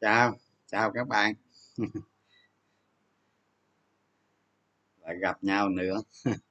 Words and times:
chào 0.00 0.32
chào 0.66 0.92
các 0.92 1.08
bạn. 1.08 1.34
Lại 5.06 5.16
gặp 5.20 5.44
nhau 5.44 5.68
nữa. 5.68 6.02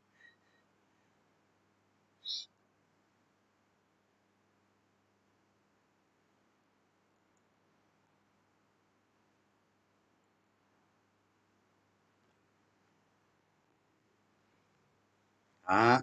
Đó. 15.67 16.01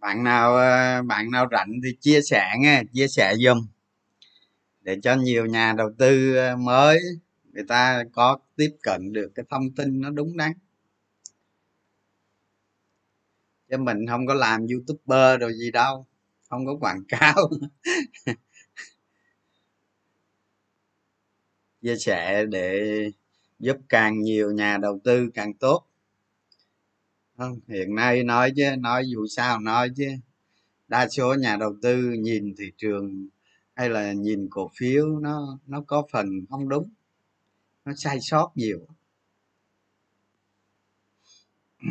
bạn 0.02 0.24
nào 0.24 0.56
ờ, 0.56 1.02
bạn 1.02 1.32
nào 1.32 1.48
rảnh 1.52 1.72
thì 1.84 1.90
chia 2.00 2.22
sẻ 2.22 2.46
nghe, 2.60 2.82
chia 2.94 3.08
sẻ 3.08 3.34
giùm. 3.44 3.58
Để 4.80 4.96
cho 5.02 5.14
nhiều 5.16 5.46
nhà 5.46 5.72
đầu 5.78 5.90
tư 5.98 6.36
ờ, 6.36 6.56
mới, 6.56 6.98
người 7.52 7.64
ta 7.68 8.04
có 8.12 8.38
tiếp 8.56 8.70
cận 8.82 9.12
được 9.12 9.32
cái 9.34 9.44
thông 9.50 9.70
tin 9.74 10.00
nó 10.00 10.10
đúng 10.10 10.36
đắn. 10.36 10.52
Chứ 13.70 13.76
mình 13.78 14.06
không 14.08 14.26
có 14.26 14.34
làm 14.34 14.66
youtuber 14.66 15.40
rồi 15.40 15.52
gì 15.58 15.70
đâu, 15.70 16.06
không 16.50 16.66
có 16.66 16.76
quảng 16.80 17.02
cáo. 17.08 17.34
Chia 21.82 21.96
sẻ 21.96 22.44
để 22.46 22.80
giúp 23.58 23.76
càng 23.88 24.20
nhiều 24.22 24.50
nhà 24.52 24.78
đầu 24.78 25.00
tư 25.04 25.30
càng 25.34 25.54
tốt 25.54 25.84
không, 27.36 27.60
hiện 27.68 27.94
nay 27.94 28.24
nói 28.24 28.52
chứ, 28.56 28.64
nói 28.78 29.04
dù 29.06 29.26
sao 29.36 29.60
nói 29.60 29.88
chứ. 29.96 30.08
Đa 30.88 31.08
số 31.08 31.34
nhà 31.34 31.56
đầu 31.56 31.74
tư 31.82 32.10
nhìn 32.12 32.54
thị 32.58 32.64
trường 32.78 33.28
hay 33.74 33.88
là 33.90 34.12
nhìn 34.12 34.48
cổ 34.50 34.70
phiếu 34.76 35.06
nó 35.20 35.58
nó 35.66 35.82
có 35.86 36.06
phần 36.12 36.26
không 36.50 36.68
đúng, 36.68 36.90
nó 37.84 37.92
sai 37.96 38.18
sót 38.20 38.52
nhiều. 38.54 38.86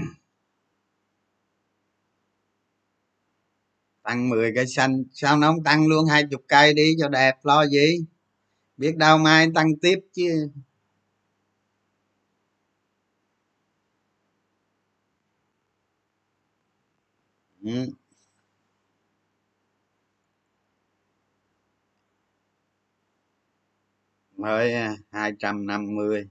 Tăng 4.04 4.30
10 4.30 4.52
cây 4.56 4.68
xanh, 4.68 5.04
sao 5.14 5.38
nó 5.38 5.52
không 5.52 5.64
tăng 5.64 5.88
luôn? 5.88 6.06
Hai 6.06 6.24
chục 6.32 6.42
cây 6.48 6.74
đi 6.74 6.96
cho 7.00 7.10
đẹp, 7.10 7.36
lo 7.44 7.68
gì? 7.68 8.06
Biết 8.78 8.98
đâu 8.98 9.18
mai 9.18 9.48
tăng 9.56 9.68
tiếp 9.82 10.00
chứ. 10.14 10.50
Ừ. 17.62 17.92
mới 24.38 24.74
250 25.12 26.30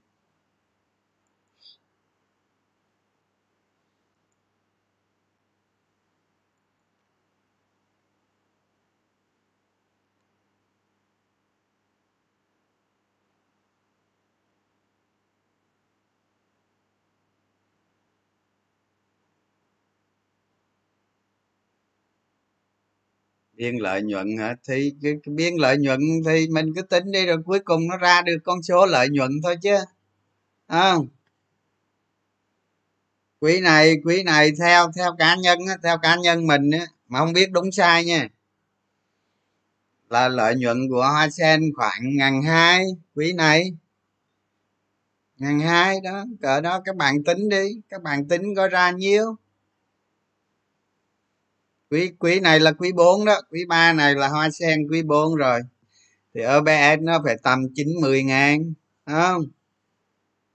biên 23.61 23.77
lợi 23.77 24.03
nhuận 24.03 24.37
hả? 24.39 24.57
Thì 24.69 24.93
cái, 25.03 25.13
cái 25.23 25.35
biên 25.35 25.55
lợi 25.55 25.77
nhuận 25.79 26.01
thì 26.27 26.47
mình 26.49 26.75
cứ 26.75 26.83
tính 26.83 27.13
đi 27.13 27.27
rồi 27.27 27.37
cuối 27.45 27.59
cùng 27.59 27.89
nó 27.89 27.97
ra 27.97 28.23
được 28.23 28.39
con 28.45 28.63
số 28.63 28.87
lợi 28.87 29.09
nhuận 29.09 29.31
thôi 29.43 29.57
chứ. 29.63 29.77
Không? 30.69 31.09
Quý 33.41 33.61
này 33.61 33.97
quý 34.05 34.23
này 34.23 34.51
theo 34.59 34.91
theo 34.97 35.17
cá 35.19 35.37
nhân 35.37 35.59
theo 35.83 35.99
cá 35.99 36.17
nhân 36.17 36.47
mình 36.47 36.71
á 36.71 36.87
mà 37.09 37.19
không 37.19 37.33
biết 37.33 37.53
đúng 37.53 37.73
sai 37.73 38.05
nha. 38.05 38.29
Là 40.11 40.29
lợi 40.29 40.55
nhuận 40.55 40.89
của 40.91 41.03
hoa 41.03 41.31
sen 41.31 41.73
khoảng 41.77 42.17
ngàn 42.17 42.43
hai 42.43 42.85
quý 43.15 43.33
này. 43.33 43.73
Ngàn 45.37 45.61
hai 45.61 46.01
đó 46.01 46.25
cỡ 46.43 46.61
đó 46.61 46.81
các 46.85 46.97
bạn 46.97 47.25
tính 47.25 47.49
đi 47.49 47.81
các 47.89 48.03
bạn 48.03 48.29
tính 48.29 48.55
coi 48.57 48.69
ra 48.69 48.91
nhiêu 48.91 49.37
quý 51.91 52.13
quý 52.19 52.41
này 52.41 52.61
là 52.61 52.73
quý 52.73 52.93
4 52.93 53.25
đó, 53.25 53.41
quý 53.51 53.65
3 53.69 53.93
này 53.93 54.15
là 54.15 54.29
hoa 54.29 54.51
sen 54.51 54.89
quý 54.91 55.03
4 55.03 55.35
rồi. 55.35 55.61
Thì 56.35 56.41
OBS 56.59 57.01
nó 57.03 57.21
phải 57.25 57.37
tầm 57.43 57.67
90 57.75 58.23
ngàn 58.23 58.75
không? 59.07 59.43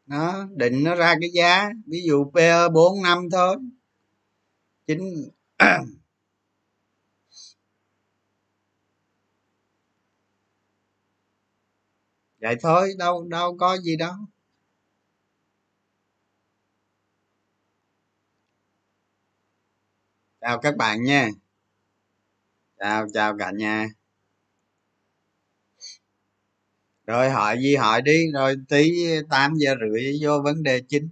Nó 0.08 0.48
định 0.56 0.84
nó 0.84 0.96
ra 0.96 1.16
cái 1.22 1.30
giá, 1.34 1.70
ví 1.88 2.02
dụ 2.08 2.32
PE 2.36 2.70
4 2.70 3.02
năm 3.04 3.30
thôi. 3.32 3.58
Chính 4.88 5.30
vậy 12.42 12.56
thôi, 12.62 12.94
đâu 12.98 13.28
đâu 13.30 13.58
có 13.58 13.78
gì 13.78 13.96
đâu. 13.98 14.14
Chào 20.46 20.60
các 20.60 20.78
bạn 20.78 21.04
nha. 21.04 21.30
Chào 22.80 23.08
chào 23.14 23.38
cả 23.40 23.52
nhà. 23.52 23.88
Rồi 27.08 27.30
hỏi 27.30 27.58
gì 27.60 27.76
hỏi 27.76 28.02
đi 28.02 28.32
rồi 28.34 28.56
tí 28.70 28.92
8 29.30 29.56
giờ 29.56 29.76
rưỡi 29.80 30.20
vô 30.22 30.42
vấn 30.44 30.64
đề 30.64 30.82
chính. 30.90 31.10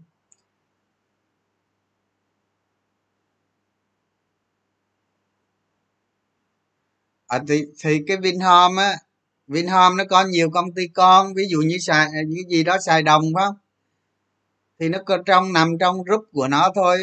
À, 7.28 7.40
thì 7.48 7.64
thì 7.84 8.00
cái 8.08 8.18
Vinhome 8.18 8.84
á 8.84 8.96
Vinhome 9.48 9.96
nó 9.98 10.04
có 10.10 10.26
nhiều 10.26 10.50
công 10.50 10.74
ty 10.74 10.88
con 10.88 11.34
ví 11.34 11.44
dụ 11.50 11.58
như 11.62 11.78
xài 11.78 12.08
những 12.28 12.50
gì 12.50 12.64
đó 12.64 12.78
xài 12.86 13.04
đồng 13.04 13.22
phải 13.36 13.46
không? 13.46 13.56
Thì 14.80 14.90
nó 14.90 15.00
có 15.06 15.18
trong 15.26 15.54
nằm 15.54 15.78
trong 15.80 16.04
group 16.04 16.24
của 16.34 16.48
nó 16.48 16.72
thôi 16.76 16.98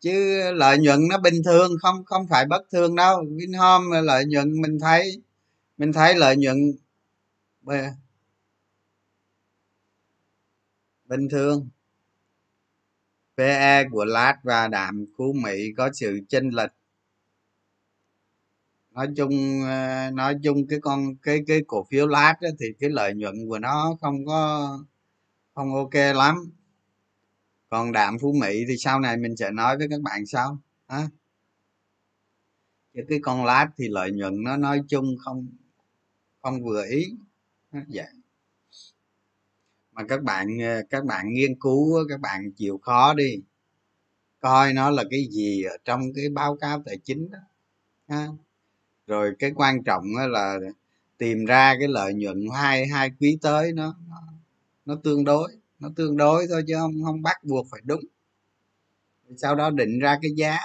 chứ 0.00 0.40
lợi 0.54 0.78
nhuận 0.78 1.08
nó 1.08 1.18
bình 1.18 1.42
thường, 1.44 1.70
không 1.82 2.04
không 2.04 2.26
phải 2.30 2.46
bất 2.46 2.62
thường 2.72 2.96
đâu. 2.96 3.24
Vinhome 3.36 4.02
lợi 4.02 4.24
nhuận 4.24 4.60
mình 4.62 4.78
thấy 4.80 5.22
mình 5.78 5.92
thấy 5.92 6.14
lợi 6.16 6.36
nhuận 6.36 6.56
bình 11.04 11.28
thường. 11.30 11.68
PE 13.36 13.84
của 13.90 14.04
lát 14.04 14.36
và 14.42 14.68
đạm 14.68 15.06
khu 15.16 15.32
Mỹ 15.32 15.72
có 15.76 15.90
sự 15.92 16.20
chênh 16.28 16.50
lệch. 16.50 16.70
Nói 18.90 19.08
chung 19.16 19.62
ờ, 19.64 20.10
nói 20.10 20.36
chung 20.44 20.66
cái 20.68 20.78
con, 20.82 21.16
cái 21.22 21.40
cái 21.46 21.60
cổ 21.66 21.86
phiếu 21.90 22.06
lát 22.06 22.34
thì 22.60 22.66
cái 22.80 22.90
lợi 22.90 23.14
nhuận 23.14 23.34
của 23.48 23.58
nó 23.58 23.96
không 24.00 24.26
có, 24.26 24.68
không 25.54 25.74
ok 25.74 25.94
lắm 26.14 26.36
còn 27.70 27.92
đạm 27.92 28.18
phú 28.18 28.32
mỹ 28.40 28.64
thì 28.68 28.76
sau 28.78 29.00
này 29.00 29.16
mình 29.16 29.36
sẽ 29.36 29.50
nói 29.50 29.78
với 29.78 29.86
các 29.90 30.00
bạn 30.00 30.26
sau, 30.26 30.58
ha? 30.88 31.08
Chứ 32.94 33.00
cái 33.08 33.18
con 33.22 33.44
lát 33.44 33.68
thì 33.76 33.88
lợi 33.88 34.10
nhuận 34.10 34.42
nó 34.42 34.56
nói 34.56 34.82
chung 34.88 35.16
không 35.24 35.46
không 36.42 36.62
vừa 36.64 36.84
ý 36.90 37.06
dạ. 37.88 38.04
Mà 39.92 40.02
các 40.08 40.22
bạn 40.22 40.58
ờ, 40.58 40.82
các 40.90 41.04
bạn 41.04 41.32
nghiên 41.32 41.60
cứu, 41.60 42.08
các 42.08 42.20
bạn 42.20 42.52
chịu 42.52 42.78
khó 42.78 43.14
đi, 43.14 43.36
coi 44.40 44.72
nó 44.72 44.90
là 44.90 45.04
cái 45.10 45.26
gì 45.30 45.62
ở 45.62 45.76
trong 45.84 46.12
cái 46.14 46.28
báo 46.28 46.56
cáo 46.56 46.82
tài 46.86 46.98
chính 47.04 47.30
đó, 47.30 47.38
ha? 48.08 48.26
Rồi 49.06 49.32
cái 49.38 49.52
quan 49.54 49.84
trọng 49.84 50.04
là 50.30 50.58
tìm 51.18 51.44
ra 51.44 51.74
cái 51.78 51.88
lợi 51.88 52.14
nhuận 52.14 52.46
hai 52.54 52.86
hai 52.86 53.10
quý 53.20 53.38
tới 53.42 53.72
nó 53.72 53.96
nó 54.86 54.94
tương 55.04 55.24
đối 55.24 55.59
nó 55.80 55.88
tương 55.96 56.16
đối 56.16 56.46
thôi 56.50 56.64
chứ 56.68 56.74
không 56.78 57.04
không 57.04 57.22
bắt 57.22 57.44
buộc 57.44 57.66
phải 57.70 57.80
đúng. 57.84 58.00
Sau 59.36 59.54
đó 59.54 59.70
định 59.70 59.98
ra 59.98 60.18
cái 60.22 60.30
giá. 60.36 60.58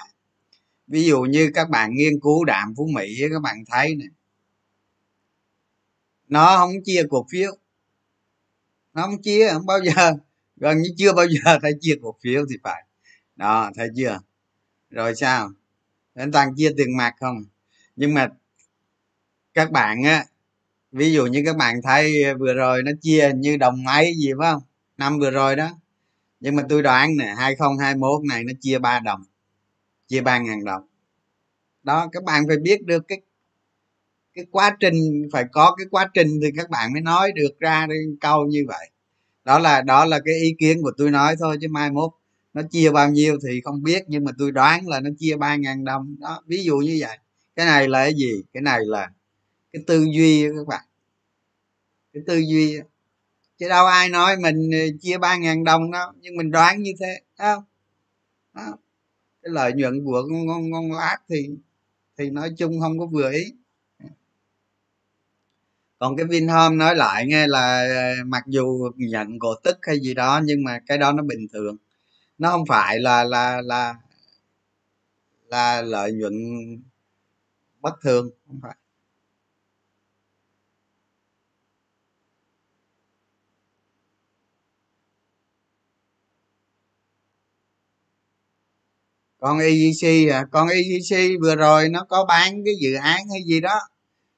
Ví 0.88 1.06
dụ 1.06 1.22
như 1.22 1.52
các 1.54 1.70
bạn 1.70 1.94
nghiên 1.94 2.20
cứu 2.20 2.46
đạm 2.46 2.74
phú 2.78 2.88
mỹ 2.94 3.22
các 3.32 3.42
bạn 3.42 3.64
thấy 3.68 3.96
này 3.96 4.08
nó 6.28 6.58
không 6.58 6.84
chia 6.86 7.04
cổ 7.10 7.26
phiếu. 7.32 7.52
Nó 8.94 9.02
không 9.02 9.22
chia, 9.22 9.50
không 9.54 9.66
bao 9.66 9.80
giờ. 9.84 10.14
Gần 10.56 10.82
như 10.82 10.90
chưa 10.98 11.14
bao 11.14 11.26
giờ 11.30 11.60
thấy 11.62 11.72
chia 11.82 11.96
cổ 12.02 12.16
phiếu 12.24 12.46
thì 12.50 12.56
phải. 12.64 12.84
Đó, 13.36 13.72
thấy 13.76 13.88
chưa? 13.96 14.20
Rồi 14.90 15.16
sao? 15.16 15.52
Anh 16.14 16.32
toàn 16.32 16.56
chia 16.56 16.72
tiền 16.78 16.98
mặt 16.98 17.14
không? 17.20 17.46
Nhưng 17.96 18.14
mà 18.14 18.30
các 19.54 19.72
bạn 19.72 20.04
á, 20.04 20.26
ví 20.92 21.14
dụ 21.14 21.26
như 21.26 21.42
các 21.46 21.58
bạn 21.58 21.82
thấy 21.84 22.34
vừa 22.40 22.54
rồi 22.54 22.84
nó 22.84 22.92
chia 23.02 23.32
như 23.36 23.58
đồng 23.58 23.84
máy 23.84 24.14
gì 24.18 24.32
phải 24.40 24.54
không? 24.54 24.64
Năm 24.98 25.20
vừa 25.20 25.32
rồi 25.32 25.56
đó. 25.56 25.70
Nhưng 26.40 26.56
mà 26.56 26.64
tôi 26.70 26.84
đoán 26.84 27.18
nè 27.18 27.34
2021 27.38 28.24
này 28.30 28.44
nó 28.44 28.54
chia 28.62 28.80
ba 28.80 29.00
đồng, 29.00 29.24
chia 30.08 30.22
ba 30.22 30.38
ngàn 30.38 30.66
đồng. 30.66 30.88
Đó, 31.84 32.10
các 32.12 32.24
bạn 32.24 32.44
phải 32.48 32.58
biết 32.58 32.86
được 32.86 33.08
cái 33.08 33.22
cái 34.34 34.46
quá 34.52 34.78
trình, 34.80 35.28
phải 35.34 35.46
có 35.52 35.76
cái 35.78 35.88
quá 35.92 36.10
trình 36.14 36.40
thì 36.42 36.48
các 36.58 36.70
bạn 36.70 36.94
mới 36.94 37.02
nói 37.02 37.32
được 37.36 37.60
ra 37.60 37.88
câu 38.22 38.46
như 38.46 38.66
vậy. 38.68 38.90
Đó 39.44 39.60
là 39.60 39.82
đó 39.82 40.06
là 40.06 40.20
cái 40.26 40.36
ý 40.36 40.56
kiến 40.60 40.82
của 40.84 40.92
tôi 40.98 41.12
nói 41.12 41.36
thôi, 41.40 41.58
chứ 41.62 41.68
mai 41.70 41.92
mốt 41.92 42.12
nó 42.54 42.62
chia 42.72 42.92
bao 42.92 43.10
nhiêu 43.10 43.38
thì 43.48 43.62
không 43.62 43.84
biết, 43.84 44.04
nhưng 44.08 44.24
mà 44.24 44.32
tôi 44.38 44.52
đoán 44.52 44.88
là 44.88 45.00
nó 45.00 45.10
chia 45.20 45.36
ba 45.36 45.56
ngàn 45.56 45.84
đồng. 45.86 46.16
Đó, 46.20 46.44
ví 46.48 46.64
dụ 46.64 46.78
như 46.78 46.98
vậy. 47.00 47.18
Cái 47.56 47.66
này 47.66 47.88
là 47.88 48.04
cái 48.04 48.14
gì? 48.14 48.44
Cái 48.54 48.62
này 48.62 48.80
là 48.86 49.10
cái 49.74 49.84
tư 49.88 50.06
duy 50.16 50.48
các 50.58 50.68
bạn. 50.68 50.84
Cái 52.14 52.24
tư 52.28 52.38
duy 52.38 52.80
chứ 53.58 53.70
đâu 53.70 53.86
ai 53.86 54.10
nói 54.10 54.38
mình 54.38 54.72
ờ, 54.74 54.80
chia 55.02 55.18
ba 55.18 55.38
ngàn 55.38 55.64
đồng 55.64 55.92
đâu 55.92 56.12
nhưng 56.22 56.36
mình 56.38 56.52
đoán 56.52 56.82
như 56.82 56.92
thế 57.00 57.22
không? 57.38 57.64
Đó. 58.54 58.78
cái 59.44 59.52
lợi 59.54 59.74
nhuận 59.74 60.06
của 60.06 60.24
con 60.32 60.48
con, 60.48 60.72
con 60.74 60.92
lát 60.92 61.18
thì 61.30 61.50
thì 62.18 62.30
nói 62.30 62.54
chung 62.58 62.82
không 62.82 63.00
có 63.00 63.06
vừa 63.06 63.32
ý. 63.32 63.54
Còn 66.00 66.18
cái 66.18 66.26
Vinhome 66.26 66.76
nói 66.76 66.96
lại 66.96 67.26
nghe 67.28 67.48
là 67.48 67.88
ờ, 67.96 68.24
mặc 68.26 68.44
dù 68.48 68.92
nhận 68.96 69.40
cổ 69.40 69.56
tức 69.64 69.78
hay 69.82 70.00
gì 70.00 70.14
đó 70.14 70.42
nhưng 70.46 70.64
mà 70.64 70.80
cái 70.88 70.98
đó 70.98 71.12
nó 71.12 71.24
bình 71.24 71.48
thường. 71.54 71.78
Nó 72.38 72.52
không 72.52 72.66
phải 72.66 73.00
là 73.00 73.24
là 73.24 73.62
là 73.62 73.96
là 75.48 75.82
lợi 75.82 76.12
nhuận 76.14 76.34
bất 77.82 77.94
thường 78.04 78.30
không 78.48 78.60
phải. 78.62 78.76
Con 89.46 89.60
EGC 89.60 90.30
à 90.32 90.46
con 90.52 90.68
EGC 90.68 91.38
vừa 91.42 91.56
rồi 91.56 91.90
nó 91.90 92.04
có 92.10 92.26
bán 92.26 92.64
cái 92.66 92.74
dự 92.80 92.94
án 92.94 93.30
hay 93.32 93.44
gì 93.46 93.62
đó, 93.62 93.80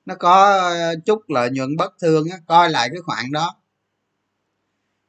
nó 0.06 0.15
có 0.15 0.45
ờ, 0.57 0.95
chút 1.06 1.21
lợi 1.27 1.50
nhuận 1.51 1.77
bất 1.77 1.94
thường 2.01 2.27
á, 2.31 2.38
coi 2.48 2.69
lại 2.69 2.89
cái 2.89 3.01
khoản 3.01 3.31
đó. 3.31 3.56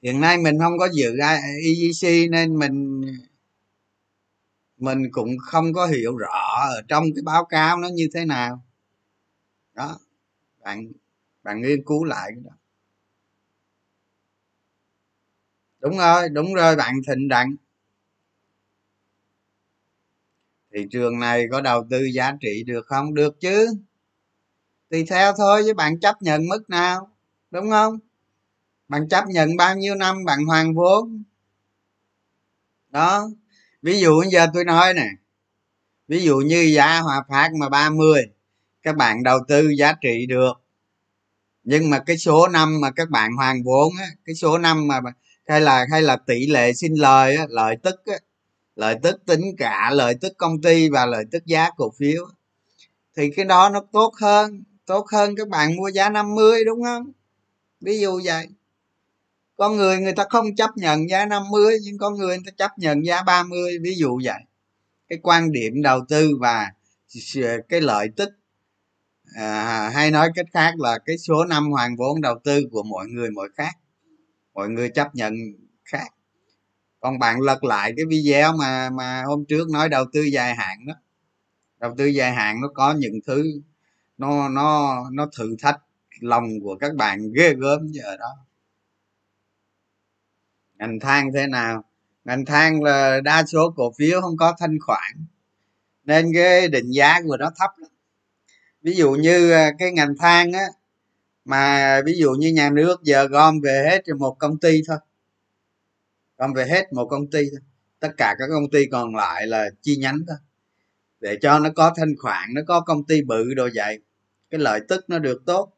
Hiện 0.02 0.20
nay 0.20 0.38
mình 0.38 0.58
không 0.58 0.78
có 0.78 0.88
dự 0.92 1.16
EGC 1.64 2.30
nên 2.30 2.58
mình 2.58 3.00
mình 4.78 4.98
cũng 5.12 5.38
không 5.38 5.72
có 5.72 5.86
hiểu 5.86 6.16
rõ 6.16 6.66
ở 6.70 6.82
trong 6.88 7.04
cái 7.14 7.22
báo 7.24 7.44
cáo 7.44 7.78
nó 7.78 7.88
như 7.88 8.08
thế 8.14 8.24
nào. 8.24 8.62
Đó, 9.74 9.98
bạn 10.64 10.92
bạn 11.42 11.62
nghiên 11.62 11.84
cứu 11.84 12.04
lại 12.04 12.30
cái 12.34 12.42
đó. 12.44 12.52
Đúng 15.80 15.98
rồi 15.98 16.28
đúng 16.28 16.54
rồi, 16.54 16.76
bạn 16.76 16.94
thịnh 17.08 17.28
đặng. 17.28 17.56
Thị 20.78 20.86
trường 20.90 21.18
này 21.18 21.46
có 21.50 21.60
đầu 21.60 21.84
tư 21.90 22.04
giá 22.14 22.32
trị 22.40 22.64
được 22.66 22.86
không? 22.86 23.14
Được 23.14 23.40
chứ. 23.40 23.66
Tùy 24.90 25.04
theo 25.04 25.32
thôi 25.38 25.62
chứ 25.66 25.74
bạn 25.74 26.00
chấp 26.00 26.22
nhận 26.22 26.48
mức 26.48 26.70
nào 26.70 27.10
đúng 27.50 27.70
không? 27.70 27.98
Bạn 28.88 29.08
chấp 29.08 29.24
nhận 29.28 29.56
bao 29.56 29.76
nhiêu 29.76 29.94
năm 29.94 30.24
bạn 30.24 30.44
hoàn 30.46 30.74
vốn. 30.74 31.22
Đó. 32.90 33.28
Ví 33.82 34.00
dụ 34.00 34.22
giờ 34.22 34.46
tôi 34.54 34.64
nói 34.64 34.94
nè. 34.94 35.08
Ví 36.08 36.22
dụ 36.22 36.36
như 36.36 36.60
giá 36.62 37.00
hòa 37.00 37.24
phát 37.28 37.50
mà 37.60 37.68
30 37.68 38.22
các 38.82 38.96
bạn 38.96 39.22
đầu 39.22 39.38
tư 39.48 39.68
giá 39.78 39.92
trị 40.00 40.26
được. 40.26 40.52
Nhưng 41.64 41.90
mà 41.90 41.98
cái 42.06 42.18
số 42.18 42.48
năm 42.48 42.80
mà 42.80 42.90
các 42.90 43.10
bạn 43.10 43.32
hoàn 43.36 43.62
vốn 43.62 43.92
á 43.98 44.06
cái 44.24 44.34
số 44.34 44.58
năm 44.58 44.88
mà 44.88 45.00
hay 45.46 45.60
là 45.60 45.86
hay 45.90 46.02
là 46.02 46.16
tỷ 46.16 46.46
lệ 46.46 46.72
sinh 46.72 46.94
lời 47.00 47.36
á, 47.36 47.46
lợi 47.48 47.76
tức 47.82 47.94
á, 48.06 48.14
lợi 48.78 48.96
tức 49.02 49.26
tính 49.26 49.56
cả 49.58 49.90
lợi 49.92 50.14
tức 50.20 50.32
công 50.36 50.62
ty 50.62 50.88
và 50.88 51.06
lợi 51.06 51.24
tức 51.30 51.46
giá 51.46 51.70
cổ 51.76 51.90
phiếu. 51.98 52.26
Thì 53.16 53.30
cái 53.36 53.44
đó 53.44 53.70
nó 53.70 53.84
tốt 53.92 54.14
hơn 54.20 54.62
tốt 54.86 55.06
hơn 55.12 55.36
các 55.36 55.48
bạn 55.48 55.76
mua 55.76 55.88
giá 55.88 56.10
50 56.10 56.64
đúng 56.64 56.82
không? 56.82 57.12
Ví 57.80 58.00
dụ 58.00 58.20
vậy. 58.24 58.46
Con 59.56 59.76
người 59.76 59.98
người 59.98 60.12
ta 60.12 60.24
không 60.30 60.54
chấp 60.54 60.70
nhận 60.76 61.08
giá 61.10 61.26
50 61.26 61.78
nhưng 61.82 61.98
con 61.98 62.14
người 62.14 62.36
người 62.36 62.44
ta 62.46 62.52
chấp 62.56 62.78
nhận 62.78 63.04
giá 63.06 63.22
30 63.22 63.78
ví 63.82 63.94
dụ 63.94 64.20
vậy. 64.24 64.42
Cái 65.08 65.18
quan 65.22 65.52
điểm 65.52 65.82
đầu 65.82 66.00
tư 66.08 66.36
và 66.40 66.72
cái 67.68 67.80
lợi 67.80 68.08
tức 68.16 68.28
à, 69.34 69.90
hay 69.94 70.10
nói 70.10 70.30
cách 70.34 70.46
khác 70.52 70.74
là 70.78 70.98
cái 71.06 71.18
số 71.18 71.44
năm 71.44 71.70
hoàn 71.70 71.96
vốn 71.96 72.20
đầu 72.20 72.38
tư 72.44 72.62
của 72.72 72.82
mọi 72.82 73.06
người 73.06 73.30
mỗi 73.30 73.48
khác. 73.54 73.72
Mọi 74.54 74.68
người 74.68 74.88
chấp 74.88 75.14
nhận 75.14 75.34
khác 75.84 76.08
còn 77.00 77.18
bạn 77.18 77.40
lật 77.40 77.64
lại 77.64 77.92
cái 77.96 78.04
video 78.08 78.52
mà 78.52 78.90
mà 78.90 79.22
hôm 79.26 79.44
trước 79.48 79.70
nói 79.70 79.88
đầu 79.88 80.04
tư 80.12 80.22
dài 80.22 80.54
hạn 80.54 80.86
đó. 80.86 80.94
Đầu 81.80 81.94
tư 81.98 82.06
dài 82.06 82.32
hạn 82.32 82.60
nó 82.60 82.68
có 82.74 82.92
những 82.92 83.20
thứ, 83.26 83.44
nó 84.18 84.48
nó 84.48 84.96
nó 85.12 85.26
thử 85.38 85.56
thách 85.62 85.80
lòng 86.20 86.44
của 86.62 86.76
các 86.80 86.94
bạn 86.94 87.32
ghê 87.32 87.54
gớm 87.54 87.88
giờ 87.88 88.16
đó. 88.16 88.36
Ngành 90.78 91.00
than 91.00 91.32
thế 91.34 91.46
nào? 91.46 91.84
Ngành 92.24 92.44
than 92.44 92.82
là 92.82 93.20
đa 93.20 93.44
số 93.46 93.72
cổ 93.76 93.92
phiếu 93.98 94.20
không 94.20 94.36
có 94.36 94.54
thanh 94.58 94.78
khoản, 94.86 95.26
nên 96.04 96.32
cái 96.34 96.68
định 96.68 96.90
giá 96.90 97.20
của 97.22 97.36
nó 97.36 97.50
thấp 97.56 97.70
lắm. 97.78 97.90
ví 98.82 98.94
dụ 98.94 99.12
như 99.12 99.50
à, 99.52 99.72
cái 99.78 99.92
ngành 99.92 100.16
than 100.18 100.52
á, 100.52 100.66
mà 101.44 102.00
ví 102.06 102.14
dụ 102.18 102.32
như 102.32 102.52
nhà 102.52 102.70
nước 102.70 103.02
giờ 103.04 103.26
gom 103.26 103.60
về 103.60 103.88
hết 103.90 104.02
một 104.18 104.36
công 104.38 104.58
ty 104.58 104.82
thôi 104.88 104.98
gom 106.38 106.52
về 106.52 106.66
hết 106.66 106.92
một 106.92 107.06
công 107.06 107.30
ty 107.30 107.50
thôi. 107.50 107.60
Tất 108.00 108.10
cả 108.16 108.34
các 108.38 108.46
công 108.50 108.70
ty 108.70 108.86
còn 108.92 109.14
lại 109.14 109.46
là 109.46 109.70
chi 109.82 109.96
nhánh 109.96 110.20
thôi. 110.28 110.36
Để 111.20 111.38
cho 111.42 111.58
nó 111.58 111.70
có 111.76 111.92
thanh 111.96 112.14
khoản, 112.18 112.48
nó 112.54 112.60
có 112.66 112.80
công 112.80 113.04
ty 113.04 113.22
bự 113.22 113.54
đồ 113.54 113.68
vậy. 113.74 114.00
Cái 114.50 114.60
lợi 114.60 114.80
tức 114.88 115.04
nó 115.08 115.18
được 115.18 115.42
tốt. 115.46 115.72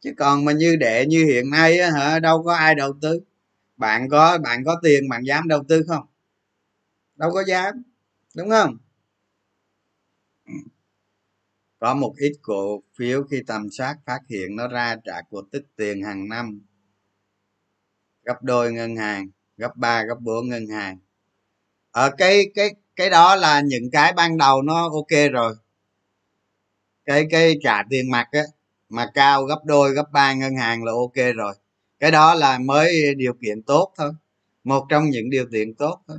Chứ 0.00 0.12
còn 0.18 0.44
mà 0.44 0.52
như 0.52 0.76
đệ, 0.76 1.06
như 1.06 1.24
hiện 1.24 1.50
nay 1.50 1.78
á 1.78 1.90
hả, 1.90 2.18
đâu 2.18 2.42
có 2.42 2.54
ai 2.54 2.74
đầu 2.74 2.92
tư. 3.02 3.20
Bạn 3.76 4.08
có 4.08 4.38
bạn 4.38 4.64
có 4.64 4.80
tiền, 4.82 5.08
bạn 5.08 5.22
dám 5.26 5.48
đầu 5.48 5.64
tư 5.68 5.84
không? 5.88 6.06
Đâu 7.16 7.30
có 7.34 7.44
dám, 7.46 7.82
đúng 8.36 8.50
không? 8.50 8.78
Có 11.78 11.94
một 11.94 12.14
ít 12.16 12.32
cổ 12.42 12.82
phiếu 12.94 13.22
khi 13.22 13.42
tầm 13.46 13.70
soát 13.70 13.96
phát 14.06 14.20
hiện 14.28 14.56
nó 14.56 14.68
ra 14.68 14.96
trả 15.04 15.22
cổ 15.30 15.42
tức 15.52 15.62
tiền 15.76 16.02
hàng 16.02 16.28
năm. 16.28 16.60
Gấp 18.22 18.42
đôi 18.42 18.72
ngân 18.72 18.96
hàng 18.96 19.28
gấp 19.58 19.76
ba 19.76 20.02
gấp 20.02 20.20
4 20.20 20.48
ngân 20.48 20.66
hàng. 20.66 20.98
Ở 21.90 22.10
cái 22.18 22.50
cái 22.54 22.70
cái 22.96 23.10
đó 23.10 23.36
là 23.36 23.60
những 23.60 23.90
cái 23.92 24.12
ban 24.12 24.38
đầu 24.38 24.62
nó 24.62 24.82
ok 24.82 25.32
rồi. 25.32 25.54
Cái 27.04 27.26
cái 27.30 27.58
trả 27.62 27.82
tiền 27.90 28.10
mặt 28.10 28.28
á 28.32 28.42
mà 28.88 29.10
cao 29.14 29.44
gấp 29.44 29.58
đôi 29.64 29.92
gấp 29.92 30.12
ba 30.12 30.32
ngân 30.32 30.56
hàng 30.56 30.84
là 30.84 30.92
ok 30.92 31.34
rồi. 31.36 31.54
Cái 32.00 32.10
đó 32.10 32.34
là 32.34 32.58
mới 32.58 33.14
điều 33.14 33.32
kiện 33.42 33.62
tốt 33.62 33.92
thôi 33.96 34.12
một 34.64 34.86
trong 34.88 35.10
những 35.10 35.30
điều 35.30 35.46
kiện 35.52 35.74
tốt 35.74 36.00
thôi. 36.08 36.18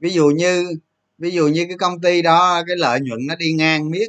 Ví 0.00 0.10
dụ 0.10 0.28
như 0.28 0.76
ví 1.18 1.30
dụ 1.30 1.48
như 1.48 1.64
cái 1.68 1.78
công 1.78 2.00
ty 2.00 2.22
đó 2.22 2.62
cái 2.66 2.76
lợi 2.76 3.00
nhuận 3.00 3.26
nó 3.26 3.36
đi 3.36 3.52
ngang 3.52 3.90
miết. 3.90 4.08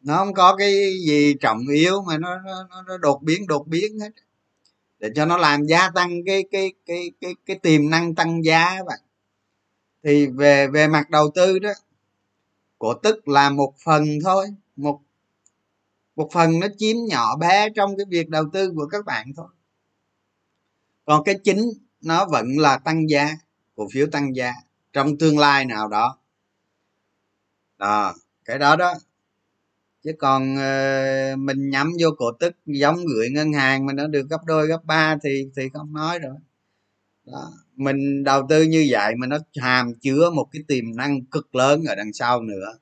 Nó 0.00 0.16
không 0.16 0.34
có 0.34 0.56
cái 0.56 0.72
gì 1.06 1.34
trọng 1.40 1.68
yếu 1.68 2.02
mà 2.02 2.18
nó 2.18 2.38
nó, 2.38 2.82
nó 2.86 2.98
đột 2.98 3.22
biến 3.22 3.46
đột 3.46 3.66
biến 3.66 3.98
hết 4.00 4.10
để 5.02 5.10
cho 5.14 5.26
nó 5.26 5.36
làm 5.36 5.66
gia 5.66 5.90
tăng 5.90 6.10
cái 6.26 6.44
cái 6.50 6.72
cái 6.86 7.12
cái 7.20 7.34
cái 7.46 7.58
tiềm 7.58 7.90
năng 7.90 8.14
tăng 8.14 8.44
giá 8.44 8.76
bạn. 8.86 8.98
Thì 10.02 10.26
về 10.26 10.68
về 10.68 10.88
mặt 10.88 11.10
đầu 11.10 11.30
tư 11.34 11.58
đó, 11.58 11.70
cổ 12.78 12.94
tức 12.94 13.28
là 13.28 13.50
một 13.50 13.74
phần 13.84 14.04
thôi, 14.24 14.46
một 14.76 15.00
một 16.16 16.28
phần 16.32 16.60
nó 16.60 16.66
chiếm 16.78 16.96
nhỏ 17.08 17.36
bé 17.36 17.68
trong 17.70 17.96
cái 17.96 18.06
việc 18.08 18.28
đầu 18.28 18.44
tư 18.52 18.72
của 18.76 18.86
các 18.86 19.04
bạn 19.04 19.32
thôi. 19.36 19.48
Còn 21.04 21.24
cái 21.24 21.34
chính 21.44 21.70
nó 22.00 22.26
vẫn 22.26 22.46
là 22.58 22.78
tăng 22.78 23.10
giá, 23.10 23.30
cổ 23.76 23.86
phiếu 23.92 24.06
tăng 24.12 24.36
giá 24.36 24.52
trong 24.92 25.18
tương 25.18 25.38
lai 25.38 25.64
nào 25.64 25.88
đó. 25.88 26.18
Đó, 27.78 28.14
cái 28.44 28.58
đó 28.58 28.76
đó 28.76 28.94
chứ 30.02 30.12
còn 30.18 30.54
uh, 30.54 31.38
mình 31.38 31.70
nhắm 31.70 31.92
vô 32.00 32.08
cổ 32.18 32.32
tức 32.40 32.56
giống 32.66 32.96
gửi 33.06 33.30
ngân 33.30 33.52
hàng 33.52 33.86
mà 33.86 33.92
nó 33.92 34.06
được 34.06 34.26
gấp 34.30 34.44
đôi 34.46 34.66
gấp 34.66 34.84
ba 34.84 35.16
thì 35.24 35.50
thì 35.56 35.68
không 35.72 35.92
nói 35.92 36.18
rồi. 36.18 36.34
Đó. 37.26 37.52
mình 37.76 38.24
đầu 38.24 38.46
tư 38.48 38.62
như 38.62 38.86
vậy 38.90 39.14
mà 39.16 39.26
nó 39.26 39.38
hàm 39.56 39.94
chứa 39.94 40.30
một 40.30 40.48
cái 40.52 40.62
tiềm 40.68 40.96
năng 40.96 41.24
cực 41.24 41.54
lớn 41.54 41.84
ở 41.84 41.94
đằng 41.94 42.12
sau 42.12 42.42
nữa. 42.42 42.78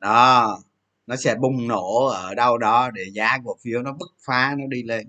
Đó 0.00 0.58
nó 1.06 1.16
sẽ 1.16 1.34
bùng 1.34 1.68
nổ 1.68 2.06
ở 2.06 2.34
đâu 2.34 2.58
đó 2.58 2.90
để 2.90 3.02
giá 3.12 3.38
cổ 3.44 3.56
phiếu 3.62 3.82
nó 3.82 3.92
bứt 3.92 4.10
phá 4.26 4.54
nó 4.58 4.66
đi 4.66 4.82
lên. 4.82 5.08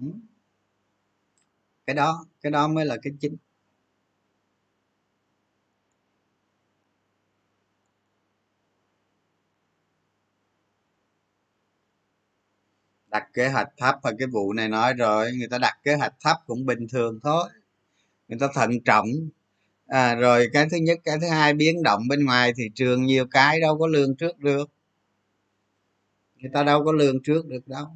Ừ. 0.00 0.06
Cái 1.86 1.94
đó 1.94 2.26
cái 2.42 2.52
đó 2.52 2.68
mới 2.68 2.86
là 2.86 2.96
cái 3.02 3.12
chính 3.20 3.36
đặt 13.10 13.24
kế 13.34 13.48
hoạch 13.48 13.68
thấp 13.76 13.94
và 14.02 14.12
cái 14.18 14.28
vụ 14.28 14.52
này 14.52 14.68
nói 14.68 14.94
rồi 14.94 15.32
người 15.38 15.48
ta 15.48 15.58
đặt 15.58 15.78
kế 15.84 15.94
hoạch 15.94 16.14
thấp 16.20 16.36
cũng 16.46 16.66
bình 16.66 16.88
thường 16.88 17.20
thôi. 17.22 17.48
Người 18.28 18.38
ta 18.40 18.48
thận 18.54 18.70
trọng. 18.84 19.08
À, 19.86 20.14
rồi 20.14 20.48
cái 20.52 20.68
thứ 20.70 20.76
nhất 20.76 20.98
cái 21.04 21.18
thứ 21.20 21.28
hai 21.28 21.54
biến 21.54 21.82
động 21.82 22.08
bên 22.08 22.24
ngoài 22.24 22.52
thị 22.56 22.64
trường 22.74 23.02
nhiều 23.06 23.26
cái 23.30 23.60
đâu 23.60 23.78
có 23.78 23.86
lương 23.86 24.16
trước 24.16 24.38
được. 24.38 24.70
Người 26.36 26.50
ta 26.54 26.62
đâu 26.62 26.84
có 26.84 26.92
lương 26.92 27.22
trước 27.22 27.46
được 27.46 27.68
đâu. 27.68 27.86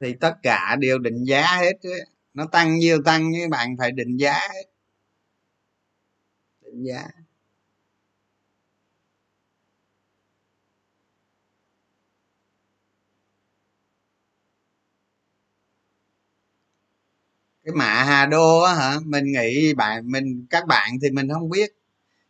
Thì 0.00 0.14
tất 0.20 0.34
cả 0.42 0.76
đều 0.80 0.98
định 0.98 1.24
giá 1.24 1.56
hết 1.56 1.72
nó 2.34 2.46
tăng 2.46 2.78
nhiều 2.78 3.02
tăng 3.04 3.30
như 3.30 3.48
bạn 3.48 3.76
phải 3.78 3.92
định 3.92 4.16
giá 4.16 4.32
hết 4.32 4.73
định 6.74 6.84
giá 6.84 7.08
cái 17.64 17.74
mạ 17.74 18.04
hà 18.04 18.26
đô 18.26 18.60
á 18.60 18.74
hả? 18.74 19.00
Mình 19.06 19.24
nghĩ 19.32 19.74
bạn 19.74 20.10
mình 20.10 20.46
các 20.50 20.66
bạn 20.66 20.90
thì 21.02 21.10
mình 21.10 21.28
không 21.32 21.50
biết. 21.50 21.70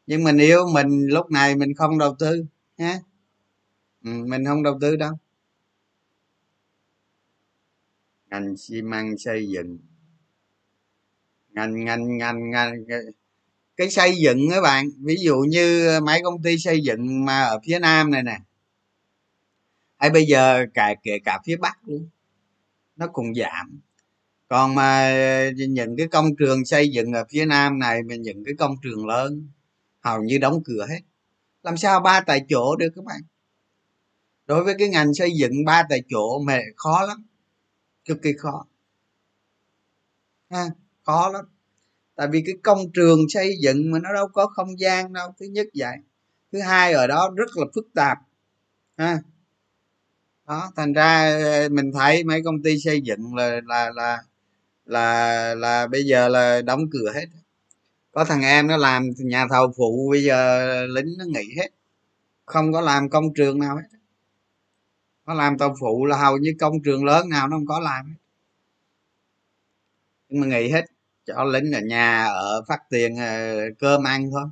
Nhưng 0.07 0.25
mình 0.25 0.39
yêu 0.39 0.67
mình 0.75 1.07
lúc 1.09 1.31
này 1.31 1.57
mình 1.57 1.75
không 1.75 1.99
đầu 1.99 2.17
tư 2.19 2.45
nhé 2.79 3.01
ừ, 4.05 4.11
mình 4.27 4.45
không 4.45 4.63
đầu 4.63 4.79
tư 4.81 4.97
đâu. 4.97 5.13
Ngành 8.31 8.57
xi 8.57 8.83
măng 8.83 9.19
xây 9.19 9.49
dựng. 9.49 9.79
Ngành 11.51 11.85
ngành 11.85 12.19
ngành 12.19 12.51
ngành 12.51 12.85
cái 13.77 13.91
xây 13.91 14.17
dựng 14.17 14.51
các 14.51 14.61
bạn, 14.61 14.89
ví 15.01 15.17
dụ 15.21 15.37
như 15.39 15.87
ờ, 15.87 16.01
mấy 16.01 16.23
công 16.23 16.43
ty 16.43 16.59
xây 16.59 16.81
dựng 16.81 17.25
mà 17.25 17.43
ở 17.43 17.61
phía 17.67 17.79
nam 17.79 18.11
này 18.11 18.23
nè. 18.23 18.39
Hay 19.97 20.11
bây 20.11 20.25
giờ 20.27 20.67
cả, 20.75 20.95
kể 21.03 21.19
cả 21.25 21.41
phía 21.47 21.57
bắc 21.57 21.79
luôn. 21.87 22.09
Nó 22.97 23.07
cũng 23.07 23.35
giảm. 23.35 23.81
Còn 24.49 24.75
mà 24.75 25.11
ờ, 25.11 25.51
những 25.69 25.97
cái 25.97 26.09
công 26.09 26.37
trường 26.37 26.65
xây 26.65 26.89
dựng 26.89 27.13
ở 27.13 27.25
phía 27.31 27.45
nam 27.45 27.79
này 27.79 28.03
mà 28.03 28.15
những 28.15 28.45
cái 28.45 28.55
công 28.59 28.75
trường 28.83 29.07
lớn, 29.07 29.49
hầu 30.01 30.23
như 30.23 30.39
đóng 30.39 30.63
cửa 30.65 30.87
hết. 30.89 31.01
Làm 31.63 31.77
sao 31.77 32.01
ba 32.01 32.21
tại 32.21 32.45
chỗ 32.49 32.77
được 32.77 32.89
các 32.97 33.05
bạn? 33.05 33.21
Đối 34.47 34.65
với 34.65 34.75
cái 34.79 34.89
ngành 34.89 35.15
xây 35.15 35.31
dựng 35.37 35.65
ba 35.67 35.83
tại 35.89 36.03
chỗ 36.09 36.39
mà 36.39 36.61
khó 36.77 37.07
lắm. 37.07 37.27
Cực 38.05 38.23
kỳ 38.23 38.33
khó. 38.39 38.67
Ha, 40.51 40.65
khó 41.03 41.29
lắm 41.29 41.45
tại 42.17 42.29
vì 42.33 42.43
cái 42.47 42.55
công 42.63 42.93
trường 42.93 43.19
xây 43.29 43.57
dựng 43.63 43.91
mà 43.91 43.99
nó 43.99 44.15
đâu 44.15 44.29
có 44.29 44.47
không 44.47 44.81
gian 44.81 45.13
đâu, 45.13 45.35
thứ 45.41 45.47
nhất 45.47 45.67
vậy. 45.75 45.97
Thứ 46.53 46.61
hai 46.61 46.93
ở 46.93 47.07
đó, 47.07 47.31
rất 47.37 47.57
là 47.57 47.67
phức 47.75 47.89
tạp, 47.95 48.19
ha. 48.97 49.19
Đó, 50.47 50.73
thành 50.77 50.93
ra 50.93 51.39
ờ, 51.45 51.69
mình 51.69 51.93
thấy 51.93 52.25
mấy 52.25 52.43
công 52.45 52.63
ty 52.63 52.79
xây 52.81 53.01
dựng 53.01 53.35
là 53.35 53.61
là 53.65 53.91
là 53.95 54.19
là 54.87 55.55
là 55.55 55.87
bây 55.87 56.05
giờ 56.05 56.29
là 56.29 56.63
đóng 56.63 56.91
cửa 56.91 57.13
hết. 57.15 57.27
Có 58.13 58.25
thằng 58.25 58.43
em 58.43 58.67
nó 58.69 58.77
làm 58.77 59.11
nhà 59.19 59.47
thầu 59.51 59.73
phụ, 59.77 60.09
bây 60.11 60.25
giờ 60.25 60.67
lính 60.87 61.15
nó 61.19 61.25
nghỉ 61.25 61.55
hết. 61.57 61.69
Không 62.47 62.73
có 62.73 62.81
làm 62.81 63.11
công 63.11 63.35
trường 63.35 63.59
nào 63.59 63.77
hết. 63.77 63.99
Nó 65.27 65.35
làm 65.35 65.59
tàu 65.59 65.77
phụ 65.81 66.07
là 66.07 66.17
hầu 66.17 66.39
như 66.39 66.55
công 66.61 66.83
trường 66.83 67.05
lớn 67.05 67.29
nào 67.29 67.49
nó 67.49 67.57
không 67.57 67.67
có 67.67 67.81
làm 67.81 68.15
nhưng 70.29 70.41
mà 70.41 70.47
nghỉ 70.47 70.69
hết 70.69 70.85
cho 71.27 71.45
lính 71.45 71.73
ở 71.73 71.81
nhà, 71.81 72.25
ở 72.25 72.63
phát 72.69 72.79
tiền 72.91 73.17
ờ, 73.17 73.57
cơm 73.79 74.05
ăn 74.05 74.31
thôi. 74.33 74.45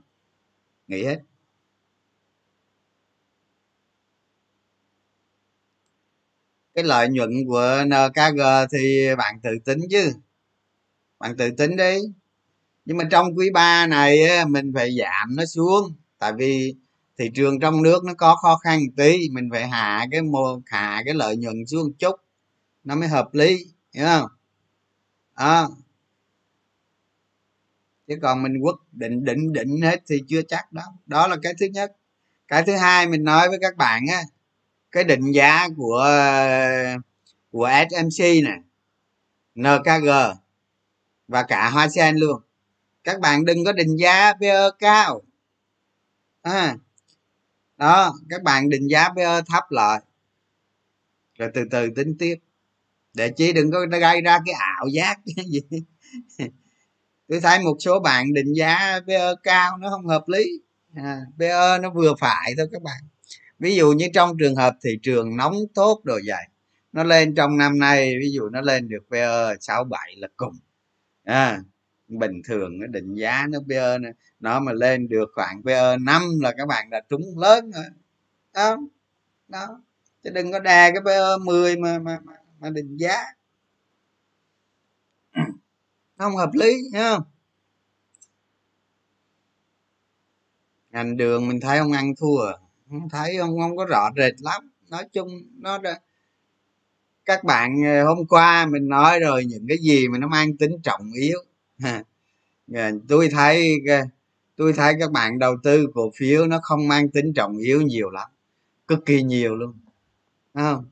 Nghỉ 0.89 1.05
hết. 1.05 1.19
Cái 6.75 6.85
lợi 6.85 7.09
nhuận 7.09 7.31
của 7.49 7.85
nkg 7.87 8.41
thì 8.73 9.07
bạn 9.19 9.41
tự 9.43 9.51
tính 9.65 9.79
chứ. 9.91 10.13
Bạn 11.19 11.37
tự 11.37 11.51
tính 11.59 11.77
đi. 11.77 11.99
Nhưng 12.85 12.97
mà 12.97 13.05
trong 13.11 13.27
quý 13.37 13.51
ba 13.55 13.87
này 13.87 14.19
mình 14.49 14.73
phải 14.75 14.97
giảm 14.99 15.37
nó 15.37 15.45
xuống. 15.45 15.95
Tại 16.19 16.33
vì 16.33 16.75
thị 17.19 17.31
trường 17.35 17.61
trong 17.61 17.83
nước 17.83 18.05
nó 18.05 18.15
có 18.15 18.37
khó 18.37 18.57
khăn 18.57 18.81
một 18.81 18.93
tí, 18.97 19.29
mình 19.33 19.49
phải 19.53 19.69
hạ 19.69 20.07
cái 20.11 20.23
mô, 20.23 20.61
hạ 20.67 21.03
cái 21.05 21.15
lợi 21.15 21.37
nhuận 21.37 21.67
xuống 21.67 21.93
chút. 21.99 22.17
Nó 22.85 22.95
mới 22.97 23.09
hợp 23.09 23.35
lý, 23.35 23.67
hiểu 23.95 24.07
không? 24.07 24.29
À 25.35 25.67
chứ 28.07 28.15
còn 28.23 28.43
mình 28.43 28.59
quyết 28.63 28.77
định 28.93 29.25
định 29.25 29.53
định 29.53 29.83
hết 29.83 30.03
thì 30.07 30.23
chưa 30.29 30.43
chắc 30.43 30.73
đó 30.73 30.83
đó 31.07 31.27
là 31.27 31.37
cái 31.43 31.55
thứ 31.61 31.67
nhất. 31.67 31.97
Cái 32.49 32.63
thứ 32.63 32.77
hai 32.77 33.07
mình 33.07 33.25
nói 33.25 33.49
với 33.49 33.59
các 33.61 33.77
bạn 33.77 34.03
á 34.13 34.23
cái 34.93 35.05
định 35.05 35.33
giá 35.33 35.69
của 35.77 36.07
của 37.51 37.71
smc 37.91 38.25
nè 38.25 38.57
nkg 39.55 40.09
và 41.29 41.43
cả 41.43 41.71
hoa 41.71 41.89
sen 41.89 42.17
luôn. 42.17 42.41
Các 43.05 43.21
bạn 43.21 43.45
đừng 43.45 43.65
có 43.65 43.73
định 43.73 43.97
giá 43.97 44.33
PE 44.41 44.71
cao. 44.79 45.23
À, 46.43 46.77
đó 47.77 48.15
các 48.29 48.43
bạn 48.43 48.69
định 48.69 48.89
giá 48.91 49.09
PE 49.17 49.41
thấp 49.47 49.65
lại. 49.71 50.01
Rồi 51.39 51.51
từ 51.55 51.65
từ 51.71 51.91
tính 51.97 52.17
tiếp. 52.19 52.37
Để 53.15 53.33
chỉ 53.37 53.53
đừng 53.53 53.71
có 53.71 53.87
gây 54.01 54.21
ra 54.21 54.39
cái 54.47 54.55
ảo 54.55 54.87
giác 54.89 55.21
gì 55.25 55.61
tôi 57.33 57.41
thấy 57.41 57.59
một 57.59 57.77
số 57.81 58.01
bạn 58.01 58.33
định 58.33 58.53
giá 58.53 59.01
PE 59.07 59.35
cao 59.43 59.79
nó 59.79 59.91
không 59.91 60.07
hợp 60.07 60.25
lý. 60.29 60.45
À, 60.95 61.21
PE 61.39 61.79
nó 61.83 61.91
vừa 61.91 62.15
phải 62.21 62.55
thôi 62.59 62.69
các 62.73 62.83
bạn. 62.83 63.03
Ví 63.59 63.77
dụ 63.77 63.93
như 63.93 64.09
trong 64.15 64.39
trường 64.39 64.57
hợp 64.57 64.77
thị 64.85 64.99
trường 65.03 65.37
nóng 65.37 65.55
tốt 65.75 66.01
đồ 66.05 66.15
vậy 66.27 66.45
nó 66.93 67.05
lên 67.05 67.35
trong 67.35 67.57
năm 67.57 67.79
nay 67.79 68.15
ví 68.21 68.33
dụ 68.33 68.49
nó 68.49 68.61
lên 68.61 68.89
được 68.89 69.03
PE 69.11 69.55
67 69.61 70.17
là 70.17 70.29
cùng. 70.37 70.55
À, 71.25 71.61
bình 72.09 72.43
thường 72.45 72.79
nó 72.79 72.87
định 72.87 73.15
giá 73.15 73.47
nó 73.51 73.59
PE 73.69 73.99
nó 74.41 74.61
mà 74.61 74.73
lên 74.73 75.09
được 75.09 75.31
khoảng 75.35 75.63
PE 75.65 75.97
5 75.97 76.23
là 76.41 76.53
các 76.57 76.69
bạn 76.69 76.91
đã 76.91 77.01
trúng 77.09 77.39
lớn 77.39 77.71
rồi. 77.71 77.85
Đó 78.55 78.77
đó. 79.49 79.83
Chứ 80.25 80.31
đừng 80.31 80.53
có 80.53 80.59
đè 80.59 80.91
cái 80.91 81.01
PE 81.05 81.21
10 81.45 81.77
mà 81.77 81.99
mà 81.99 82.19
mà, 82.25 82.35
mà 82.61 82.71
định 82.71 82.97
giá 82.97 83.25
không 86.19 86.37
hợp 86.37 86.51
lý 86.55 86.77
nhá 86.93 87.19
ngành 90.91 91.17
đường 91.17 91.49
mình 91.49 91.61
thấy 91.61 91.79
ông 91.79 91.93
ăn 91.93 92.15
thua 92.21 92.47
à. 92.47 92.55
không 92.91 93.09
thấy 93.09 93.37
ông 93.37 93.59
không 93.61 93.77
có 93.77 93.85
rõ 93.85 94.11
rệt 94.17 94.35
lắm. 94.41 94.71
Nói 94.91 95.05
chung 95.13 95.29
nó 95.59 95.79
đã, 95.79 96.01
các 97.25 97.45
bạn 97.45 97.77
ờ, 97.85 98.05
hôm 98.05 98.27
qua 98.27 98.67
mình 98.67 98.89
nói 98.89 99.21
rồi, 99.21 99.45
những 99.45 99.67
cái 99.69 99.79
gì 99.79 100.09
mà 100.09 100.19
nó 100.19 100.29
mang 100.29 100.57
tính 100.57 100.73
trọng 100.83 101.13
yếu. 101.13 101.39
Ờ, 102.75 102.91
tôi 103.09 103.29
thấy 103.33 103.73
ờ, 103.89 104.01
tôi 104.57 104.73
thấy 104.73 104.95
các 105.01 105.13
bạn 105.13 105.39
đầu 105.39 105.57
tư 105.63 105.87
cổ 105.95 106.11
phiếu 106.17 106.47
nó 106.47 106.59
không 106.63 106.89
mang 106.89 107.11
tính 107.11 107.33
trọng 107.35 107.59
yếu 107.59 107.83
nhiều 107.83 108.11
lắm. 108.11 108.29
Cực 108.89 109.07
kỳ 109.07 109.23
nhiều 109.23 109.57
luôn. 109.57 109.75
Đúng 110.55 110.65
không? 110.65 110.85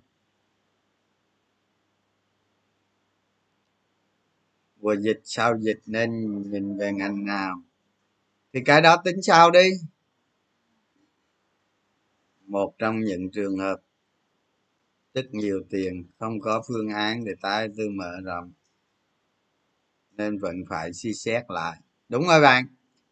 Vừa 4.80 4.96
dịch, 4.96 5.20
sau 5.24 5.58
dịch 5.58 5.80
nên 5.86 6.10
nhìn 6.50 6.78
về 6.78 6.92
ngành 6.92 7.24
nào? 7.24 7.62
Thì 8.52 8.60
cái 8.64 8.80
đó 8.80 8.96
tính 9.04 9.22
sau 9.22 9.50
đi. 9.50 9.70
Một 12.46 12.74
trong 12.78 13.00
những 13.00 13.30
trường 13.30 13.58
hợp 13.58 13.80
rất 15.14 15.34
nhiều 15.34 15.62
tiền, 15.70 16.04
không 16.18 16.40
có 16.40 16.62
phương 16.68 16.88
án 16.88 17.24
để 17.24 17.32
tái 17.42 17.68
tư 17.76 17.88
mở 17.90 18.12
rộng, 18.24 18.52
nên 20.10 20.38
vẫn 20.38 20.56
phải 20.68 20.92
suy 20.92 21.14
xét 21.14 21.44
lại. 21.48 21.78
Đúng 22.08 22.26
rồi 22.26 22.40
bạn, 22.40 22.64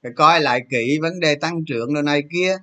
phải 0.02 0.12
coi 0.16 0.40
lại 0.40 0.66
kỹ 0.70 0.98
vấn 1.02 1.20
đề 1.20 1.34
tăng 1.34 1.64
trưởng 1.64 1.94
đồ 1.94 2.02
này 2.02 2.22
kia. 2.32 2.56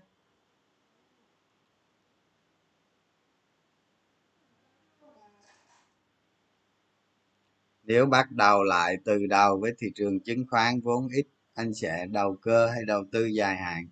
Nếu 7.85 8.05
bắt 8.05 8.31
đầu 8.31 8.63
lại 8.63 8.97
từ 9.05 9.25
đầu 9.25 9.59
với 9.61 9.73
thị 9.77 9.87
trường 9.95 10.19
chứng 10.19 10.45
khoán 10.49 10.81
vốn 10.81 11.07
ít 11.07 11.27
anh 11.53 11.73
sẽ 11.73 12.05
đầu 12.05 12.37
cơ 12.41 12.67
hay 12.67 12.85
đầu 12.85 13.03
tư 13.11 13.25
dài 13.25 13.57
hạn? 13.57 13.87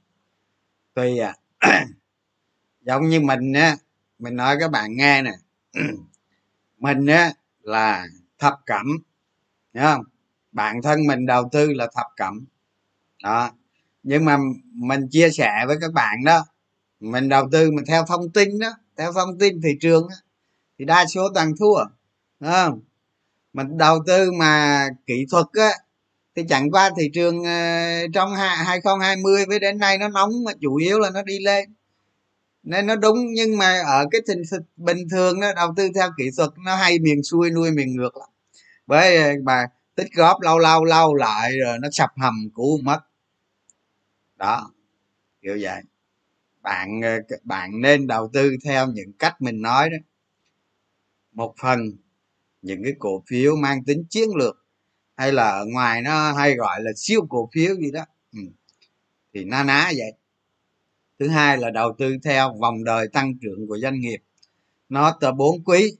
Tuy 0.93 1.17
à 1.17 1.35
giống 2.81 3.09
như 3.09 3.19
mình 3.19 3.53
á 3.53 3.77
mình 4.19 4.35
nói 4.35 4.57
các 4.59 4.71
bạn 4.71 4.95
nghe 4.97 5.21
nè. 5.21 5.31
Mình 6.77 7.05
á 7.05 7.33
là 7.61 8.07
thập 8.39 8.53
cẩm 8.65 8.85
nhớ 9.73 9.95
không? 9.95 10.05
Bản 10.51 10.81
thân 10.81 11.07
mình 11.07 11.25
đầu 11.25 11.49
tư 11.51 11.73
là 11.73 11.87
thập 11.95 12.05
cẩm. 12.17 12.45
Đó. 13.23 13.51
Nhưng 14.03 14.25
mà 14.25 14.37
mình 14.73 15.07
chia 15.11 15.29
sẻ 15.29 15.63
với 15.67 15.77
các 15.81 15.93
bạn 15.93 16.23
đó 16.25 16.45
mình 16.99 17.29
đầu 17.29 17.49
tư 17.51 17.71
mình 17.71 17.85
theo 17.87 18.05
thông 18.05 18.29
tin 18.31 18.59
đó 18.59 18.69
theo 18.97 19.13
thông 19.13 19.39
tin 19.39 19.61
thị 19.61 19.77
trường 19.81 20.07
đó, 20.09 20.15
thì 20.79 20.85
đa 20.85 21.05
số 21.05 21.29
toàn 21.35 21.53
thua 21.59 21.85
đúng 22.39 22.51
không? 22.51 22.81
Mình 23.53 23.77
đầu 23.77 23.99
tư 24.07 24.31
mà 24.31 24.87
kỹ 25.07 25.25
thuật 25.31 25.45
á, 25.53 25.69
thì 26.35 26.43
chẳng 26.49 26.71
qua 26.71 26.89
thị 26.97 27.09
trường 27.13 27.43
ờ, 27.43 28.07
trong 28.13 28.35
2020 28.35 29.45
với 29.47 29.59
đến 29.59 29.77
nay 29.77 29.97
nó 29.97 30.09
nóng 30.09 30.31
mà 30.45 30.51
chủ 30.61 30.75
yếu 30.75 30.99
là 30.99 31.09
nó 31.09 31.23
đi 31.23 31.39
lên. 31.39 31.73
Nên 32.63 32.87
nó 32.87 32.95
đúng, 32.95 33.17
nhưng 33.33 33.57
mà 33.57 33.81
ở 33.87 34.05
cái 34.11 34.21
tình 34.27 34.41
bình 34.77 34.97
thường 35.11 35.39
nó 35.39 35.53
đầu 35.53 35.73
tư 35.77 35.89
theo 35.95 36.09
kỹ 36.17 36.29
thuật 36.37 36.49
nó 36.65 36.75
hay 36.75 36.99
miền 36.99 37.23
xuôi 37.23 37.49
nuôi 37.51 37.71
miền 37.71 37.95
ngược 37.95 38.17
lắm. 38.17 38.29
Với 38.87 39.17
ờ, 39.17 39.31
mà 39.43 39.65
tích 39.95 40.07
góp 40.15 40.41
lâu 40.41 40.59
lâu 40.59 40.85
lâu 40.85 41.15
lại 41.15 41.51
rồi 41.59 41.79
nó 41.81 41.89
sập 41.91 42.09
hầm 42.21 42.49
cũ 42.53 42.79
mất. 42.83 42.99
Đó, 44.37 44.71
kiểu 45.41 45.57
vậy. 45.61 45.81
Bạn 46.61 47.01
ờ, 47.03 47.35
bạn 47.43 47.81
nên 47.81 48.07
đầu 48.07 48.29
tư 48.33 48.51
theo 48.65 48.87
những 48.87 49.13
cách 49.19 49.41
mình 49.41 49.61
nói 49.61 49.89
đó. 49.89 49.97
Một 51.31 51.53
phần 51.61 51.79
những 52.63 52.83
cái 52.83 52.93
cổ 52.99 53.23
phiếu 53.27 53.55
mang 53.55 53.83
tính 53.83 54.05
chiến 54.09 54.29
lược, 54.35 54.65
hay 55.15 55.31
là 55.31 55.49
ở 55.49 55.65
ngoài 55.65 56.01
nó 56.01 56.33
hay 56.33 56.55
gọi 56.55 56.81
là 56.81 56.91
siêu 56.95 57.21
cổ 57.29 57.49
phiếu 57.53 57.75
gì 57.75 57.91
đó. 57.91 58.05
Ừ. 58.33 58.39
thì 59.33 59.43
na 59.43 59.63
ná 59.63 59.91
vậy. 59.97 60.13
Thứ 61.19 61.27
hai 61.27 61.57
là 61.57 61.69
đầu 61.69 61.95
tư 61.97 62.15
theo 62.23 62.53
vòng 62.61 62.83
đời 62.83 63.07
tăng 63.13 63.33
trưởng 63.41 63.67
của 63.67 63.77
doanh 63.77 63.99
nghiệp. 63.99 64.17
Nó 64.89 65.17
từ 65.21 65.31
4 65.31 65.63
quý 65.63 65.91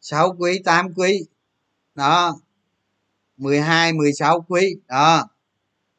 6 0.00 0.36
quý 0.38 0.60
8 0.64 0.94
quý. 0.94 1.24
Đó. 1.94 2.38
12 3.36 3.92
16 3.92 4.44
quý. 4.48 4.76
Đó. 4.88 5.28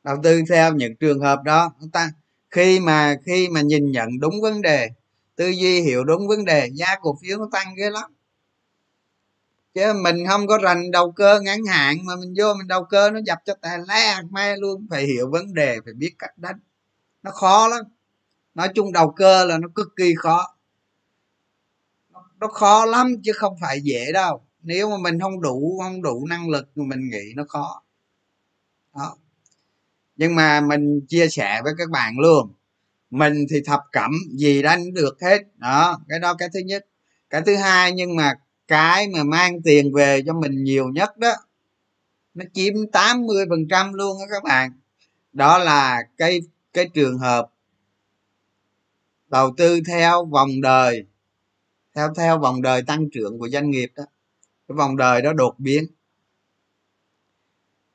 Đầu 0.04 0.18
tư 0.24 0.42
theo 0.50 0.74
những 0.74 0.96
trường 0.96 1.20
hợp 1.20 1.44
đó. 1.44 1.74
Ta, 1.94 2.12
khi 2.50 2.80
mà 2.80 3.16
khi 3.26 3.50
mà 3.50 3.62
nhìn 3.62 3.92
nhận 3.92 4.10
đúng 4.20 4.42
vấn 4.42 4.62
đề, 4.62 4.90
tư 5.36 5.50
duy 5.50 5.82
hiểu 5.82 6.04
đúng 6.04 6.28
vấn 6.28 6.46
đề, 6.46 6.70
giá 6.74 6.96
cổ 7.02 7.18
phiếu 7.22 7.38
nó 7.38 7.50
tăng 7.52 7.76
ghê 7.78 7.90
lắm 7.90 8.12
chứ 9.78 9.94
mình 9.94 10.16
không 10.28 10.48
có 10.48 10.58
rành 10.58 10.92
đầu 10.92 11.12
cơ 11.12 11.40
ngắn 11.42 11.66
hạn 11.66 11.98
mà 12.06 12.16
mình 12.16 12.34
vô 12.38 12.54
mình 12.54 12.68
đầu 12.68 12.84
cơ 12.84 13.10
nó 13.12 13.20
dập 13.26 13.40
cho 13.46 13.54
tài 13.62 13.80
le, 13.88 14.22
me 14.32 14.56
luôn. 14.58 14.88
Phải 14.90 15.06
hiểu 15.06 15.30
vấn 15.32 15.54
đề, 15.54 15.78
phải 15.86 15.94
biết 15.94 16.16
cách 16.20 16.38
đánh. 16.38 16.60
Nó 17.24 17.32
khó 17.32 17.68
lắm. 17.68 17.86
Nói 18.56 18.70
chung 18.76 18.92
đầu 18.92 19.12
cơ 19.12 19.46
là 19.46 19.58
nó 19.58 19.68
cực 19.76 19.88
kỳ 19.96 20.14
khó. 20.18 20.56
Nó 22.40 22.48
khó 22.48 22.86
lắm 22.86 23.16
chứ 23.24 23.32
không 23.36 23.56
phải 23.62 23.82
dễ 23.82 24.12
đâu. 24.14 24.42
Nếu 24.62 24.90
mà 24.90 24.98
mình 24.98 25.20
không 25.20 25.42
đủ 25.42 25.80
không 25.84 26.02
đủ 26.02 26.26
năng 26.30 26.50
lực 26.50 26.70
thì 26.76 26.82
mình 26.82 27.10
nghĩ 27.10 27.34
nó 27.36 27.44
khó. 27.48 27.84
Đó. 28.96 29.16
Nhưng 30.16 30.36
mà 30.36 30.62
mình 30.62 31.02
chia 31.08 31.28
sẻ 31.30 31.62
với 31.64 31.74
các 31.78 31.90
bạn 31.90 32.20
luôn. 32.20 32.54
Mình 33.10 33.46
thì 33.50 33.62
thập 33.66 33.82
cẩm 33.92 34.12
gì 34.38 34.62
đánh 34.62 34.94
được 34.94 35.18
hết. 35.22 35.42
Đó, 35.56 36.00
cái 36.10 36.20
đó 36.20 36.34
cái 36.34 36.50
thứ 36.54 36.60
nhất. 36.60 36.86
Cái 37.30 37.42
thứ 37.46 37.56
hai 37.56 37.92
nhưng 37.92 38.16
mà 38.16 38.34
cái 38.68 39.08
mà 39.08 39.24
mang 39.24 39.62
tiền 39.62 39.94
về 39.94 40.22
cho 40.26 40.34
mình 40.34 40.64
nhiều 40.64 40.88
nhất 40.88 41.18
đó, 41.18 41.32
nó 42.34 42.46
chiếm 42.54 42.74
80 42.92 43.46
phần 43.50 43.68
trăm 43.70 43.94
luôn 43.94 44.18
đó 44.20 44.26
các 44.32 44.44
bạn. 44.44 44.72
Đó 45.34 45.58
là 45.58 46.04
cái 46.18 46.42
cái 46.74 46.90
trường 46.94 47.18
hợp 47.18 47.50
đầu 49.28 49.54
tư 49.58 49.80
theo 49.88 50.26
vòng 50.26 50.62
đời, 50.62 51.06
theo 51.96 52.14
theo 52.18 52.40
vòng 52.40 52.62
đời 52.62 52.82
tăng 52.82 53.10
trưởng 53.14 53.40
của 53.40 53.50
doanh 53.50 53.72
nghiệp 53.72 53.92
đó. 53.96 54.04
Cái 54.68 54.76
vòng 54.76 54.98
đời 54.98 55.22
đó 55.22 55.34
đột 55.34 55.56
biến. 55.58 55.86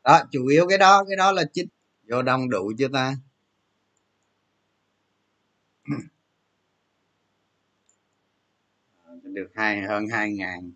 Đó, 0.05 0.21
chủ 0.31 0.47
yếu 0.47 0.69
cái 0.69 0.79
đó 0.79 1.05
cái 1.09 1.17
đó 1.17 1.33
là 1.33 1.45
chính. 1.53 1.69
Vô 2.11 2.23
đông 2.23 2.51
đủ 2.51 2.73
chưa 2.79 2.89
ta? 2.89 3.17
Được 9.35 9.51
hai 9.55 9.81
hơn 9.83 10.09
hai 10.09 10.33
ngàn. 10.33 10.73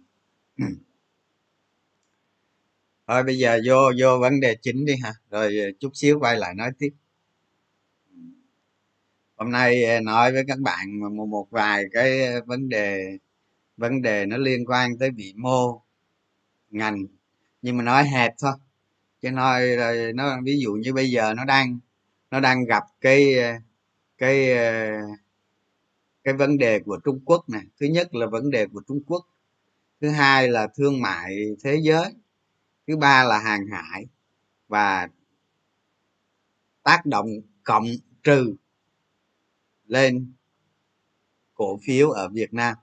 Thôi 3.06 3.22
bây 3.22 3.38
giờ 3.38 3.60
vô 3.66 3.92
vô 4.00 4.18
vấn 4.20 4.40
đề 4.40 4.56
chính 4.62 4.84
đi 4.84 4.96
ha. 5.02 5.12
Rồi 5.30 5.74
chút 5.80 5.90
xíu 5.94 6.18
quay 6.20 6.36
lại 6.36 6.54
nói 6.54 6.70
tiếp. 6.78 6.90
Hôm 9.36 9.50
nay 9.50 9.84
à, 9.84 10.00
nói 10.00 10.32
với 10.32 10.44
các 10.48 10.58
bạn 10.58 11.00
một, 11.16 11.26
một 11.26 11.46
vài 11.50 11.84
cái 11.92 12.40
vấn 12.46 12.68
đề 12.68 13.18
vấn 13.76 14.02
đề 14.02 14.26
nó 14.26 14.36
liên 14.36 14.64
quan 14.66 14.98
tới 14.98 15.10
vĩ 15.10 15.32
mô 15.36 15.82
ngành. 16.70 17.06
Nhưng 17.62 17.76
mà 17.76 17.84
nói 17.84 18.04
hẹp 18.08 18.34
thôi. 18.38 18.52
Chứ 19.22 19.30
nói 19.30 19.66
nó 20.14 20.40
ví 20.44 20.58
dụ 20.60 20.72
như 20.72 20.92
bây 20.92 21.10
giờ 21.10 21.34
nó 21.34 21.44
đang 21.44 21.78
nó 22.30 22.40
đang 22.40 22.64
gặp 22.64 22.84
cái 23.00 23.34
cái 24.18 24.56
cái 26.26 26.34
vấn 26.34 26.58
đề 26.58 26.80
của 26.80 26.98
trung 27.04 27.20
quốc 27.24 27.48
này 27.48 27.62
thứ 27.80 27.86
nhất 27.86 28.14
là 28.14 28.26
vấn 28.26 28.50
đề 28.50 28.66
của 28.66 28.82
trung 28.88 29.00
quốc. 29.06 29.26
Thứ 30.00 30.08
hai 30.08 30.48
là 30.48 30.68
thương 30.76 31.00
mại 31.00 31.36
thế 31.64 31.78
giới. 31.82 32.12
Thứ 32.86 32.96
ba 32.96 33.24
là 33.24 33.38
hàng 33.38 33.66
hải. 33.66 34.06
Và 34.68 35.08
tác 36.82 37.06
động 37.06 37.26
cộng 37.64 37.86
trừ 38.22 38.54
lên 39.86 40.32
cổ 41.54 41.78
phiếu 41.86 42.10
ở 42.10 42.28
việt 42.28 42.54
nam. 42.54 42.74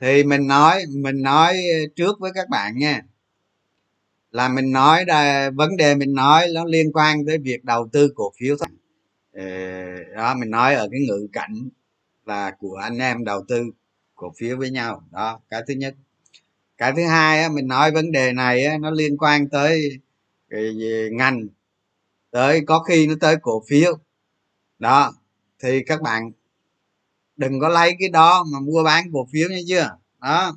Thì 0.00 0.24
mình 0.24 0.46
nói 0.46 0.82
mình 0.88 1.22
nói 1.22 1.56
trước 1.96 2.20
với 2.20 2.32
các 2.34 2.48
bạn 2.48 2.78
nha, 2.78 3.02
là 4.30 4.48
mình 4.48 4.72
nói 4.72 5.04
là 5.06 5.50
vấn 5.54 5.76
đề 5.76 5.94
mình 5.94 6.14
nói 6.14 6.46
nó 6.54 6.64
liên 6.64 6.92
quan 6.92 7.26
tới 7.26 7.38
việc 7.38 7.64
đầu 7.64 7.88
tư 7.92 8.12
cổ 8.14 8.32
phiếu 8.40 8.56
thôi. 8.56 8.68
Ờ, 9.32 9.44
đó, 10.14 10.34
mình 10.34 10.50
nói 10.50 10.74
ở 10.74 10.88
cái 10.90 11.00
ngữ 11.08 11.28
cảnh 11.32 11.68
là 12.26 12.50
của 12.58 12.74
anh 12.74 12.98
em 12.98 13.24
đầu 13.24 13.44
tư 13.48 13.64
cổ 14.14 14.32
phiếu 14.38 14.56
với 14.56 14.70
nhau. 14.70 15.04
Đó 15.10 15.40
cái 15.48 15.62
thứ 15.68 15.74
nhất. 15.74 15.94
Cái 16.78 16.92
thứ 16.96 17.06
hai 17.06 17.42
á, 17.42 17.48
mình 17.48 17.66
nói 17.66 17.90
vấn 17.90 18.12
đề 18.12 18.32
này 18.32 18.64
á, 18.64 18.78
nó 18.78 18.90
liên 18.90 19.16
quan 19.18 19.48
tới 19.48 19.98
cái 20.50 20.74
ngành 21.12 21.46
tới 22.30 22.60
có 22.66 22.78
khi 22.78 23.06
nó 23.06 23.14
tới 23.20 23.36
cổ 23.42 23.62
phiếu. 23.68 23.98
Đó 24.78 25.12
thì 25.58 25.82
các 25.86 26.02
bạn 26.02 26.30
đừng 27.36 27.60
có 27.60 27.68
lấy 27.68 27.96
cái 27.98 28.08
đó 28.08 28.44
mà 28.52 28.60
mua 28.60 28.82
bán 28.84 29.12
cổ 29.12 29.28
phiếu 29.32 29.48
nha 29.48 29.58
chưa 29.68 29.96
đó. 30.20 30.56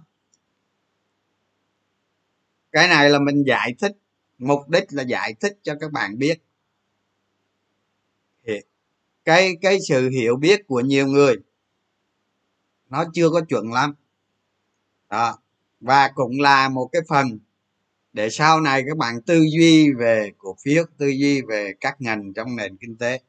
Cái 2.72 2.88
này 2.88 3.10
là 3.10 3.20
mình 3.20 3.44
giải 3.48 3.76
thích 3.80 3.92
mục 4.38 4.70
đích 4.70 4.84
là 4.90 5.04
giải 5.04 5.34
thích 5.40 5.58
cho 5.64 5.76
các 5.80 5.92
bạn 5.92 6.20
biết. 6.20 6.44
Cái 9.26 9.52
cái 9.62 9.80
sự 9.88 10.10
hiểu 10.10 10.36
biết 10.36 10.68
của 10.68 10.80
nhiều 10.80 11.08
người 11.08 11.36
nó 12.94 13.06
chưa 13.14 13.30
có 13.30 13.42
chuẩn 13.42 13.74
lắm. 13.74 13.94
Đó. 15.10 15.38
Và 15.80 16.12
cũng 16.16 16.42
là 16.42 16.70
một 16.70 16.90
cái 16.92 17.02
phần 17.10 17.40
để 18.14 18.30
sau 18.30 18.62
này 18.62 18.84
các 18.88 18.98
bạn 18.98 19.22
tư 19.22 19.46
duy 19.58 19.94
về 19.94 20.32
cổ 20.38 20.56
phiếu 20.64 20.84
tư 20.98 21.08
duy 21.08 21.42
về 21.42 21.74
các 21.80 22.02
ngành 22.02 22.34
trong 22.34 22.56
nền 22.56 22.78
kinh 22.78 22.98
tế 22.98 23.20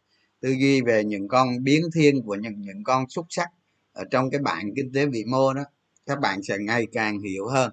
tư 0.41 0.51
duy 0.51 0.81
về 0.81 1.05
những 1.05 1.29
con 1.29 1.65
biến 1.65 1.83
thiên 1.95 2.23
của 2.23 2.35
những 2.35 2.61
những 2.61 2.85
con 2.85 3.09
xuất 3.09 3.27
sắc 3.29 3.49
ở 3.93 4.05
trong 4.11 4.31
cái 4.31 4.41
bảng 4.41 4.75
kinh 4.77 4.93
tế 4.93 5.07
vĩ 5.07 5.25
mô 5.25 5.55
đó 5.55 5.63
các 6.07 6.21
bạn 6.21 6.43
sẽ 6.43 6.59
ngày 6.59 6.87
càng 6.93 7.21
hiểu 7.21 7.49
hơn. 7.49 7.73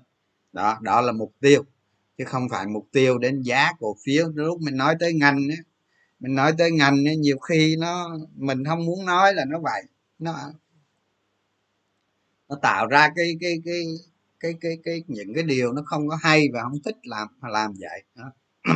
Đó 0.54 0.78
đó 0.82 1.02
là 1.02 1.12
mục 1.12 1.34
tiêu 1.40 1.64
chứ 2.18 2.24
không 2.26 2.50
phải 2.50 2.68
mục 2.68 2.88
tiêu 2.92 3.18
đến 3.18 3.42
giá 3.42 3.72
cổ 3.80 3.96
phiếu. 4.06 4.32
Lúc 4.36 4.62
mình 4.62 4.78
nói 4.78 4.96
tới 5.00 5.14
ngành 5.14 5.38
ấy, 5.50 5.58
mình 6.20 6.36
nói 6.36 6.54
tới 6.58 6.72
ngành 6.72 7.08
ấy, 7.08 7.18
nhiều 7.18 7.38
khi 7.40 7.76
nó 7.80 8.18
mình 8.36 8.66
không 8.66 8.86
muốn 8.86 9.06
nói 9.06 9.34
là 9.34 9.46
nó 9.46 9.60
vậy. 9.60 9.84
Nó 10.20 10.54
nó 12.52 12.58
tạo 12.62 12.88
ra 12.88 13.10
cái 13.16 13.38
cái 13.42 13.62
cái 13.66 13.84
cái 14.40 14.54
cái 14.62 14.78
cái 14.84 15.04
những 15.08 15.34
cái 15.36 15.44
điều 15.44 15.74
nó 15.74 15.82
không 15.86 16.08
có 16.10 16.18
hay 16.22 16.48
và 16.54 16.62
không 16.64 16.80
thích 16.86 16.98
làm 17.04 17.28
làm 17.42 17.74
vậy. 17.80 18.04
Đó. 18.16 18.32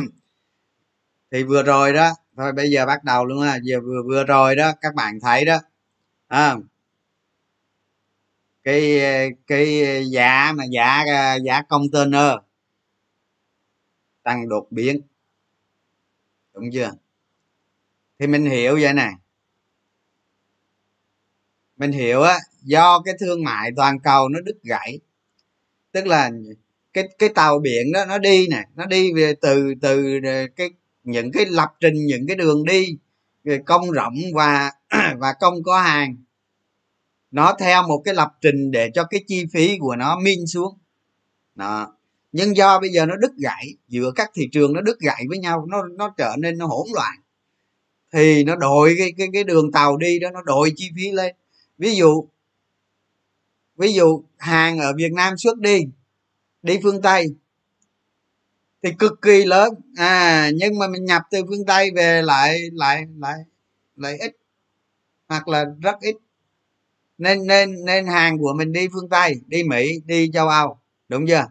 thì 1.30 1.42
vừa 1.42 1.62
rồi 1.62 1.92
đó 1.92 2.12
thôi 2.36 2.52
bây 2.52 2.70
giờ 2.70 2.86
bắt 2.86 3.04
đầu 3.04 3.24
luôn 3.24 3.42
ha 3.42 3.58
giờ 3.62 3.80
vừa 3.80 4.02
vừa 4.06 4.24
rồi 4.24 4.56
đó 4.56 4.72
các 4.80 4.94
bạn 4.94 5.20
thấy 5.20 5.44
đó 5.44 5.58
à, 6.28 6.56
cái 8.64 9.00
cái 9.46 10.04
giá 10.10 10.52
mà 10.56 10.64
giá 10.64 11.04
giá 11.44 11.62
container 11.62 12.32
tăng 14.22 14.48
đột 14.48 14.66
biến. 14.70 15.00
Đúng 16.54 16.70
chưa? 16.72 16.92
Thì 18.18 18.26
mình 18.26 18.44
hiểu 18.46 18.78
vậy 18.82 18.92
nè. 18.92 19.10
Mình 21.76 21.92
hiểu 21.92 22.22
á 22.22 22.38
do 22.66 23.00
cái 23.04 23.14
thương 23.20 23.44
mại 23.44 23.70
toàn 23.76 24.00
cầu 24.00 24.28
nó 24.28 24.40
đứt 24.40 24.56
gãy. 24.62 24.98
Tức 25.92 26.06
là 26.06 26.30
cái 26.92 27.08
cái 27.18 27.28
tàu 27.28 27.58
biển 27.58 27.92
đó, 27.92 28.04
nó 28.04 28.18
đi 28.18 28.46
nè, 28.48 28.64
nó 28.74 28.86
đi 28.86 29.12
về 29.12 29.34
từ 29.40 29.74
từ 29.80 30.20
cái, 30.56 30.70
những 31.04 31.32
cái 31.32 31.46
lập 31.46 31.74
trình, 31.80 32.06
những 32.06 32.26
cái 32.26 32.36
đường 32.36 32.64
đi 32.64 32.96
công 33.64 33.90
rộng 33.90 34.14
và 34.34 34.72
và 35.18 35.32
công 35.40 35.62
có 35.62 35.80
hàng. 35.80 36.16
Nó 37.30 37.54
theo 37.58 37.82
một 37.82 38.02
cái 38.04 38.14
lập 38.14 38.32
trình 38.40 38.70
để 38.70 38.90
cho 38.94 39.04
cái 39.04 39.24
chi 39.26 39.44
phí 39.52 39.78
của 39.78 39.96
nó 39.96 40.18
min 40.18 40.46
xuống. 40.46 40.78
Đó. 41.54 41.92
Nhưng 42.32 42.56
do 42.56 42.80
bây 42.80 42.90
giờ 42.90 43.06
nó 43.06 43.16
đứt 43.16 43.32
gãy, 43.36 43.74
giữa 43.88 44.10
các 44.10 44.30
thị 44.34 44.48
trường 44.52 44.72
nó 44.72 44.80
đứt 44.80 44.98
gãy 45.00 45.24
với 45.28 45.38
nhau, 45.38 45.66
nó 45.68 45.82
nó 45.82 46.14
trở 46.18 46.34
nên 46.38 46.58
nó 46.58 46.66
hỗn 46.66 46.86
loạn. 46.94 47.14
Thì 48.12 48.44
nó 48.44 48.56
đội 48.56 48.94
cái 48.98 49.12
cái 49.18 49.28
cái 49.32 49.44
đường 49.44 49.72
tàu 49.72 49.96
đi 49.96 50.18
đó, 50.18 50.30
nó 50.30 50.42
đội 50.42 50.72
chi 50.76 50.90
phí 50.96 51.10
lên. 51.10 51.34
Ví 51.78 51.94
dụ 51.94 52.28
ví 53.76 53.92
dụ, 53.94 54.24
hàng 54.38 54.78
ở 54.78 54.92
việt 54.96 55.12
nam 55.12 55.34
xuất 55.38 55.58
đi 55.58 55.80
đi 56.62 56.78
phương 56.82 57.02
tây 57.02 57.26
thì 58.82 58.90
cực 58.98 59.12
kỳ 59.22 59.44
lớn. 59.44 59.74
À 59.96 60.50
nhưng 60.54 60.78
mà 60.78 60.88
mình 60.88 61.04
nhập 61.04 61.22
từ 61.30 61.42
phương 61.48 61.66
tây 61.66 61.90
về 61.96 62.22
lại 62.22 62.58
lại 62.72 63.04
lại 63.18 63.34
lại 63.96 64.18
ít, 64.18 64.36
hoặc 65.28 65.48
là 65.48 65.64
rất 65.82 65.96
ít. 66.00 66.16
Nên 67.18 67.46
nên 67.46 67.84
nên 67.84 68.06
hàng 68.06 68.38
của 68.38 68.54
mình 68.58 68.72
đi 68.72 68.88
phương 68.92 69.08
tây, 69.08 69.34
đi 69.46 69.62
mỹ, 69.64 70.00
đi 70.06 70.30
châu 70.34 70.48
âu, 70.48 70.78
đúng 71.08 71.26
chưa? 71.28 71.44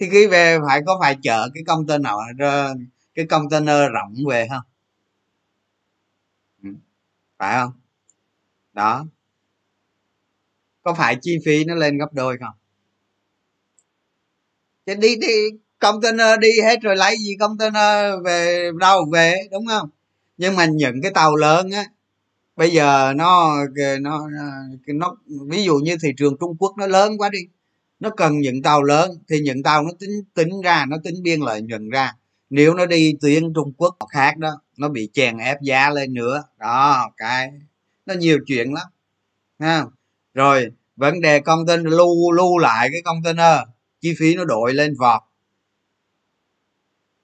Thì 0.00 0.08
khi 0.10 0.26
về 0.26 0.58
phải 0.68 0.80
có 0.86 0.98
phải 1.00 1.16
chở 1.22 1.48
cái 1.54 1.64
container 1.66 2.14
ờ, 2.40 2.74
cái 3.14 3.26
container 3.26 3.76
rộng 3.94 4.14
về 4.28 4.48
không? 4.50 4.62
Ừ, 6.62 6.70
phải 7.38 7.54
không? 7.60 7.72
Đó 8.72 9.06
có 10.90 10.94
phải 10.94 11.16
chi 11.22 11.38
phí 11.44 11.64
nó 11.64 11.74
lên 11.74 11.98
gấp 11.98 12.12
đôi 12.12 12.38
không? 12.38 12.54
Chứ 14.86 14.94
đi 14.94 15.16
đi 15.16 15.34
container 15.78 16.38
đi 16.40 16.48
hết 16.64 16.80
rồi 16.82 16.96
lấy 16.96 17.16
gì 17.18 17.36
container 17.36 18.24
về, 18.24 18.70
đâu 18.80 19.04
về, 19.12 19.34
đúng 19.52 19.66
không? 19.66 19.88
Nhưng 20.36 20.56
mà 20.56 20.66
những 20.66 21.02
cái 21.02 21.12
tàu 21.14 21.36
lớn 21.36 21.70
á, 21.70 21.84
bây 22.56 22.70
giờ 22.70 23.12
nó 23.16 23.56
nó 24.00 24.28
nó, 24.86 25.16
ví 25.48 25.64
dụ 25.64 25.76
như 25.76 25.96
thị 26.02 26.08
trường 26.16 26.36
trung 26.40 26.56
quốc 26.58 26.74
nó 26.78 26.86
lớn 26.86 27.18
quá 27.18 27.30
đi, 27.30 27.38
nó 28.00 28.10
cần 28.16 28.40
những 28.40 28.62
tàu 28.62 28.82
lớn 28.82 29.10
thì 29.28 29.40
những 29.40 29.62
tàu 29.62 29.82
nó 29.82 29.90
tính 29.98 30.22
tính 30.34 30.60
ra, 30.64 30.84
nó 30.88 30.96
tính 31.04 31.22
biên 31.22 31.40
lợi 31.40 31.62
nhuận 31.62 31.90
ra. 31.90 32.14
Nếu 32.50 32.74
nó 32.74 32.86
đi 32.86 33.14
tuyến 33.20 33.54
trung 33.54 33.72
quốc 33.76 33.96
khác 34.10 34.38
đó, 34.38 34.50
nó 34.76 34.88
bị 34.88 35.08
chèn 35.12 35.38
ép 35.38 35.62
giá 35.62 35.90
lên 35.90 36.14
nữa. 36.14 36.42
Đó, 36.58 37.10
cái, 37.16 37.52
nó 38.06 38.14
nhiều 38.14 38.38
chuyện 38.46 38.74
lắm, 38.74 38.86
ha. 39.58 39.84
Rồi 40.34 40.70
vấn 41.00 41.20
đề 41.20 41.40
container 41.40 41.86
lưu 41.86 42.32
lưu 42.32 42.58
lại 42.58 42.88
cái 42.92 43.02
container 43.02 43.58
chi 44.00 44.14
phí 44.18 44.34
nó 44.34 44.44
đội 44.44 44.74
lên 44.74 44.94
vọt. 44.98 45.20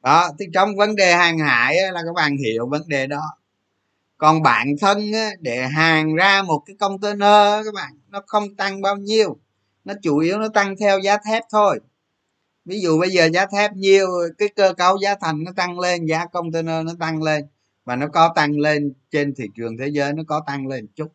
Đó 0.02 0.30
thì 0.38 0.46
trong 0.54 0.76
vấn 0.76 0.96
đề 0.96 1.14
hàng 1.14 1.38
hải 1.38 1.76
là 1.92 2.02
các 2.06 2.14
bạn 2.14 2.36
hiểu 2.36 2.66
vấn 2.66 2.88
đề 2.88 3.06
đó. 3.06 3.22
Còn 4.18 4.42
bản 4.42 4.66
thân 4.80 5.12
á, 5.12 5.30
để 5.40 5.66
hàng 5.66 6.14
ra 6.14 6.42
một 6.42 6.62
cái 6.66 6.76
container 6.78 7.64
các 7.64 7.74
bạn 7.74 7.92
nó 8.08 8.22
không 8.26 8.54
tăng 8.54 8.80
bao 8.80 8.96
nhiêu. 8.96 9.36
Nó 9.84 9.94
chủ 10.02 10.18
yếu 10.18 10.38
nó 10.38 10.48
tăng 10.48 10.74
theo 10.80 10.98
giá 10.98 11.16
thép 11.26 11.42
thôi. 11.50 11.80
Ví 12.64 12.80
dụ 12.80 13.00
bây 13.00 13.10
giờ 13.10 13.28
giá 13.32 13.46
thép 13.46 13.72
nhiều 13.72 14.08
cái 14.38 14.48
cơ 14.48 14.72
cấu 14.72 14.96
giá 15.02 15.14
thành 15.20 15.44
nó 15.44 15.52
tăng 15.56 15.78
lên 15.78 16.06
giá 16.06 16.26
container 16.26 16.86
nó 16.86 16.92
tăng 17.00 17.22
lên. 17.22 17.46
Và 17.84 17.96
nó 17.96 18.06
có 18.08 18.32
tăng 18.36 18.58
lên 18.58 18.92
trên 19.10 19.34
thị 19.34 19.44
trường 19.56 19.76
thế 19.78 19.88
giới 19.88 20.12
nó 20.12 20.22
có 20.26 20.42
tăng 20.46 20.66
lên 20.66 20.86
chút 20.94 21.08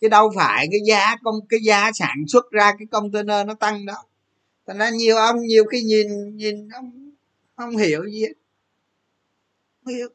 chứ 0.00 0.08
đâu 0.08 0.32
phải 0.36 0.68
cái 0.70 0.80
giá 0.86 1.16
công 1.22 1.34
cái 1.48 1.60
giá 1.60 1.92
sản 1.92 2.24
xuất 2.28 2.50
ra 2.50 2.72
cái 2.78 2.86
container 2.90 3.46
nó 3.46 3.54
tăng 3.54 3.86
đâu. 3.86 4.02
Thành 4.66 4.78
ra 4.78 4.90
nhiều 4.90 5.16
ông 5.16 5.40
nhiều 5.40 5.64
khi 5.64 5.82
nhìn 5.82 6.36
nhìn 6.36 6.68
ông 6.68 7.12
không 7.56 7.76
hiểu 7.76 8.04
gì 8.10 8.22
hết. 8.22 8.32
Không 9.84 9.94
hiểu. 9.94 10.08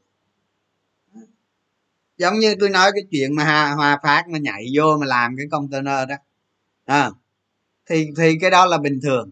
Giống 2.18 2.40
như 2.40 2.56
tôi 2.60 2.70
nói 2.70 2.92
cái 2.94 3.04
chuyện 3.12 3.36
mà 3.36 3.74
hòa 3.76 4.00
phát 4.04 4.24
mà 4.30 4.40
nhảy 4.40 4.66
vô 4.76 4.98
mà 5.00 5.06
làm 5.06 5.36
cái 5.38 5.46
container 5.52 6.10
đó. 6.10 6.16
À, 6.86 7.12
thì 7.86 8.08
thì 8.18 8.38
cái 8.42 8.52
đó 8.52 8.66
là 8.66 8.78
bình 8.78 9.00
thường. 9.04 9.32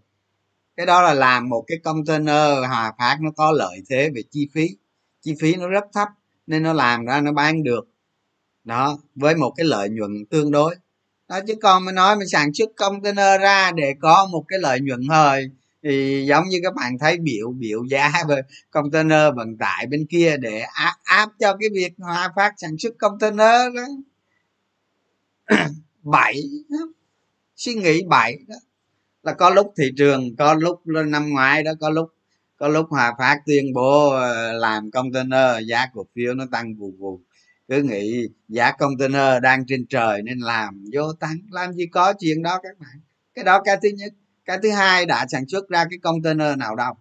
Cái 0.77 0.85
đó 0.85 1.01
là 1.01 1.13
làm 1.13 1.49
một 1.49 1.63
cái 1.67 1.77
container 1.83 2.67
hòa 2.67 2.93
phát 2.97 3.17
nó 3.21 3.31
có 3.31 3.51
lợi 3.51 3.79
thế 3.89 4.09
về 4.15 4.21
chi 4.31 4.49
phí. 4.53 4.69
Chi 5.21 5.35
phí 5.39 5.55
nó 5.55 5.67
rất 5.67 5.83
thấp 5.93 6.07
nên 6.47 6.63
nó 6.63 6.73
làm 6.73 7.05
ra 7.05 7.21
nó 7.21 7.31
bán 7.31 7.63
được 7.63 7.87
đó 8.63 8.97
với 9.15 9.35
một 9.35 9.53
cái 9.57 9.65
lợi 9.65 9.89
nhuận 9.89 10.25
tương 10.29 10.51
đối. 10.51 10.75
Đó 11.29 11.39
chứ 11.47 11.53
còn 11.61 11.85
mới 11.85 11.93
nói 11.93 12.15
mình 12.15 12.27
sản 12.27 12.53
xuất 12.53 12.69
container 12.75 13.41
ra 13.41 13.71
để 13.71 13.93
có 14.01 14.27
một 14.31 14.43
cái 14.47 14.59
lợi 14.59 14.79
nhuận 14.79 15.01
hơi 15.09 15.49
thì 15.83 16.25
giống 16.27 16.43
như 16.49 16.59
các 16.63 16.75
bạn 16.75 16.97
thấy 16.99 17.17
biểu 17.17 17.51
biểu 17.51 17.83
giá 17.89 18.11
về 18.27 18.41
container 18.71 19.35
vận 19.35 19.57
tải 19.57 19.87
bên 19.87 20.05
kia 20.09 20.37
để 20.37 20.59
áp, 20.59 20.93
áp 21.03 21.29
cho 21.39 21.57
cái 21.59 21.69
việc 21.73 21.93
hòa 21.97 22.31
phát 22.35 22.53
sản 22.57 22.77
xuất 22.79 22.93
container 22.99 23.75
đó. 23.75 23.87
Bảy 26.03 26.43
suy 27.55 27.73
nghĩ 27.73 28.03
bảy 28.03 28.37
đó. 28.47 28.55
Là 29.23 29.33
có 29.33 29.49
lúc 29.49 29.73
thị 29.77 29.91
trường 29.97 30.35
có 30.35 30.53
lúc 30.53 30.81
năm 30.85 31.29
ngoái 31.29 31.63
đó 31.63 31.71
có 31.79 31.89
lúc 31.89 32.09
có 32.57 32.67
lúc 32.67 32.85
hòa 32.89 33.13
phát 33.19 33.39
tuyên 33.45 33.73
bố 33.73 34.09
ờ, 34.09 34.53
làm 34.53 34.91
container 34.91 35.67
giá 35.67 35.87
cổ 35.93 36.05
phiếu 36.15 36.33
nó 36.33 36.45
tăng 36.51 36.75
vù 36.75 36.93
vù 36.99 37.19
cứ 37.67 37.81
nghĩ 37.83 38.27
giá 38.47 38.71
container 38.71 39.41
đang 39.41 39.65
trên 39.67 39.85
trời 39.85 40.21
nên 40.21 40.39
làm 40.39 40.85
vô 40.93 41.13
tăng. 41.13 41.37
Làm 41.51 41.73
gì 41.73 41.85
có 41.85 42.13
chuyện 42.19 42.43
đó 42.43 42.59
các 42.63 42.79
bạn. 42.79 42.99
Cái 43.33 43.43
đó 43.43 43.61
cái 43.65 43.77
thứ 43.83 43.89
nhất. 43.89 44.13
Cái 44.45 44.57
thứ 44.63 44.71
hai 44.71 45.05
đã 45.05 45.25
sản 45.29 45.47
xuất 45.47 45.69
ra 45.69 45.85
cái 45.89 45.99
container 45.99 46.57
nào 46.57 46.75
đâu. 46.75 46.93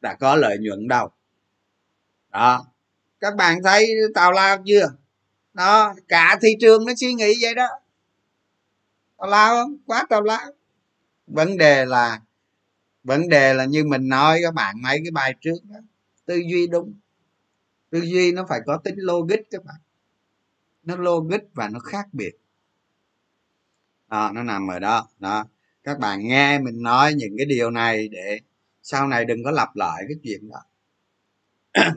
Đã 0.00 0.14
có 0.14 0.36
lợi 0.36 0.58
nhuận 0.60 0.88
đâu. 0.88 1.10
Đó. 2.30 2.66
Các 3.20 3.36
bạn 3.36 3.62
thấy 3.62 3.86
tào 4.14 4.32
lao 4.32 4.62
chưa? 4.66 4.86
Đó, 5.54 5.94
cả 6.08 6.38
thị 6.42 6.48
trường 6.60 6.86
nó 6.86 6.92
suy 6.96 7.14
nghĩ 7.14 7.32
vậy 7.42 7.54
đó. 7.54 7.66
Tào 9.18 9.28
lao 9.28 9.54
không? 9.54 9.76
Quá 9.86 10.04
tào 10.08 10.22
lao. 10.22 10.52
Vấn 11.26 11.56
đề 11.56 11.84
là, 11.84 12.20
vấn 13.04 13.28
đề 13.28 13.54
là 13.54 13.64
như 13.64 13.84
mình 13.84 14.08
nói 14.08 14.40
các 14.42 14.54
bạn 14.54 14.82
mấy 14.82 15.00
cái 15.04 15.10
bài 15.10 15.34
trước 15.40 15.56
đó, 15.64 15.76
tư 16.26 16.40
duy 16.50 16.66
đúng 16.66 16.94
tư 17.90 18.00
duy 18.00 18.32
nó 18.32 18.46
phải 18.48 18.60
có 18.66 18.76
tính 18.76 18.94
logic 18.98 19.40
các 19.50 19.64
bạn. 19.64 19.76
Nó 20.82 20.96
logic 20.96 21.40
và 21.54 21.68
nó 21.68 21.78
khác 21.78 22.06
biệt. 22.12 22.32
Đó, 24.08 24.30
nó 24.34 24.42
nằm 24.42 24.70
ở 24.70 24.78
đó. 24.78 25.08
Đó. 25.18 25.44
Các 25.84 25.98
bạn 25.98 26.28
nghe 26.28 26.58
mình 26.58 26.82
nói 26.82 27.14
những 27.14 27.34
cái 27.36 27.46
điều 27.46 27.70
này 27.70 28.08
để 28.08 28.40
sau 28.82 29.06
này 29.06 29.24
đừng 29.24 29.44
có 29.44 29.50
lặp 29.50 29.76
lại 29.76 30.04
cái 30.08 30.16
chuyện 30.22 30.50
đó. 30.50 30.62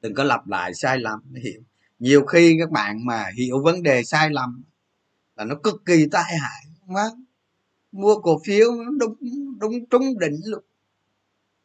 Đừng 0.00 0.14
có 0.14 0.24
lặp 0.24 0.46
lại 0.48 0.74
sai 0.74 0.98
lầm 0.98 1.34
hiểu. 1.34 1.62
Nhiều 1.98 2.26
khi 2.26 2.56
các 2.60 2.70
bạn 2.70 3.06
mà 3.06 3.30
hiểu 3.36 3.62
vấn 3.62 3.82
đề 3.82 4.04
sai 4.04 4.30
lầm 4.30 4.62
là 5.36 5.44
nó 5.44 5.54
cực 5.62 5.82
kỳ 5.86 6.06
tai 6.10 6.38
hại. 6.38 6.64
Quá 6.86 7.10
mua 7.92 8.20
cổ 8.20 8.40
phiếu 8.46 8.70
đúng 8.98 9.16
đúng 9.58 9.86
trúng 9.90 10.18
đỉnh 10.18 10.40
luôn. 10.44 10.64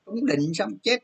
Trúng 0.06 0.26
đỉnh 0.26 0.54
xong 0.54 0.78
chết. 0.84 1.00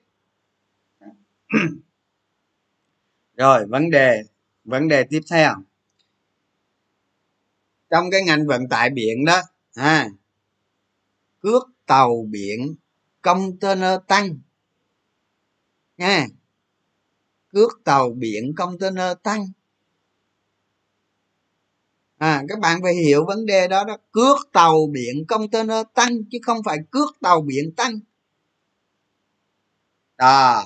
rồi 3.38 3.66
vấn 3.66 3.90
đề 3.90 4.24
vấn 4.64 4.88
đề 4.88 5.04
tiếp 5.04 5.22
theo. 5.32 5.54
Trong 7.90 8.12
cái 8.12 8.24
ngành 8.24 8.48
vận 8.48 8.70
tải 8.70 8.90
biển 8.90 9.26
đó 9.26 9.42
à, 9.74 10.10
cước 11.40 11.64
tàu 11.86 12.26
biển 12.30 12.76
container 13.22 14.00
tăng 14.08 14.40
nha 15.98 16.28
cước 17.50 17.82
tàu 17.84 18.10
biển 18.10 18.56
container 18.56 19.18
tăng. 19.24 19.48
À 22.18 22.44
các 22.50 22.60
bạn 22.60 22.80
phải 22.84 22.94
hiểu 22.96 23.26
vấn 23.26 23.46
đề 23.46 23.68
đó 23.68 23.84
đó 23.84 23.98
cước 24.12 24.38
tàu 24.54 24.88
biển 24.92 25.26
container 25.28 25.86
tăng 25.94 26.24
chứ 26.32 26.38
không 26.44 26.64
phải 26.66 26.78
cước 26.92 27.16
tàu 27.22 27.42
biển 27.42 27.72
tăng. 27.76 28.00
À 30.18 30.64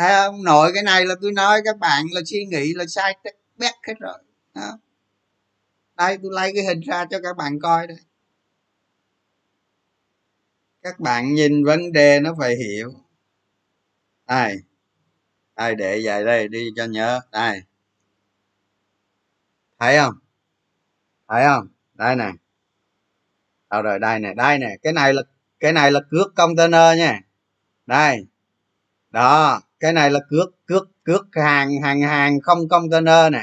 thấy 0.00 0.12
không? 0.14 0.44
Nội 0.44 0.70
cái 0.74 0.82
này 0.82 1.04
là 1.04 1.14
tôi 1.20 1.32
nói 1.32 1.60
các 1.64 1.78
bạn 1.78 2.06
là 2.12 2.20
suy 2.26 2.44
nghĩ 2.44 2.72
là 2.74 2.84
sai 2.88 3.16
bét 3.56 3.74
hết 3.86 3.94
rồi. 4.00 4.18
Đó. 4.54 4.78
đây, 5.96 6.18
tôi 6.22 6.32
lấy 6.34 6.52
cái 6.54 6.64
hình 6.64 6.80
ra 6.80 7.04
cho 7.10 7.18
các 7.22 7.36
bạn 7.36 7.58
coi 7.60 7.86
đây. 7.86 7.98
Các 10.82 11.00
bạn 11.00 11.34
nhìn 11.34 11.64
vấn 11.64 11.92
đề 11.92 12.20
nó 12.20 12.34
phải 12.38 12.56
hiểu. 12.56 12.92
Đây. 14.26 14.56
Đây, 15.56 15.74
để 15.74 15.98
dài 15.98 16.24
đây, 16.24 16.48
đi 16.48 16.68
cho 16.76 16.84
nhớ. 16.84 17.20
Đây. 17.32 17.62
Thấy 19.78 19.96
không? 19.98 20.14
Thấy 21.28 21.44
không? 21.44 21.68
Đây 21.94 22.16
nè. 22.16 22.30
Đâu 23.70 23.82
rồi, 23.82 23.98
đây 23.98 24.18
nè 24.18 24.34
đây 24.34 24.58
nè. 24.58 24.76
Cái 24.82 24.92
này 24.92 25.14
là, 25.14 25.22
cái 25.60 25.72
này 25.72 25.92
là 25.92 26.00
cước 26.10 26.34
container 26.36 26.98
nha. 26.98 27.20
Đây. 27.86 28.26
Đó 29.10 29.60
cái 29.80 29.92
này 29.92 30.10
là 30.10 30.20
cước 30.30 30.66
cước 30.66 30.88
cước 31.04 31.26
hàng 31.32 31.82
hàng 31.82 32.00
hàng 32.00 32.40
không 32.40 32.68
container 32.68 33.32
nè. 33.32 33.42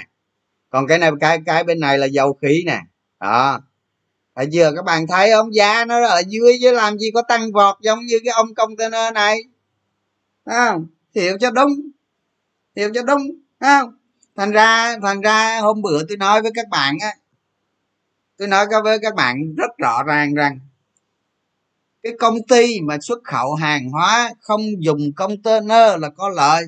Còn 0.70 0.88
cái 0.88 0.98
này, 0.98 1.12
cái 1.20 1.40
cái 1.46 1.64
bên 1.64 1.80
này 1.80 1.98
là 1.98 2.06
dầu 2.06 2.34
khí 2.42 2.64
nè. 2.66 2.80
Đó. 3.20 3.62
Phải 4.36 4.48
chưa? 4.54 4.72
Các 4.76 4.86
bạn 4.86 5.08
thấy 5.08 5.32
không? 5.32 5.56
Giá 5.56 5.86
nó 5.86 6.08
ở 6.08 6.22
dưới, 6.28 6.58
chứ 6.62 6.72
làm 6.72 6.98
gì 6.98 7.12
có 7.14 7.22
tăng 7.22 7.52
vọt 7.52 7.78
giống 7.82 8.00
như 8.00 8.20
cái 8.26 8.34
ông 8.34 8.54
container 8.56 9.14
này. 9.14 9.38
Không? 10.46 10.88
Hiểu 11.16 11.38
cho 11.38 11.52
đúng. 11.52 11.70
Hiểu 12.76 12.90
cho 12.94 13.02
đúng. 13.02 13.22
Không? 13.60 13.94
Thành 14.36 14.52
ra 14.52 14.98
thành 15.02 15.22
ra 15.22 15.60
hôm 15.62 15.82
bữa 15.82 16.04
tôi 16.10 16.18
nói 16.18 16.42
với 16.42 16.52
các 16.56 16.68
bạn 16.70 16.98
á, 17.02 17.14
tôi 18.38 18.48
nói 18.48 18.66
với 18.84 19.00
các 19.00 19.16
bạn 19.16 19.56
rất 19.58 19.78
rõ 19.78 20.04
ràng 20.04 20.34
rằng 20.34 20.60
cái 22.04 22.14
công 22.20 22.44
ty 22.48 22.82
mà 22.82 22.98
xuất 23.02 23.20
khẩu 23.24 23.54
hàng 23.54 23.90
hóa 23.90 24.34
không 24.42 24.84
dùng 24.84 25.14
container 25.16 26.00
là 26.00 26.10
có 26.10 26.30
lợi 26.30 26.64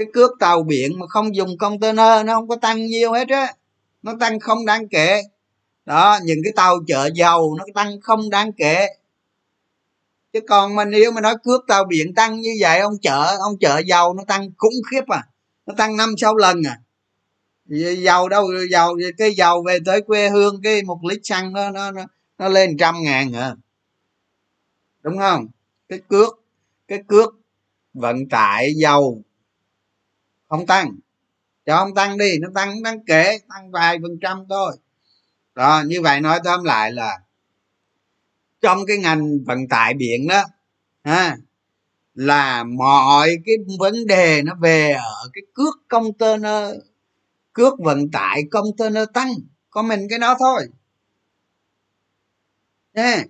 cái 0.00 0.06
cước 0.12 0.30
tàu 0.40 0.62
biển 0.62 0.98
mà 0.98 1.06
không 1.06 1.36
dùng 1.36 1.58
container 1.58 2.26
nó 2.26 2.34
không 2.34 2.48
có 2.48 2.56
tăng 2.56 2.86
nhiều 2.86 3.12
hết 3.12 3.28
á. 3.28 3.54
Nó 4.02 4.14
tăng 4.20 4.40
không 4.40 4.66
đáng 4.66 4.88
kể. 4.88 5.22
Đó 5.86 6.18
những 6.24 6.38
cái 6.44 6.52
tàu 6.56 6.76
chở 6.86 7.10
dầu 7.14 7.56
nó 7.58 7.64
tăng 7.74 8.00
không 8.00 8.30
đáng 8.30 8.52
kể. 8.52 8.86
Chứ 10.32 10.40
còn 10.48 10.76
mà 10.76 10.84
nếu 10.84 11.12
mà 11.12 11.20
nói 11.20 11.34
cước 11.44 11.60
tàu 11.68 11.84
biển 11.84 12.14
tăng 12.14 12.40
như 12.40 12.50
vậy 12.60 12.80
ông 12.80 12.98
chở 13.02 13.36
ông 13.40 13.58
chở 13.60 13.78
dầu 13.78 14.14
nó 14.14 14.24
tăng 14.24 14.50
khủng 14.58 14.74
khiếp 14.90 15.04
à. 15.06 15.22
Nó 15.66 15.74
tăng 15.76 15.96
năm 15.96 16.14
sáu 16.18 16.36
lần 16.36 16.62
à. 16.66 16.78
Dầu 17.96 18.28
đâu 18.28 18.46
dầu 18.70 18.98
cái 19.18 19.34
dầu 19.34 19.62
về 19.62 19.78
tới 19.86 20.00
quê 20.00 20.28
hương 20.28 20.62
cái 20.62 20.82
một 20.82 20.98
lít 21.08 21.20
xăng 21.22 21.52
nó 21.52 21.70
nó 21.70 21.90
nó, 21.90 22.02
nó 22.38 22.48
lên 22.48 22.76
trăm 22.78 23.02
ngàn 23.02 23.32
à 23.32 23.54
đúng 25.02 25.18
không? 25.18 25.46
Cái 25.88 26.00
cước 26.08 26.40
cái 26.88 27.02
cước 27.08 27.34
vận 27.94 28.28
tải 28.28 28.72
dầu 28.76 29.22
không 30.48 30.66
tăng. 30.66 30.96
Cho 31.66 31.76
không 31.76 31.94
tăng 31.94 32.18
đi, 32.18 32.38
nó 32.38 32.48
tăng 32.54 32.82
đáng 32.82 33.04
kể, 33.06 33.38
tăng 33.48 33.70
vài 33.70 33.98
phần 34.02 34.18
trăm 34.20 34.44
thôi. 34.48 34.76
Đó, 35.54 35.82
như 35.86 36.00
vậy 36.02 36.20
nói 36.20 36.40
tóm 36.44 36.64
lại 36.64 36.92
là 36.92 37.18
trong 38.60 38.86
cái 38.86 38.98
ngành 38.98 39.44
vận 39.46 39.68
tải 39.68 39.94
biển 39.94 40.28
đó, 40.28 40.44
ha, 41.04 41.36
là 42.14 42.64
mọi 42.64 43.36
cái 43.46 43.56
vấn 43.78 44.06
đề 44.06 44.42
nó 44.42 44.54
về 44.60 44.92
ở 44.92 45.30
cái 45.32 45.42
cước 45.54 45.88
container, 45.88 46.74
cước 47.52 47.74
vận 47.80 48.10
tải 48.10 48.42
container 48.50 49.08
tăng. 49.14 49.32
Có 49.70 49.82
mình 49.82 50.06
cái 50.10 50.18
đó 50.18 50.36
thôi. 50.38 50.68
Nha 52.94 53.24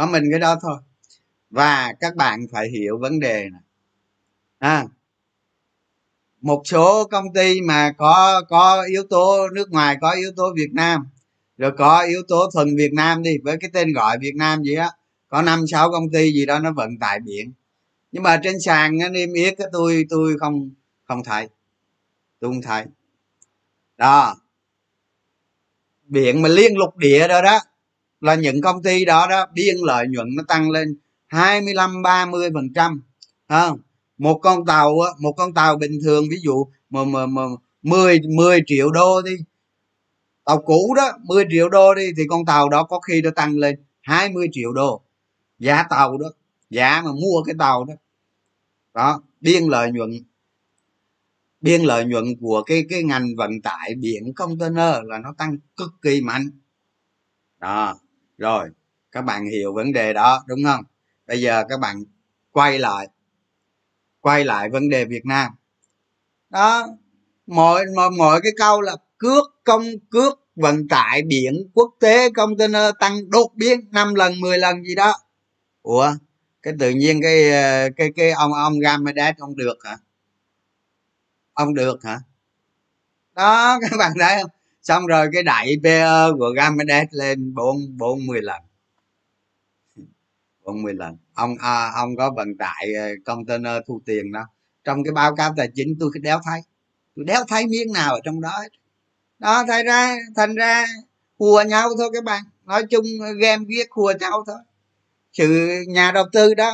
có 0.00 0.06
mình 0.06 0.24
cái 0.30 0.40
đó 0.40 0.56
thôi. 0.62 0.78
Và 1.50 1.92
các 2.00 2.16
bạn 2.16 2.46
phải 2.52 2.68
hiểu 2.68 2.98
vấn 2.98 3.20
đề 3.20 3.48
này. 3.52 3.60
À, 4.58 4.84
một 6.40 6.62
số 6.64 7.04
công 7.04 7.24
ty 7.34 7.60
mà 7.60 7.92
có 7.98 8.42
có 8.48 8.84
yếu 8.88 9.02
tố 9.10 9.48
nước 9.48 9.70
ngoài 9.70 9.96
có 10.00 10.10
yếu 10.10 10.30
tố 10.36 10.52
việt 10.56 10.70
nam 10.72 11.06
rồi 11.58 11.72
có 11.78 12.00
yếu 12.00 12.22
tố 12.28 12.50
thuần 12.54 12.76
việt 12.76 12.92
nam 12.92 13.22
đi 13.22 13.38
với 13.44 13.56
cái 13.60 13.70
tên 13.72 13.92
gọi 13.92 14.18
việt 14.20 14.34
nam 14.36 14.62
gì 14.62 14.74
á 14.74 14.90
có 15.28 15.42
năm 15.42 15.66
sáu 15.66 15.90
công 15.90 16.10
ty 16.10 16.32
gì 16.32 16.46
đó 16.46 16.58
nó 16.58 16.72
vận 16.72 16.98
tải 16.98 17.20
biển. 17.20 17.52
Nhưng 18.12 18.22
mà 18.22 18.40
trên 18.42 18.60
sàn 18.60 18.98
niêm 19.12 19.32
yết 19.32 19.54
tôi 19.72 20.06
tôi 20.10 20.36
không 20.40 20.70
không 21.04 21.24
thấy. 21.24 21.48
Tôi 22.40 22.50
không 22.50 22.62
thấy. 22.62 22.84
Đó. 23.96 24.36
Biển 26.06 26.42
mà 26.42 26.48
liên 26.48 26.78
lục 26.78 26.96
địa 26.96 27.28
đó 27.28 27.42
đó 27.42 27.60
là 28.20 28.34
những 28.34 28.60
công 28.60 28.82
ty 28.82 29.04
đó 29.04 29.26
đó 29.30 29.46
biên 29.54 29.76
lợi 29.76 30.06
nhuận 30.08 30.28
nó 30.36 30.42
tăng 30.48 30.70
lên 30.70 30.96
25 31.26 32.02
30 32.02 32.50
phần 32.54 32.72
trăm 32.74 33.02
không? 33.48 33.78
Một 34.18 34.38
con 34.42 34.66
tàu 34.66 34.96
một 35.18 35.32
con 35.32 35.54
tàu 35.54 35.76
bình 35.76 35.98
thường 36.04 36.24
ví 36.30 36.36
dụ 36.42 36.66
mà, 36.90 37.04
mà, 37.04 37.26
mà 37.26 37.42
10 37.82 38.20
10 38.36 38.60
triệu 38.66 38.90
đô 38.90 39.22
đi 39.22 39.32
tàu 40.44 40.62
cũ 40.62 40.94
đó 40.96 41.12
10 41.24 41.44
triệu 41.50 41.68
đô 41.68 41.94
đi 41.94 42.12
thì 42.16 42.22
con 42.28 42.44
tàu 42.44 42.68
đó 42.68 42.84
có 42.84 43.00
khi 43.00 43.22
nó 43.22 43.30
tăng 43.36 43.56
lên 43.56 43.84
20 44.00 44.48
triệu 44.52 44.72
đô. 44.72 45.02
Giá 45.58 45.82
tàu 45.90 46.18
đó 46.18 46.26
giá 46.70 47.02
mà 47.04 47.12
mua 47.12 47.42
cái 47.46 47.54
tàu 47.58 47.84
đó. 47.84 47.94
Đó 48.94 49.22
biên 49.40 49.64
lợi 49.64 49.92
nhuận 49.92 50.10
biên 51.60 51.82
lợi 51.82 52.04
nhuận 52.04 52.24
của 52.40 52.62
cái 52.66 52.86
cái 52.88 53.02
ngành 53.02 53.36
vận 53.36 53.62
tải 53.62 53.94
biển 53.94 54.34
container 54.34 54.94
là 55.04 55.18
nó 55.18 55.34
tăng 55.38 55.56
cực 55.76 55.92
kỳ 56.02 56.20
mạnh. 56.20 56.50
Đó 57.60 57.98
rồi, 58.40 58.68
các 59.12 59.22
bạn 59.22 59.46
hiểu 59.46 59.74
vấn 59.74 59.92
đề 59.92 60.12
đó, 60.12 60.44
đúng 60.46 60.60
không? 60.64 60.84
Bây 61.26 61.40
giờ 61.40 61.64
các 61.68 61.80
bạn 61.80 62.04
quay 62.52 62.78
lại 62.78 63.08
quay 64.20 64.44
lại 64.44 64.68
vấn 64.68 64.88
đề 64.88 65.04
việt 65.04 65.26
nam. 65.26 65.52
Đó 66.50 66.86
mọi 67.46 67.84
mọi 67.96 68.10
mọi 68.10 68.40
cái 68.42 68.52
câu 68.56 68.80
là 68.80 68.96
cước 69.18 69.44
công, 69.64 69.84
cước 70.10 70.40
vận 70.56 70.88
tải 70.88 71.22
biển 71.22 71.70
quốc 71.74 71.90
tế, 72.00 72.30
container 72.30 72.90
tăng 73.00 73.30
đột 73.30 73.50
biến 73.54 73.80
5 73.92 74.14
lần 74.14 74.40
10 74.40 74.58
lần 74.58 74.84
gì 74.84 74.94
đó. 74.94 75.14
Ủa, 75.82 76.12
cái 76.62 76.74
tự 76.78 76.90
nhiên 76.90 77.20
cái 77.22 77.50
ờ, 77.50 77.88
cái 77.96 78.10
cái 78.16 78.30
ông 78.30 78.52
ông 78.52 78.78
Gamedes 78.78 79.36
ông 79.38 79.56
được 79.56 79.78
hả? 79.84 79.96
Ông 81.52 81.74
được 81.74 82.04
hả? 82.04 82.18
Đó, 83.34 83.78
các 83.90 83.96
bạn 83.98 84.12
thấy 84.20 84.42
không? 84.42 84.50
Xong 84.90 85.06
rồi 85.06 85.28
cái 85.32 85.42
đại 85.42 85.76
PE 85.82 86.04
của 86.38 86.50
Gamedes 86.56 87.08
lên 87.10 87.54
bốn 87.54 87.76
bốn 87.98 88.26
mươi 88.26 88.40
lần. 88.42 88.62
Bốn 90.64 90.82
mươi 90.82 90.94
lần. 90.94 91.16
Ông 91.34 91.56
à, 91.60 91.90
ông 91.94 92.16
có 92.16 92.30
vận 92.36 92.56
tải 92.58 92.94
ờ, 92.94 93.08
container 93.24 93.72
thu 93.86 94.00
tiền 94.06 94.32
đó. 94.32 94.46
Trong 94.84 95.04
cái 95.04 95.12
báo 95.12 95.36
cáo 95.36 95.54
tài 95.56 95.68
chính 95.74 95.96
tôi 96.00 96.10
đéo 96.22 96.40
thấy. 96.44 96.60
Tôi 97.16 97.24
đéo 97.24 97.44
thấy 97.48 97.66
miếng 97.66 97.92
nào 97.92 98.14
ở 98.14 98.20
trong 98.24 98.40
đó 98.40 98.62
đó 99.38 99.64
thành 99.68 99.86
ra 99.86 100.16
thành 100.36 100.54
ra 100.54 100.86
hùa 101.38 101.62
nhau 101.68 101.88
thôi 101.98 102.10
các 102.12 102.24
bạn. 102.24 102.42
Nói 102.64 102.82
chung 102.90 103.04
ờ, 103.20 103.32
game 103.32 103.64
viết 103.68 103.86
hùa 103.90 104.12
nhau 104.20 104.44
thôi. 104.46 104.58
Sự 105.32 105.68
nhà 105.88 106.12
đầu 106.12 106.24
tư 106.32 106.54
đó. 106.54 106.72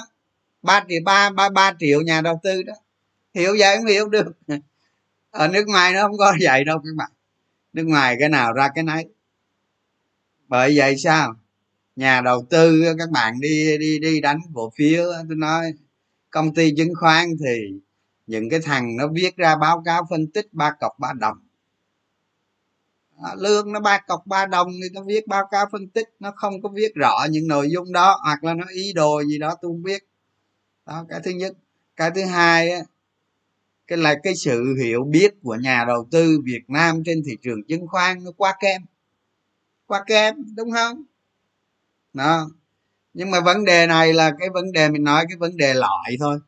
Ba 0.63 0.85
triệu 0.89 1.01
ba 1.05 1.31
ba 1.31 1.49
ba 1.49 1.73
triệu 1.79 2.01
nhà 2.01 2.21
đầu 2.21 2.41
tư 2.43 2.63
đó. 2.63 2.75
Hiểu 3.35 3.57
vậy 3.59 3.77
không 3.77 3.87
hiểu 3.87 4.09
được. 4.09 4.27
Ở 5.31 5.49
nước 5.49 5.65
ngoài 5.67 5.93
nó 5.93 6.03
không 6.03 6.19
có 6.19 6.35
vậy 6.41 6.65
đâu 6.65 6.79
các 6.79 6.93
bạn 6.97 7.11
nước 7.77 7.85
ngoài 7.85 8.17
cái 8.21 8.29
nào 8.29 8.53
ra 8.53 8.69
cái 8.75 8.85
nấy. 8.85 9.09
Bởi 10.49 10.77
vậy 10.77 10.97
sao? 10.97 11.35
Nhà 11.97 12.21
đầu 12.21 12.47
tư 12.51 12.85
các 12.99 13.11
bạn 13.11 13.41
đi 13.41 13.79
đi 13.79 13.99
đi 13.99 14.21
đánh 14.21 14.39
cổ 14.55 14.73
phiếu 14.77 15.05
tôi 15.29 15.37
nói 15.37 15.73
công 16.31 16.55
ty 16.55 16.75
chứng 16.77 16.95
khoán 17.01 17.27
thì 17.45 17.73
những 18.27 18.51
cái 18.51 18.61
thằng 18.61 18.97
nó 18.97 19.09
viết 19.09 19.37
ra 19.37 19.57
báo 19.57 19.83
cáo 19.85 20.07
phân 20.11 20.27
tích 20.27 20.49
ba 20.53 20.73
cọc 20.81 20.93
ba 20.99 21.13
đồng. 21.13 21.39
À, 23.23 23.35
lương 23.39 23.73
nó 23.73 23.81
ba 23.81 23.99
cọc 23.99 24.27
ba 24.27 24.47
đồng 24.47 24.69
thì 24.83 24.89
nó 24.93 25.03
viết 25.03 25.27
báo 25.27 25.49
cáo 25.51 25.67
phân 25.73 25.89
tích 25.89 26.09
nó 26.21 26.33
không 26.37 26.63
có 26.63 26.69
viết 26.69 26.95
rõ 26.95 27.27
những 27.31 27.49
nội 27.49 27.71
dung 27.71 27.93
đó 27.93 28.21
hoặc 28.25 28.45
là 28.45 28.55
nó 28.55 28.65
ý 28.75 28.93
đồ 28.93 29.23
gì 29.25 29.39
đó 29.39 29.55
tôi 29.63 29.71
không 29.71 29.83
biết. 29.83 30.03
Đó 30.87 31.05
cái 31.09 31.21
thứ 31.25 31.31
nhất. 31.31 31.53
Cái 31.97 32.11
thứ 32.11 32.25
hai 32.25 32.71
á 32.71 32.81
cái 33.87 33.99
là 33.99 34.15
cái 34.23 34.35
sự 34.35 34.75
hiểu 34.83 35.05
biết 35.05 35.35
của 35.43 35.55
nhà 35.55 35.85
đầu 35.89 36.09
tư 36.11 36.41
việt 36.45 36.63
nam 36.69 37.03
trên 37.05 37.23
thị 37.27 37.37
trường 37.43 37.65
chứng 37.69 37.87
khoán 37.87 38.25
nó 38.25 38.31
quá 38.37 38.55
kém. 38.61 38.83
Quá 39.87 40.05
kém, 40.07 40.35
đúng 40.57 40.71
không? 40.73 41.03
Đó. 42.13 42.49
Nhưng 43.15 43.31
mà 43.31 43.41
vấn 43.41 43.65
đề 43.65 43.87
này 43.87 44.13
là 44.13 44.33
cái 44.39 44.49
vấn 44.51 44.73
đề 44.73 44.89
mình 44.89 45.05
nói, 45.05 45.25
cái 45.29 45.37
vấn 45.37 45.57
đề 45.57 45.75
loại 45.75 46.17
thôi. 46.21 46.39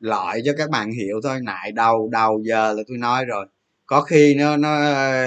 Loại 0.00 0.42
cho 0.44 0.52
các 0.58 0.70
bạn 0.70 0.92
hiểu 0.92 1.20
thôi. 1.22 1.40
Nại 1.42 1.72
đầu 1.72 2.08
đầu 2.12 2.42
giờ 2.44 2.72
là 2.72 2.82
tôi 2.88 2.98
nói 2.98 3.24
rồi. 3.24 3.46
Có 3.86 4.00
khi 4.00 4.34
nó 4.34 4.56
nó 4.56 4.78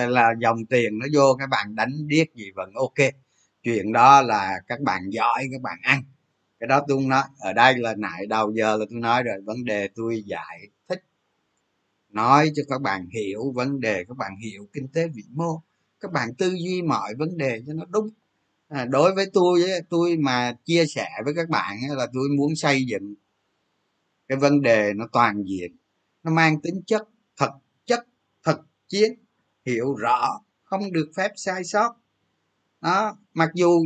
là 0.08 0.34
dòng 0.40 0.66
tiền 0.66 1.00
nó 1.00 1.06
vô, 1.14 1.36
các 1.40 1.50
bạn 1.50 1.76
đánh 1.76 2.08
điếc 2.08 2.28
gì 2.36 2.52
vẫn 2.56 2.74
ok. 2.74 3.08
Chuyện 3.64 3.94
đó 3.94 4.22
là 4.22 4.60
các 4.68 4.80
bạn 4.80 5.02
giỏi, 5.10 5.48
các 5.52 5.62
bạn 5.62 5.78
ăn. 5.82 6.04
Cái 6.60 6.68
đó 6.68 6.86
tôi 6.88 7.02
nói. 7.02 7.24
Ở 7.40 7.54
đây 7.54 7.78
là 7.78 7.96
nại 7.96 8.26
đầu 8.26 8.52
giờ 8.52 8.78
là 8.78 8.86
tôi 8.90 9.00
nói 9.00 9.24
rồi. 9.24 9.36
Vấn 9.46 9.66
đề 9.66 9.90
tôi 9.96 10.24
dạy 10.26 10.60
nói 12.10 12.52
cho 12.56 12.64
các 12.70 12.82
bạn 12.82 13.08
hiểu 13.10 13.52
vấn 13.56 13.80
đề 13.80 14.04
các 14.08 14.18
bạn 14.18 14.32
hiểu 14.38 14.68
kinh 14.74 14.88
tế 14.88 15.08
vĩ 15.08 15.24
mô. 15.34 15.62
Các 16.00 16.12
bạn 16.12 16.36
tư 16.38 16.56
duy 16.64 16.82
mọi 16.82 17.16
vấn 17.16 17.38
đề 17.38 17.62
cho 17.68 17.74
nó 17.74 17.86
đúng. 17.90 18.10
À, 18.68 18.86
đối 18.86 19.16
với 19.16 19.26
tôi 19.34 19.64
tôi 19.90 20.18
mà 20.18 20.54
chia 20.66 20.86
sẻ 20.86 21.10
với 21.26 21.34
các 21.36 21.50
bạn 21.50 21.78
là 21.90 22.08
tôi 22.14 22.30
muốn 22.38 22.56
xây 22.56 22.86
dựng 22.86 23.16
cái 24.28 24.38
vấn 24.38 24.62
đề 24.62 24.94
nó 24.94 25.08
toàn 25.12 25.44
diện 25.44 25.76
nó 26.24 26.32
mang 26.32 26.62
tính 26.62 26.82
chất 26.88 27.02
thật 27.38 27.52
chất 27.86 28.08
thực 28.46 28.60
chiến 28.88 29.14
hiểu 29.66 29.96
rõ 29.96 30.40
không 30.64 30.92
được 30.92 31.12
phép 31.16 31.32
sai 31.36 31.64
sót. 31.64 31.96
Đó 32.82 33.18
mặc 33.34 33.50
dù 33.56 33.86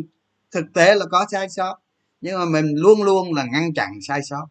thực 0.51 0.65
tế 0.73 0.95
là 0.95 1.05
có 1.11 1.25
sai 1.31 1.49
sót 1.49 1.77
nhưng 2.21 2.39
mà 2.39 2.45
mình 2.45 2.65
luôn 2.75 3.03
luôn 3.03 3.33
là 3.33 3.45
ngăn 3.51 3.73
chặn 3.73 3.89
sai 4.07 4.21
sót 4.23 4.47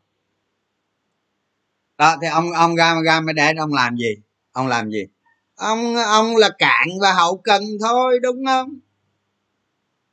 đó 1.98 2.16
thì 2.22 2.28
ông 2.28 2.52
ông 2.52 2.74
gam 2.74 3.24
mới 3.24 3.34
để 3.34 3.52
ông 3.58 3.72
làm 3.74 3.96
gì? 3.96 4.16
Ông 4.52 4.66
làm 4.66 4.90
gì? 4.90 5.06
Ông 5.54 5.96
ông 5.96 6.36
là 6.36 6.50
cạn 6.58 6.88
và 7.00 7.12
hậu 7.12 7.36
cần 7.36 7.62
thôi 7.80 8.18
đúng 8.22 8.44
không? 8.46 8.78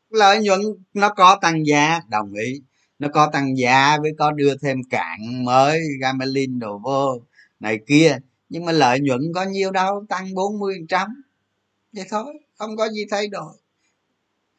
Lợi 0.09 0.39
nhuận 0.39 0.61
nó 0.93 1.09
có 1.09 1.37
tăng 1.41 1.65
giá 1.65 1.99
đồng 2.09 2.33
ý. 2.33 2.61
Nó 2.99 3.07
có 3.13 3.29
tăng 3.33 3.57
giá 3.57 3.97
với 4.01 4.11
có 4.17 4.31
đưa 4.31 4.57
thêm 4.57 4.77
cạn 4.89 5.45
mới 5.45 5.81
gamelin 6.01 6.59
đồ 6.59 6.79
vô 6.83 7.21
này 7.59 7.79
kia. 7.87 8.17
Nhưng 8.49 8.65
mà 8.65 8.71
lợi 8.71 8.99
nhuận 8.99 9.21
có 9.35 9.43
nhiêu 9.43 9.71
đâu 9.71 10.05
tăng 10.09 10.33
40 10.33 10.77
trăm. 10.89 11.23
Vậy 11.93 12.05
thôi 12.09 12.33
không 12.57 12.77
có 12.77 12.89
gì 12.89 13.05
thay 13.11 13.27
đổi. 13.27 13.53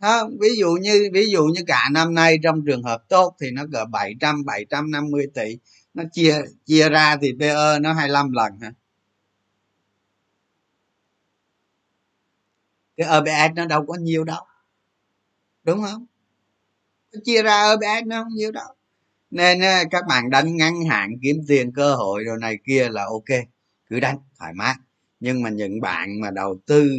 Đó, 0.01 0.29
ví 0.41 0.49
dụ 0.59 0.73
như 0.81 1.11
ví 1.13 1.31
dụ 1.31 1.45
như 1.45 1.61
cả 1.67 1.89
năm 1.93 2.15
nay 2.15 2.39
trong 2.43 2.65
trường 2.67 2.83
hợp 2.83 3.03
tốt 3.09 3.37
thì 3.41 3.51
nó 3.51 3.65
gỡ 3.65 3.85
700 3.85 4.45
750 4.45 5.27
tỷ 5.35 5.59
nó 6.01 6.09
chia 6.13 6.43
chia 6.67 6.89
ra 6.89 7.17
thì 7.23 7.33
PE 7.41 7.79
nó 7.81 7.93
25 7.93 8.33
lần 8.33 8.61
hả? 8.61 8.73
Cái 12.97 13.09
OBS 13.19 13.55
nó 13.57 13.67
đâu 13.67 13.87
có 13.87 13.95
nhiều 13.95 14.25
đâu. 14.25 14.45
Đúng 15.65 15.83
không? 15.83 16.07
Nó 17.13 17.21
chia 17.25 17.43
ra 17.43 17.71
OBS 17.73 18.07
nó 18.07 18.25
không 18.25 18.35
nhiều 18.35 18.53
đâu. 18.53 18.75
Nên 19.31 19.61
ờ, 19.61 19.85
các 19.91 20.05
bạn 20.09 20.31
đánh 20.31 20.57
ngắn 20.57 20.85
hạn 20.91 21.11
kiếm 21.23 21.37
tiền 21.49 21.73
cơ 21.73 21.95
hội 21.95 22.25
rồi 22.25 22.39
này 22.41 22.59
kia 22.67 22.89
là 22.89 23.05
ok. 23.05 23.39
Cứ 23.91 24.01
đánh 24.01 24.19
thoải 24.39 24.53
mái. 24.55 24.75
Nhưng 25.21 25.43
mà 25.43 25.51
những 25.51 25.81
bạn 25.81 26.21
mà 26.21 26.31
đầu 26.31 26.59
tư 26.67 26.91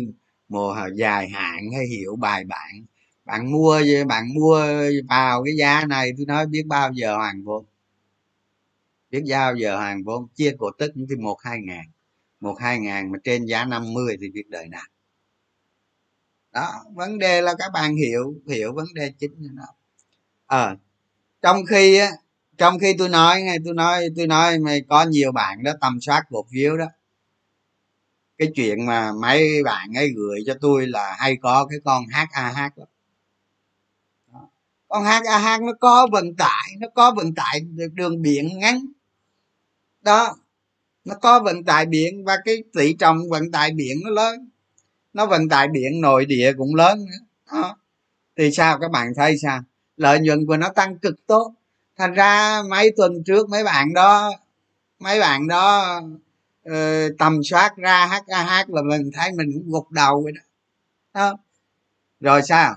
mùa 0.50 0.76
dài 0.96 1.30
hạn 1.30 1.72
hay 1.76 1.86
hiểu 1.88 2.16
bài 2.16 2.44
bạn, 2.44 2.86
bạn 3.26 3.52
mua 3.52 3.82
bạn 4.08 4.34
mua 4.34 4.66
vào 5.10 5.44
cái 5.44 5.54
giá 5.58 5.86
này 5.86 6.12
tôi 6.18 6.26
nói 6.26 6.48
biết 6.48 6.64
bao 6.68 6.92
giờ 6.94 7.16
hoàn 7.16 7.44
vốn 7.44 7.66
biết 9.12 9.21
giao 9.26 9.56
giờ 9.56 9.80
hàng 9.80 10.04
vốn, 10.04 10.28
chia 10.36 10.56
cổ 10.60 10.71
tức 10.78 10.91
thì 11.10 11.15
một 11.15 11.38
hai 11.43 11.60
ngàn. 11.62 11.86
Một 12.39 12.56
hai 12.60 12.80
ngàn 12.80 13.12
mà 13.12 13.17
trên 13.24 13.45
giá 13.45 13.65
50 13.65 14.17
thì 14.21 14.30
việc 14.34 14.50
đời 14.50 14.67
nào. 14.67 14.86
Đó, 16.52 16.71
vấn 16.93 17.17
đề 17.17 17.41
là 17.41 17.54
các 17.58 17.71
bạn 17.74 17.95
hiểu 17.95 18.34
hiểu 18.47 18.74
vấn 18.74 18.86
đề 18.93 19.13
chính 19.19 19.32
như 19.38 19.50
nó. 19.54 19.65
Ờ 20.45 20.76
trong 21.41 21.65
khi 21.69 21.97
á, 21.97 22.12
trong 22.58 22.80
khi 22.80 22.93
tôi 22.97 23.10
nói 23.10 23.41
nghe 23.41 23.58
tôi 23.65 23.74
nói 23.74 24.08
tôi 24.15 24.28
nói 24.28 24.60
mày 24.60 24.82
có 24.89 25.04
nhiều 25.04 25.32
bạn 25.32 25.63
đó 25.63 25.71
tầm 25.82 26.02
soát 26.02 26.24
cổ 26.30 26.45
phiếu 26.52 26.78
đó. 26.78 26.86
Cái 28.38 28.47
chuyện 28.56 28.86
mà 28.86 29.12
mấy 29.21 29.63
bạn 29.65 29.93
ấy 29.95 30.10
gửi 30.15 30.39
cho 30.45 30.54
tôi 30.62 30.88
là 30.88 31.15
hay 31.19 31.38
có 31.41 31.67
cái 31.69 31.80
con 31.86 32.04
HAH 32.12 32.71
đó. 32.78 32.86
con 34.88 35.04
HAH 35.04 35.62
nó 35.62 35.74
có 35.80 36.08
vận 36.12 36.36
tải, 36.36 36.71
nó 36.80 36.88
có 36.95 37.12
vận 37.12 37.36
tải 37.36 37.62
đường 37.93 38.21
biển 38.21 38.60
ngắn 38.60 38.86
đó 40.02 40.36
nó 41.06 41.16
có 41.16 41.40
vận 41.40 41.64
tải 41.64 41.86
biển 41.86 42.24
và 42.26 42.38
cái 42.46 42.64
tỷ 42.74 42.94
trọng 42.94 43.30
vận 43.30 43.52
tải 43.52 43.72
biển 43.72 43.98
nó 44.04 44.10
lớn. 44.10 44.50
Nó 45.14 45.26
vận 45.26 45.50
tải 45.50 45.68
biển 45.68 46.02
nội 46.02 46.26
địa 46.26 46.54
cũng 46.58 46.76
lớn 46.76 47.06
nữa. 47.06 47.26
Đó. 47.52 47.78
thì 48.38 48.52
sao 48.52 48.80
các 48.80 48.92
bạn 48.92 49.14
thấy 49.16 49.38
sao? 49.38 49.62
Lợi 49.98 50.20
nhuận 50.20 50.46
của 50.46 50.58
nó 50.58 50.70
tăng 50.70 51.00
cực 51.00 51.28
tốt. 51.28 51.54
Thành 51.98 52.14
ra 52.14 52.62
mấy 52.70 52.92
tuần 52.98 53.24
trước 53.26 53.50
mấy 53.50 53.64
bạn 53.64 53.94
đó 53.94 54.32
mấy 55.00 55.20
bạn 55.20 55.48
đó 55.48 56.00
uh, 56.70 56.74
tầm 57.20 57.44
soát 57.44 57.78
ra 57.78 58.06
HAH 58.06 58.70
là 58.70 58.82
mình 58.82 59.12
thấy 59.14 59.32
mình 59.32 59.52
cũng 59.54 59.72
gục 59.72 59.92
đầu 59.92 60.22
vậy 60.24 60.34
đó. 60.34 60.42
đó. 61.14 61.38
Rồi 62.20 62.42
sao? 62.42 62.76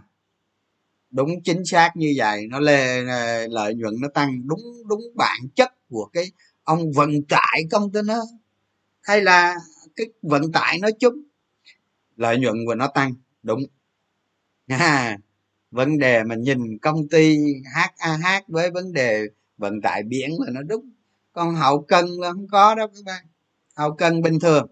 Đúng 1.10 1.42
chính 1.42 1.64
xác 1.64 1.90
như 1.96 2.14
vậy 2.16 2.46
nó 2.50 2.60
lên 2.60 3.06
ờ, 3.08 3.46
lợi 3.46 3.74
nhuận 3.74 3.94
nó 4.00 4.08
tăng 4.08 4.48
đúng 4.48 4.60
đúng 4.88 5.02
bản 5.14 5.40
chất 5.54 5.72
của 5.90 6.10
cái 6.12 6.32
ông 6.64 6.92
vận 6.92 7.22
tải 7.28 7.62
container 7.70 8.18
hay 9.02 9.20
là 9.20 9.56
cái 9.96 10.06
vận 10.22 10.52
tải 10.52 10.78
nói 10.78 10.92
chung 10.92 11.14
lợi 12.16 12.38
nhuận 12.38 12.56
của 12.66 12.74
nó 12.74 12.86
tăng. 12.86 13.14
Đúng. 13.42 13.62
À, 14.68 15.18
vấn 15.70 15.98
đề 15.98 16.24
mà 16.24 16.34
nhìn 16.34 16.78
công 16.78 17.08
ty 17.08 17.38
HAH 17.74 18.48
với 18.48 18.70
vấn 18.70 18.92
đề 18.92 19.22
vận 19.58 19.80
tải 19.80 20.02
biển 20.02 20.30
là 20.40 20.50
nó 20.50 20.62
đúng. 20.62 20.90
Còn 21.32 21.54
hậu 21.54 21.82
cân 21.82 22.06
là 22.06 22.32
không 22.32 22.48
có 22.48 22.74
đâu 22.74 22.88
các 22.88 23.04
bạn. 23.04 23.24
Hậu 23.76 23.92
cân 23.94 24.22
bình 24.22 24.40
thường 24.40 24.66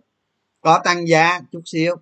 có 0.61 0.81
tăng 0.85 1.09
giá 1.09 1.41
chút 1.53 1.63
xíu. 1.65 1.97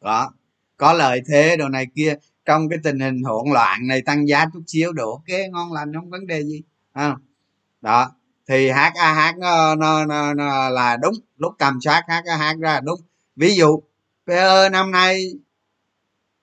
Đó 0.00 0.32
có 0.76 0.92
lợi 0.92 1.20
thế 1.28 1.56
đồ 1.56 1.68
này 1.68 1.86
kia. 1.94 2.14
Trong 2.44 2.68
cái 2.68 2.78
tình 2.84 3.00
hình 3.00 3.22
hỗn 3.22 3.50
loạn 3.52 3.86
này 3.86 4.02
tăng 4.02 4.28
giá 4.28 4.46
chút 4.52 4.62
xíu 4.66 4.92
đồ 4.92 5.10
ok 5.10 5.50
ngon 5.50 5.72
lành 5.72 5.94
không 5.94 6.10
vấn 6.10 6.26
đề 6.26 6.44
gì. 6.44 6.62
À, 6.92 7.16
đó 7.80 8.12
thì 8.50 8.70
HAH 8.70 9.38
nó, 9.38 9.74
nó, 9.74 10.04
nó, 10.04 10.34
nó 10.34 10.68
là 10.68 10.96
đúng. 10.96 11.14
Lúc 11.36 11.54
tầm 11.58 11.80
soát 11.80 12.04
HAH 12.08 12.58
ra 12.60 12.80
đúng. 12.80 13.00
Ví 13.36 13.54
dụ 13.56 13.82
PE 14.26 14.68
năm 14.68 14.90
nay 14.90 15.32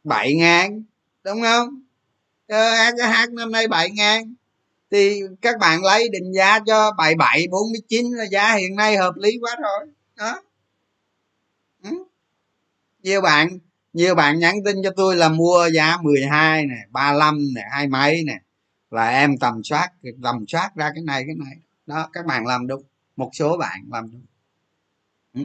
7 0.04 0.36
ngàn 0.36 0.84
đúng 1.24 1.42
không? 1.42 1.68
HAH 2.50 3.34
năm 3.34 3.52
nay 3.52 3.68
7 3.68 3.92
ngàn. 3.92 4.34
Thì 4.92 5.22
các 5.42 5.60
bạn 5.60 5.84
lấy 5.84 6.10
định 6.10 6.34
giá 6.34 6.60
cho 6.60 6.92
77 6.92 7.48
49 7.52 8.06
là 8.12 8.24
giá 8.24 8.56
hiện 8.56 8.76
nay 8.76 8.98
hợp 8.98 9.16
lý 9.16 9.40
quá 9.42 9.56
rồi. 9.62 9.88
Đó. 10.16 10.42
Ừ. 11.84 11.90
nhiều 13.04 13.22
bạn 13.22 13.60
nhiều 13.94 14.16
bạn 14.16 14.40
nhắn 14.40 14.56
tin 14.66 14.84
cho 14.84 14.90
tôi 14.96 15.16
là 15.16 15.30
mua 15.30 15.70
giá 15.74 15.98
12 16.02 16.66
nè 16.66 16.76
35 16.92 17.54
nè 17.56 17.62
hai 17.72 17.88
mấy 17.88 18.24
nè. 18.24 18.40
Là 18.92 19.10
em 19.10 19.38
tầm 19.38 19.64
soát 19.64 19.90
tầm 20.24 20.46
soát 20.48 20.72
ra 20.76 20.92
cái 20.96 21.04
này 21.04 21.24
cái 21.28 21.36
này 21.46 21.58
đó, 21.88 22.10
các 22.14 22.26
bạn 22.26 22.46
làm 22.46 22.68
đúng. 22.68 22.84
Một 23.16 23.30
số 23.34 23.58
bạn 23.58 23.80
làm 23.92 24.12
đúng. 24.12 24.22
Ừ. 25.34 25.42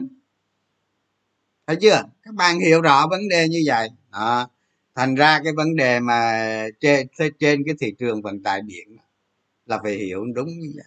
thấy 1.67 1.77
chưa? 1.81 2.03
Các 2.23 2.33
bạn 2.35 2.59
hiểu 2.59 2.81
rõ 2.81 3.07
vấn 3.07 3.29
đề 3.29 3.47
như 3.49 3.61
vậy. 3.65 3.89
Đó. 4.11 4.49
thành 4.95 5.15
ra 5.15 5.41
cái 5.43 5.53
vấn 5.53 5.75
đề 5.75 5.99
mà 5.99 6.33
trên 6.79 7.07
trên 7.39 7.63
cái 7.65 7.75
thị 7.79 7.93
trường 7.99 8.21
vận 8.21 8.43
tải 8.43 8.61
biển 8.61 8.97
là 9.65 9.79
phải 9.83 9.93
hiểu 9.93 10.25
đúng 10.35 10.47
như 10.59 10.73
vậy. 10.75 10.85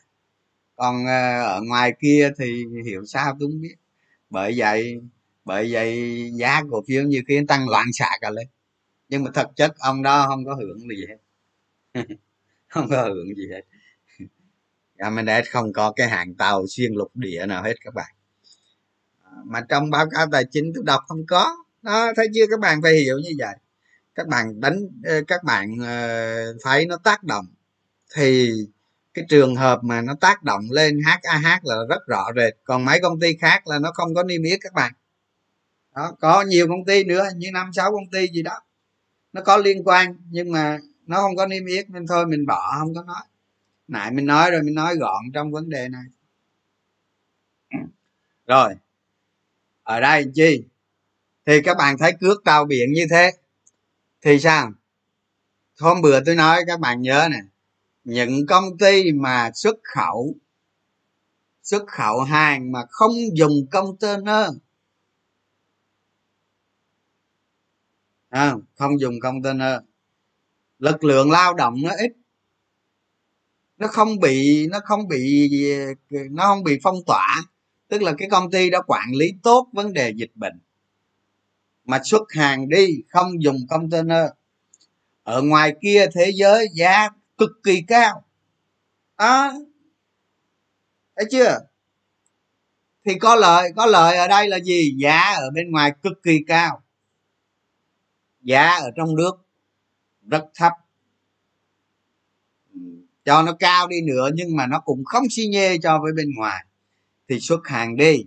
Còn 0.76 1.06
ờ, 1.06 1.42
ở 1.44 1.62
ngoài 1.68 1.94
kia 2.02 2.32
thì 2.38 2.64
hiểu 2.86 3.06
sao 3.06 3.36
tôi 3.40 3.48
không 3.52 3.62
biết. 3.62 3.76
Bởi 4.30 4.54
vậy 4.58 5.00
bởi 5.44 5.72
vậy 5.72 6.12
giá 6.34 6.62
cổ 6.70 6.84
phiếu 6.88 7.04
như 7.04 7.22
khi 7.28 7.40
tăng 7.48 7.68
loạn 7.68 7.86
xạ 7.94 8.10
cả 8.20 8.30
lên. 8.30 8.48
Nhưng 9.10 9.24
mà 9.24 9.30
thực 9.34 9.48
chất 9.56 9.72
ông 9.80 10.02
đó 10.02 10.26
không 10.28 10.44
có 10.46 10.54
hưởng 10.56 10.80
gì 10.90 11.06
hết. 11.08 11.18
Không 12.68 12.88
có 12.90 13.04
hưởng 13.04 13.34
gì 13.36 13.48
hết. 13.52 13.62
Dạ, 14.98 15.04
Amedet 15.04 15.44
không 15.50 15.72
có 15.72 15.92
cái 15.92 16.08
hàng 16.08 16.34
tàu 16.34 16.64
xuyên 16.68 16.92
lục 16.92 17.10
địa 17.14 17.46
nào 17.46 17.62
hết 17.62 17.74
các 17.84 17.94
bạn. 17.94 18.10
À, 19.22 19.30
mà 19.44 19.60
trong 19.68 19.90
báo 19.90 20.06
cáo 20.10 20.26
tài 20.32 20.44
chính 20.44 20.72
tôi 20.74 20.84
đọc 20.86 21.02
không 21.08 21.26
có. 21.28 21.56
Đó, 21.82 22.12
thấy 22.16 22.26
chưa? 22.34 22.46
Các 22.50 22.60
bạn 22.60 22.82
phải 22.82 22.94
hiểu 22.94 23.18
như 23.18 23.30
vậy. 23.38 23.56
Các 24.14 24.26
bạn 24.26 24.60
đánh 24.60 24.80
ờ, 25.04 25.22
các 25.26 25.44
bạn 25.44 25.76
ờ, 25.82 26.52
thấy 26.64 26.86
nó 26.86 26.96
tác 26.96 27.24
động 27.24 27.46
thì 28.14 28.52
cái 29.14 29.24
trường 29.28 29.56
hợp 29.56 29.84
mà 29.84 30.00
nó 30.00 30.14
tác 30.20 30.42
động 30.42 30.62
lên 30.70 31.00
HAH 31.06 31.60
là 31.64 31.76
rất 31.88 32.06
rõ 32.06 32.26
rệt. 32.36 32.54
Còn 32.64 32.84
mấy 32.84 33.00
công 33.00 33.20
ty 33.20 33.36
khác 33.40 33.66
là 33.66 33.78
nó 33.78 33.90
không 33.94 34.14
có 34.14 34.22
niêm 34.22 34.42
yết 34.42 34.58
các 34.62 34.72
bạn. 34.72 34.92
Đó, 35.94 36.12
có 36.20 36.42
nhiều 36.42 36.68
công 36.68 36.84
ty 36.86 37.04
nữa, 37.04 37.28
như 37.36 37.48
năm 37.52 37.70
sáu 37.72 37.92
công 37.92 38.10
ty 38.12 38.28
gì 38.28 38.42
đó. 38.42 38.60
Nó 39.32 39.42
có 39.42 39.56
liên 39.56 39.84
quan 39.84 40.16
nhưng 40.30 40.52
mà 40.52 40.78
nó 41.06 41.20
không 41.20 41.36
có 41.36 41.46
niêm 41.46 41.66
yết 41.66 41.90
nên 41.90 42.06
thôi 42.06 42.26
mình 42.26 42.46
bỏ, 42.46 42.76
không 42.78 42.94
có 42.94 43.02
nói 43.02 43.22
nãy 43.88 44.10
mình 44.10 44.26
nói 44.26 44.50
rồi 44.50 44.62
mình 44.62 44.74
nói 44.74 44.96
gọn 44.96 45.24
trong 45.34 45.52
vấn 45.52 45.70
đề 45.70 45.88
này. 45.88 46.04
Rồi 48.46 48.74
ở 49.82 50.00
đây 50.00 50.24
chi? 50.34 50.64
Thì 51.46 51.62
các 51.62 51.76
bạn 51.76 51.98
thấy 51.98 52.12
cước 52.20 52.44
tàu 52.44 52.64
biển 52.64 52.92
như 52.92 53.06
thế. 53.10 53.32
Thì 54.20 54.38
sao? 54.38 54.72
Hôm 55.80 56.02
bữa 56.02 56.24
tôi 56.24 56.34
nói 56.34 56.62
các 56.66 56.80
bạn 56.80 57.02
nhớ 57.02 57.28
nè 57.30 57.38
những 58.04 58.46
công 58.46 58.78
ty 58.78 59.12
mà 59.12 59.50
xuất 59.54 59.76
khẩu 59.82 60.34
xuất 61.62 61.86
khẩu 61.86 62.20
hàng 62.20 62.72
mà 62.72 62.80
không 62.88 63.12
dùng 63.32 63.66
container 63.70 64.50
à, 68.28 68.54
không 68.74 69.00
dùng 69.00 69.20
container 69.20 69.80
lực 70.78 71.04
lượng 71.04 71.30
lao 71.30 71.54
động 71.54 71.74
nó 71.82 71.90
ít 71.98 72.12
nó 73.78 73.86
không 73.88 74.20
bị 74.20 74.66
nó 74.70 74.80
không 74.84 75.08
bị 75.08 75.50
nó 76.30 76.44
không 76.44 76.64
bị 76.64 76.78
phong 76.82 77.04
tỏa. 77.06 77.42
Tức 77.88 78.02
là 78.02 78.12
cái 78.18 78.28
công 78.30 78.50
ty 78.50 78.70
đã 78.70 78.82
quản 78.86 79.12
lý 79.12 79.32
tốt 79.42 79.68
vấn 79.72 79.92
đề 79.92 80.12
dịch 80.16 80.30
bệnh. 80.34 80.60
Mà 81.84 82.00
xuất 82.04 82.22
hàng 82.32 82.68
đi 82.68 83.02
không 83.08 83.42
dùng 83.42 83.56
container. 83.68 84.26
Ở 85.22 85.42
ngoài 85.42 85.74
kia 85.82 86.06
thế 86.14 86.32
giới 86.34 86.68
giá 86.74 87.08
cực 87.38 87.50
kỳ 87.64 87.82
cao. 87.88 88.24
À, 89.16 89.52
thấy 91.16 91.26
chưa? 91.30 91.58
Thì 93.04 93.18
có 93.18 93.34
lợi 93.34 93.72
có 93.76 93.86
lợi 93.86 94.16
ở 94.16 94.28
đây 94.28 94.48
là 94.48 94.58
gì? 94.58 94.94
Giá 94.98 95.34
ở 95.36 95.50
bên 95.50 95.70
ngoài 95.70 95.92
cực 96.02 96.22
kỳ 96.22 96.38
cao. 96.46 96.82
Giá 98.40 98.70
ở 98.70 98.90
trong 98.96 99.14
nước 99.14 99.32
rất 100.22 100.44
thấp 100.54 100.72
cho 103.26 103.42
nó 103.42 103.52
cao 103.58 103.88
đi 103.88 103.96
nữa 104.02 104.28
nhưng 104.34 104.56
mà 104.56 104.66
nó 104.66 104.80
cũng 104.80 105.04
không 105.04 105.24
xi 105.30 105.46
nhê 105.46 105.78
cho 105.82 106.00
với 106.02 106.12
bên 106.12 106.34
ngoài. 106.36 106.64
Thì 107.28 107.40
xuất 107.40 107.66
hàng 107.66 107.96
đi. 107.96 108.24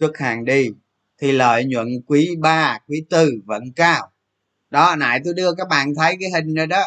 Xuất 0.00 0.18
hàng 0.18 0.44
đi 0.44 0.70
thì 1.18 1.32
lợi 1.32 1.64
nhuận 1.64 1.88
quý 2.06 2.36
3, 2.38 2.78
quý 2.88 3.04
tư 3.10 3.30
vẫn 3.44 3.62
cao. 3.76 4.12
Đó 4.70 4.96
nãy 4.96 5.20
tôi 5.24 5.34
đưa 5.34 5.54
các 5.54 5.68
bạn 5.68 5.94
thấy 5.94 6.16
cái 6.20 6.30
hình 6.30 6.54
rồi 6.54 6.66
đó. 6.66 6.82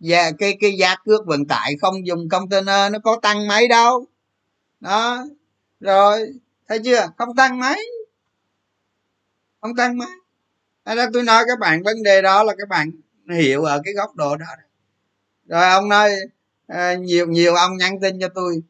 Giá 0.00 0.30
cái 0.30 0.56
cái 0.60 0.72
giá 0.78 0.96
cước 1.04 1.26
vận 1.26 1.46
tải 1.46 1.76
không 1.80 2.06
dùng 2.06 2.28
container 2.28 2.92
nó 2.92 2.98
có 2.98 3.18
tăng 3.22 3.48
mấy 3.48 3.68
đâu. 3.68 4.06
Đó 4.80 5.24
rồi 5.80 6.32
thấy 6.68 6.78
chưa? 6.84 7.08
Không 7.18 7.36
tăng 7.36 7.58
mấy. 7.58 7.86
Không 9.60 9.76
tăng 9.76 9.98
mấy. 9.98 10.08
Đó 10.84 11.06
tôi 11.12 11.22
nói 11.22 11.44
các 11.48 11.58
bạn 11.58 11.82
vấn 11.82 12.02
đề 12.02 12.22
đó 12.22 12.42
là 12.42 12.54
các 12.58 12.68
bạn 12.68 12.90
hiểu 13.34 13.64
ở 13.64 13.80
cái 13.84 13.94
góc 13.94 14.16
độ 14.16 14.36
đó 14.36 14.46
rồi 15.52 15.68
ông 15.68 15.88
nói 15.88 16.10
à, 16.66 16.94
nhiều 16.94 17.26
nhiều 17.26 17.54
ông 17.54 17.76
nhắn 17.76 18.00
tin 18.00 18.20
cho 18.20 18.28
tôi. 18.28 18.62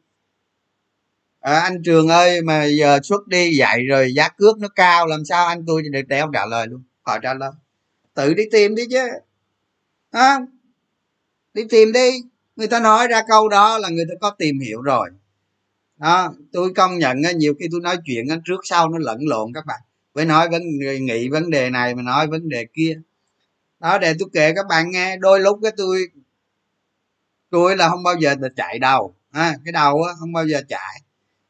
À, 1.39 1.59
anh 1.59 1.83
trường 1.83 2.07
ơi 2.07 2.41
mà 2.41 2.65
giờ 2.65 2.99
xuất 3.03 3.27
đi 3.27 3.55
dạy 3.57 3.85
rồi 3.85 4.13
giá 4.13 4.29
cước 4.29 4.57
nó 4.59 4.67
cao 4.67 5.07
làm 5.07 5.25
sao 5.25 5.47
anh 5.47 5.65
tôi 5.67 5.83
được 5.91 6.15
ông 6.19 6.31
trả 6.33 6.45
lời 6.45 6.67
luôn? 6.67 6.83
Họ 7.01 7.19
trả 7.19 7.33
lời 7.33 7.51
tự 8.13 8.33
đi 8.33 8.43
tìm 8.51 8.75
đi 8.75 8.83
chứ. 8.91 9.07
À, 10.11 10.39
đi 11.53 11.63
tìm 11.69 11.91
đi. 11.91 12.09
Người 12.55 12.67
ta 12.67 12.79
nói 12.79 13.07
ra 13.07 13.21
câu 13.27 13.49
đó 13.49 13.77
là 13.77 13.89
người 13.89 14.05
ta 14.09 14.13
có 14.21 14.29
tìm 14.29 14.59
hiểu 14.59 14.81
rồi. 14.81 15.09
Đó 15.97 16.33
tôi 16.51 16.73
công 16.73 16.99
nhận 16.99 17.17
nhiều 17.35 17.53
khi 17.59 17.67
tôi 17.71 17.81
nói 17.81 17.97
chuyện 18.05 18.25
trước 18.45 18.59
sau 18.63 18.89
nó 18.89 18.97
lẫn 18.97 19.19
lộn 19.27 19.53
các 19.53 19.65
bạn. 19.65 19.79
Với 20.13 20.25
nói 20.25 20.49
vấn 20.49 20.61
nghĩ 21.01 21.29
vấn 21.29 21.49
đề 21.49 21.69
này 21.69 21.95
mà 21.95 22.01
nói 22.01 22.27
vấn 22.27 22.49
đề 22.49 22.65
kia. 22.73 23.01
Đó 23.79 23.97
để 23.97 24.13
tôi 24.19 24.29
kể 24.33 24.53
các 24.55 24.65
bạn 24.69 24.91
nghe. 24.91 25.17
Đôi 25.17 25.39
lúc 25.39 25.59
cái 25.63 25.71
tôi 25.77 26.07
tôi 27.53 27.77
là 27.77 27.89
không 27.89 28.03
bao 28.03 28.15
giờ 28.19 28.35
là 28.39 28.49
chạy 28.55 28.79
đầu 28.79 29.15
à, 29.31 29.55
cái 29.65 29.71
đầu 29.71 30.03
á 30.03 30.13
không 30.19 30.33
bao 30.33 30.47
giờ 30.47 30.61
chạy. 30.67 31.01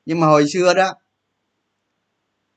Nhưng 0.06 0.20
mà 0.20 0.28
hồi 0.28 0.50
xưa 0.50 0.74
đó 0.74 0.94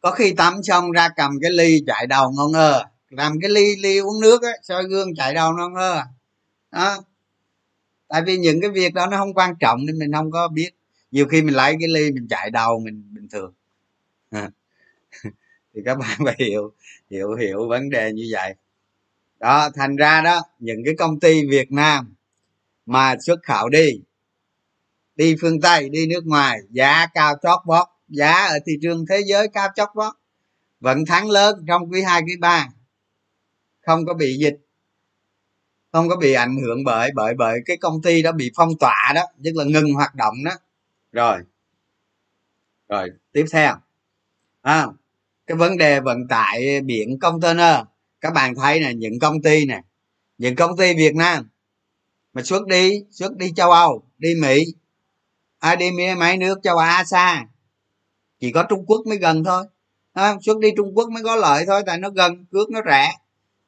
có 0.01 0.11
khi 0.11 0.33
tắm 0.37 0.63
xong 0.63 0.91
ra 0.91 1.09
cầm 1.17 1.31
cái 1.43 1.51
ly 1.51 1.83
chạy 1.87 2.07
đầu 2.07 2.33
ngon 2.37 2.53
ngơ. 2.53 2.85
Làm 3.09 3.41
cái 3.41 3.51
ly 3.51 3.77
ly 3.77 3.99
uống 3.99 4.21
nước 4.21 4.43
á 4.43 4.51
soi 4.63 4.85
gương 4.85 5.15
chạy 5.15 5.35
đầu 5.35 5.53
ngon 5.53 5.75
ngơ. 5.75 6.03
Đó. 6.73 7.05
Tại 8.09 8.23
vì 8.27 8.37
những 8.37 8.61
cái 8.61 8.71
việc 8.71 8.95
đó 8.95 9.07
nó 9.07 9.17
không 9.17 9.35
quan 9.35 9.55
trọng 9.61 9.87
nên 9.87 9.99
mình 9.99 10.13
không 10.13 10.31
có 10.31 10.49
biết. 10.49 10.71
Nhiều 11.11 11.27
khi 11.27 11.43
mình 11.43 11.55
lấy 11.55 11.77
cái 11.81 11.89
ly 11.89 12.13
mình 12.13 12.29
chạy 12.29 12.51
đầu 12.51 12.79
mình 12.79 13.15
bình 13.15 13.29
thường. 13.29 13.53
À. 14.31 14.51
thì 15.75 15.81
các 15.85 15.99
bạn 15.99 16.19
phải 16.25 16.35
hiểu 16.39 16.73
hiểu 17.11 17.35
hiểu 17.35 17.69
vấn 17.69 17.91
đề 17.91 18.13
như 18.13 18.29
vậy. 18.33 18.55
Đó 19.41 19.71
thành 19.75 19.97
ra 19.97 20.21
đó 20.21 20.43
những 20.59 20.83
cái 20.85 20.95
công 20.99 21.21
ty 21.21 21.47
việt 21.51 21.73
nam 21.73 22.16
mà 22.87 23.17
xuất 23.21 23.43
khẩu 23.43 23.69
đi. 23.69 24.01
Đi 25.17 25.37
phương 25.41 25.61
tây 25.61 25.89
đi 25.89 26.07
nước 26.07 26.27
ngoài 26.27 26.59
giá 26.71 27.07
cao 27.15 27.35
chót 27.43 27.61
vót. 27.67 27.87
Giá 28.09 28.33
ở 28.33 28.59
thị 28.67 28.73
trường 28.83 29.05
thế 29.07 29.23
giới 29.27 29.49
cao 29.49 29.69
chót 29.77 29.89
vót. 29.95 30.15
Vẫn 30.81 31.05
thắng 31.07 31.31
lớn 31.31 31.65
trong 31.69 31.91
quý 31.91 32.03
2 32.03 32.23
quý 32.23 32.37
3 32.41 32.69
không 33.87 34.07
có 34.07 34.15
bị 34.15 34.37
dịch. 34.41 34.57
Không 35.93 36.09
có 36.09 36.17
bị 36.17 36.33
ảnh 36.33 36.57
hưởng 36.63 36.85
bởi 36.85 37.11
bởi 37.15 37.35
bởi 37.35 37.61
cái 37.67 37.77
công 37.77 38.03
ty 38.03 38.23
đó 38.23 38.33
bị 38.33 38.53
phong 38.57 38.71
tỏa 38.81 39.13
đó. 39.15 39.23
Tức 39.45 39.51
là 39.55 39.65
ngừng 39.65 39.95
hoạt 39.95 40.15
động 40.15 40.35
đó. 40.45 40.53
Rồi. 41.13 41.39
Rồi 42.89 43.11
tiếp 43.33 43.45
theo. 43.53 43.75
À, 44.63 44.87
cái 45.47 45.57
vấn 45.57 45.77
đề 45.77 46.01
vận 46.01 46.29
tải 46.29 46.81
biển 46.81 47.19
container. 47.19 47.77
Các 48.21 48.33
bạn 48.33 48.55
thấy 48.55 48.81
nè 48.81 48.93
những 48.95 49.19
công 49.19 49.43
ty 49.43 49.67
này 49.67 49.83
những 50.39 50.57
công 50.57 50.77
ty 50.77 50.95
việt 50.95 51.15
nam 51.15 51.49
mà 52.37 52.43
xuất 52.43 52.67
đi 52.67 53.05
xuất 53.11 53.37
đi 53.37 53.53
châu 53.57 53.71
âu 53.71 54.03
đi 54.19 54.35
mỹ. 54.41 54.65
Ai 55.59 55.77
đi 55.77 55.91
mấy 56.19 56.37
nước 56.37 56.59
châu 56.63 56.77
á 56.77 57.05
xa 57.05 57.47
chỉ 58.41 58.53
có 58.53 58.67
trung 58.69 58.85
quốc 58.87 59.07
mới 59.07 59.19
gần 59.19 59.45
thôi. 59.45 59.65
À, 60.13 60.37
xuất 60.43 60.59
đi 60.59 60.69
trung 60.77 60.93
quốc 60.95 61.11
mới 61.11 61.23
có 61.23 61.37
lợi 61.37 61.67
thôi 61.67 61.83
tại 61.87 61.99
nó 61.99 62.11
gần 62.11 62.45
cước 62.53 62.71
nó 62.71 62.81
rẻ. 62.87 63.13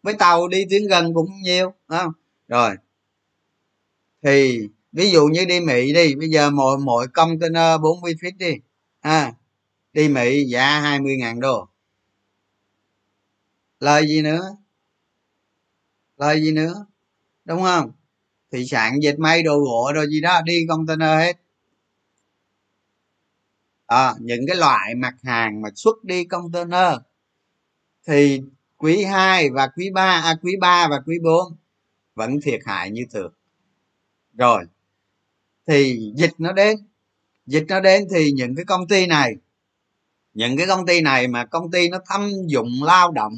Với 0.03 0.15
tàu 0.15 0.49
đi 0.49 0.65
tuyến 0.71 0.87
gần 0.87 1.15
cũng 1.15 1.31
nhiều 1.43 1.73
à, 1.87 2.05
rồi. 2.49 2.77
Thì 4.23 4.69
ví 4.93 5.11
dụ 5.11 5.27
như 5.27 5.45
đi 5.45 5.61
mỹ 5.61 5.93
đi 5.93 6.15
bây 6.15 6.29
giờ 6.29 6.51
mỗi 6.51 6.79
mỗi 6.79 7.09
container 7.09 7.81
40 7.83 8.15
feet 8.21 8.33
đi 8.39 8.55
à, 9.01 9.33
đi 9.93 10.09
mỹ 10.09 10.45
giá 10.45 10.81
20 10.81 11.17
ngàn 11.17 11.41
đô. 11.41 11.69
Lời 13.81 14.07
gì 14.09 14.23
nữa? 14.23 14.57
Lời 16.17 16.43
gì 16.43 16.53
nữa? 16.53 16.87
Đúng 17.45 17.63
không? 17.63 17.93
Thị 18.53 18.67
sản 18.67 19.03
dệt 19.03 19.19
may 19.19 19.43
đồ 19.43 19.59
gỗ 19.59 19.93
rồi 19.95 20.07
gì 20.11 20.21
đó 20.21 20.43
đi 20.45 20.67
container 20.69 21.19
hết. 21.19 21.37
À, 23.87 24.15
những 24.21 24.41
cái 24.47 24.57
loại 24.57 24.95
mặt 24.95 25.15
hàng 25.23 25.63
mà 25.63 25.69
xuất 25.75 26.05
đi 26.05 26.25
container 26.25 26.95
thì 28.07 28.41
quý 28.77 29.05
2 29.05 29.51
và 29.51 29.69
quý 29.77 29.91
3 29.91 30.03
à, 30.03 30.35
quý 30.43 30.53
3 30.61 30.89
và 30.91 31.01
quý 31.07 31.19
4 31.25 31.57
vẫn 32.15 32.41
thiệt 32.43 32.61
hại 32.67 32.91
như 32.91 33.03
thường. 33.11 33.33
Rồi 34.39 34.65
thì 35.67 36.13
dịch 36.17 36.33
nó 36.39 36.53
đến. 36.53 36.79
Dịch 37.47 37.65
nó 37.69 37.81
đến 37.81 38.09
thì 38.11 38.33
những 38.33 38.57
cái 38.57 38.65
công 38.65 38.89
ty 38.89 39.07
này 39.07 39.37
những 40.39 40.57
cái 40.57 40.67
công 40.67 40.87
ty 40.87 41.01
này 41.01 41.29
mà 41.29 41.45
công 41.45 41.71
ty 41.71 41.89
nó 41.89 41.99
thâm 42.07 42.31
dụng 42.47 42.69
lao 42.83 43.11
động 43.13 43.33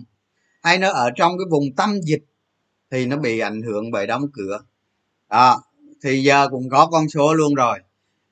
hay 0.62 0.78
nó 0.78 0.90
ở 0.90 1.10
trong 1.16 1.38
cái 1.38 1.44
vùng 1.50 1.64
tâm 1.76 2.00
dịch 2.02 2.24
thì 2.90 3.06
nó 3.06 3.16
bị 3.16 3.38
ảnh 3.38 3.62
hưởng 3.62 3.90
bởi 3.90 4.06
đóng 4.06 4.22
cửa 4.32 4.60
đó 5.30 5.62
thì 6.02 6.22
giờ 6.22 6.48
cũng 6.48 6.68
có 6.70 6.88
con 6.92 7.08
số 7.08 7.34
luôn 7.34 7.54
rồi. 7.54 7.78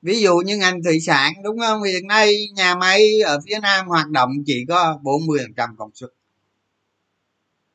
Ví 0.01 0.21
dụ 0.21 0.37
như 0.37 0.57
ngành 0.57 0.83
thủy 0.83 0.99
sản 0.99 1.33
đúng 1.43 1.59
không? 1.59 1.83
Hiện 1.83 2.07
nay 2.07 2.47
nhà 2.55 2.75
máy 2.75 3.21
ở 3.25 3.39
phía 3.45 3.59
nam 3.61 3.87
hoạt 3.87 4.09
động 4.09 4.29
chỉ 4.45 4.65
có 4.69 4.99
40 5.01 5.39
trăm 5.57 5.75
công 5.77 5.91
suất. 5.93 6.09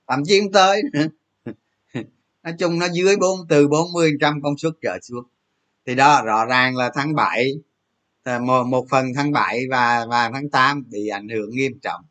Thậm 0.08 0.22
chí 0.24 0.40
không 0.40 0.52
tới. 0.52 0.82
Nói 2.42 2.54
chung 2.58 2.78
nó 2.78 2.86
dưới 2.92 3.16
bốn 3.16 3.48
từ 3.48 3.68
40 3.68 4.12
trăm 4.20 4.42
công 4.42 4.58
suất 4.58 4.72
trở 4.82 4.98
xuống. 5.02 5.24
Thì 5.86 5.94
đó 5.94 6.22
rõ 6.24 6.44
ràng 6.44 6.76
là 6.76 6.90
tháng 6.94 7.14
7 7.14 7.52
ờ, 8.22 8.38
một, 8.38 8.64
một 8.64 8.86
phần 8.90 9.06
tháng 9.16 9.32
7 9.32 9.64
và 9.70 10.06
và 10.10 10.30
tháng 10.32 10.50
8 10.50 10.84
bị 10.90 11.08
ảnh 11.08 11.28
hưởng 11.28 11.50
nghiêm 11.50 11.78
trọng. 11.82 12.04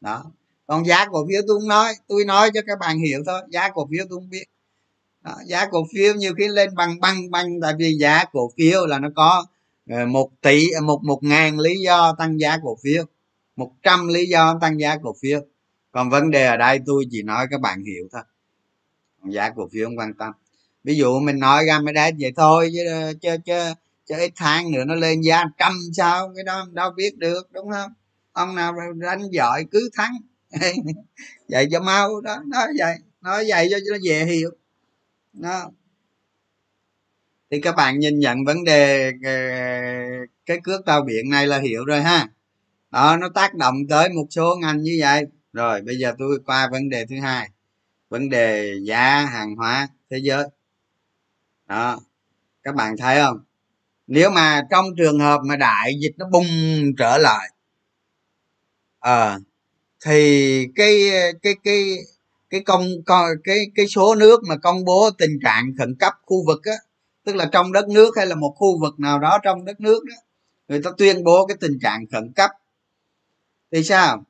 Đó. 0.00 0.24
Còn 0.66 0.86
giá 0.86 1.06
cổ 1.06 1.26
phiếu 1.28 1.42
tôi 1.48 1.60
không 1.60 1.68
nói 1.68 1.92
tôi 2.08 2.24
nói 2.24 2.50
cho 2.54 2.60
các 2.66 2.78
bạn 2.78 2.98
hiểu 2.98 3.22
thôi 3.26 3.40
giá 3.50 3.68
cổ 3.74 3.88
phiếu 3.90 4.04
tôi 4.10 4.18
không 4.18 4.30
biết 4.30 4.44
đó, 5.22 5.34
giá 5.46 5.66
cổ 5.66 5.86
phiếu 5.94 6.14
nhiều 6.14 6.34
khi 6.38 6.48
lên 6.48 6.74
bằng 6.74 7.00
băng 7.00 7.30
băng 7.30 7.60
tại 7.62 7.72
vì 7.78 7.94
giá 8.00 8.24
cổ 8.32 8.50
phiếu 8.56 8.86
là 8.86 8.98
nó 8.98 9.08
có 9.16 9.46
ờ, 9.90 10.06
một 10.06 10.30
tỷ 10.40 10.70
ờ, 10.70 10.80
một 10.80 11.04
một 11.04 11.18
ngàn 11.22 11.58
lý 11.58 11.80
do 11.84 12.14
tăng 12.18 12.40
giá 12.40 12.58
cổ 12.62 12.76
phiếu 12.82 13.04
một 13.56 13.72
trăm 13.82 14.08
lý 14.08 14.26
do 14.26 14.58
tăng 14.60 14.80
giá 14.80 14.96
cổ 15.02 15.14
phiếu. 15.22 15.40
Còn 15.92 16.10
vấn 16.10 16.30
đề 16.30 16.46
ở 16.46 16.56
đây 16.56 16.80
tôi 16.86 17.04
chỉ 17.10 17.22
nói 17.22 17.46
các 17.50 17.60
bạn 17.60 17.84
hiểu 17.84 18.08
thôi. 18.12 18.22
Còn 19.22 19.32
giá 19.32 19.50
cổ 19.50 19.68
phiếu 19.72 19.86
không 19.86 19.98
quan 19.98 20.14
tâm. 20.14 20.32
Ví 20.84 20.96
dụ 20.96 21.20
mình 21.20 21.38
nói 21.38 21.64
ra 21.66 21.78
mới 21.80 21.92
đấy 21.92 22.12
vậy 22.20 22.32
thôi 22.36 22.70
chứ 22.74 22.86
ờ, 22.86 23.12
chứ 23.22 23.36
chứ, 23.44 23.72
chứ 24.06 24.14
ít 24.18 24.32
tháng 24.36 24.72
nữa 24.72 24.84
nó 24.84 24.94
lên 24.94 25.20
giá 25.20 25.44
trăm 25.58 25.72
sao 25.96 26.32
cái 26.34 26.44
đó 26.44 26.66
đâu 26.72 26.90
biết 26.90 27.18
được 27.18 27.52
đúng 27.52 27.70
không? 27.70 27.92
Ông 28.32 28.54
nào 28.54 28.74
đánh 28.94 29.30
giỏi 29.30 29.64
cứ 29.70 29.90
thắng. 29.96 30.12
Vậy 31.48 31.68
cho 31.70 31.80
mau 31.80 32.20
đó 32.20 32.36
nói 32.46 32.66
vậy 32.78 32.94
nói 33.20 33.44
vậy 33.48 33.68
cho 33.70 33.76
nó 33.90 33.98
dễ 34.02 34.24
hiểu 34.24 34.50
đó. 35.32 35.70
Thì 37.50 37.60
các 37.60 37.76
bạn 37.76 37.98
nhìn 37.98 38.18
nhận 38.18 38.44
vấn 38.44 38.64
đề 38.64 39.12
ờ, 39.24 39.32
cái 40.46 40.58
cước 40.64 40.86
tàu 40.86 41.02
biển 41.02 41.30
này 41.30 41.46
là 41.46 41.58
hiểu 41.58 41.84
rồi 41.84 42.02
ha. 42.02 42.28
Đó 42.90 43.16
nó 43.16 43.28
tác 43.28 43.54
động 43.54 43.74
tới 43.88 44.08
một 44.08 44.26
số 44.30 44.56
ngành 44.62 44.82
như 44.82 44.98
vậy. 45.00 45.24
Rồi 45.52 45.82
bây 45.82 45.96
giờ 45.98 46.14
tôi 46.18 46.38
qua 46.46 46.68
vấn 46.72 46.88
đề 46.88 47.06
thứ 47.06 47.16
hai 47.20 47.50
vấn 48.10 48.28
đề 48.30 48.74
giá 48.84 49.26
hàng 49.26 49.56
hóa 49.56 49.88
thế 50.10 50.18
giới. 50.22 50.44
Đó 51.66 52.00
các 52.62 52.74
bạn 52.74 52.96
thấy 52.98 53.20
không? 53.20 53.44
Nếu 54.06 54.30
mà 54.30 54.62
trong 54.70 54.86
trường 54.98 55.20
hợp 55.20 55.40
mà 55.46 55.56
đại 55.56 55.94
dịch 56.02 56.12
nó 56.18 56.26
bùng 56.32 56.46
trở 56.98 57.18
lại 57.18 57.50
à, 59.00 59.38
thì 60.06 60.66
cái 60.76 61.10
cái 61.42 61.54
cái 61.64 61.98
cái 62.52 62.60
công 62.60 62.84
cái 63.44 63.58
cái 63.74 63.86
số 63.88 64.14
nước 64.14 64.40
mà 64.48 64.56
công 64.56 64.84
bố 64.84 65.10
tình 65.18 65.38
trạng 65.42 65.74
khẩn 65.78 65.94
cấp 65.98 66.12
khu 66.22 66.46
vực 66.46 66.64
á 66.64 66.76
tức 67.24 67.36
là 67.36 67.48
trong 67.52 67.72
đất 67.72 67.88
nước 67.88 68.16
hay 68.16 68.26
là 68.26 68.34
một 68.34 68.54
khu 68.58 68.80
vực 68.80 69.00
nào 69.00 69.18
đó 69.18 69.38
trong 69.42 69.64
đất 69.64 69.80
nước 69.80 70.04
đó 70.04 70.14
người 70.68 70.82
ta 70.84 70.90
tuyên 70.98 71.24
bố 71.24 71.46
cái 71.46 71.56
tình 71.60 71.78
trạng 71.82 72.06
khẩn 72.12 72.32
cấp. 72.32 72.50
Thì 73.72 73.84
sao? 73.84 74.24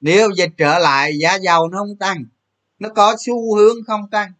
Nếu 0.00 0.30
dịch 0.36 0.50
trở 0.56 0.78
lại 0.78 1.18
giá 1.18 1.34
dầu 1.34 1.68
nó 1.68 1.78
không 1.78 1.96
tăng 1.96 2.24
nó 2.78 2.88
có 2.88 3.16
xu 3.18 3.56
hướng 3.56 3.84
không 3.86 4.10
tăng. 4.10 4.32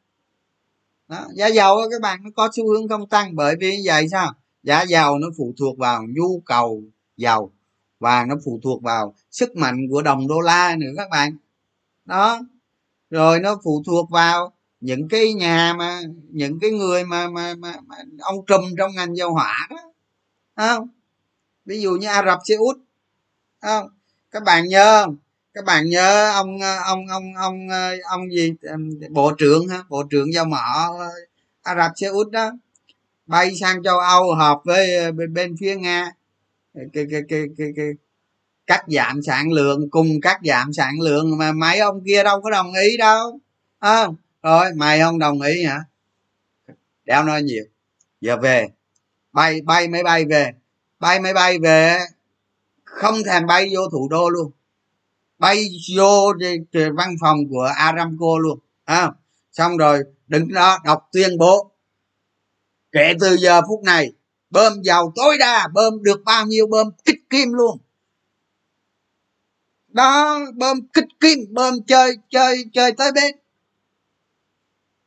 Đó, 1.08 1.26
giá 1.34 1.46
dầu 1.46 1.76
các 1.90 2.00
bạn 2.00 2.20
nó 2.24 2.30
có 2.36 2.50
xu 2.56 2.68
hướng 2.68 2.88
không 2.88 3.08
tăng 3.08 3.36
bởi 3.36 3.56
vì 3.60 3.82
vậy 3.84 4.08
sao? 4.10 4.32
Giá 4.62 4.82
dầu 4.82 5.18
nó 5.18 5.28
phụ 5.38 5.54
thuộc 5.58 5.78
vào 5.78 6.02
nhu 6.08 6.40
cầu 6.46 6.82
dầu 7.16 7.52
và 8.00 8.24
nó 8.24 8.34
phụ 8.44 8.60
thuộc 8.62 8.82
vào 8.82 9.14
sức 9.30 9.56
mạnh 9.56 9.86
của 9.90 10.02
đồng 10.02 10.28
đô 10.28 10.40
la 10.40 10.76
nữa 10.76 10.90
các 10.96 11.10
bạn. 11.10 11.36
Đó 12.04 12.40
rồi 13.14 13.40
nó 13.40 13.60
phụ 13.64 13.82
thuộc 13.86 14.10
vào 14.10 14.52
những 14.80 15.08
cái 15.08 15.32
nhà 15.32 15.74
mà 15.78 16.00
những 16.30 16.60
cái 16.60 16.70
người 16.70 17.04
mà 17.04 17.28
mà, 17.28 17.54
mà, 17.54 17.74
mà 17.86 17.96
ông 18.20 18.46
trùm 18.46 18.60
trong 18.78 18.94
ngành 18.94 19.16
dầu 19.16 19.32
hỏa 19.32 19.68
đó. 19.70 19.92
Không? 20.56 20.88
Ví 21.64 21.80
dụ 21.80 21.90
như 21.90 22.08
ả 22.08 22.22
rập 22.26 22.38
xê 22.44 22.54
út. 22.54 22.76
Không? 23.62 23.88
Các 24.30 24.42
bạn 24.42 24.68
nhớ 24.68 25.02
không? 25.04 25.16
Các 25.54 25.64
bạn 25.64 25.88
nhớ 25.88 26.30
ông 26.34 26.58
ông 26.86 27.06
ông 27.08 27.24
ông 27.36 27.68
ông 28.04 28.30
gì? 28.30 28.54
Bộ 29.10 29.32
trưởng 29.38 29.68
ha 29.68 29.82
bộ 29.88 30.02
trưởng 30.10 30.32
dầu 30.32 30.44
mỏ 30.44 30.94
ả 31.62 31.74
rập 31.76 31.92
xê 31.96 32.06
út 32.06 32.30
đó. 32.30 32.50
Bay 33.26 33.54
sang 33.60 33.82
châu 33.82 33.98
âu 33.98 34.34
họp 34.34 34.62
với 34.64 35.12
bên, 35.12 35.34
bên 35.34 35.56
phía 35.60 35.76
nga. 35.76 36.12
Cái 36.74 37.06
cái 37.10 37.20
cái 37.28 37.42
cái, 37.58 37.68
cái 37.76 37.86
cắt 38.66 38.84
giảm 38.88 39.22
sản 39.22 39.52
lượng 39.52 39.90
cùng 39.90 40.20
cắt 40.22 40.40
giảm 40.44 40.72
sản 40.72 41.00
lượng 41.00 41.38
mà 41.38 41.52
mấy 41.52 41.78
ông 41.78 42.04
kia 42.06 42.22
đâu 42.22 42.40
có 42.40 42.50
đồng 42.50 42.72
ý 42.74 42.96
đâu 42.96 43.38
à, 43.78 44.06
rồi 44.42 44.74
mày 44.76 45.00
không 45.00 45.18
đồng 45.18 45.40
ý 45.40 45.64
hả? 45.64 45.84
Đeo 47.04 47.24
nói 47.24 47.42
nhiều. 47.42 47.64
Giờ 48.20 48.36
về. 48.36 48.68
Bay 49.32 49.60
bay 49.60 49.88
máy 49.88 50.02
bay 50.02 50.24
về. 50.24 50.52
Bay 50.98 51.20
máy 51.20 51.34
bay 51.34 51.58
về. 51.58 51.98
Không 52.84 53.14
thèm 53.24 53.46
bay 53.46 53.70
vô 53.74 53.88
thủ 53.92 54.08
đô 54.08 54.28
luôn. 54.28 54.50
Bay 55.38 55.68
vô 55.96 56.32
văn 56.96 57.16
phòng 57.20 57.38
của 57.50 57.70
aramco 57.76 58.38
luôn 58.40 58.58
à, 58.84 59.12
xong 59.52 59.76
rồi 59.76 59.98
đứng 60.26 60.52
đó 60.52 60.78
đọc 60.84 61.08
tuyên 61.12 61.38
bố. 61.38 61.70
Kể 62.92 63.12
từ 63.20 63.36
giờ 63.36 63.62
phút 63.68 63.82
này 63.82 64.12
bơm 64.50 64.82
dầu 64.82 65.12
tối 65.14 65.38
đa 65.38 65.68
bơm 65.74 66.02
được 66.02 66.22
bao 66.24 66.46
nhiêu 66.46 66.66
bơm? 66.66 66.90
Kích 67.04 67.30
kim 67.30 67.52
luôn 67.52 67.78
đó, 69.94 70.40
bơm 70.54 70.86
kích 70.92 71.04
kim 71.20 71.38
bơm 71.50 71.74
chơi 71.86 72.16
chơi 72.30 72.64
chơi 72.72 72.92
tới 72.92 73.12
bên 73.12 73.34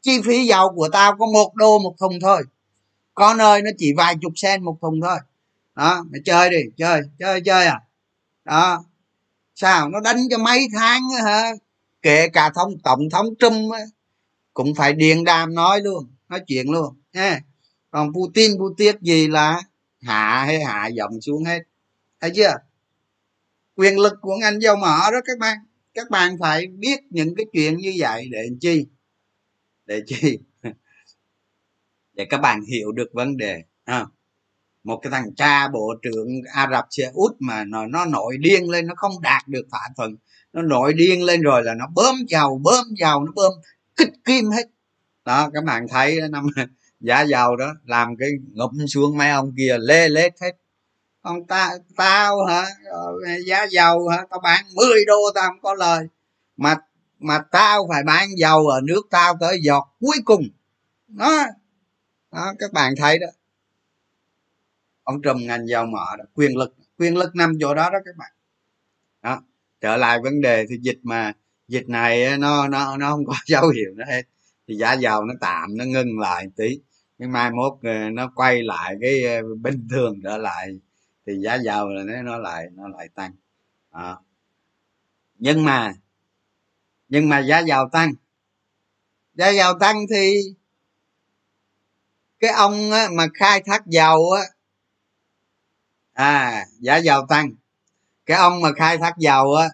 chi 0.01 0.21
phí 0.25 0.45
dầu 0.45 0.73
của 0.75 0.89
tao 0.93 1.17
có 1.17 1.25
một 1.33 1.55
đô 1.55 1.79
một 1.79 1.95
thùng 1.99 2.19
thôi. 2.21 2.43
Có 3.13 3.33
nơi 3.33 3.61
nó 3.61 3.71
chỉ 3.77 3.93
vài 3.97 4.15
chục 4.21 4.33
sen 4.35 4.63
một 4.63 4.77
thùng 4.81 5.01
thôi. 5.01 5.17
Đó, 5.75 6.05
mày 6.11 6.21
chơi 6.25 6.49
đi, 6.49 6.61
chơi 6.77 7.01
chơi 7.19 7.41
chơi 7.45 7.65
à. 7.65 7.79
Đó. 8.45 8.83
Sao, 9.55 9.89
nó 9.89 9.99
đánh 9.99 10.17
cho 10.29 10.37
mấy 10.37 10.67
tháng 10.73 11.01
hả? 11.25 11.51
Kể 12.01 12.27
cả 12.29 12.51
thông, 12.55 12.79
tổng 12.83 13.09
thống 13.11 13.25
trump 13.39 13.73
cũng 14.53 14.75
phải 14.75 14.93
điện 14.93 15.23
đàm 15.23 15.55
nói 15.55 15.81
luôn, 15.81 16.07
nói 16.29 16.41
chuyện 16.47 16.71
luôn 16.71 16.95
nha 17.13 17.39
còn 17.91 18.13
putin 18.13 18.51
putin 18.59 18.95
gì 19.01 19.27
là 19.27 19.61
hạ 20.01 20.43
hay 20.45 20.63
hạ 20.63 20.87
giọng 20.87 21.21
xuống 21.21 21.43
hết. 21.43 21.59
Thấy 22.21 22.31
chưa? 22.35 22.53
Quyền 23.77 23.99
lực 23.99 24.13
của 24.21 24.35
ngành 24.37 24.61
dầu 24.61 24.75
mỏ 24.75 25.09
đó 25.11 25.19
các 25.25 25.39
bạn. 25.39 25.57
Các 25.93 26.09
bạn 26.09 26.37
phải 26.39 26.67
biết 26.67 26.99
những 27.09 27.35
cái 27.35 27.45
chuyện 27.53 27.77
như 27.77 27.93
vậy 27.97 28.27
để 28.31 28.49
chi? 28.61 28.85
Để 29.85 30.03
chi? 30.05 30.39
Để 32.13 32.25
các 32.29 32.37
bạn 32.37 32.61
hiểu 32.61 32.91
được 32.91 33.09
vấn 33.13 33.37
đề. 33.37 33.63
À, 33.83 34.05
một 34.83 34.99
cái 35.01 35.11
thằng 35.11 35.35
cha 35.35 35.67
bộ 35.67 35.93
trưởng 36.01 36.27
ả 36.53 36.67
rập 36.71 36.85
xê 36.89 37.03
út 37.13 37.31
mà 37.39 37.63
nó 37.63 37.87
nó 37.87 38.05
nổi 38.05 38.37
điên 38.39 38.69
lên 38.69 38.87
nó 38.87 38.93
không 38.97 39.21
đạt 39.21 39.47
được 39.47 39.67
thỏa 39.71 39.87
thuận. 39.97 40.15
Nó 40.53 40.61
nổi 40.61 40.93
điên 40.93 41.23
lên 41.23 41.41
rồi 41.41 41.63
là 41.63 41.73
nó 41.73 41.85
bơm 41.95 42.15
dầu 42.27 42.61
bơm 42.63 42.85
dầu 42.99 43.25
nó 43.25 43.31
bơm 43.35 43.51
kích 43.95 44.13
kim 44.25 44.45
hết. 44.51 44.65
Đó 45.25 45.49
các 45.53 45.63
bạn 45.63 45.87
thấy 45.87 46.19
năm 46.31 46.47
giá 46.99 47.21
dầu 47.21 47.55
đó 47.55 47.73
làm 47.85 48.17
cái 48.19 48.29
ngụm 48.53 48.85
xuống 48.87 49.17
mấy 49.17 49.29
ông 49.29 49.53
kia 49.57 49.77
lê 49.79 50.09
lết 50.09 50.33
hết 50.41 50.51
còn 51.27 51.45
ta, 51.47 51.71
tao 51.95 52.45
hả? 52.45 52.65
Giá 53.47 53.63
dầu 53.71 54.07
hả? 54.07 54.25
Tao 54.29 54.39
bán 54.43 54.65
10 54.75 55.05
đô, 55.05 55.31
tao 55.35 55.49
không 55.49 55.61
có 55.61 55.73
lời. 55.73 56.07
Mà 56.57 56.75
mà 57.19 57.39
tao 57.51 57.87
phải 57.89 58.03
bán 58.03 58.29
dầu 58.37 58.67
ở 58.67 58.81
nước 58.83 59.01
tao 59.09 59.37
tới 59.39 59.59
giọt 59.61 59.95
cuối 59.99 60.17
cùng. 60.25 60.43
Đó. 61.07 61.45
Đó, 62.31 62.53
các 62.59 62.73
bạn 62.73 62.93
thấy 62.97 63.19
đó. 63.19 63.27
Ông 65.03 65.21
trùm 65.21 65.37
ngành 65.47 65.67
dầu 65.67 65.85
mỏ 65.85 66.15
đó, 66.17 66.25
quyền 66.33 66.57
lực 66.57 66.75
quyền 66.99 67.17
lực 67.17 67.35
nằm 67.35 67.53
chỗ 67.59 67.73
đó 67.73 67.89
đó 67.89 67.99
các 68.05 68.15
bạn. 68.17 68.31
Đó. 69.21 69.41
Trở 69.81 69.97
lại 69.97 70.19
vấn 70.23 70.41
đề 70.41 70.65
thì 70.69 70.77
dịch 70.81 70.99
mà, 71.03 71.33
dịch 71.67 71.89
này 71.89 72.37
nó 72.37 72.67
nó 72.67 72.97
nó 72.97 73.11
không 73.11 73.25
có 73.25 73.33
dấu 73.45 73.69
hiệu 73.69 73.93
nữa 73.95 74.03
hết. 74.07 74.21
Thì 74.67 74.75
giá 74.75 74.93
dầu 74.93 75.23
nó 75.23 75.33
tạm, 75.41 75.77
nó 75.77 75.85
ngưng 75.85 76.19
lại 76.19 76.47
tí. 76.55 76.79
Nhưng 77.17 77.31
mai 77.31 77.51
mốt 77.51 77.73
ờ, 77.83 78.09
nó 78.09 78.31
quay 78.35 78.63
lại 78.63 78.95
cái 79.01 79.23
ờ, 79.23 79.41
bình 79.61 79.87
thường 79.91 80.15
trở 80.23 80.37
lại 80.37 80.79
thì 81.27 81.33
giá 81.39 81.55
dầu 81.55 81.89
là 81.89 82.03
nó 82.03 82.21
nó 82.21 82.37
lại 82.37 82.67
nó 82.71 82.87
lại 82.87 83.09
tăng. 83.15 83.31
Đó. 83.93 84.21
nhưng 85.39 85.65
mà 85.65 85.93
nhưng 87.09 87.29
mà 87.29 87.39
giá 87.39 87.59
dầu 87.59 87.89
tăng. 87.91 88.13
Giá 89.33 89.49
dầu 89.49 89.73
tăng 89.79 90.05
thì 90.09 90.33
cái 92.39 92.51
ông 92.51 92.91
á, 92.91 93.07
mà 93.13 93.27
khai 93.33 93.61
thác 93.65 93.87
dầu 93.87 94.31
á 94.31 94.43
à 96.13 96.65
giá 96.79 96.97
dầu 96.97 97.25
tăng. 97.29 97.51
Cái 98.25 98.37
ông 98.37 98.61
mà 98.61 98.69
khai 98.77 98.97
thác 98.97 99.17
dầu 99.17 99.53
á 99.53 99.69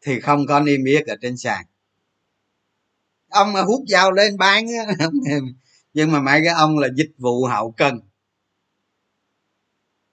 thì 0.00 0.20
không 0.20 0.46
có 0.46 0.60
niêm 0.60 0.84
yết 0.84 1.06
ở 1.06 1.16
trên 1.22 1.36
sàn. 1.36 1.64
Ông 3.28 3.52
mà 3.52 3.62
hút 3.62 3.82
dầu 3.86 4.10
lên 4.10 4.36
bán 4.36 4.66
á 4.68 5.08
nhưng 5.94 6.12
mà 6.12 6.20
mấy 6.20 6.40
cái 6.44 6.54
ông 6.54 6.78
là 6.78 6.88
dịch 6.94 7.12
vụ 7.18 7.44
hậu 7.44 7.70
cần. 7.70 8.00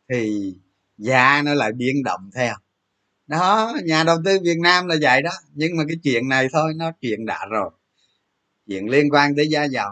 Thì 0.09 0.53
giá 0.97 1.41
nó 1.45 1.53
lại 1.53 1.71
biến 1.71 2.03
động 2.03 2.29
theo. 2.35 2.55
Đó, 3.27 3.73
nhà 3.85 4.03
đầu 4.03 4.17
tư 4.25 4.39
việt 4.43 4.59
nam 4.59 4.87
là 4.87 4.95
vậy 5.01 5.21
đó. 5.21 5.31
Nhưng 5.53 5.77
mà 5.77 5.83
cái 5.87 5.97
chuyện 6.03 6.29
này 6.29 6.47
thôi, 6.53 6.73
nó 6.75 6.91
chuyện 7.01 7.25
đã 7.25 7.45
rồi. 7.49 7.69
Chuyện 8.67 8.89
liên 8.89 9.09
quan 9.09 9.35
tới 9.35 9.47
giá 9.47 9.63
dầu. 9.63 9.89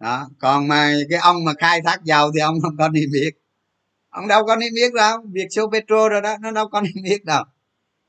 Đó, 0.00 0.28
còn 0.38 0.68
mà 0.68 0.92
cái 1.10 1.18
ông 1.18 1.44
mà 1.44 1.52
khai 1.58 1.80
thác 1.84 2.04
dầu 2.04 2.30
thì 2.34 2.40
ông 2.40 2.60
không 2.62 2.76
có 2.76 2.88
niêm 2.88 3.12
yết. 3.12 3.34
Ông 4.10 4.28
đâu 4.28 4.46
có 4.46 4.56
niêm 4.56 4.74
yết 4.74 4.92
đâu, 4.94 5.18
việc 5.32 5.46
số 5.50 5.70
petro 5.70 6.08
rồi 6.08 6.22
đó, 6.22 6.36
nó 6.40 6.50
đâu 6.50 6.68
có 6.68 6.80
niêm 6.94 7.04
yết 7.04 7.24
đâu. 7.24 7.44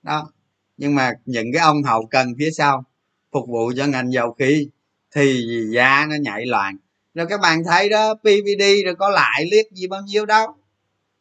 Đó, 0.03 0.31
nhưng 0.77 0.95
mà 0.95 1.13
những 1.25 1.53
cái 1.53 1.61
ông 1.61 1.83
hậu 1.83 2.05
cần 2.05 2.33
phía 2.39 2.51
sau 2.51 2.83
phục 3.31 3.47
vụ 3.47 3.71
cho 3.77 3.85
ngành 3.85 4.11
dầu 4.11 4.33
khí 4.33 4.69
thì 5.15 5.43
giá 5.73 6.05
nó 6.09 6.15
nhảy 6.15 6.45
loạn. 6.45 6.77
Rồi 7.13 7.27
các 7.29 7.39
bạn 7.41 7.63
thấy 7.63 7.89
đó 7.89 8.15
pvd 8.15 8.85
rồi 8.85 8.95
có 8.95 9.09
lại 9.09 9.45
liếc 9.51 9.71
gì 9.71 9.88
bao 9.88 10.01
nhiêu 10.01 10.25
đâu. 10.25 10.47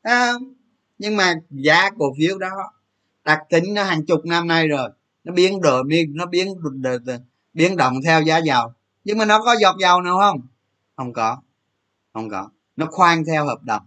Không? 0.04 0.55
Nhưng 0.98 1.16
mà 1.16 1.34
giá 1.50 1.90
cổ 1.98 2.14
phiếu 2.18 2.38
đó 2.38 2.72
đặc 3.24 3.40
tính 3.50 3.74
nó 3.74 3.82
hàng 3.82 4.06
chục 4.06 4.26
năm 4.26 4.46
nay 4.46 4.68
rồi. 4.68 4.90
Nó 5.24 5.32
biến 5.32 5.60
đổi 5.60 5.82
nó 6.08 6.26
biến 6.26 6.48
biến 7.54 7.76
động 7.76 7.94
theo 8.04 8.22
giá 8.22 8.38
dầu. 8.38 8.72
Nhưng 9.04 9.18
mà 9.18 9.24
nó 9.24 9.42
có 9.42 9.56
giọt 9.60 9.76
dầu 9.80 10.00
nào 10.00 10.18
không? 10.18 10.40
Không 10.96 11.12
có. 11.12 11.36
Không 12.12 12.30
có. 12.30 12.48
Nó 12.76 12.86
khoan 12.90 13.24
theo 13.24 13.46
hợp 13.46 13.62
đồng. 13.62 13.82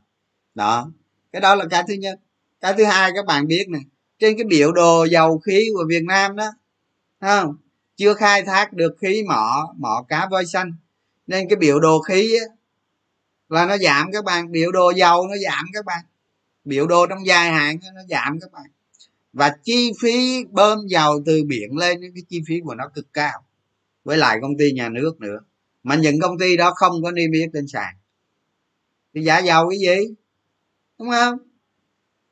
Đó. 0.56 0.92
Cái 1.32 1.42
đó 1.42 1.56
là 1.56 1.66
cái 1.70 1.84
thứ 1.88 1.94
nhất. 1.94 2.20
Cái 2.62 2.74
thứ 2.78 2.86
hai 2.86 3.12
các 3.16 3.26
bạn 3.26 3.48
biết 3.48 3.70
này. 3.70 3.82
Trên 4.20 4.38
cái 4.38 4.44
biểu 4.44 4.72
đồ 4.72 5.06
dầu 5.06 5.40
khí 5.40 5.70
của 5.74 5.86
việt 5.90 6.04
nam 6.04 6.36
đó 6.36 6.48
không? 7.22 7.56
Chưa 7.96 8.14
khai 8.14 8.44
thác 8.44 8.74
được 8.74 8.96
khí 9.02 9.24
mỏ 9.28 9.74
mỏ 9.78 10.06
cá 10.08 10.28
voi 10.32 10.46
xanh. 10.46 10.74
Nên 11.28 11.50
cái 11.50 11.56
biểu 11.56 11.80
đồ 11.80 12.02
khí 12.02 12.38
á, 12.40 12.56
là 13.50 13.66
nó 13.66 13.78
giảm 13.78 14.12
các 14.14 14.26
bạn. 14.26 14.52
Biểu 14.52 14.72
đồ 14.72 14.92
dầu 14.92 15.28
nó 15.28 15.36
giảm 15.46 15.66
các 15.74 15.86
bạn 15.86 16.06
biểu 16.70 16.88
đồ 16.88 17.08
trong 17.08 17.26
dài 17.26 17.52
hạn 17.52 17.80
nó 17.96 18.02
giảm 18.10 18.40
các 18.42 18.52
bạn. 18.52 18.66
Và 19.34 19.56
chi 19.64 19.92
phí 20.02 20.46
bơm 20.52 20.80
dầu 20.88 21.22
từ 21.26 21.44
biển 21.48 21.78
lên 21.78 22.02
cái 22.02 22.24
chi 22.30 22.42
phí 22.48 22.60
của 22.64 22.76
nó 22.76 22.88
cực 22.88 23.14
cao. 23.14 23.44
Với 24.04 24.18
lại 24.18 24.38
công 24.42 24.58
ty 24.58 24.72
nhà 24.72 24.90
nước 24.90 25.20
nữa. 25.20 25.40
Mà 25.84 25.96
những 25.96 26.20
công 26.22 26.38
ty 26.40 26.58
đó 26.58 26.74
không 26.76 27.04
có 27.04 27.12
niêm 27.12 27.32
yết 27.32 27.50
trên 27.54 27.68
sàn. 27.68 27.96
Thì 29.14 29.22
giá 29.22 29.40
dầu 29.40 29.70
cái 29.70 29.80
gì? 29.80 30.14
Đúng 31.00 31.10
không? 31.10 31.38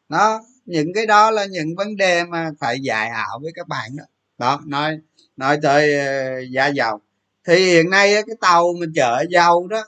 Đó 0.10 0.42
những 0.66 0.94
cái 0.94 1.06
đó 1.06 1.32
là 1.32 1.46
những 1.46 1.76
vấn 1.76 1.96
đề 1.96 2.26
mà 2.26 2.52
phải 2.60 2.80
dạy 2.82 3.10
ảo 3.10 3.40
với 3.42 3.52
các 3.56 3.68
bạn 3.68 3.96
đó. 3.96 4.04
Đó 4.38 4.62
nói 4.66 5.00
nói 5.38 5.60
tới 5.62 5.94
uh, 5.96 6.52
giá 6.52 6.68
dầu. 6.68 7.02
Thì 7.48 7.56
hiện 7.66 7.90
nay 7.90 8.14
cái 8.14 8.36
tàu 8.42 8.74
mình 8.80 8.92
chở 8.96 9.26
dầu 9.30 9.68
đó 9.68 9.84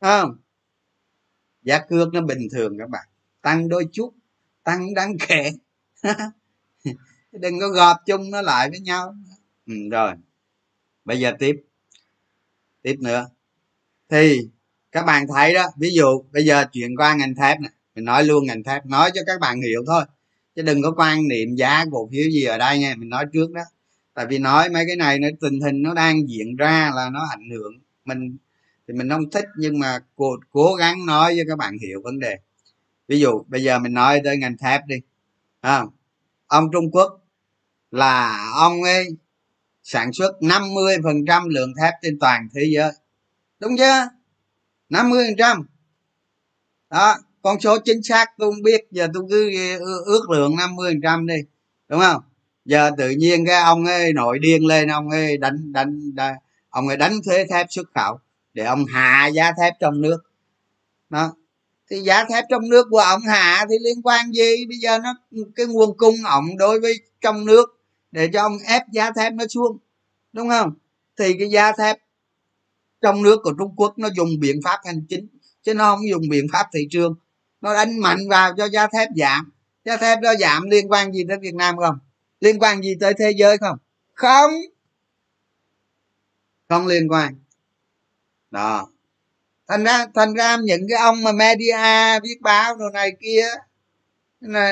không? 0.00 0.36
Giá 1.62 1.78
cước 1.88 2.14
nó 2.14 2.20
bình 2.20 2.48
thường 2.52 2.78
các 2.78 2.88
bạn 2.88 3.06
tăng 3.42 3.68
đôi 3.68 3.88
chút 3.92 4.14
tăng 4.64 4.94
đáng 4.94 5.16
kể. 5.28 5.50
Đừng 7.32 7.60
có 7.60 7.68
gọp 7.68 7.96
chung 8.06 8.30
nó 8.30 8.42
lại 8.42 8.70
với 8.70 8.80
nhau. 8.80 9.14
Ừ, 9.66 9.74
rồi. 9.90 10.12
Bây 11.04 11.20
giờ 11.20 11.32
tiếp. 11.38 11.56
Tiếp 12.82 12.96
nữa. 13.00 13.28
Thì 14.08 14.48
các 14.92 15.02
bạn 15.02 15.26
thấy 15.34 15.54
đó 15.54 15.66
ví 15.76 15.90
dụ 15.90 16.22
bây 16.32 16.44
giờ 16.44 16.64
chuyển 16.72 16.96
qua 16.96 17.14
ngành 17.14 17.34
thép 17.34 17.60
này 17.60 17.70
mình 17.94 18.04
nói 18.04 18.24
luôn 18.24 18.46
ngành 18.46 18.62
thép 18.62 18.86
nói 18.86 19.10
cho 19.14 19.22
các 19.26 19.40
bạn 19.40 19.60
hiểu 19.60 19.84
thôi. 19.86 20.04
Chứ 20.56 20.62
đừng 20.62 20.82
có 20.82 20.94
quan 20.96 21.28
niệm 21.28 21.54
giá 21.54 21.84
cổ 21.92 22.08
phiếu 22.12 22.30
gì 22.30 22.44
ở 22.44 22.58
đây 22.58 22.78
nha 22.78 22.94
mình 22.98 23.08
nói 23.08 23.24
trước 23.32 23.52
đó. 23.52 23.62
Tại 24.14 24.26
vì 24.26 24.38
nói 24.38 24.70
mấy 24.70 24.84
cái 24.86 24.96
này 24.96 25.18
nó 25.18 25.28
tình 25.40 25.60
hình 25.60 25.82
nó 25.82 25.94
đang 25.94 26.28
diễn 26.28 26.56
ra 26.56 26.90
là 26.94 27.10
nó 27.10 27.26
ảnh 27.30 27.50
hưởng 27.50 27.72
mình 28.04 28.36
thì 28.88 28.94
mình 28.94 29.08
không 29.08 29.30
thích 29.30 29.44
nhưng 29.56 29.78
mà 29.78 29.98
cố, 30.16 30.36
cố 30.50 30.74
gắng 30.74 31.06
nói 31.06 31.34
cho 31.38 31.42
các 31.48 31.58
bạn 31.58 31.78
hiểu 31.78 32.00
vấn 32.04 32.18
đề 32.18 32.36
ví 33.08 33.20
dụ 33.20 33.44
bây 33.48 33.62
giờ 33.62 33.78
mình 33.78 33.94
nói 33.94 34.20
tới 34.24 34.36
ngành 34.36 34.56
thép 34.58 34.80
đi 34.86 34.96
à, 35.60 35.84
ông 36.46 36.64
trung 36.72 36.90
quốc 36.90 37.24
là 37.90 38.48
ông 38.54 38.82
ấy 38.82 39.08
sản 39.82 40.12
xuất 40.12 40.32
50% 40.40 41.48
lượng 41.48 41.72
thép 41.80 41.94
trên 42.02 42.18
toàn 42.18 42.48
thế 42.54 42.60
giới. 42.74 42.90
Đúng 43.60 43.76
chưa? 43.78 44.08
50%, 44.90 45.62
đó 46.90 47.16
con 47.42 47.60
số 47.60 47.78
chính 47.84 48.02
xác 48.02 48.26
tôi 48.38 48.52
không 48.52 48.62
biết 48.62 48.80
giờ 48.90 49.08
tôi 49.14 49.22
cứ 49.30 49.50
ước 50.04 50.30
lượng 50.30 50.56
50% 50.56 51.26
đi 51.26 51.34
đúng 51.88 52.00
không? 52.00 52.22
Giờ 52.64 52.90
tự 52.98 53.10
nhiên 53.10 53.46
cái 53.46 53.62
ông 53.62 53.84
ấy 53.84 54.12
nổi 54.12 54.38
điên 54.38 54.66
lên 54.66 54.88
ông 54.88 55.10
ấy 55.10 55.36
đánh 55.36 55.72
đánh, 55.72 56.14
đánh 56.14 56.34
ông 56.68 56.88
ấy 56.88 56.96
đánh 56.96 57.12
thuế 57.24 57.44
thép 57.50 57.66
xuất 57.70 57.86
khẩu 57.94 58.18
để 58.54 58.64
ông 58.64 58.84
hạ 58.84 59.26
giá 59.26 59.52
thép 59.60 59.74
trong 59.80 60.00
nước. 60.00 60.18
Đó 61.10 61.32
thì 61.90 62.00
giá 62.00 62.24
thép 62.24 62.44
trong 62.50 62.68
nước 62.68 62.86
của 62.90 62.98
ông 62.98 63.22
hạ 63.22 63.66
thì 63.70 63.76
liên 63.80 64.02
quan 64.02 64.32
gì? 64.32 64.66
Bây 64.68 64.78
giờ 64.78 64.98
nó, 64.98 65.14
cái 65.56 65.66
nguồn 65.66 65.96
cung 65.96 66.14
ổng 66.24 66.56
đối 66.58 66.80
với 66.80 66.94
trong 67.20 67.44
nước 67.44 67.80
để 68.12 68.28
cho 68.32 68.42
ông 68.42 68.58
ép 68.66 68.82
giá 68.92 69.10
thép 69.10 69.32
nó 69.32 69.44
xuống, 69.48 69.78
đúng 70.32 70.48
không? 70.48 70.74
Thì 71.18 71.34
cái 71.38 71.50
giá 71.50 71.72
thép 71.72 71.96
trong 73.00 73.22
nước 73.22 73.40
của 73.42 73.52
trung 73.58 73.74
quốc 73.76 73.98
nó 73.98 74.08
dùng 74.16 74.28
biện 74.40 74.60
pháp 74.64 74.78
hành 74.84 75.06
chính, 75.08 75.28
chứ 75.62 75.74
nó 75.74 75.94
không 75.94 76.08
dùng 76.08 76.28
biện 76.28 76.46
pháp 76.52 76.66
thị 76.72 76.88
trường. 76.90 77.14
Nó 77.60 77.74
đánh 77.74 77.98
mạnh 78.00 78.28
vào 78.30 78.54
cho 78.56 78.68
giá 78.68 78.86
thép 78.86 79.08
giảm. 79.16 79.52
Giá 79.84 79.96
thép 79.96 80.20
đó 80.20 80.34
giảm 80.40 80.62
liên 80.70 80.90
quan 80.90 81.12
gì 81.12 81.24
tới 81.28 81.38
việt 81.40 81.54
nam 81.54 81.76
không? 81.76 81.98
Liên 82.40 82.58
quan 82.58 82.82
gì 82.82 82.94
tới 83.00 83.14
thế 83.18 83.32
giới 83.36 83.58
không? 83.58 83.78
Không! 84.14 84.50
Không 86.68 86.86
liên 86.86 87.08
quan. 87.08 87.34
Đó 88.50 88.88
thành 89.68 89.84
ra 89.84 90.06
thành 90.14 90.34
ra 90.34 90.56
những 90.56 90.82
cái 90.88 90.98
ông 90.98 91.22
mà 91.22 91.32
media 91.32 92.20
viết 92.22 92.40
báo 92.40 92.76
đồ 92.76 92.90
này 92.90 93.12
kia. 93.20 93.46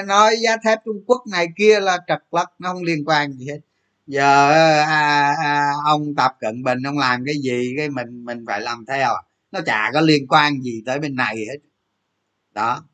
Nói 0.07 0.37
giá 0.45 0.57
thép 0.65 0.79
trung 0.85 1.05
quốc 1.07 1.23
này 1.31 1.47
kia 1.57 1.81
là 1.81 1.99
trật 2.07 2.23
lật 2.31 2.47
nó 2.59 2.73
không 2.73 2.83
liên 2.83 3.05
quan 3.05 3.33
gì 3.33 3.47
hết. 3.49 3.59
Giờ 4.07 4.51
à, 4.83 5.35
à, 5.43 5.73
ông 5.85 6.15
tập 6.15 6.37
cận 6.41 6.63
bình 6.63 6.83
ông 6.83 6.99
làm 6.99 7.25
cái 7.27 7.35
gì 7.43 7.75
cái 7.77 7.91
mình 7.91 8.25
mình 8.25 8.45
phải 8.47 8.61
làm 8.61 8.85
theo. 8.87 9.09
Nó 9.53 9.61
chả 9.67 9.91
có 9.95 10.01
liên 10.01 10.27
quan 10.29 10.63
gì 10.63 10.83
tới 10.87 10.99
bên 10.99 11.17
này 11.17 11.37
hết. 11.37 11.59
Đó. 12.53 12.85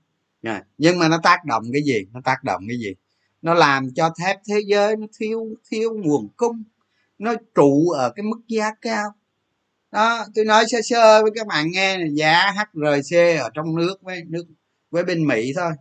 Nhưng 0.78 0.98
mà 0.98 1.09
nó 1.09 1.18
tác 1.22 1.44
động 1.44 1.64
cái 1.72 1.82
gì? 1.82 2.07
Nó 2.12 2.20
tác 2.24 2.44
động 2.44 2.64
cái 2.68 2.78
gì? 2.78 2.94
Nó 3.42 3.55
làm 3.55 3.90
cho 3.94 4.14
thép 4.18 4.36
thế 4.48 4.61
giới 4.66 4.96
nó 4.96 5.07
thiếu 5.20 5.57
thiếu 5.70 5.90
nguồn 6.05 6.28
cung. 6.36 6.62
Nó 7.18 7.34
trụ 7.55 7.90
ở 7.90 8.12
cái 8.16 8.22
mức 8.22 8.40
giá 8.48 8.70
cao 8.80 9.14
đó, 9.93 10.26
tôi 10.34 10.45
nói 10.45 10.64
sơ 10.68 10.78
sơ 10.82 11.22
với 11.22 11.30
các 11.34 11.47
bạn 11.47 11.70
nghe 11.70 11.99
là 11.99 12.07
giá 12.14 12.53
HRC 12.53 13.16
ở 13.40 13.51
trong 13.55 13.76
nước 13.76 13.97
với 14.03 14.22
nước, 14.24 14.45
với 14.90 15.05
bên 15.05 15.26
Mỹ 15.26 15.53
thôi, 15.57 15.72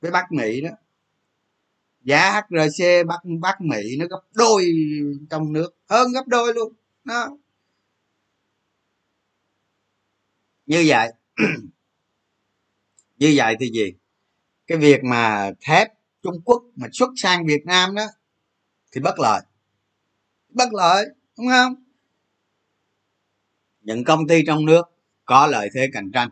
với 0.00 0.10
Bắc 0.10 0.32
Mỹ 0.32 0.60
đó. 0.60 0.70
Giá 2.02 2.32
HRC 2.32 3.06
Bắc 3.06 3.20
Bắc 3.40 3.60
Mỹ 3.60 3.96
nó 3.98 4.06
gấp 4.06 4.20
đôi 4.34 4.72
trong 5.30 5.52
nước, 5.52 5.76
hơn 5.88 6.12
gấp 6.12 6.26
đôi 6.26 6.54
luôn, 6.54 6.72
đó. 7.04 7.36
Như 10.66 10.84
vậy 10.86 11.12
như 13.18 13.34
vậy 13.36 13.56
thì 13.60 13.70
gì? 13.70 13.94
Cái 14.66 14.78
việc 14.78 15.04
mà 15.04 15.50
thép 15.60 15.88
trung 16.22 16.40
quốc 16.44 16.62
mà 16.76 16.88
xuất 16.92 17.10
sang 17.16 17.46
việt 17.46 17.66
nam 17.66 17.94
đó 17.94 18.06
thì 18.92 19.00
bất 19.00 19.18
lợi. 19.18 19.40
Bất 20.48 20.72
lợi, 20.72 21.06
đúng 21.38 21.48
không? 21.48 21.85
Những 23.86 24.04
công 24.04 24.26
ty 24.26 24.42
trong 24.46 24.66
nước 24.66 24.82
có 25.24 25.46
lợi 25.46 25.68
thế 25.74 25.88
cạnh 25.92 26.10
tranh. 26.12 26.28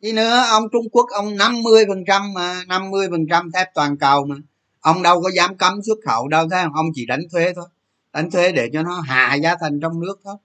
Gì 0.00 0.12
nữa, 0.12 0.44
ông 0.50 0.64
trung 0.72 0.88
quốc, 0.92 1.06
ông 1.10 1.36
50 1.36 1.84
phần 1.88 2.04
trăm 2.06 2.32
mà 2.34 2.64
50 2.68 3.08
phần 3.10 3.26
trăm 3.30 3.52
thép 3.52 3.68
toàn 3.74 3.96
cầu 3.96 4.24
mà. 4.24 4.36
Ông 4.80 5.02
đâu 5.02 5.22
có 5.22 5.30
dám 5.36 5.56
cấm 5.56 5.82
xuất 5.86 5.98
khẩu 6.06 6.28
đâu 6.28 6.48
thế 6.48 6.56
không? 6.62 6.72
Ông 6.74 6.86
chỉ 6.94 7.06
đánh 7.06 7.20
thuế 7.32 7.52
thôi. 7.54 7.68
Đánh 8.12 8.30
thuế 8.30 8.52
để 8.52 8.70
cho 8.72 8.82
nó 8.82 9.00
hạ 9.00 9.34
giá 9.34 9.56
thành 9.60 9.80
trong 9.80 10.00
nước 10.00 10.20
thôi. 10.24 10.36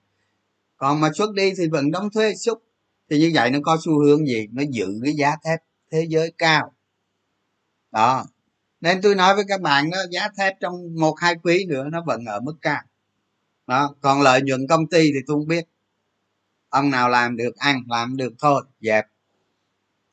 Còn 0.76 1.00
mà 1.00 1.10
xuất 1.14 1.34
đi 1.34 1.52
thì 1.58 1.68
vẫn 1.68 1.90
đóng 1.90 2.10
thuế 2.10 2.34
xuất 2.34 2.58
thì 3.10 3.18
như 3.18 3.30
vậy 3.34 3.50
nó 3.50 3.58
có 3.62 3.78
xu 3.84 4.00
hướng 4.04 4.26
gì? 4.26 4.48
Nó 4.52 4.62
giữ 4.70 5.00
cái 5.04 5.12
giá 5.12 5.36
thép 5.44 5.60
thế 5.90 6.06
giới 6.08 6.32
cao. 6.38 6.72
Đó. 7.90 8.24
Nên 8.80 9.02
tôi 9.02 9.14
nói 9.14 9.34
với 9.34 9.44
các 9.48 9.60
bạn 9.60 9.90
đó, 9.90 9.98
giá 10.10 10.28
thép 10.36 10.54
trong 10.60 10.74
một, 11.00 11.14
hai 11.20 11.34
quý 11.42 11.66
nữa 11.68 11.84
nó 11.92 12.02
vẫn 12.06 12.24
ở 12.24 12.40
mức 12.40 12.54
cao 12.62 12.82
đó, 13.68 13.94
còn 14.00 14.22
lợi 14.22 14.42
nhuận 14.42 14.66
công 14.68 14.86
ty 14.86 15.02
thì 15.02 15.18
tôi 15.26 15.36
không 15.36 15.46
biết. 15.46 15.64
Ông 16.68 16.90
nào 16.90 17.08
làm 17.08 17.36
được, 17.36 17.56
ăn 17.56 17.82
làm 17.88 18.16
được 18.16 18.32
thôi, 18.38 18.62
dẹp. 18.80 19.06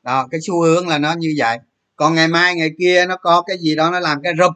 Đó, 0.02 0.28
cái 0.30 0.40
xu 0.40 0.62
hướng 0.62 0.88
là 0.88 0.98
nó 0.98 1.14
như 1.14 1.34
vậy. 1.36 1.58
Còn 1.96 2.14
ngày 2.14 2.28
mai, 2.28 2.54
ngày 2.54 2.70
kia 2.78 3.06
nó 3.08 3.16
có 3.16 3.42
cái 3.46 3.58
gì 3.58 3.74
đó, 3.76 3.90
nó 3.90 4.00
làm 4.00 4.22
cái 4.22 4.32
rụp. 4.38 4.52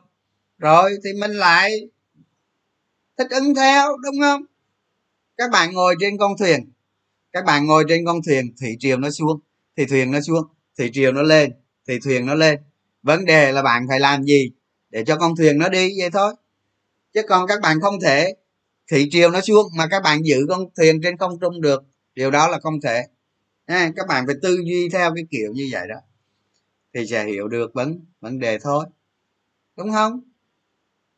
Rồi 0.59 0.91
thì 1.05 1.13
mình 1.13 1.31
lại 1.31 1.89
thích 3.19 3.31
ứng 3.31 3.55
theo, 3.55 3.97
đúng 3.97 4.21
không? 4.21 4.43
Các 5.37 5.51
bạn 5.51 5.73
ngồi 5.73 5.95
trên 6.01 6.19
con 6.19 6.33
thuyền. 6.39 6.73
Các 7.33 7.45
bạn 7.45 7.67
ngồi 7.67 7.85
trên 7.89 8.07
con 8.07 8.21
thuyền, 8.27 8.55
thủy 8.61 8.77
triều 8.81 8.99
nó 8.99 9.11
xuống. 9.11 9.41
Thì 9.77 9.87
thuyền 9.87 10.11
nó 10.11 10.21
xuống, 10.21 10.45
thủy 10.79 10.91
triều 10.93 11.13
nó 11.13 11.23
lên, 11.23 11.53
thì 11.89 11.99
thuyền 12.05 12.27
nó 12.27 12.35
lên. 12.35 12.61
Vấn 13.03 13.25
đề 13.25 13.53
là 13.53 13.63
bạn 13.63 13.87
phải 13.89 14.01
làm 14.01 14.25
gì 14.25 14.51
để 14.91 15.05
cho 15.05 15.17
con 15.17 15.37
thuyền 15.37 15.59
nó 15.59 15.69
đi 15.69 16.01
vậy 16.01 16.11
thôi. 16.11 16.35
Chứ 17.15 17.23
còn 17.29 17.47
các 17.47 17.61
bạn 17.61 17.81
không 17.81 18.01
thể 18.01 18.35
thủy 18.91 19.09
triều 19.11 19.31
nó 19.31 19.41
xuống 19.41 19.67
mà 19.77 19.87
các 19.87 20.03
bạn 20.03 20.27
giữ 20.27 20.47
con 20.49 20.61
thuyền 20.77 21.01
trên 21.03 21.17
không 21.17 21.39
trung 21.41 21.61
được 21.61 21.83
điều 22.15 22.31
đó 22.31 22.49
là 22.49 22.61
không 22.61 22.81
thể. 22.81 23.07
À, 23.67 23.91
các 23.97 24.07
bạn 24.07 24.27
phải 24.27 24.35
tư 24.43 24.57
duy 24.65 24.89
theo 24.89 25.15
cái 25.15 25.25
kiểu 25.31 25.53
như 25.53 25.69
vậy 25.73 25.89
đó. 25.89 25.97
Thì 26.95 27.07
sẽ 27.07 27.25
hiểu 27.25 27.49
được 27.49 27.75
vấn 27.75 28.01
vấn 28.21 28.39
đề 28.39 28.59
thôi. 28.59 28.85
Đúng 29.77 29.93
không? 29.93 30.21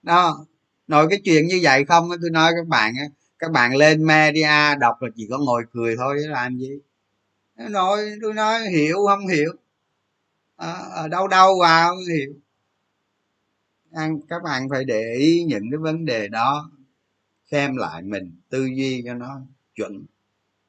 Đó 0.03 0.47
nói 0.87 1.07
cái 1.11 1.21
chuyện 1.25 1.47
như 1.47 1.61
vậy 1.63 1.85
không 1.85 2.11
tôi 2.23 2.31
nói 2.31 2.53
các 2.57 2.67
bạn 2.67 2.95
các 3.39 3.51
bạn 3.51 3.77
lên 3.77 4.07
media 4.07 4.77
đọc 4.81 5.03
là 5.03 5.09
chỉ 5.17 5.27
có 5.31 5.39
ngồi 5.39 5.63
cười 5.73 5.97
thôi 5.97 6.19
chứ 6.23 6.29
làm 6.29 6.59
gì? 6.59 6.71
Nói 7.57 8.01
tôi 8.23 8.35
nói 8.35 8.61
hiểu 8.69 8.97
không 9.07 9.27
hiểu? 9.27 9.53
À, 10.57 10.73
ở 10.73 11.09
đâu 11.09 11.29
đâu 11.29 11.59
vào 11.61 11.97
hiểu. 11.97 12.33
Các 14.29 14.43
bạn 14.45 14.69
phải 14.71 14.85
để 14.85 15.15
ý 15.19 15.45
những 15.45 15.65
cái 15.71 15.79
vấn 15.79 16.05
đề 16.05 16.29
đó 16.29 16.71
xem 17.53 17.77
lại 17.77 18.03
mình 18.03 18.37
tư 18.49 18.65
duy 18.65 19.03
cho 19.07 19.15
nó 19.15 19.41
chuẩn 19.75 20.05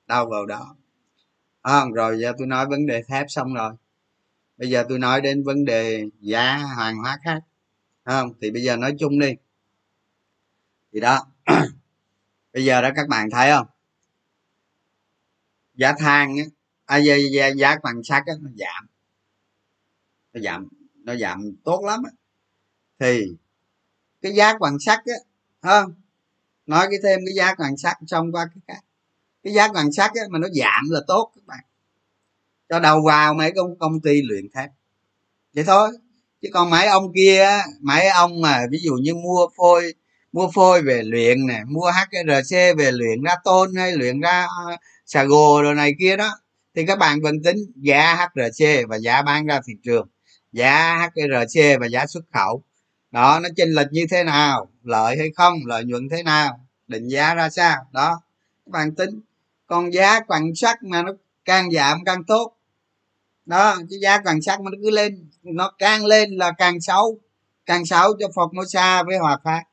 đâu 0.08 0.30
vào 0.30 0.46
đó. 0.46 0.76
À, 1.62 1.82
rồi 1.94 2.20
giờ 2.22 2.34
tôi 2.38 2.48
nói 2.48 2.68
vấn 2.68 2.86
đề 2.86 3.04
thép 3.04 3.26
xong 3.30 3.54
rồi. 3.54 3.74
Bây 4.58 4.70
giờ 4.70 4.86
tôi 4.90 5.00
nói 5.00 5.22
đến 5.22 5.44
vấn 5.44 5.66
đề 5.66 6.06
giá 6.20 6.58
hàng 6.58 6.98
hóa 6.98 7.20
khác. 7.24 7.40
Không? 8.04 8.34
Thì 8.42 8.52
bây 8.52 8.64
giờ 8.64 8.78
nói 8.78 8.96
chung 9.00 9.20
đi. 9.20 9.36
Thì 10.94 11.00
đó. 11.00 11.28
Bây 12.54 12.66
giờ 12.66 12.82
đó 12.82 12.90
các 12.96 13.08
bạn 13.08 13.30
thấy 13.32 13.52
không? 13.52 13.68
Giá 15.74 15.94
than 16.00 16.38
á 16.38 16.44
à, 16.86 16.98
giá, 16.98 17.16
giá, 17.34 17.48
giá 17.48 17.76
bằng 17.84 18.04
sắt 18.04 18.24
nó 18.28 18.50
giảm. 18.56 18.88
Nó 20.34 20.42
giảm 20.42 20.68
nó 20.96 21.16
giảm 21.16 21.56
tốt 21.64 21.84
lắm 21.86 22.04
á. 22.04 22.12
thì 23.00 23.36
cái 24.22 24.34
giá 24.34 24.58
bằng 24.60 24.80
sắt 24.80 25.00
á 25.06 25.16
không? 25.62 26.03
Nói 26.66 26.88
cái 26.90 27.00
thêm 27.04 27.20
cái 27.26 27.34
giá 27.36 27.56
quan 27.56 27.78
sắt 27.78 27.98
xong 28.08 28.32
qua 28.32 28.46
cái 28.46 28.62
cái 28.68 28.84
cái 29.44 29.54
giá 29.54 29.68
quan 29.68 29.92
sắt 29.92 30.12
á, 30.16 30.22
mà 30.30 30.40
nó 30.40 30.48
giảm 30.54 30.90
là 30.90 31.00
tốt 31.08 31.32
các 31.36 31.42
bạn. 31.46 31.64
Cho 32.70 32.80
đầu 32.80 33.02
vào 33.02 33.34
mấy 33.34 33.52
công 33.56 33.80
công 33.80 34.02
ty 34.02 34.22
luyện 34.22 34.46
thép. 34.56 34.70
Vậy 35.54 35.64
thôi. 35.64 35.90
Chứ 36.42 36.50
còn 36.54 36.70
mấy 36.70 36.88
ông 36.88 37.14
kia 37.16 37.48
mấy 37.82 38.08
ông 38.08 38.42
mà 38.42 38.62
ví 38.72 38.78
dụ 38.82 38.94
như 38.94 39.16
mua 39.16 39.48
phôi 39.58 39.94
mua 40.32 40.50
phôi 40.54 40.82
về 40.82 41.04
luyện 41.04 41.48
nè 41.48 41.62
mua 41.68 41.92
HRC 41.92 42.78
về 42.78 42.92
luyện 42.92 43.24
ra 43.24 43.36
tôn 43.44 43.76
hay 43.76 43.92
luyện 43.92 44.22
ra 44.22 44.48
ờ, 44.66 44.76
xà 45.06 45.24
gồ 45.24 45.64
đồ 45.64 45.74
này 45.74 45.94
kia 46.00 46.18
đó 46.18 46.30
thì 46.76 46.86
các 46.86 47.00
bạn 47.00 47.22
vẫn 47.22 47.44
tính 47.44 47.58
giá 47.76 48.16
HRC 48.16 48.88
và 48.88 48.98
giá 48.98 49.22
bán 49.22 49.46
ra 49.46 49.62
thị 49.68 49.74
trường. 49.84 50.08
Giá 50.52 50.98
HRC 50.98 51.80
và 51.80 51.88
giá 51.88 52.08
xuất 52.08 52.24
khẩu 52.34 52.64
đó, 53.14 53.40
nó 53.40 53.50
chênh 53.56 53.70
lệch 53.70 53.88
như 53.92 54.06
thế 54.12 54.24
nào, 54.24 54.68
lợi 54.84 55.18
hay 55.18 55.30
không, 55.36 55.54
lợi 55.66 55.84
nhuận 55.84 56.10
thế 56.10 56.24
nào, 56.24 56.60
định 56.88 57.08
giá 57.08 57.36
ra 57.36 57.50
sao. 57.50 57.88
Đó 57.92 58.22
các 58.66 58.72
bạn 58.72 58.96
tính. 58.96 59.22
Còn 59.68 59.94
giá 59.94 60.20
quan 60.20 60.56
sắt 60.56 60.84
mà 60.84 61.04
nó 61.04 61.12
càng 61.46 61.72
giảm 61.72 62.04
càng 62.06 62.24
tốt. 62.24 62.58
Đó 63.46 63.76
chứ 63.90 63.98
giá 64.02 64.22
quặng 64.22 64.42
sắt 64.42 64.62
mà 64.62 64.72
nó 64.72 64.78
cứ 64.84 64.90
lên, 64.90 65.30
nó 65.44 65.72
càng 65.78 66.06
lên 66.06 66.32
là 66.32 66.52
càng 66.52 66.82
xấu 66.82 67.20
càng 67.66 67.86
xấu 67.86 68.14
cho 68.20 68.28
Formosa 68.28 69.06
với 69.06 69.18
Hòa 69.18 69.40
Phát. 69.44 69.64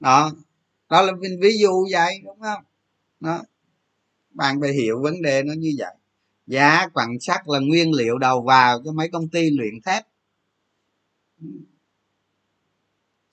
Đó 0.00 0.32
đó 0.90 1.02
là 1.02 1.12
mình 1.12 1.40
ví 1.40 1.58
dụ 1.58 1.88
vậy, 1.92 2.20
đúng 2.24 2.40
không? 2.40 2.62
Đó, 3.20 3.42
bạn 4.30 4.60
phải 4.60 4.72
hiểu 4.72 5.02
vấn 5.02 5.22
đề 5.22 5.42
nó 5.42 5.52
như 5.58 5.74
vậy. 5.78 5.94
Giá 6.46 6.88
quặng 6.88 7.20
sắt 7.20 7.40
là 7.46 7.58
nguyên 7.58 7.92
liệu 7.92 8.18
đầu 8.18 8.42
vào 8.42 8.82
cho 8.84 8.92
mấy 8.92 9.08
công 9.08 9.28
ty 9.28 9.50
luyện 9.50 9.74
thép 9.86 10.04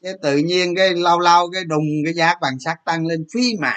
cái 0.03 0.13
tự 0.21 0.37
nhiên 0.37 0.75
cái 0.75 0.93
lâu 0.93 1.19
lâu 1.19 1.49
cái 1.53 1.63
đùng 1.63 1.85
cái 2.05 2.13
giá 2.13 2.33
bằng 2.41 2.59
sắt 2.59 2.77
tăng 2.85 3.05
lên 3.07 3.25
phi 3.33 3.55
mã. 3.59 3.75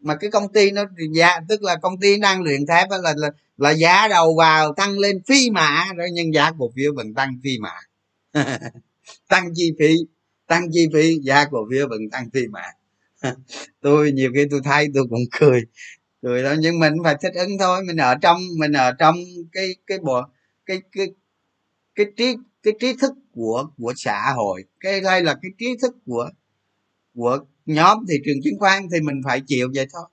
Mà 0.00 0.16
cái 0.16 0.30
công 0.30 0.52
ty 0.52 0.70
nó 0.70 0.84
giá 1.12 1.40
tức 1.48 1.62
là 1.62 1.76
công 1.76 2.00
ty 2.00 2.20
đang 2.20 2.42
luyện 2.42 2.66
thép 2.66 2.88
là 2.90 3.14
là, 3.16 3.30
là 3.56 3.70
giá 3.70 4.08
đầu 4.08 4.36
vào 4.36 4.72
tăng 4.74 4.98
lên 4.98 5.22
phi 5.26 5.50
mã 5.50 5.84
rồi 5.96 6.08
nhưng 6.12 6.34
giá 6.34 6.52
cổ 6.58 6.70
phiếu 6.76 6.92
vẫn 6.96 7.14
tăng 7.14 7.38
phi 7.44 7.58
mã. 7.58 7.74
Tăng 9.28 9.50
chi 9.54 9.72
phí 9.78 9.94
tăng 10.46 10.68
chi 10.72 10.88
phí 10.94 11.18
giá 11.22 11.44
cổ 11.50 11.66
phiếu 11.70 11.88
vẫn 11.88 12.00
tăng 12.12 12.30
phi 12.34 12.46
mã. 12.46 12.62
Tôi 13.80 14.12
nhiều 14.12 14.30
khi 14.34 14.46
tôi 14.50 14.60
thấy 14.64 14.88
tôi 14.94 15.04
cũng 15.10 15.24
cười 15.40 15.62
cười 16.22 16.42
đó 16.42 16.54
nhưng 16.58 16.78
mình 16.78 16.92
phải 17.04 17.16
thích 17.22 17.34
ứng 17.34 17.58
thôi. 17.58 17.84
Mình 17.84 17.96
ở 17.96 18.14
trong 18.14 18.40
mình 18.58 18.72
ở 18.72 18.92
trong 18.98 19.16
cái 19.52 19.76
cái 19.86 19.98
bộ 19.98 20.22
cái 20.66 20.82
cái 20.92 21.06
cái 21.94 22.06
trí 22.16 22.36
cái 22.62 22.74
trí 22.80 22.94
thức 23.00 23.12
của 23.38 23.66
của 23.78 23.92
xã 23.96 24.32
hội. 24.36 24.64
Cái 24.80 25.00
đây 25.00 25.22
là 25.22 25.34
cái 25.42 25.50
trí 25.58 25.76
thức 25.82 25.96
của 26.06 26.30
của 27.14 27.38
nhóm 27.66 28.04
thị 28.08 28.14
trường 28.24 28.42
chứng 28.44 28.58
khoán 28.58 28.82
thì 28.92 29.00
mình 29.00 29.20
phải 29.24 29.42
chịu 29.46 29.68
vậy 29.74 29.86
thôi. 29.92 30.04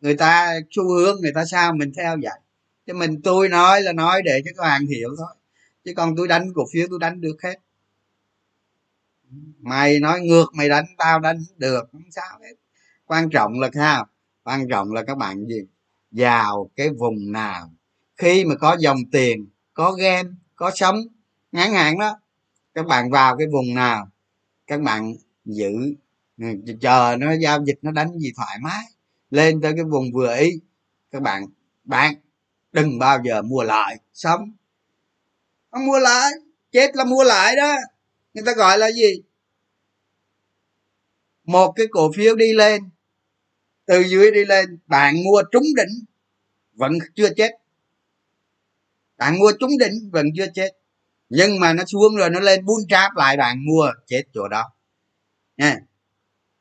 Người 0.00 0.16
ta 0.16 0.54
xu 0.70 0.88
hướng, 0.88 1.20
người 1.20 1.32
ta 1.34 1.44
sao 1.44 1.72
mình 1.74 1.92
theo 1.96 2.16
vậy. 2.22 2.40
Chứ 2.86 2.92
mình, 2.92 3.22
tôi 3.22 3.48
nói 3.48 3.82
là 3.82 3.92
nói 3.92 4.22
để 4.24 4.42
cho 4.44 4.50
các 4.56 4.62
bạn 4.62 4.86
hiểu 4.86 5.08
thôi. 5.18 5.34
Chứ 5.84 5.92
còn 5.96 6.16
tôi 6.16 6.28
đánh 6.28 6.52
cổ 6.54 6.62
phiếu 6.72 6.86
tôi 6.90 6.98
đánh 6.98 7.20
được 7.20 7.36
hết. 7.42 7.60
Mày 9.60 10.00
nói 10.00 10.20
ngược, 10.20 10.46
mày 10.54 10.68
đánh, 10.68 10.84
tao 10.98 11.20
đánh 11.20 11.38
được, 11.56 11.88
không 11.92 12.10
sao 12.10 12.38
hết. 12.42 12.54
Quan 13.06 13.30
trọng 13.30 13.60
là 13.60 13.70
sao 13.74 14.06
quan 14.44 14.68
trọng 14.68 14.92
là 14.92 15.02
các 15.02 15.18
bạn 15.18 15.46
gì? 15.46 15.60
Vào 16.10 16.70
cái 16.76 16.90
vùng 16.90 17.32
nào. 17.32 17.72
Khi 18.16 18.44
mà 18.44 18.54
có 18.54 18.76
dòng 18.80 18.98
tiền, 19.12 19.46
có 19.74 19.92
game 19.92 20.28
có 20.56 20.70
sống 20.74 20.96
ngắn 21.52 21.72
hạn 21.72 21.98
đó 21.98 22.18
các 22.74 22.86
bạn 22.86 23.10
vào 23.10 23.36
cái 23.36 23.46
vùng 23.52 23.74
nào, 23.74 24.08
các 24.66 24.80
bạn 24.80 25.14
giữ. 25.44 25.94
Chờ 26.80 27.16
nó 27.18 27.32
giao 27.32 27.64
dịch, 27.64 27.78
nó 27.82 27.90
đánh 27.90 28.18
gì 28.18 28.32
thoải 28.36 28.58
mái. 28.60 28.84
Lên 29.30 29.60
tới 29.60 29.72
cái 29.76 29.84
vùng 29.84 30.12
vừa 30.12 30.36
ý, 30.36 30.50
các 31.10 31.22
bạn 31.22 31.46
bạn 31.84 32.14
đừng 32.72 32.98
bao 32.98 33.18
giờ 33.24 33.42
mua 33.42 33.62
lại, 33.62 33.98
sống. 34.12 34.52
Không 35.70 35.86
mua 35.86 35.98
lại, 35.98 36.32
chết 36.72 36.96
là 36.96 37.04
mua 37.04 37.24
lại 37.24 37.56
đó. 37.56 37.74
Người 38.34 38.44
ta 38.46 38.52
gọi 38.52 38.78
là 38.78 38.90
gì? 38.90 39.22
Một 41.44 41.72
cái 41.76 41.86
cổ 41.90 42.12
phiếu 42.16 42.36
đi 42.36 42.52
lên, 42.52 42.82
từ 43.86 44.00
dưới 44.00 44.30
đi 44.30 44.44
lên, 44.44 44.78
bạn 44.86 45.24
mua 45.24 45.42
trúng 45.52 45.62
đỉnh, 45.76 46.04
vẫn 46.72 46.92
chưa 47.14 47.28
chết. 47.36 47.50
Bạn 49.16 49.38
mua 49.38 49.52
trúng 49.60 49.78
đỉnh, 49.78 50.10
vẫn 50.12 50.26
chưa 50.36 50.46
chết 50.54 50.70
nhưng 51.36 51.60
mà 51.60 51.72
nó 51.72 51.84
xuống 51.86 52.16
rồi 52.16 52.30
nó 52.30 52.40
lên 52.40 52.64
bún 52.64 52.80
tráp 52.88 53.16
lại 53.16 53.36
bạn 53.36 53.66
mua 53.66 53.90
chết 54.06 54.22
chỗ 54.34 54.48
đó. 54.48 54.64
Nha. 55.56 55.76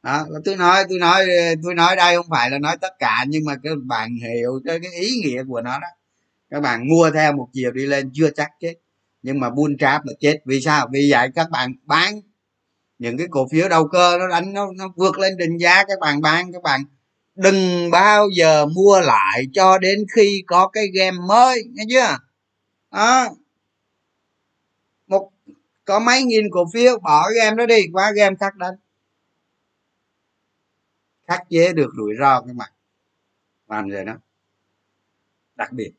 Đó 0.03 0.25
tôi 0.45 0.55
nói 0.55 0.83
tôi 0.89 0.99
nói 0.99 1.25
tôi 1.63 1.75
nói 1.75 1.95
đây 1.95 2.15
không 2.15 2.25
phải 2.29 2.49
là 2.49 2.59
nói 2.59 2.77
tất 2.81 2.93
cả 2.99 3.25
nhưng 3.27 3.45
mà 3.45 3.55
các 3.63 3.77
bạn 3.85 4.15
hiểu 4.15 4.61
cái, 4.65 4.79
cái 4.79 4.91
ý 4.91 5.09
nghĩa 5.23 5.43
của 5.47 5.61
nó 5.61 5.79
đó. 5.79 5.87
Các 6.49 6.59
bạn 6.59 6.87
mua 6.89 7.11
theo 7.11 7.33
một 7.33 7.47
chiều 7.53 7.71
đi 7.71 7.85
lên 7.85 8.11
chưa 8.13 8.29
chắc 8.35 8.51
chết 8.59 8.73
nhưng 9.21 9.39
mà 9.39 9.49
buôn 9.49 9.77
trap 9.77 10.05
là 10.05 10.13
chết. 10.19 10.37
Vì 10.45 10.61
sao? 10.61 10.87
Vì 10.93 11.07
vậy 11.11 11.29
các 11.35 11.49
bạn 11.49 11.73
bán 11.83 12.21
những 12.99 13.17
cái 13.17 13.27
cổ 13.31 13.47
phiếu 13.51 13.69
đầu 13.69 13.87
cơ 13.87 14.17
nó 14.19 14.27
đánh 14.27 14.53
nó, 14.53 14.67
nó 14.77 14.93
vượt 14.95 15.17
lên 15.19 15.37
định 15.37 15.57
giá 15.57 15.83
các 15.83 15.99
bạn 15.99 16.21
bán 16.21 16.53
các 16.53 16.63
bạn 16.63 16.83
đừng 17.35 17.91
bao 17.91 18.29
giờ 18.29 18.65
mua 18.65 18.99
lại 18.99 19.43
cho 19.53 19.77
đến 19.77 20.05
khi 20.15 20.43
có 20.47 20.67
cái 20.67 20.87
game 20.93 21.17
mới 21.27 21.63
nghe 21.73 21.83
chưa? 21.89 22.17
Đó 22.91 23.29
có 25.85 25.99
mấy 25.99 26.23
nghìn 26.23 26.45
cổ 26.51 26.65
phiếu 26.73 26.99
bỏ 26.99 27.29
game 27.35 27.55
đó 27.55 27.65
đi 27.65 27.81
qua 27.93 28.11
game 28.11 28.35
khác 28.39 28.55
đánh. 28.55 28.75
Khắc 31.27 31.49
chế 31.49 31.73
được 31.73 31.91
rủi 31.97 32.13
ro 32.19 32.41
các 32.41 32.55
bạn 32.55 32.71
làm 33.67 33.89
vậy 33.89 34.05
đó. 34.05 34.13
Đặc 35.55 35.71
biệt. 35.71 35.91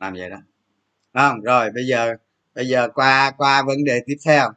Làm 0.00 0.14
vậy 0.14 0.30
đó. 0.30 0.36
Không 1.14 1.40
rồi 1.40 1.70
bây 1.74 1.86
giờ 1.86 2.14
bây 2.54 2.68
giờ 2.68 2.88
qua 2.94 3.30
qua 3.36 3.62
vấn 3.62 3.84
đề 3.84 4.02
tiếp 4.06 4.16
theo. 4.24 4.50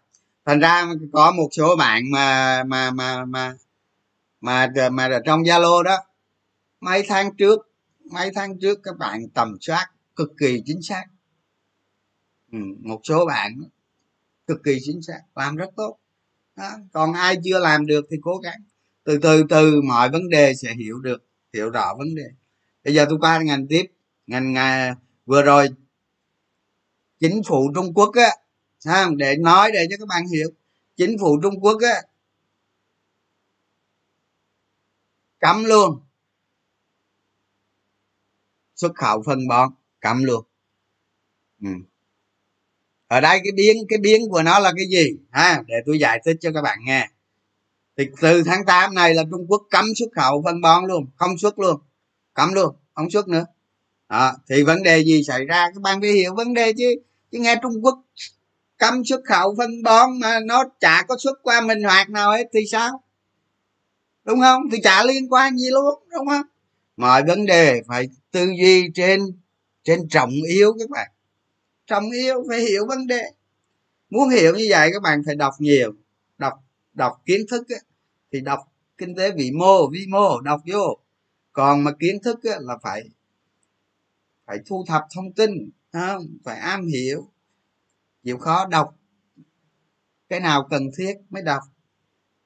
Thành 0.46 0.60
ra 0.60 0.86
có 1.14 1.32
một 1.32 1.50
số 1.52 1.76
bạn 1.76 2.04
mà 2.12 2.64
mà 2.64 2.92
mà 2.92 3.26
mà 3.26 3.56
mà 4.42 4.68
mà 4.92 5.08
ở 5.08 5.20
trong 5.26 5.42
zalo 5.42 5.84
đó 5.84 5.98
mấy 6.82 7.04
tháng 7.08 7.36
trước 7.36 7.60
mấy 8.12 8.32
tháng 8.36 8.60
trước 8.60 8.80
các 8.84 8.98
bạn 8.98 9.30
tầm 9.34 9.58
soát 9.62 9.88
cực 10.16 10.32
kỳ 10.38 10.62
chính 10.66 10.82
xác. 10.82 11.06
Ừ, 12.52 12.60
một 12.80 13.00
số 13.04 13.26
bạn 13.26 13.62
cực 14.50 14.64
kỳ 14.64 14.78
chính 14.82 15.02
xác, 15.02 15.22
làm 15.36 15.56
rất 15.56 15.70
tốt. 15.76 15.98
Đó. 16.56 16.70
còn 16.94 17.14
ai 17.14 17.38
chưa 17.44 17.60
làm 17.60 17.86
được 17.86 18.06
thì 18.12 18.18
cố 18.22 18.38
gắng. 18.38 18.64
Từ 19.04 19.20
từ 19.22 19.44
từ 19.50 19.82
mọi 19.82 20.10
vấn 20.10 20.30
đề 20.30 20.54
sẽ 20.56 20.74
hiểu 20.74 21.00
được, 21.00 21.24
hiểu 21.54 21.70
rõ 21.70 21.96
vấn 21.98 22.16
đề. 22.16 22.24
Bây 22.84 22.94
giờ 22.94 23.06
tôi 23.10 23.18
qua 23.22 23.42
ngành 23.42 23.68
tiếp. 23.68 23.86
Ngành 24.28 24.54
ngành 24.54 24.96
vừa 25.26 25.42
rồi 25.42 25.70
chính 27.20 27.42
phủ 27.48 27.72
trung 27.76 27.94
quốc 27.94 28.12
á, 28.16 28.30
sao 28.80 29.16
để 29.16 29.38
nói 29.38 29.72
để 29.74 29.88
cho 29.90 29.98
các 30.00 30.08
bạn 30.08 30.28
hiểu. 30.28 30.50
Chính 30.98 31.18
phủ 31.20 31.40
trung 31.44 31.60
quốc 31.62 31.78
á, 31.82 32.02
cấm 35.40 35.64
luôn. 35.66 36.02
Xuất 38.76 38.92
khẩu 38.96 39.24
phân 39.26 39.48
bón, 39.48 39.70
cấm 40.00 40.24
luôn. 40.24 40.46
Ừ 41.62 41.70
ở 43.10 43.22
đây 43.22 43.40
cái 43.44 43.52
biến 43.56 43.78
cái 43.90 44.00
biến 44.00 44.22
của 44.30 44.44
nó 44.44 44.60
là 44.60 44.72
cái 44.78 44.86
gì? 44.90 45.18
Ha 45.32 45.64
để 45.68 45.76
tôi 45.86 46.00
giải 46.00 46.22
thích 46.26 46.38
cho 46.42 46.52
các 46.54 46.62
bạn 46.62 46.78
nghe. 46.86 47.10
Thì 47.98 48.06
từ 48.22 48.44
tháng 48.44 48.66
8 48.66 48.94
này 48.94 49.14
là 49.14 49.24
trung 49.32 49.46
quốc 49.48 49.62
cấm 49.70 49.86
xuất 49.96 50.10
khẩu 50.16 50.42
phân 50.46 50.62
bón 50.62 50.86
luôn 50.86 51.08
không 51.16 51.38
xuất 51.38 51.60
luôn 51.60 51.82
cấm 52.34 52.54
luôn 52.54 52.76
không 52.94 53.10
xuất 53.10 53.28
nữa. 53.28 53.46
À, 54.08 54.34
thì 54.50 54.64
vấn 54.64 54.84
đề 54.84 55.04
gì 55.04 55.24
xảy 55.24 55.46
ra? 55.46 55.70
Các 55.74 55.82
bạn 55.82 56.02
phải 56.02 56.12
hiểu 56.12 56.36
vấn 56.36 56.54
đề 56.54 56.74
chứ. 56.74 56.96
Chứ 57.32 57.40
nghe 57.40 57.56
trung 57.62 57.86
quốc 57.86 58.00
cấm 58.78 59.06
xuất 59.06 59.22
khẩu 59.26 59.56
phân 59.58 59.84
bón 59.84 60.20
mà 60.20 60.40
nó 60.46 60.64
chả 60.80 61.04
có 61.08 61.18
xuất 61.20 61.40
qua 61.44 61.62
mình 61.62 61.84
hoạt 61.84 62.10
nào 62.10 62.32
hết 62.32 62.44
thì 62.54 62.60
sao? 62.72 63.04
Đúng 64.26 64.40
không? 64.40 64.62
Thì 64.72 64.78
chả 64.84 65.04
liên 65.04 65.34
quan 65.34 65.58
gì 65.58 65.70
luôn 65.70 66.04
đúng 66.12 66.28
không? 66.28 66.46
Mọi 66.98 67.24
vấn 67.24 67.46
đề 67.46 67.82
phải 67.88 68.10
tư 68.32 68.48
duy 68.62 68.90
trên 68.96 69.22
trên 69.84 70.10
trọng 70.10 70.32
yếu 70.50 70.74
các 70.80 70.90
bạn 70.90 71.08
trọng 71.90 72.12
yêu 72.12 72.44
phải 72.50 72.60
hiểu 72.60 72.86
vấn 72.88 73.08
đề. 73.08 73.22
Muốn 74.10 74.30
hiểu 74.30 74.56
như 74.56 74.66
vậy 74.70 74.90
các 74.94 75.02
bạn 75.02 75.22
phải 75.26 75.36
đọc 75.36 75.54
nhiều. 75.60 75.94
Đọc 76.38 76.54
đọc 76.94 77.22
kiến 77.26 77.42
thức 77.50 77.70
ấy, 77.70 77.80
thì 78.32 78.42
đọc 78.42 78.60
kinh 78.98 79.16
tế 79.16 79.32
vĩ 79.32 79.52
mô 79.52 79.88
vi 79.88 80.06
mô 80.08 80.40
đọc 80.40 80.62
vô. 80.66 80.98
Còn 81.52 81.84
mà 81.84 81.92
kiến 82.00 82.20
thức 82.24 82.44
ấy, 82.44 82.58
là 82.62 82.78
phải 82.84 83.10
phải 84.46 84.58
thu 84.66 84.86
thập 84.88 85.04
thông 85.16 85.34
tin 85.34 85.70
không? 85.94 86.28
Phải 86.44 86.60
am 86.60 86.88
hiểu. 86.88 87.28
Chịu 88.24 88.38
khó 88.38 88.68
đọc. 88.68 88.96
Cái 90.30 90.40
nào 90.40 90.68
cần 90.70 90.90
thiết 90.98 91.14
mới 91.30 91.44
đọc. 91.44 91.64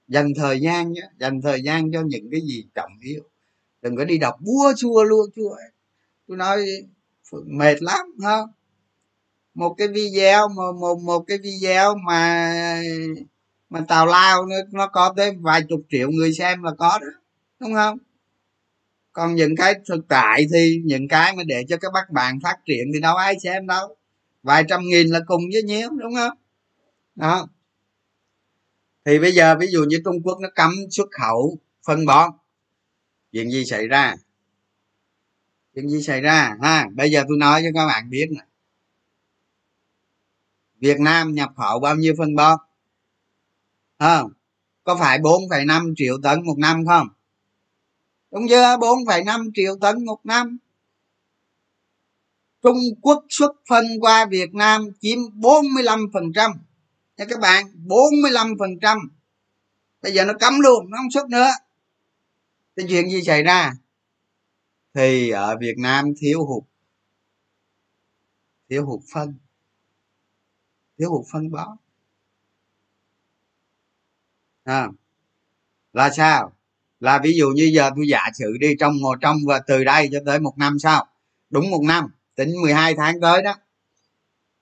Dành 0.08 0.34
thời 0.36 0.62
gian 0.62 0.92
nhé 0.92 1.10
dành 1.20 1.42
thời 1.42 1.64
gian 1.64 1.92
cho 1.94 2.02
những 2.06 2.30
cái 2.32 2.42
gì 2.42 2.68
trọng 2.76 2.92
yếu. 3.02 3.24
Đừng 3.82 3.96
có 3.96 4.06
đi 4.06 4.18
đọc 4.18 4.36
búa 4.40 4.74
chua 4.78 5.04
luôn 5.04 5.30
chua 5.36 5.56
tôi 6.28 6.38
nói 6.38 6.66
mệt 7.46 7.82
lắm 7.82 8.06
không? 8.22 8.50
Một 9.54 9.76
cái 9.78 9.88
video 9.88 10.48
một 10.50 10.72
một, 10.80 11.00
một 11.00 11.20
cái 11.20 11.38
video 11.38 11.96
mà 11.96 12.54
mà 13.70 13.82
tào 13.88 14.06
lao 14.06 14.46
nó, 14.46 14.56
nó 14.72 14.88
có 14.88 15.14
tới 15.18 15.32
vài 15.40 15.62
chục 15.70 15.82
triệu 15.90 16.10
người 16.12 16.34
xem 16.34 16.64
là 16.64 16.72
có 16.78 17.00
đó 17.02 17.08
đúng 17.60 17.74
không? 17.74 17.98
Còn 19.12 19.36
những 19.36 19.56
cái 19.56 19.74
thực 19.88 20.08
tại 20.08 20.46
thì 20.54 20.82
những 20.86 21.08
cái 21.08 21.36
mà 21.36 21.44
để 21.44 21.64
cho 21.70 21.78
các 21.78 21.92
bác 21.94 22.10
bạn 22.10 22.40
phát 22.44 22.58
triển 22.66 22.88
thì 22.94 23.00
đâu 23.00 23.16
ai 23.16 23.36
xem 23.44 23.68
đâu. 23.68 23.96
Vài 24.44 24.64
trăm 24.70 24.82
nghìn 24.84 25.08
là 25.08 25.20
cùng 25.28 25.42
với 25.54 25.64
nhiêu 25.64 25.90
đúng 25.90 26.16
không? 26.16 26.38
Đó. 27.16 27.48
Thì 29.06 29.20
bây 29.20 29.32
giờ 29.32 29.56
ví 29.60 29.68
dụ 29.68 29.84
như 29.84 30.02
trung 30.06 30.22
quốc 30.24 30.40
nó 30.42 30.50
cấm 30.56 30.72
xuất 30.92 31.08
khẩu 31.12 31.58
phân 31.88 32.06
bón 32.06 32.32
chuyện 33.32 33.52
gì 33.52 33.66
xảy 33.66 33.88
ra? 33.88 34.16
Chuyện 35.76 35.90
gì 35.90 36.02
xảy 36.02 36.22
ra 36.22 36.56
ha? 36.62 36.88
Bây 36.94 37.12
giờ 37.12 37.24
tôi 37.28 37.38
nói 37.38 37.62
cho 37.64 37.70
các 37.74 37.88
bạn 37.88 38.10
biết 38.10 38.28
này 38.32 38.46
việt 40.84 41.00
nam 41.00 41.34
nhập 41.34 41.50
khẩu 41.58 41.80
bao 41.80 41.96
nhiêu 41.96 42.14
phân 42.18 42.36
bón? 42.36 42.60
Không? 44.00 44.32
Có 44.84 44.96
phải 44.96 45.20
4,5 45.20 45.94
triệu 45.98 46.18
tấn 46.24 46.46
một 46.46 46.56
năm 46.58 46.86
không? 46.86 47.08
Đúng 48.32 48.48
chưa? 48.50 48.78
4,5 48.78 49.52
triệu 49.54 49.76
tấn 49.82 50.06
một 50.06 50.20
năm. 50.24 50.58
Trung 52.64 52.78
Quốc 53.02 53.26
xuất 53.30 53.52
phân 53.70 53.86
qua 54.02 54.26
Việt 54.26 54.54
Nam 54.54 54.88
chiếm 55.02 55.20
45% 55.20 56.54
nha 57.18 57.26
các 57.30 57.40
bạn 57.40 57.66
45% 57.86 59.00
bây 60.02 60.14
giờ 60.14 60.26
nó 60.26 60.34
cấm 60.40 60.60
luôn 60.60 60.90
nó 60.90 60.98
không 60.98 61.12
xuất 61.12 61.30
nữa. 61.30 61.50
Cái 62.76 62.86
chuyện 62.90 63.10
gì 63.10 63.24
xảy 63.24 63.44
ra? 63.44 63.72
Thì 64.94 65.30
ở 65.30 65.58
Việt 65.62 65.76
Nam 65.78 66.06
thiếu 66.20 66.46
hụt. 66.46 66.64
Thiếu 68.70 68.86
hụt 68.86 69.00
phân 69.14 69.43
thiếu 70.98 71.12
hụt 71.12 71.26
phân 71.32 71.52
bón. 71.52 71.78
À, 74.64 74.88
là 75.94 76.10
sao? 76.10 76.54
Là 77.00 77.20
ví 77.24 77.34
dụ 77.38 77.50
như 77.50 77.72
giờ 77.74 77.90
tôi 77.96 78.08
giả 78.08 78.30
sử 78.34 78.58
đi 78.60 78.76
trong 78.80 79.02
một 79.02 79.18
trong 79.22 79.38
và 79.48 79.60
từ 79.68 79.84
đây 79.84 80.10
cho 80.12 80.20
tới 80.26 80.40
một 80.40 80.54
năm 80.58 80.80
sau. 80.80 81.08
Đúng 81.50 81.72
một 81.72 81.82
năm 81.84 82.08
tính 82.36 82.50
12 82.62 82.96
tháng 82.96 83.22
tới 83.22 83.44
đó. 83.44 83.56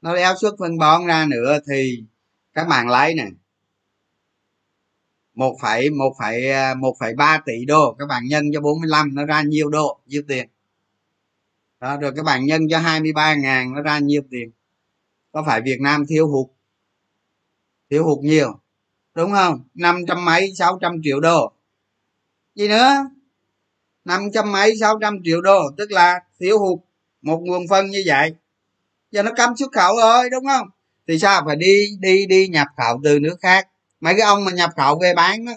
Nó 0.02 0.16
đéo 0.16 0.36
xuất 0.42 0.56
phân 0.60 0.78
bón 0.78 1.06
ra 1.06 1.26
nữa 1.26 1.60
thì 1.70 2.04
các 2.54 2.68
bạn 2.68 2.90
lấy 2.90 3.14
nè. 3.14 3.28
Một 5.34 5.58
phẩy 5.62 5.90
một 5.90 6.16
phẩy 6.20 6.52
à, 6.52 6.74
một 6.74 6.96
phẩy 7.00 7.14
ba 7.16 7.42
tỷ 7.46 7.66
đô. 7.66 7.96
Các 8.00 8.06
bạn 8.06 8.24
nhân 8.26 8.46
cho 8.54 8.62
45 8.62 9.16
nó 9.16 9.26
ra 9.26 9.42
nhiêu 9.42 9.70
đô? 9.70 10.00
Nhiêu 10.06 10.22
tiền? 10.28 10.48
Đó 11.80 11.98
rồi 11.98 12.12
các 12.16 12.26
bạn 12.26 12.46
nhân 12.46 12.62
cho 12.70 12.80
23 12.80 13.36
ngàn 13.36 13.74
nó 13.74 13.82
ra 13.82 14.00
nhiêu 14.00 14.22
tiền? 14.32 14.52
Có 15.32 15.44
phải 15.46 15.62
Việt 15.62 15.82
Nam 15.82 16.06
thiếu 16.10 16.28
hụt? 16.28 16.48
Thiếu 17.90 18.06
hụt 18.06 18.20
nhiều, 18.20 18.60
đúng 19.16 19.32
không? 19.32 19.64
Năm 19.74 20.06
trăm 20.08 20.26
mấy, 20.26 20.54
sáu 20.56 20.78
trăm 20.82 20.96
triệu 21.04 21.20
đô. 21.20 21.52
Gì 22.56 22.68
nữa? 22.68 23.10
Năm 24.06 24.22
trăm 24.34 24.52
mấy, 24.52 24.74
sáu 24.80 24.98
trăm 25.02 25.18
triệu 25.24 25.42
đô, 25.42 25.62
tức 25.78 25.92
là 25.92 26.20
thiếu 26.40 26.60
hụt 26.60 26.80
một 27.22 27.40
nguồn 27.44 27.68
phân 27.68 27.90
như 27.90 28.04
vậy. 28.06 28.36
Giờ 29.12 29.24
nó 29.24 29.32
cấm 29.38 29.58
xuất 29.58 29.72
khẩu 29.72 29.96
rồi, 29.98 30.30
đúng 30.30 30.46
không? 30.46 30.68
Thì 31.08 31.20
sao 31.20 31.44
phải 31.46 31.56
đi 31.56 31.88
đi 32.00 32.26
đi 32.26 32.48
nhập 32.48 32.68
khẩu 32.78 33.02
từ 33.04 33.20
nước 33.20 33.38
khác? 33.42 33.68
Mấy 34.00 34.14
cái 34.14 34.22
ông 34.22 34.46
mà 34.46 34.52
nhập 34.52 34.70
khẩu 34.78 35.00
về 35.00 35.14
bán 35.14 35.46
đó, 35.46 35.54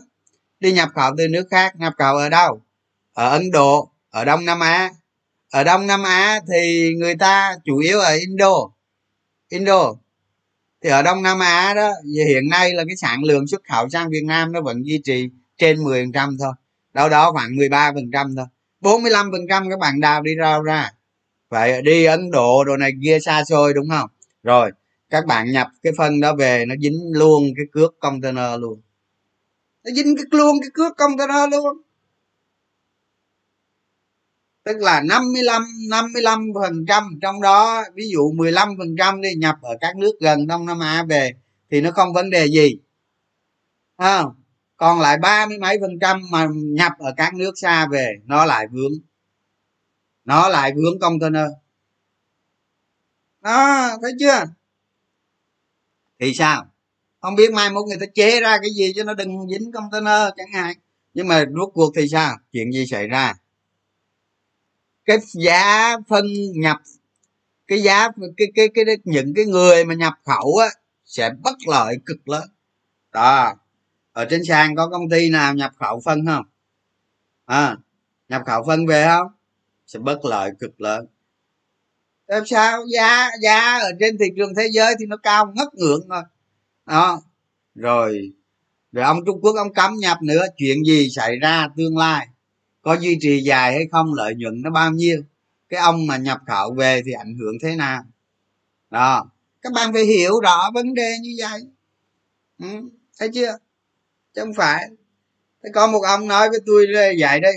đi 0.60 0.72
nhập 0.72 0.88
khẩu 0.94 1.12
từ 1.18 1.28
nước 1.28 1.46
khác, 1.50 1.76
nhập 1.76 1.92
khẩu 1.98 2.16
ở 2.16 2.28
đâu? 2.28 2.60
Ở 3.12 3.30
ấn 3.30 3.50
độ, 3.50 3.90
ở 4.10 4.24
đông 4.24 4.44
nam 4.44 4.60
á. 4.60 4.90
Ở 5.50 5.64
đông 5.64 5.86
nam 5.86 6.02
á 6.02 6.40
thì 6.52 6.90
người 6.98 7.14
ta 7.16 7.56
chủ 7.64 7.78
yếu 7.78 8.00
ở 8.00 8.14
indo 8.14 8.54
indo. 9.54 9.94
Thì 10.82 10.90
ở 10.90 11.02
đông 11.02 11.22
nam 11.22 11.38
á 11.38 11.74
đó 11.74 11.92
hiện 12.26 12.48
nay 12.50 12.74
là 12.74 12.84
cái 12.86 12.96
sản 12.96 13.24
lượng 13.24 13.46
xuất 13.46 13.62
khẩu 13.68 13.88
sang 13.88 14.10
việt 14.10 14.24
nam 14.24 14.52
nó 14.52 14.60
vẫn 14.60 14.86
duy 14.86 15.00
trì 15.04 15.28
trên 15.58 15.84
10% 15.84 16.36
thôi. 16.38 16.52
Đâu 16.94 17.08
đó 17.08 17.32
khoảng 17.32 17.56
13% 17.56 18.36
thôi. 18.36 18.46
45% 18.80 19.70
các 19.70 19.78
bạn 19.78 20.00
đào 20.00 20.22
đi 20.22 20.30
rau 20.40 20.62
ra. 20.62 20.90
Phải 21.50 21.82
đi 21.82 22.04
ấn 22.04 22.30
độ 22.30 22.64
đồ 22.64 22.76
này 22.76 22.92
kia 23.02 23.18
xa 23.20 23.44
xôi 23.44 23.74
đúng 23.74 23.88
không? 23.90 24.10
Rồi, 24.42 24.70
các 25.10 25.26
bạn 25.26 25.52
nhập 25.52 25.68
cái 25.82 25.92
phân 25.98 26.20
đó 26.20 26.34
về, 26.34 26.64
nó 26.68 26.74
dính 26.80 27.10
luôn 27.12 27.44
cái 27.56 27.66
cước 27.72 27.94
container 28.00 28.60
luôn. 28.60 28.80
Nó 29.84 29.90
dính 29.94 30.16
cái 30.16 30.24
luôn 30.30 30.56
cái 30.60 30.70
cước 30.74 30.96
container 30.96 31.50
luôn 31.50 31.80
tức 34.64 34.76
là 34.80 35.00
55 35.00 35.62
55 35.90 36.46
phần 36.54 36.84
trăm 36.88 37.18
trong 37.22 37.40
đó 37.40 37.84
ví 37.94 38.04
dụ 38.12 38.32
15 38.32 38.68
phần 38.78 38.96
trăm 38.98 39.20
đi 39.20 39.34
nhập 39.34 39.54
ở 39.62 39.76
các 39.80 39.96
nước 39.96 40.12
gần 40.20 40.46
đông 40.46 40.66
nam 40.66 40.80
á 40.80 41.04
về 41.08 41.32
thì 41.70 41.80
nó 41.80 41.90
không 41.90 42.12
vấn 42.12 42.30
đề 42.30 42.46
gì. 42.46 42.78
À, 43.96 44.22
còn 44.76 45.00
lại 45.00 45.18
ba 45.18 45.46
mươi 45.46 45.58
mấy 45.58 45.78
phần 45.80 45.98
trăm 46.00 46.22
mà 46.30 46.46
nhập 46.52 46.92
ở 46.98 47.14
các 47.16 47.34
nước 47.34 47.52
xa 47.56 47.86
về 47.86 48.12
nó 48.24 48.44
lại 48.44 48.66
vướng. 48.70 48.92
Nó 50.24 50.48
lại 50.48 50.72
vướng 50.76 50.98
container. 51.00 51.48
Đó 53.40 53.88
thấy 54.02 54.12
chưa? 54.20 54.44
Thì 56.20 56.34
sao? 56.34 56.66
Không 57.20 57.34
biết 57.34 57.52
mai 57.52 57.70
mốt 57.70 57.86
người 57.86 57.98
ta 58.00 58.06
chế 58.14 58.40
ra 58.40 58.58
cái 58.62 58.70
gì 58.70 58.92
cho 58.96 59.04
nó 59.04 59.14
đừng 59.14 59.48
dính 59.48 59.72
container 59.72 60.32
chẳng 60.36 60.52
hạn. 60.52 60.76
Nhưng 61.14 61.28
mà 61.28 61.44
rốt 61.58 61.70
cuộc 61.74 61.92
thì 61.96 62.08
sao? 62.08 62.36
Chuyện 62.52 62.72
gì 62.72 62.86
xảy 62.86 63.06
ra? 63.06 63.34
Cái 65.04 65.18
giá 65.32 65.96
phân 66.08 66.26
nhập 66.54 66.76
cái 67.66 67.82
giá 67.82 68.08
cái 68.36 68.48
cái 68.54 68.68
cái, 68.74 68.84
cái 68.86 68.96
những 69.04 69.34
cái 69.36 69.44
người 69.44 69.84
mà 69.84 69.94
nhập 69.94 70.14
khẩu 70.24 70.56
á 70.56 70.68
sẽ 71.04 71.30
bất 71.42 71.56
lợi 71.68 71.96
cực 72.06 72.28
lớn. 72.28 72.48
Đó. 73.12 73.54
Ở 74.12 74.24
trên 74.30 74.44
sàn 74.44 74.76
có 74.76 74.88
công 74.88 75.08
ty 75.10 75.30
nào 75.30 75.54
nhập 75.54 75.72
khẩu 75.78 76.00
phân 76.04 76.26
không? 76.26 76.44
À, 77.46 77.76
nhập 78.28 78.42
khẩu 78.46 78.64
phân 78.66 78.86
về 78.86 79.06
không? 79.08 79.26
Sẽ 79.86 79.98
bất 79.98 80.24
lợi 80.24 80.50
cực 80.60 80.80
lớn. 80.80 81.06
Làm 82.26 82.46
sao? 82.46 82.78
Giá 82.94 83.30
giá 83.42 83.78
ở 83.78 83.90
trên 84.00 84.18
thị 84.18 84.26
trường 84.36 84.54
thế 84.54 84.68
giới 84.72 84.94
thì 84.98 85.06
nó 85.06 85.16
cao 85.16 85.52
ngất 85.54 85.74
ngưỡng 85.74 86.06
thôi. 86.08 86.22
Đó. 86.86 87.22
Rồi 87.74 88.32
rồi 88.92 89.04
ông 89.04 89.24
trung 89.26 89.40
quốc 89.42 89.52
ông 89.56 89.74
cấm 89.74 89.94
nhập 89.96 90.18
nữa 90.22 90.46
chuyện 90.56 90.84
gì 90.84 91.10
xảy 91.10 91.38
ra 91.38 91.68
tương 91.76 91.96
lai? 91.96 92.28
Có 92.84 92.94
duy 92.94 93.18
trì 93.20 93.42
dài 93.42 93.72
hay 93.72 93.86
không 93.92 94.14
lợi 94.14 94.34
nhuận 94.34 94.62
nó 94.62 94.70
bao 94.70 94.90
nhiêu? 94.90 95.22
Cái 95.68 95.80
ông 95.80 96.06
mà 96.06 96.16
nhập 96.16 96.40
khẩu 96.46 96.74
về 96.74 97.02
thì 97.04 97.12
ảnh 97.12 97.34
hưởng 97.38 97.54
thế 97.62 97.76
nào? 97.76 98.02
Đó. 98.90 99.30
Các 99.62 99.72
bạn 99.72 99.92
phải 99.92 100.04
hiểu 100.04 100.40
rõ 100.40 100.70
vấn 100.74 100.94
đề 100.94 101.16
như 101.22 101.30
vậy. 101.38 101.60
Ừ, 102.58 102.88
thấy 103.18 103.28
chưa? 103.34 103.58
Chứ 104.34 104.40
không 104.40 104.54
phải. 104.54 104.88
Thế 105.62 105.70
có 105.74 105.86
một 105.86 106.00
ông 106.00 106.28
nói 106.28 106.50
với 106.50 106.58
tôi 106.66 106.86
vậy 107.20 107.40
đây. 107.40 107.54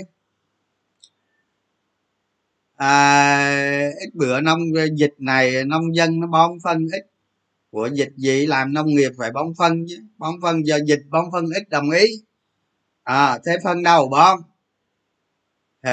À, 2.76 3.90
ít 4.00 4.14
bữa 4.14 4.40
nông 4.40 4.60
dịch 4.94 5.14
này 5.18 5.64
nông 5.64 5.96
dân 5.96 6.20
nó 6.20 6.26
bón 6.26 6.50
phân 6.64 6.86
ít. 6.92 7.06
Của 7.70 7.88
dịch 7.92 8.12
gì? 8.16 8.46
Làm 8.46 8.72
nông 8.72 8.86
nghiệp 8.86 9.12
phải 9.18 9.30
bón 9.32 9.46
phân 9.58 9.84
chứ. 9.88 9.98
Bón 10.18 10.34
phân 10.42 10.66
giờ 10.66 10.78
dịch 10.86 11.02
bón 11.10 11.24
phân 11.32 11.44
ít 11.54 11.68
đồng 11.68 11.90
ý. 11.90 12.06
À 13.02 13.38
thế 13.46 13.56
phân 13.64 13.82
đâu 13.82 14.08
bón? 14.08 14.38
Thì 15.82 15.90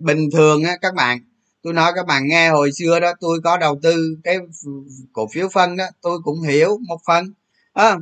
bình 0.00 0.28
thường 0.32 0.64
á 0.64 0.76
các 0.82 0.94
bạn 0.94 1.18
tôi 1.62 1.72
nói 1.72 1.92
các 1.94 2.06
bạn 2.06 2.28
nghe 2.28 2.50
hồi 2.50 2.70
xưa 2.72 3.00
đó 3.00 3.12
tôi 3.20 3.40
có 3.44 3.58
đầu 3.58 3.78
tư 3.82 4.16
cái 4.24 4.38
cổ 5.12 5.28
phiếu 5.32 5.48
phân 5.48 5.76
đó 5.76 5.84
tôi 6.02 6.18
cũng 6.24 6.42
hiểu 6.42 6.78
một 6.88 6.98
phần. 7.06 7.32
À, 7.72 7.96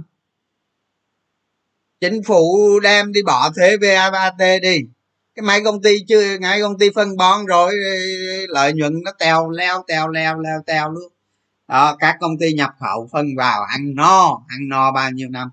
chính 2.01 2.23
phủ 2.23 2.81
đem 2.81 3.13
đi 3.13 3.23
bỏ 3.23 3.51
thuế 3.57 3.77
vat 4.13 4.35
đi. 4.63 4.79
Cái 5.35 5.43
mấy 5.43 5.65
công 5.65 5.83
ty 5.83 5.99
chưa 6.09 6.39
ngay 6.39 6.61
công 6.63 6.79
ty 6.79 6.91
phân 6.95 7.17
bón 7.17 7.47
rồi 7.47 7.73
lợi 8.49 8.73
nhuận 8.73 9.03
nó 9.05 9.13
tèo 9.19 9.51
leo 9.51 9.85
tèo 9.89 10.09
leo 10.09 10.39
leo 10.41 10.63
tèo 10.67 10.91
luôn. 10.91 11.13
Đó 11.69 11.97
các 11.99 12.17
công 12.21 12.39
ty 12.39 12.53
nhập 12.53 12.71
khẩu 12.81 13.09
phân 13.13 13.27
vào 13.37 13.63
ăn 13.63 13.95
no 13.95 14.45
ăn 14.49 14.69
no 14.69 14.93
bao 14.93 15.11
nhiêu 15.11 15.29
năm? 15.29 15.49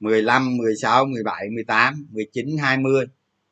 15, 0.00 0.56
16, 0.56 1.04
17, 1.04 1.48
18, 1.50 2.06
19, 2.10 2.58
20 2.58 3.06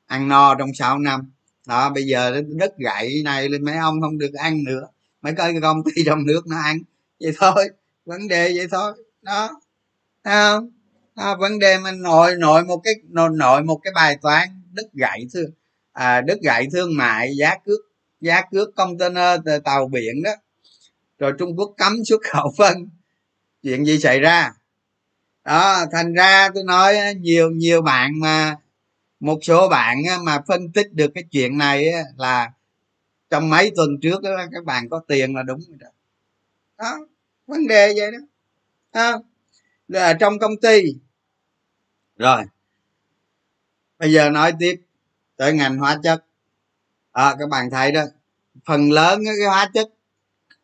ăn 0.07 0.29
no 0.29 0.55
trong 0.55 0.75
6 0.75 0.99
năm 0.99 1.34
đó 1.67 1.91
bây 1.91 2.05
giờ 2.05 2.43
đất 2.49 2.79
gậy 2.79 3.23
này 3.25 3.49
lên 3.49 3.65
mấy 3.65 3.77
ông 3.77 4.01
không 4.01 4.19
được 4.19 4.35
ăn 4.35 4.65
nữa. 4.65 4.87
Mấy 5.23 5.33
cái 5.37 5.55
công 5.63 5.83
ty 5.85 5.93
trong 6.07 6.27
nước 6.27 6.47
nó 6.47 6.57
ăn. 6.57 6.79
Vậy 7.21 7.33
thôi 7.39 7.69
vấn 8.07 8.29
đề 8.29 8.53
vậy 8.57 8.67
thôi. 8.71 8.93
Đó 9.23 9.61
Thấy 10.25 10.35
không? 10.35 10.71
À, 11.15 11.35
vấn 11.37 11.59
đề 11.59 11.79
mà 11.79 11.93
nội 11.93 12.35
nội 12.39 12.65
một 12.65 12.81
cái 12.85 12.95
nội, 13.09 13.31
nội 13.35 13.63
một 13.63 13.81
cái 13.83 13.93
bài 13.95 14.19
toán 14.23 14.49
đất 14.73 14.87
gậy 14.93 15.27
thương 15.35 15.51
à, 15.93 16.21
đất 16.21 16.39
gậy 16.43 16.67
thương 16.73 16.97
mại 16.97 17.37
giá 17.37 17.57
cước 17.65 17.81
giá 18.21 18.43
cước 18.51 18.69
container 18.77 19.41
tàu 19.65 19.89
biển 19.89 20.23
đó. 20.23 20.31
Rồi 21.19 21.33
trung 21.39 21.57
quốc 21.59 21.75
cấm 21.77 22.05
xuất 22.05 22.21
khẩu 22.33 22.55
phân. 22.59 22.89
Chuyện 23.63 23.85
gì 23.85 23.99
xảy 23.99 24.21
ra? 24.21 24.53
Đó 25.45 25.85
thành 25.93 26.15
ra 26.15 26.49
tôi 26.55 26.65
nói 26.65 26.97
nhiều 27.21 27.51
nhiều 27.51 27.83
bạn 27.83 28.21
mà 28.21 28.57
một 29.25 29.39
số 29.43 29.69
bạn 29.69 29.99
mà 30.23 30.41
phân 30.49 30.73
tích 30.73 30.93
được 30.93 31.11
cái 31.15 31.25
chuyện 31.31 31.59
này 31.59 31.87
là 32.17 32.51
trong 33.31 33.51
mấy 33.51 33.73
tuần 33.77 33.89
trước 34.03 34.23
đó, 34.23 34.31
các 34.53 34.65
bạn 34.65 34.89
có 34.89 35.01
tiền 35.09 35.37
là 35.37 35.43
đúng 35.43 35.61
rồi 35.69 35.77
đó. 35.81 35.89
Đó 36.79 37.07
vấn 37.47 37.67
đề 37.67 37.95
vậy 37.97 38.13
đó. 38.13 38.19
À, 38.91 39.13
là 39.89 40.15
trong 40.15 40.39
công 40.39 40.57
ty. 40.63 40.83
Rồi. 42.17 42.43
Bây 43.99 44.13
giờ 44.13 44.31
nói 44.31 44.53
tiếp 44.59 44.81
tới 45.37 45.53
ngành 45.53 45.79
hóa 45.79 45.99
chất. 46.03 46.25
À, 47.13 47.35
các 47.39 47.49
bạn 47.49 47.71
thấy 47.71 47.93
đó 47.93 48.03
phần 48.65 48.91
lớn 48.91 49.21
cái 49.25 49.47
hóa 49.47 49.71
chất 49.75 49.89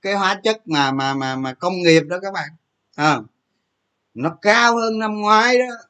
cái 0.03 0.15
hóa 0.15 0.41
chất 0.45 0.69
mà 0.69 0.93
mà 0.93 1.15
mà 1.15 1.37
mà 1.37 1.55
công 1.55 1.83
nghiệp 1.83 2.01
đó 2.01 2.19
các 2.23 2.33
bạn. 2.33 2.49
À, 2.95 3.19
nó 4.15 4.37
cao 4.43 4.77
hơn 4.77 4.99
năm 4.99 5.21
ngoái 5.21 5.59
đó 5.59 5.90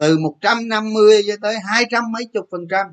từ 0.00 0.18
150 0.18 1.22
cho 1.26 1.34
tới 1.42 1.58
hai 1.60 1.84
trăm 1.90 2.12
mấy 2.12 2.24
chục 2.24 2.48
phần 2.50 2.66
trăm. 2.70 2.86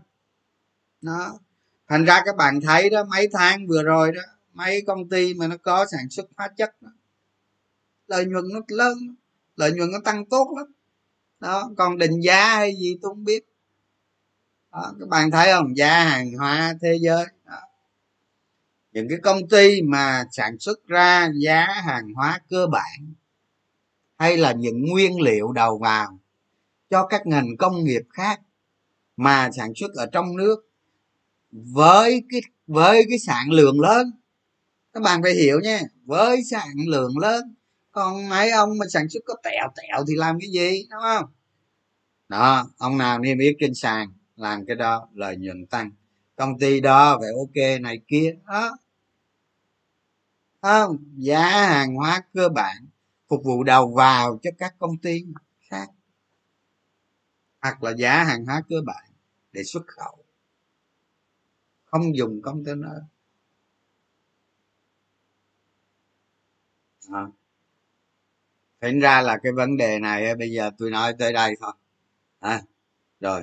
Đó. 1.02 1.40
Thành 1.88 2.06
ra 2.06 2.22
các 2.26 2.36
bạn 2.36 2.62
thấy 2.62 2.90
đó 2.90 3.04
mấy 3.04 3.30
tháng 3.34 3.68
vừa 3.68 3.84
rồi 3.84 4.12
đó 4.12 4.22
mấy 4.54 4.84
công 4.88 5.10
ty 5.10 5.34
mà 5.34 5.48
nó 5.48 5.58
có 5.58 5.86
sản 5.92 6.10
xuất 6.10 6.26
hóa 6.38 6.48
chất 6.58 6.82
đó, 6.82 6.90
lợi 8.08 8.26
nhuận 8.26 8.46
nó 8.54 8.60
lớn 8.68 8.98
lợi 9.56 9.72
nhuận 9.72 9.92
nó 9.92 10.00
tăng 10.06 10.26
tốt 10.26 10.54
lắm. 10.58 10.74
Đó 11.40 11.70
còn 11.78 11.98
định 11.98 12.22
giá 12.22 12.56
hay 12.56 12.76
gì 12.76 12.98
tôi 13.02 13.10
không 13.10 13.24
biết. 13.24 13.46
Đó, 14.72 14.94
các 15.00 15.10
bạn 15.10 15.32
thấy 15.32 15.52
không? 15.54 15.78
Giá 15.78 16.04
hàng 16.04 16.34
hóa 16.34 16.74
thế 16.82 16.98
giới. 17.02 17.26
Đó. 17.46 17.60
những 18.92 19.10
cái 19.10 19.18
công 19.24 19.48
ty 19.50 19.82
mà 19.82 20.26
sản 20.32 20.60
xuất 20.60 20.88
ra 20.88 21.30
giá 21.42 21.66
hàng 21.66 22.14
hóa 22.14 22.40
cơ 22.50 22.68
bản 22.68 23.14
hay 24.18 24.38
là 24.38 24.52
những 24.52 24.86
nguyên 24.86 25.22
liệu 25.22 25.52
đầu 25.52 25.78
vào 25.78 26.17
cho 26.90 27.08
các 27.08 27.28
ngành 27.28 27.58
công 27.58 27.84
nghiệp 27.84 28.02
khác 28.10 28.42
mà 29.18 29.50
sản 29.58 29.74
xuất 29.76 29.94
ở 29.94 30.06
trong 30.06 30.38
nước 30.38 30.70
với 31.52 32.24
cái 32.30 32.42
với 32.68 33.06
cái 33.10 33.20
sản 33.20 33.52
lượng 33.52 33.80
lớn. 33.80 34.12
Các 34.94 35.04
bạn 35.04 35.24
phải 35.24 35.34
hiểu 35.34 35.60
nha, 35.60 35.82
với 36.06 36.44
sản 36.44 36.68
lượng 36.88 37.18
lớn, 37.18 37.56
còn 37.92 38.30
mấy 38.30 38.52
ông 38.52 38.78
mà 38.78 38.86
sản 38.90 39.10
xuất 39.10 39.20
có 39.26 39.36
tẹo 39.44 39.68
tẹo 39.76 40.06
thì 40.08 40.16
làm 40.16 40.40
cái 40.40 40.50
gì, 40.50 40.88
đúng 40.92 41.02
không? 41.02 41.26
Đó, 42.30 42.70
ông 42.78 42.98
nào 42.98 43.20
niêm 43.20 43.38
yết 43.38 43.56
trên 43.60 43.76
sàn, 43.76 44.14
làm 44.36 44.66
cái 44.66 44.76
đó, 44.76 45.08
lợi 45.14 45.36
nhuận 45.38 45.66
tăng. 45.66 45.92
Công 46.36 46.60
ty 46.60 46.80
đó 46.80 47.18
phải 47.20 47.30
ok 47.38 47.82
này 47.82 48.00
kia, 48.08 48.36
đó. 48.48 48.78
Không, 50.62 50.98
giá 51.18 51.50
hàng 51.50 51.96
hóa 51.96 52.22
cơ 52.34 52.50
bản 52.50 52.86
phục 53.28 53.42
vụ 53.44 53.64
đầu 53.64 53.94
vào 53.94 54.40
cho 54.44 54.52
các 54.58 54.76
công 54.80 54.98
ty 54.98 55.24
khác 55.70 55.88
hoặc 57.62 57.84
là 57.84 57.92
giá 57.92 58.24
hàng 58.24 58.46
hóa 58.46 58.62
cơ 58.70 58.76
bản 58.86 59.06
để 59.52 59.64
xuất 59.64 59.88
khẩu. 59.88 60.24
Không 61.86 62.18
dùng 62.18 62.42
container. 62.42 62.92
À. 67.12 67.28
thành 68.82 69.00
ra 69.00 69.22
là 69.22 69.38
cái 69.44 69.52
vấn 69.52 69.78
đề 69.78 70.00
này 70.00 70.26
à, 70.26 70.36
bây 70.36 70.52
giờ 70.52 70.72
tôi 70.78 70.92
nói 70.92 71.14
tới 71.20 71.34
đây 71.34 71.56
thôi. 71.62 71.74
À, 72.40 72.62
rồi. 73.20 73.42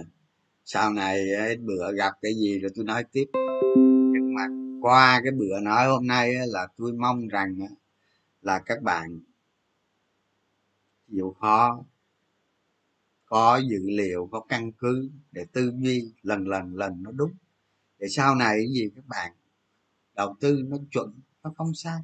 Sau 0.65 0.93
này 0.93 1.35
à, 1.35 1.49
bữa 1.61 1.93
gặp 1.93 2.13
cái 2.23 2.35
gì 2.35 2.59
rồi 2.59 2.71
tôi 2.77 2.85
nói 2.85 3.05
tiếp. 3.13 3.25
Nhưng 4.13 4.35
mà 4.35 4.47
qua 4.81 5.21
cái 5.25 5.33
bữa 5.33 5.61
nói 5.61 5.87
hôm 5.87 6.07
nay 6.07 6.37
à, 6.37 6.45
là 6.47 6.67
tôi 6.77 6.93
mong 6.93 7.29
rằng 7.29 7.57
là 8.43 8.59
các 8.67 8.83
bạn 8.83 9.21
chịu 11.11 11.37
khó 11.41 11.85
có 13.35 13.61
dữ 13.71 13.79
liệu, 13.85 14.29
có 14.33 14.41
căn 14.49 14.73
cứ 14.73 15.11
để 15.33 15.45
tư 15.53 15.73
duy 15.77 16.13
lần 16.23 16.49
lần 16.49 16.75
lần 16.75 17.03
nó 17.03 17.11
đúng. 17.11 17.33
Để 17.99 18.07
sau 18.11 18.35
này 18.35 18.57
cái 18.57 18.69
gì 18.73 18.91
các 18.97 19.05
bạn 19.07 19.33
đầu 20.15 20.37
tư 20.41 20.63
nó 20.65 20.77
chuẩn, 20.91 21.21
nó 21.43 21.53
không 21.57 21.75
sai. 21.75 22.01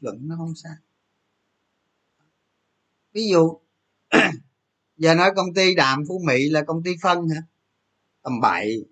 Chuẩn 0.00 0.28
nó 0.28 0.36
không 0.38 0.54
sai. 0.54 0.72
Ví 3.12 3.28
dụ, 3.30 3.60
giờ 4.96 5.14
nói 5.14 5.30
công 5.36 5.54
ty 5.54 5.74
đạm 5.74 6.04
phú 6.08 6.20
mỹ 6.26 6.48
là 6.48 6.62
công 6.62 6.82
ty 6.82 6.90
phân 7.02 7.28
hả? 7.28 7.42
Tầm 8.22 8.40
bậy 8.40 8.84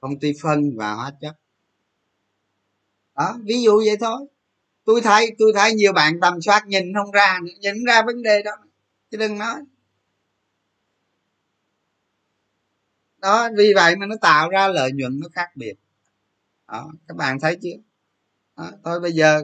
công 0.00 0.18
ty 0.20 0.32
phân 0.42 0.76
và 0.76 0.94
hóa 0.94 1.12
chất. 1.20 1.36
Đó, 3.14 3.38
ví 3.42 3.62
dụ 3.62 3.76
vậy 3.86 3.96
thôi. 4.00 4.26
Tôi 4.84 5.00
thấy 5.00 5.36
tôi 5.38 5.52
thấy 5.54 5.74
nhiều 5.74 5.92
bạn 5.92 6.20
tầm 6.20 6.40
soát 6.40 6.66
nhìn 6.66 6.94
không 6.94 7.10
ra 7.10 7.38
nhìn 7.60 7.84
ra 7.84 8.02
vấn 8.02 8.22
đề 8.22 8.42
đó 8.42 8.52
chứ 9.10 9.18
đừng 9.18 9.38
nói. 9.38 9.62
Đó 13.18 13.48
vì 13.58 13.72
vậy 13.74 13.96
mà 13.96 14.06
nó 14.06 14.16
tạo 14.20 14.48
ra 14.50 14.68
lợi 14.68 14.92
nhuận 14.92 15.20
nó 15.20 15.28
khác 15.32 15.48
biệt. 15.56 15.74
Đó, 16.68 16.92
các 17.08 17.16
bạn 17.16 17.40
thấy 17.40 17.56
chưa? 17.62 17.76
Đó, 18.56 18.70
thôi 18.84 19.00
bây 19.00 19.12
giờ 19.12 19.42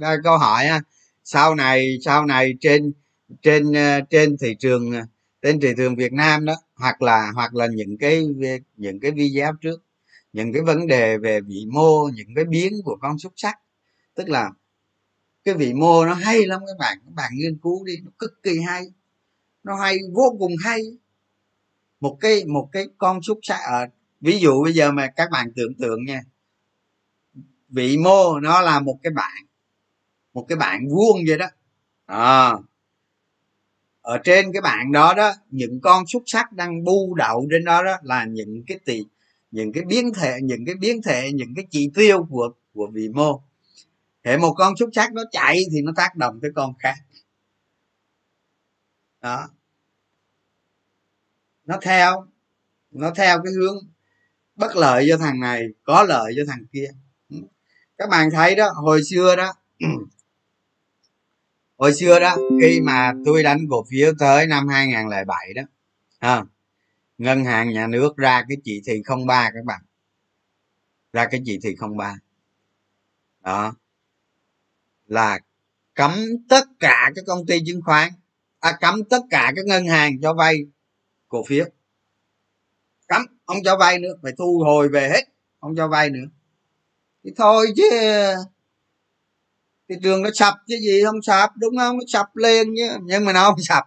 ra 0.00 0.16
câu 0.24 0.38
hỏi 0.38 0.66
ha. 0.66 0.80
Sau 1.24 1.54
này 1.54 1.98
sau 2.04 2.26
này 2.26 2.54
trên 2.60 2.92
trên 3.42 3.72
ờ, 3.72 4.00
trên 4.10 4.36
thị 4.40 4.56
trường 4.58 4.92
ờ, 4.92 5.00
trên 5.42 5.60
thị 5.60 5.68
trường 5.76 5.96
Việt 5.96 6.12
Nam 6.12 6.44
đó 6.44 6.54
hoặc 6.76 7.02
là 7.02 7.32
hoặc 7.34 7.54
là 7.54 7.66
những 7.66 7.98
cái 7.98 8.24
những 8.76 9.00
cái 9.00 9.10
video 9.10 9.52
trước 9.60 9.82
những 10.32 10.52
cái 10.52 10.62
vấn 10.62 10.86
đề 10.86 11.18
về 11.18 11.40
vị 11.40 11.66
mô 11.72 12.08
những 12.14 12.34
cái 12.36 12.44
biến 12.44 12.72
của 12.84 12.98
con 13.00 13.18
xúc 13.18 13.32
sắc 13.36 13.58
tức 14.14 14.28
là 14.28 14.50
cái 15.44 15.54
vị 15.54 15.72
mô 15.74 16.04
nó 16.06 16.14
hay 16.14 16.46
lắm 16.46 16.60
các 16.66 16.78
bạn 16.78 16.98
các 17.04 17.14
bạn 17.14 17.32
nghiên 17.34 17.58
cứu 17.58 17.84
đi 17.84 17.96
nó 18.04 18.10
cực 18.18 18.42
kỳ 18.42 18.60
hay 18.66 18.84
nó 19.64 19.76
hay 19.76 19.98
vô 20.12 20.36
cùng 20.38 20.52
hay. 20.64 20.80
Một 22.00 22.18
cái 22.20 22.44
một 22.44 22.68
cái 22.72 22.86
con 22.98 23.22
xúc 23.22 23.38
sắc 23.42 23.58
ở 23.72 23.78
à, 23.78 23.88
ví 24.20 24.38
dụ 24.38 24.64
bây 24.64 24.72
giờ 24.72 24.92
mà 24.92 25.06
các 25.16 25.28
bạn 25.30 25.52
tưởng 25.56 25.74
tượng 25.74 26.04
nha. 26.04 26.20
Vị 27.68 27.96
mô 27.98 28.40
nó 28.40 28.60
là 28.60 28.80
một 28.80 28.98
cái 29.02 29.12
bạn 29.12 29.46
một 30.34 30.46
cái 30.48 30.56
bạn 30.56 30.88
vuông 30.88 31.18
vậy 31.28 31.38
đó. 31.38 31.46
À, 32.06 32.52
ở 34.02 34.18
trên 34.18 34.52
cái 34.52 34.62
bạn 34.62 34.92
đó 34.92 35.14
đó 35.14 35.32
những 35.50 35.80
con 35.80 36.06
xúc 36.06 36.22
sắc 36.26 36.52
đang 36.52 36.84
bu 36.84 37.14
đậu 37.14 37.46
trên 37.50 37.64
đó 37.64 37.82
đó 37.82 37.96
là 38.02 38.24
những 38.24 38.62
cái 38.66 38.78
tỷ 38.84 39.04
những 39.50 39.72
cái 39.72 39.84
biến 39.84 40.12
thể 40.14 40.38
những 40.42 40.66
cái 40.66 40.74
biến 40.74 41.02
thể 41.02 41.30
những 41.34 41.54
cái 41.56 41.66
chỉ 41.70 41.90
tiêu 41.94 42.26
của 42.30 42.50
của 42.74 42.86
vị 42.92 43.08
mô. 43.08 43.42
Hệ 44.24 44.36
một 44.36 44.54
con 44.56 44.76
xúc 44.76 44.90
sắc 44.92 45.12
nó 45.12 45.22
chạy 45.32 45.62
thì 45.72 45.82
nó 45.82 45.92
tác 45.96 46.16
động 46.16 46.38
tới 46.42 46.50
con 46.54 46.74
khác 46.78 46.94
đó. 49.22 49.48
Nó 51.64 51.78
theo 51.82 52.26
nó 52.90 53.10
theo 53.10 53.42
cái 53.44 53.52
hướng 53.52 53.76
bất 54.56 54.76
lợi 54.76 55.06
cho 55.08 55.16
thằng 55.16 55.40
này 55.40 55.62
có 55.82 56.02
lợi 56.02 56.32
cho 56.36 56.42
thằng 56.48 56.64
kia. 56.72 56.90
Các 57.98 58.08
bạn 58.08 58.30
thấy 58.30 58.54
đó 58.54 58.70
hồi 58.74 59.00
xưa 59.04 59.36
đó 59.36 59.54
hồi 61.76 61.94
xưa 61.94 62.20
đó 62.20 62.36
khi 62.60 62.80
mà 62.80 63.12
tôi 63.24 63.42
đánh 63.42 63.58
cổ 63.70 63.84
phiếu 63.90 64.12
tới 64.18 64.46
năm 64.46 64.68
2007 64.68 65.52
đó 65.54 65.62
à, 66.18 66.44
ngân 67.18 67.44
hàng 67.44 67.72
nhà 67.72 67.86
nước 67.86 68.16
ra 68.16 68.44
cái 68.48 68.56
chỉ 68.64 68.82
thị 68.86 69.02
03 69.26 69.50
các 69.54 69.64
bạn. 69.64 69.82
Ra 71.12 71.26
cái 71.30 71.42
chỉ 71.44 71.58
thị 71.62 71.76
03 71.98 72.18
đó. 73.40 73.74
Là 75.06 75.38
cấm 75.94 76.12
tất 76.48 76.64
cả 76.80 77.10
các 77.14 77.24
công 77.26 77.46
ty 77.46 77.60
chứng 77.66 77.82
khoán 77.82 78.12
à, 78.62 78.72
cấm 78.80 79.04
tất 79.10 79.20
cả 79.30 79.52
các 79.56 79.64
ngân 79.66 79.86
hàng 79.86 80.20
cho 80.20 80.34
vay 80.34 80.56
cổ 81.28 81.44
phiếu. 81.48 81.64
Cấm 83.08 83.22
không 83.46 83.56
cho 83.64 83.76
vay 83.76 83.98
nữa 83.98 84.12
phải 84.22 84.32
thu 84.38 84.62
hồi 84.64 84.88
về 84.88 85.08
hết 85.08 85.24
không 85.60 85.76
cho 85.76 85.88
vay 85.88 86.10
nữa. 86.10 86.24
Thì 87.24 87.30
thôi 87.36 87.66
chứ 87.76 87.84
thị 89.88 89.94
trường 90.02 90.22
nó 90.22 90.30
sập 90.34 90.54
chứ 90.66 90.76
gì 90.80 91.02
không 91.04 91.22
sập 91.22 91.50
đúng 91.56 91.76
không? 91.78 91.98
Nó 91.98 92.04
sập 92.08 92.36
lên 92.36 92.68
chứ 92.76 92.88
nhưng 93.02 93.24
mà 93.24 93.32
nó 93.32 93.50
không 93.50 93.60
sập. 93.60 93.84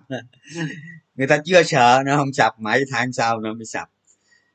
Người 1.16 1.28
ta 1.28 1.38
chưa 1.46 1.64
sợ 1.64 2.04
nó 2.06 2.18
không 2.18 2.34
sập 2.34 2.60
mấy 2.60 2.84
tháng 2.92 3.14
sau 3.14 3.40
nó 3.40 3.54
mới 3.54 3.66
sập. 3.66 3.90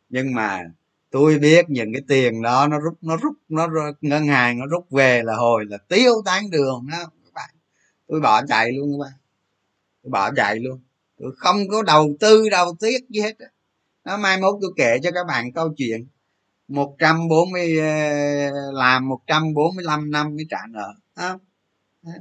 Nhưng 0.08 0.34
mà 0.34 0.62
tôi 1.10 1.38
biết 1.38 1.64
những 1.68 1.92
cái 1.92 2.02
tiền 2.08 2.42
đó 2.42 2.66
nó 2.68 2.78
rút 2.78 2.98
nó 3.00 3.16
rút 3.16 3.34
nó 3.48 3.68
ngân 4.00 4.26
hàng 4.26 4.58
nó 4.58 4.66
rút 4.66 4.90
về 4.90 5.22
là 5.22 5.34
hồi 5.36 5.64
là 5.68 5.78
tiêu 5.88 6.12
tán 6.24 6.50
đường 6.50 6.86
đó 6.92 6.98
các 6.98 7.34
bạn. 7.34 7.50
Tôi 8.08 8.20
bỏ 8.20 8.46
chạy 8.46 8.72
luôn 8.72 8.92
các 8.92 9.04
bạn 9.04 9.19
tôi 10.02 10.10
bỏ 10.10 10.30
chạy 10.36 10.56
luôn. 10.56 10.80
Tôi 11.18 11.32
không 11.36 11.68
có 11.68 11.82
đầu 11.82 12.16
tư 12.20 12.48
đầu 12.50 12.76
tiết 12.80 13.08
gì 13.08 13.20
hết 13.20 13.36
đó 14.04 14.16
mai 14.16 14.40
mốt 14.40 14.54
tôi 14.60 14.72
kể 14.76 14.98
cho 15.02 15.10
các 15.10 15.26
bạn 15.28 15.52
câu 15.52 15.74
chuyện. 15.76 16.06
140 16.68 17.78
ờ, 17.78 18.72
làm 18.72 19.08
145 19.08 20.10
năm 20.10 20.36
mới 20.36 20.46
trả 20.50 20.58
nợ. 20.70 20.94
Đó. 21.16 21.38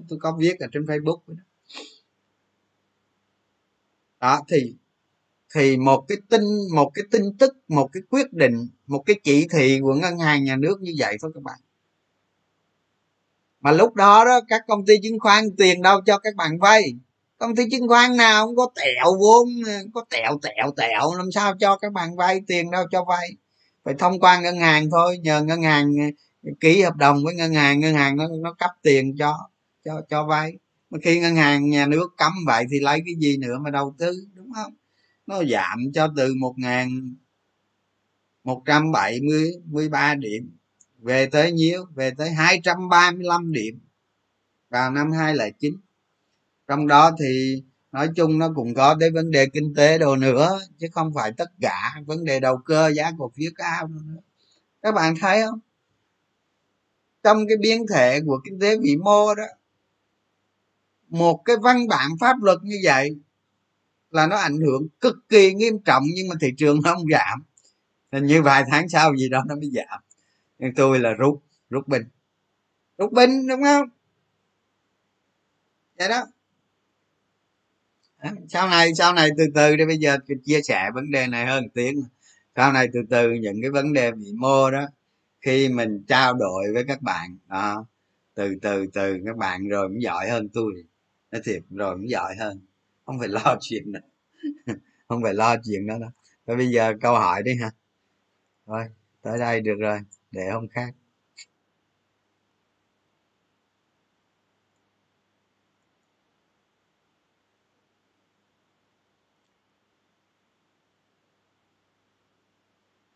tôi 0.09 0.19
có 0.21 0.35
viết 0.39 0.59
ở 0.59 0.67
trên 0.71 0.83
facebook 0.83 1.19
đó, 1.27 1.33
đó 4.19 4.41
thì 4.49 4.75
thì 5.53 5.77
một 5.77 6.05
cái 6.07 6.17
tin 6.29 6.41
một 6.73 6.91
cái 6.93 7.05
tin 7.11 7.21
tức 7.39 7.57
một 7.67 7.89
cái 7.93 8.03
quyết 8.09 8.33
định 8.33 8.69
một 8.87 9.03
cái 9.05 9.19
chỉ 9.23 9.47
thị 9.51 9.79
của 9.81 9.93
ngân 9.93 10.19
hàng 10.19 10.43
nhà 10.43 10.55
nước 10.55 10.81
như 10.81 10.95
vậy 10.97 11.17
thôi 11.21 11.31
các 11.35 11.43
bạn. 11.43 11.59
Mà 13.61 13.71
lúc 13.71 13.95
đó 13.95 14.25
đó 14.25 14.41
các 14.47 14.61
công 14.67 14.85
ty 14.85 14.93
chứng 15.03 15.19
khoán 15.19 15.43
tiền 15.57 15.81
đâu 15.81 16.01
cho 16.05 16.17
các 16.17 16.35
bạn 16.35 16.59
vay 16.59 16.83
công 17.39 17.55
ty 17.55 17.63
chứng 17.71 17.87
khoán 17.87 18.17
nào 18.17 18.47
cũng 18.47 18.55
có 18.55 18.69
tẹo 18.75 19.05
vốn, 19.19 19.47
có 19.93 20.05
tẹo 20.09 20.39
tẹo 20.41 20.71
tẹo. 20.77 21.15
Làm 21.17 21.31
sao 21.31 21.55
cho 21.59 21.77
các 21.77 21.93
bạn 21.93 22.15
vay, 22.15 22.41
tiền 22.47 22.71
đâu 22.71 22.85
cho 22.91 23.03
vay? 23.03 23.29
Phải 23.83 23.93
thông 23.99 24.19
qua 24.19 24.39
ngân 24.39 24.57
hàng 24.57 24.89
thôi, 24.91 25.17
nhờ 25.17 25.43
ngân 25.43 25.61
hàng 25.61 25.93
ờ, 26.43 26.51
ký 26.59 26.81
hợp 26.81 26.95
đồng 26.95 27.23
với 27.23 27.35
ngân 27.35 27.53
hàng 27.53 27.79
ngân 27.79 27.93
hàng 27.93 28.17
nó 28.17 28.27
nó 28.27 28.53
cấp 28.53 28.71
tiền 28.81 29.15
cho 29.17 29.37
cho 29.85 30.01
cho 30.09 30.25
vay. 30.25 30.53
Mà 30.89 30.99
khi 31.03 31.19
ngân 31.19 31.35
hàng, 31.35 31.69
nhà 31.69 31.85
nước 31.85 32.09
cấm 32.17 32.33
vậy 32.45 32.65
thì 32.71 32.79
lấy 32.79 33.01
cái 33.05 33.15
gì 33.19 33.37
nữa 33.37 33.57
mà 33.61 33.69
đầu 33.69 33.95
tư, 33.97 34.27
đúng 34.33 34.51
không? 34.55 34.73
Nó 35.27 35.43
giảm 35.43 35.91
cho 35.93 36.13
từ 36.17 36.33
một 36.39 36.53
ngàn 36.57 37.15
một 38.43 38.61
trăm 38.65 38.91
bảy 38.91 39.19
mươi 39.21 39.51
mươi 39.65 39.89
ba 39.89 40.15
điểm 40.15 40.57
về 40.97 41.25
tới 41.25 41.51
nhiêu? 41.51 41.85
Về 41.95 42.11
tới 42.17 42.31
hai 42.31 42.61
trăm 42.63 42.89
ba 42.89 43.11
mươi 43.11 43.23
lăm 43.23 43.51
điểm 43.51 43.79
vào 44.69 44.91
năm 44.91 45.11
hai 45.11 45.35
chín 45.59 45.73
trong 46.69 46.87
đó 46.87 47.11
thì 47.19 47.63
nói 47.91 48.09
chung 48.15 48.39
nó 48.39 48.49
cũng 48.55 48.73
có 48.73 48.95
tới 48.99 49.11
vấn 49.11 49.31
đề 49.31 49.45
kinh 49.53 49.73
tế 49.75 49.97
đồ 49.97 50.15
nữa, 50.15 50.59
chứ 50.77 50.87
không 50.91 51.13
phải 51.15 51.31
tất 51.37 51.49
cả. 51.61 51.93
Vấn 52.05 52.25
đề 52.25 52.39
đầu 52.39 52.57
cơ, 52.57 52.87
giá 52.87 53.11
cổ 53.17 53.31
phiếu 53.35 53.51
cao 53.55 53.87
nữa. 53.87 54.21
Các 54.81 54.91
bạn 54.91 55.15
thấy 55.19 55.41
không? 55.45 55.59
Trong 57.23 57.47
cái 57.47 57.57
biến 57.61 57.85
thể 57.93 58.19
của 58.25 58.41
kinh 58.45 58.59
tế 58.59 58.77
vĩ 58.77 58.95
mô 58.95 59.35
đó, 59.35 59.43
một 61.07 61.41
cái 61.45 61.55
văn 61.61 61.87
bản 61.87 62.11
pháp 62.19 62.35
luật 62.41 62.57
như 62.63 62.75
vậy 62.83 63.15
là 64.11 64.27
nó 64.27 64.35
ảnh 64.35 64.57
hưởng 64.57 64.87
cực 64.99 65.15
kỳ 65.29 65.53
nghiêm 65.53 65.79
trọng, 65.85 66.03
nhưng 66.15 66.27
mà 66.27 66.35
thị 66.41 66.47
trường 66.57 66.79
nó 66.83 66.93
không 66.93 67.05
giảm. 67.11 67.43
Nên 68.11 68.25
như 68.25 68.41
vài 68.41 68.63
tháng 68.71 68.89
sau 68.89 69.15
gì 69.15 69.29
đó 69.29 69.43
nó 69.47 69.55
mới 69.55 69.71
giảm. 69.73 70.01
Nhưng 70.59 70.75
tôi 70.75 70.99
là 70.99 71.13
rút 71.13 71.43
rút 71.69 71.87
binh. 71.87 72.03
Rút 72.97 73.11
binh, 73.11 73.47
đúng 73.47 73.63
không? 73.63 73.89
Vậy 75.97 76.09
đó 76.09 76.25
sau 78.49 78.69
này 78.69 78.95
sau 78.95 79.13
này 79.13 79.29
từ 79.37 79.45
từ 79.55 79.75
đi, 79.75 79.85
bây 79.85 79.97
giờ 79.97 80.17
chia 80.45 80.61
sẻ 80.61 80.89
vấn 80.93 81.11
đề 81.11 81.27
này 81.27 81.45
hơn 81.45 81.69
tiếng. 81.73 82.03
Sau 82.55 82.73
này 82.73 82.87
từ 82.93 82.99
từ 83.09 83.31
những 83.31 83.61
cái 83.61 83.71
vấn 83.71 83.93
đề 83.93 84.11
bị 84.11 84.33
mô 84.37 84.71
đó, 84.71 84.87
khi 85.41 85.69
mình 85.69 86.03
trao 86.07 86.33
đổi 86.33 86.73
với 86.73 86.83
các 86.87 87.01
bạn, 87.01 87.37
đó, 87.47 87.85
từ 88.33 88.55
từ 88.61 88.87
từ 88.93 89.17
các 89.25 89.37
bạn 89.37 89.67
rồi 89.67 89.87
cũng 89.87 90.01
giỏi 90.01 90.29
hơn 90.29 90.49
tôi. 90.53 90.73
Nói 91.31 91.41
thiệt, 91.45 91.63
rồi 91.69 91.95
cũng 91.95 92.09
giỏi 92.09 92.35
hơn. 92.39 92.59
Không 93.05 93.19
phải 93.19 93.27
lo 93.27 93.57
chuyện 93.61 93.91
đó. 93.91 93.99
Không 95.07 95.23
phải 95.23 95.33
lo 95.33 95.55
chuyện 95.65 95.87
đó 95.87 95.97
đâu. 95.99 96.09
Thôi 96.47 96.57
bây 96.57 96.67
giờ 96.67 96.93
câu 97.01 97.13
hỏi 97.13 97.43
đi 97.43 97.55
ha. 97.61 97.71
Thôi, 98.67 98.83
tới 99.21 99.39
đây 99.39 99.61
được 99.61 99.75
rồi, 99.79 99.99
để 100.31 100.49
hôm 100.49 100.67
khác. 100.67 100.93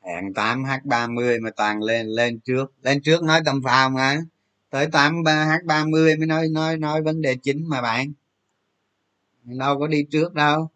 Hẹn 0.03 0.33
8 0.33 0.63
h 0.63 0.69
30 0.83 1.39
mà 1.39 1.49
toàn 1.49 1.83
lên 1.83 2.07
lên 2.07 2.39
trước. 2.39 2.73
Lên 2.81 3.01
trước 3.01 3.23
nói 3.23 3.41
tầm 3.45 3.61
phào 3.63 3.89
mà. 3.89 4.21
Tới 4.69 4.87
8 4.91 5.23
h 5.25 5.65
30 5.65 6.15
mới 6.17 6.27
nói 6.27 6.47
nói 6.49 6.77
nói 6.77 7.01
vấn 7.01 7.21
đề 7.21 7.35
chính 7.35 7.69
mà 7.69 7.81
bạn. 7.81 8.13
Đâu 9.43 9.79
có 9.79 9.87
đi 9.87 10.03
trước 10.11 10.33
đâu. 10.33 10.69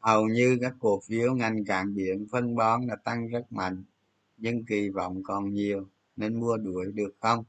Hầu 0.00 0.26
như 0.26 0.58
các 0.60 0.72
cổ 0.78 1.00
phiếu 1.08 1.34
ngành 1.34 1.64
cạn 1.64 1.94
biển 1.94 2.26
phân 2.32 2.56
bón 2.56 2.86
đã 2.86 2.96
tăng 3.04 3.28
rất 3.28 3.52
mạnh, 3.52 3.84
nhưng 4.38 4.64
kỳ 4.64 4.88
vọng 4.88 5.22
còn 5.24 5.54
nhiều, 5.54 5.88
nên 6.16 6.40
mua 6.40 6.56
đuổi 6.56 6.86
được 6.94 7.16
không? 7.20 7.44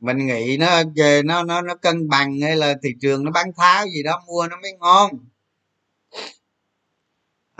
Mình 0.00 0.26
nghĩ 0.26 0.56
nó 0.60 0.82
về 0.96 1.22
nó 1.22 1.44
nó 1.44 1.62
nó 1.62 1.74
cân 1.74 2.08
bằng 2.08 2.40
hay 2.40 2.56
là 2.56 2.74
thị 2.82 2.94
trường 3.00 3.24
nó 3.24 3.30
bán 3.30 3.52
tháo 3.56 3.86
gì 3.94 4.02
đó, 4.02 4.22
mua 4.26 4.48
nó 4.50 4.56
mới 4.62 4.72
ngon 4.78 5.10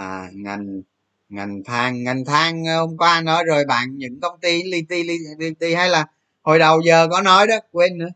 à 0.05 0.31
ngành 0.35 0.83
ngành 1.29 1.63
than 1.65 2.05
ngành 2.05 2.25
than 2.25 2.65
ờ, 2.67 2.81
hôm 2.81 2.97
qua 2.99 3.21
nói 3.21 3.45
rồi 3.45 3.65
bạn 3.65 3.97
những 3.99 4.21
công 4.21 4.41
ty 4.41 4.63
li 4.63 4.83
ti 4.89 5.03
li, 5.03 5.17
li 5.39 5.55
ti 5.61 5.75
hay 5.75 5.89
là 5.89 6.07
hồi 6.43 6.59
đầu 6.59 6.81
giờ 6.87 7.09
có 7.11 7.21
nói 7.23 7.47
đó 7.47 7.55
quên 7.73 7.99
nữa. 7.99 8.09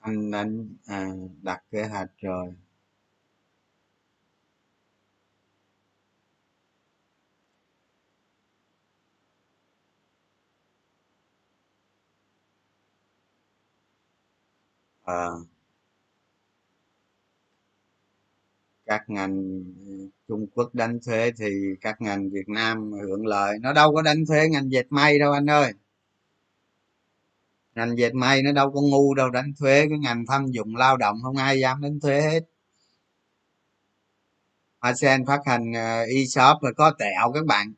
Anh 0.00 0.30
anh 0.32 0.68
à, 0.86 1.06
đặt 1.42 1.62
kế 1.70 1.84
hoạch 1.84 2.10
rồi. 2.20 2.54
Ờ, 15.06 15.38
các 18.86 19.02
ngành 19.08 19.62
trung 20.28 20.46
quốc 20.54 20.74
đánh 20.74 20.98
thuế 21.06 21.32
thì 21.38 21.46
các 21.80 22.00
ngành 22.00 22.30
việt 22.30 22.48
nam 22.48 22.92
hưởng 22.92 23.26
lợi. 23.26 23.58
Nó 23.60 23.72
đâu 23.72 23.94
có 23.94 24.02
đánh 24.02 24.26
thuế 24.26 24.48
ngành 24.48 24.72
dệt 24.72 24.86
may 24.90 25.18
đâu 25.18 25.32
anh 25.32 25.50
ơi. 25.50 25.72
Ngành 27.74 27.98
dệt 27.98 28.14
may 28.14 28.42
nó 28.42 28.52
đâu 28.52 28.72
có 28.72 28.80
ngu 28.80 29.14
đâu, 29.14 29.30
đánh 29.30 29.52
thuế 29.58 29.86
cái 29.88 29.98
ngành 29.98 30.26
thâm 30.26 30.46
dụng 30.46 30.76
lao 30.76 30.96
động, 30.96 31.16
không 31.22 31.36
ai 31.36 31.60
dám 31.60 31.80
đánh 31.82 32.00
thuế 32.00 32.20
hết. 32.20 32.40
Hoa 34.80 34.94
sen 34.94 35.26
phát 35.26 35.40
hành 35.46 35.72
ờ, 35.72 36.02
e-shop 36.02 36.62
rồi 36.62 36.74
có 36.76 36.90
tẹo 36.98 37.32
các 37.34 37.46
bạn. 37.46 37.72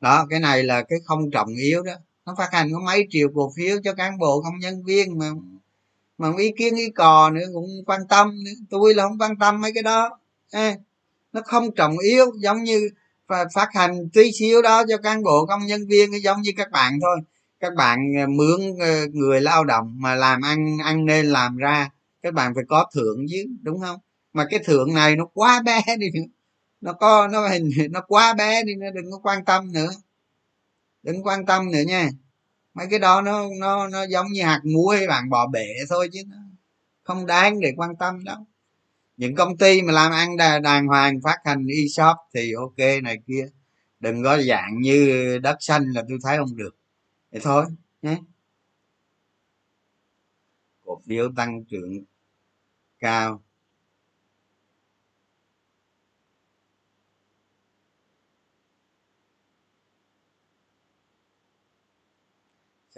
Đó, 0.00 0.26
cái 0.30 0.40
này 0.40 0.62
là 0.62 0.82
cái 0.82 0.98
không 1.04 1.30
trọng 1.30 1.48
yếu 1.48 1.82
đó. 1.82 1.92
Nó 2.26 2.34
phát 2.38 2.48
hành 2.52 2.68
có 2.72 2.80
mấy 2.80 3.06
triệu 3.10 3.28
cổ 3.34 3.52
phiếu 3.56 3.76
cho 3.84 3.94
cán 3.94 4.18
bộ 4.18 4.42
công 4.42 4.58
nhân 4.58 4.84
viên 4.84 5.18
mà 5.18 5.30
mà 6.18 6.28
ý 6.38 6.52
kiến 6.58 6.76
ý 6.76 6.90
cò 6.90 7.30
nữa 7.30 7.44
cũng 7.54 7.66
quan 7.86 8.00
tâm 8.08 8.30
nữa. 8.44 8.50
Tôi 8.70 8.94
là 8.94 9.02
không 9.04 9.18
quan 9.18 9.38
tâm 9.38 9.60
mấy 9.60 9.72
cái 9.74 9.82
đó. 9.82 10.18
À, 10.50 10.76
nó 11.32 11.40
không 11.44 11.74
trọng 11.74 11.98
yếu 11.98 12.26
giống 12.42 12.62
như 12.64 12.88
phát 13.54 13.68
hành 13.72 14.08
tí 14.12 14.32
xíu 14.32 14.62
đó 14.62 14.82
cho 14.88 14.96
cán 14.98 15.22
bộ 15.22 15.46
công 15.46 15.66
nhân 15.66 15.86
viên 15.88 16.22
giống 16.22 16.42
như 16.42 16.50
các 16.56 16.70
bạn 16.70 16.98
thôi. 17.02 17.18
Các 17.60 17.74
bạn 17.74 17.98
ờ, 18.20 18.26
mướn 18.26 18.60
ờ, 18.80 19.06
người 19.12 19.40
lao 19.40 19.64
động 19.64 19.96
mà 20.00 20.14
làm 20.14 20.42
ăn 20.42 20.78
ăn 20.84 21.06
nên 21.06 21.26
làm 21.26 21.56
ra 21.56 21.90
các 22.22 22.34
bạn 22.34 22.54
phải 22.54 22.64
có 22.68 22.90
thưởng 22.94 23.26
chứ 23.30 23.44
đúng 23.62 23.80
không? 23.80 23.98
Mà 24.32 24.46
cái 24.50 24.60
thưởng 24.64 24.94
này 24.94 25.16
nó 25.16 25.24
quá 25.34 25.62
bé 25.64 25.82
đi 25.98 26.06
nó 26.80 26.92
có 26.92 27.28
nó 27.28 27.48
hình 27.48 27.70
nó 27.90 28.00
quá 28.08 28.34
bé 28.34 28.64
đi 28.64 28.74
nó 28.74 28.90
đừng 28.90 29.10
có 29.10 29.18
quan 29.22 29.44
tâm 29.44 29.72
nữa. 29.72 29.90
Đừng 31.02 31.22
quan 31.22 31.46
tâm 31.46 31.70
nữa 31.70 31.82
nha 31.86 32.10
mấy 32.78 32.86
cái 32.90 32.98
đó 32.98 33.22
nó 33.22 33.44
nó 33.60 33.88
nó 33.88 34.02
giống 34.02 34.26
như 34.32 34.42
hạt 34.42 34.60
muối, 34.64 35.06
bạn 35.08 35.30
bỏ 35.30 35.46
bể 35.46 35.66
thôi 35.88 36.08
chứ 36.12 36.22
nó 36.26 36.36
không 37.02 37.26
đáng 37.26 37.60
để 37.60 37.72
quan 37.76 37.96
tâm 37.96 38.24
đâu. 38.24 38.46
Những 39.16 39.34
công 39.34 39.56
ty 39.56 39.82
mà 39.82 39.92
làm 39.92 40.12
ăn 40.12 40.36
đàng 40.62 40.86
hoàng, 40.86 41.20
phát 41.24 41.36
hành 41.44 41.66
e-shop 41.66 42.16
thì 42.34 42.52
ok 42.52 43.02
này 43.02 43.18
kia. 43.26 43.48
Đừng 44.00 44.22
có 44.22 44.42
dạng 44.42 44.80
như 44.80 45.38
đất 45.42 45.56
xanh 45.60 45.90
là 45.92 46.02
tôi 46.08 46.18
thấy 46.22 46.36
không 46.38 46.56
được. 46.56 46.76
Thế 47.32 47.40
thôi, 47.40 47.64
nhé. 48.02 48.18
Cổ 50.84 51.00
phiếu 51.06 51.32
tăng 51.36 51.64
trưởng 51.64 52.04
cao. 52.98 53.42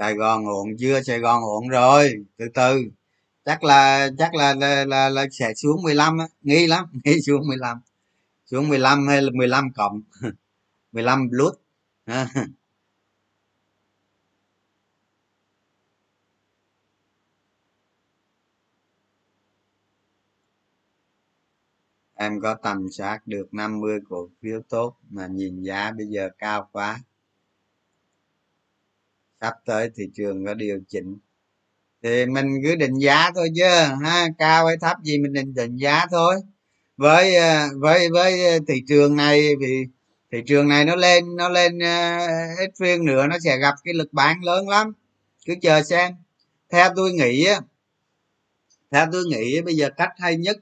Sài 0.01 0.14
gòn 0.14 0.46
ổn 0.46 0.68
chưa? 0.78 1.03
Sài 1.03 1.18
gòn 1.20 1.42
ổn 1.42 1.68
rồi. 1.68 2.12
Từ 2.36 2.46
từ. 2.55 2.82
Chắc 3.44 3.64
là 3.64 4.11
chắc 4.18 4.34
là 4.34 4.55
là, 4.55 4.84
là, 4.84 5.09
là 5.09 5.26
sẽ 5.32 5.55
xuống 5.55 5.82
15 5.82 6.18
á. 6.18 6.26
Nghi 6.42 6.66
lắm 6.66 6.86
nghi 7.05 7.20
xuống 7.26 7.48
15 7.48 7.80
xuống 8.46 8.68
15 8.68 9.09
hay 9.09 9.22
là 9.22 9.30
15 9.34 9.72
cộng? 9.72 10.03
15 10.92 11.28
plus 11.30 11.55
em 22.14 22.40
có 22.40 22.55
tầm 22.55 22.90
soát 22.90 23.26
được 23.26 23.55
50 23.55 24.01
cổ 24.09 24.28
phiếu 24.42 24.61
tốt 24.68 24.96
mà 25.11 25.26
nhìn 25.26 25.62
giá 25.62 25.92
bây 25.96 26.07
giờ 26.07 26.28
cao 26.38 26.68
quá 26.72 27.01
sắp 29.41 29.55
tới 29.66 29.91
thị 29.97 30.05
trường 30.14 30.47
có 30.47 30.55
điều 30.55 30.80
chỉnh. 30.88 31.18
Thì 32.03 32.26
mình 32.26 32.47
cứ 32.64 32.76
định 32.76 32.95
giá 32.95 33.30
thôi 33.34 33.49
chứ, 33.57 33.64
ha, 34.03 34.26
cao 34.38 34.66
hay 34.66 34.76
thấp 34.80 34.97
gì 35.05 35.18
mình 35.18 35.32
định 35.32 35.55
định 35.55 35.76
giá 35.76 36.07
thôi. 36.11 36.34
Với 36.97 37.36
ờ, 37.36 37.68
với 37.78 38.09
với 38.11 38.61
thị 38.68 38.82
trường 38.88 39.16
này 39.16 39.49
thì 39.61 39.86
thị 40.32 40.38
trường 40.47 40.68
này 40.68 40.84
nó 40.84 40.97
lên 40.97 41.36
nó 41.36 41.49
lên 41.49 41.78
ờ, 41.78 42.18
ít 42.59 42.70
phiên 42.78 43.05
nữa 43.05 43.26
nó 43.26 43.38
sẽ 43.45 43.59
gặp 43.59 43.74
cái 43.84 43.95
lực 43.95 44.12
bán 44.12 44.45
lớn 44.45 44.68
lắm. 44.68 44.93
Cứ 45.47 45.55
chờ 45.62 45.82
xem. 45.82 46.14
Theo 46.70 46.91
tôi 46.97 47.12
nghĩ 47.12 47.45
á, 47.45 47.61
theo 48.91 49.07
tôi 49.12 49.24
nghĩ 49.26 49.61
bây 49.61 49.74
giờ 49.74 49.91
cách 49.97 50.12
hay 50.18 50.36
nhất 50.36 50.57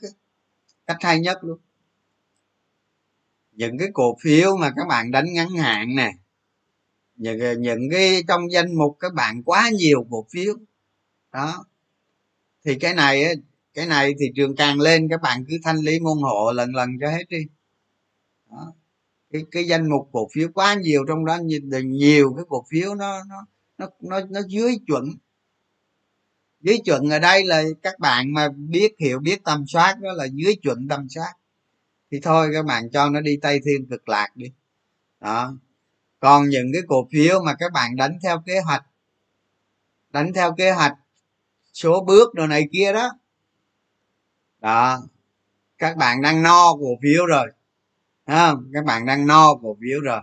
cách 0.87 0.97
hay 1.01 1.20
nhất 1.20 1.39
luôn. 1.45 1.59
Những 3.53 3.79
cái 3.79 3.89
cổ 3.93 4.16
phiếu 4.22 4.57
mà 4.57 4.70
các 4.76 4.89
bạn 4.89 5.11
đánh 5.11 5.33
ngắn 5.33 5.49
hạn 5.49 5.97
nè 5.97 6.12
những, 7.19 7.62
những 7.62 7.91
cái 7.93 8.23
trong 8.29 8.53
danh 8.53 8.75
mục 8.79 8.97
các 9.01 9.14
bạn 9.14 9.43
quá 9.43 9.71
nhiều 9.75 10.07
cổ 10.11 10.27
phiếu. 10.31 10.55
Đó. 11.33 11.64
Thì 12.64 12.75
cái 12.75 12.95
này 12.95 13.35
cái 13.75 13.87
này 13.87 14.14
thị 14.19 14.27
trường 14.37 14.57
càng 14.57 14.81
lên 14.81 15.09
các 15.09 15.23
bạn 15.23 15.45
cứ 15.49 15.57
thanh 15.64 15.77
lý 15.77 16.01
môn 16.01 16.19
hộ 16.19 16.53
lần 16.53 16.75
lần 16.75 16.91
cho 17.01 17.11
hết 17.11 17.25
đi. 17.29 17.47
Đó. 18.51 18.73
cái 19.33 19.43
cái 19.51 19.64
danh 19.64 19.91
mục 19.91 20.09
cổ 20.12 20.29
phiếu 20.33 20.49
quá 20.55 20.75
nhiều 20.75 21.05
trong 21.09 21.25
đó 21.25 21.39
nhiều 21.85 22.35
cái 22.37 22.45
cổ 22.49 22.66
phiếu 22.71 22.95
nó 22.95 23.25
nó 23.25 23.47
nó 23.79 23.87
nó, 24.01 24.21
nó 24.31 24.41
dưới 24.49 24.77
chuẩn. 24.87 25.05
Dưới 26.61 26.79
chuẩn 26.85 27.11
ở 27.11 27.19
đây 27.19 27.45
là 27.45 27.64
các 27.83 27.99
bạn 27.99 28.33
mà 28.33 28.49
biết 28.49 28.95
hiểu 28.99 29.19
biết 29.19 29.45
tầm 29.45 29.66
soát 29.66 30.01
đó 30.01 30.12
là 30.12 30.25
dưới 30.33 30.57
chuẩn 30.62 30.89
tầm 30.89 31.09
soát. 31.09 31.35
Thì 32.11 32.21
thôi 32.23 32.51
các 32.53 32.64
bạn 32.64 32.91
cho 32.91 33.11
nó 33.11 33.21
đi 33.21 33.38
tây 33.42 33.61
thiên 33.64 33.87
cực 33.87 34.09
lạc 34.09 34.29
đi. 34.37 34.53
Đó 35.21 35.55
còn 36.20 36.49
những 36.49 36.72
cái 36.72 36.82
cổ 36.88 37.08
phiếu 37.12 37.42
mà 37.42 37.54
các 37.54 37.72
bạn 37.72 37.96
đánh 37.96 38.18
theo 38.22 38.42
kế 38.46 38.61
hoạch, 38.61 38.86
đánh 40.11 40.32
theo 40.32 40.54
kế 40.54 40.70
hoạch, 40.70 40.95
số 41.72 42.04
bước 42.04 42.34
đồ 42.34 42.46
này 42.46 42.68
kia 42.72 42.92
đó. 42.92 43.11
Đó, 44.61 45.00
các 45.78 45.96
bạn 45.96 46.22
đang 46.22 46.42
no 46.42 46.72
cổ 46.72 46.99
phiếu 47.03 47.26
rồi 47.26 47.49
không 48.26 48.70
các 48.72 48.84
bạn 48.84 49.07
đang 49.07 49.26
no 49.26 49.54
cổ 49.54 49.76
phiếu 49.80 50.00
rồi. 50.00 50.20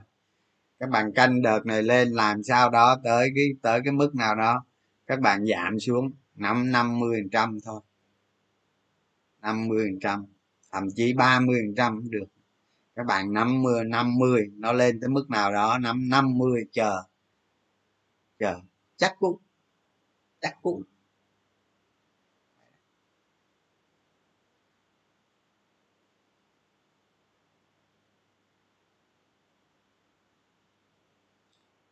Các 0.79 0.89
bạn 0.89 1.13
canh 1.13 1.41
đợt 1.41 1.65
này 1.65 1.83
lên, 1.83 2.11
làm 2.11 2.43
sao 2.43 2.69
đó, 2.69 2.99
tới 3.03 3.29
cái 3.35 3.45
tới 3.61 3.81
cái 3.83 3.93
mức 3.93 4.15
nào 4.15 4.35
đó, 4.35 4.65
các 5.07 5.19
bạn 5.19 5.45
giảm 5.45 5.79
xuống 5.79 6.11
năm 6.35 6.71
năm 6.71 6.99
mươi 6.99 7.19
phần 7.21 7.29
trăm 7.29 7.59
thôi. 7.65 7.81
năm 9.41 9.67
mươi 9.67 9.85
phần 9.91 9.99
trăm, 9.99 10.25
thậm 10.71 10.87
chí 10.95 11.13
ba 11.13 11.39
mươi 11.39 11.61
phần 11.65 11.75
trăm 11.75 12.09
được 12.09 12.25
các 12.95 13.03
bạn 13.05 13.33
năm 13.33 13.61
mươi 13.63 13.83
năm 13.85 14.17
mươi, 14.17 14.51
nó 14.57 14.71
lên 14.73 14.99
tới 15.01 15.09
mức 15.09 15.29
nào 15.29 15.51
đó, 15.53 15.77
năm 15.77 16.09
năm 16.09 16.37
mươi, 16.37 16.65
chờ. 16.71 17.03
Chờ. 18.39 18.59
Chắc 18.97 19.15
cũng 19.19 19.37
chắc 20.41 20.57
cũng. 20.61 20.83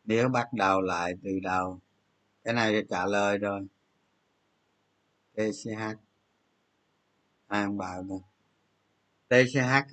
Nếu 0.04 0.28
bắt 0.28 0.52
đầu 0.52 0.80
lại 0.80 1.14
từ 1.22 1.30
đầu, 1.42 1.80
cái 2.44 2.54
này 2.54 2.84
trả 2.90 3.06
lời 3.06 3.38
rồi. 3.38 3.66
Tch 5.36 5.68
ai 7.48 7.68
bảo 7.68 8.04
rồi? 8.08 8.20
Tch 9.28 9.56
ha 9.56 9.86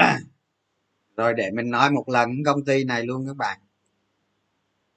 rồi 1.16 1.34
để 1.34 1.50
mình 1.50 1.70
nói 1.70 1.90
một 1.90 2.08
lần 2.08 2.30
công 2.44 2.64
ty 2.64 2.84
này 2.84 3.02
luôn 3.06 3.26
các 3.26 3.36
bạn. 3.36 3.58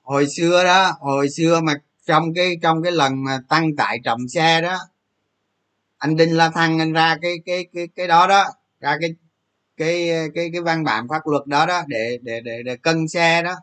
Hồi 0.02 0.28
xưa 0.38 0.64
đó, 0.64 0.92
hồi 1.00 1.30
xưa 1.30 1.62
mà 1.62 1.74
trong 2.06 2.34
cái 2.34 2.58
trong 2.62 2.84
cái 2.84 2.92
lần 2.92 3.24
mà 3.24 3.40
tăng 3.50 3.76
tải 3.76 4.00
trọng 4.04 4.28
xe 4.28 4.62
đó, 4.62 4.78
anh 5.98 6.16
đinh 6.16 6.38
la 6.38 6.50
thăng 6.50 6.80
anh 6.80 6.94
ra 6.94 7.18
cái 7.22 7.34
cái 7.46 7.66
cái 7.74 7.88
cái 7.96 8.08
đó 8.08 8.28
đó, 8.28 8.46
ra 8.80 8.98
cái 9.02 9.10
cái 9.78 10.10
cái 10.36 10.50
cái 10.54 10.62
văn 10.62 10.84
bản 10.84 11.08
pháp 11.10 11.22
luật 11.28 11.48
đó 11.48 11.66
đó 11.66 11.84
để 11.88 12.18
để 12.22 12.42
để 12.46 12.64
để 12.66 12.78
cân 12.78 13.08
xe 13.08 13.42
đó, 13.44 13.54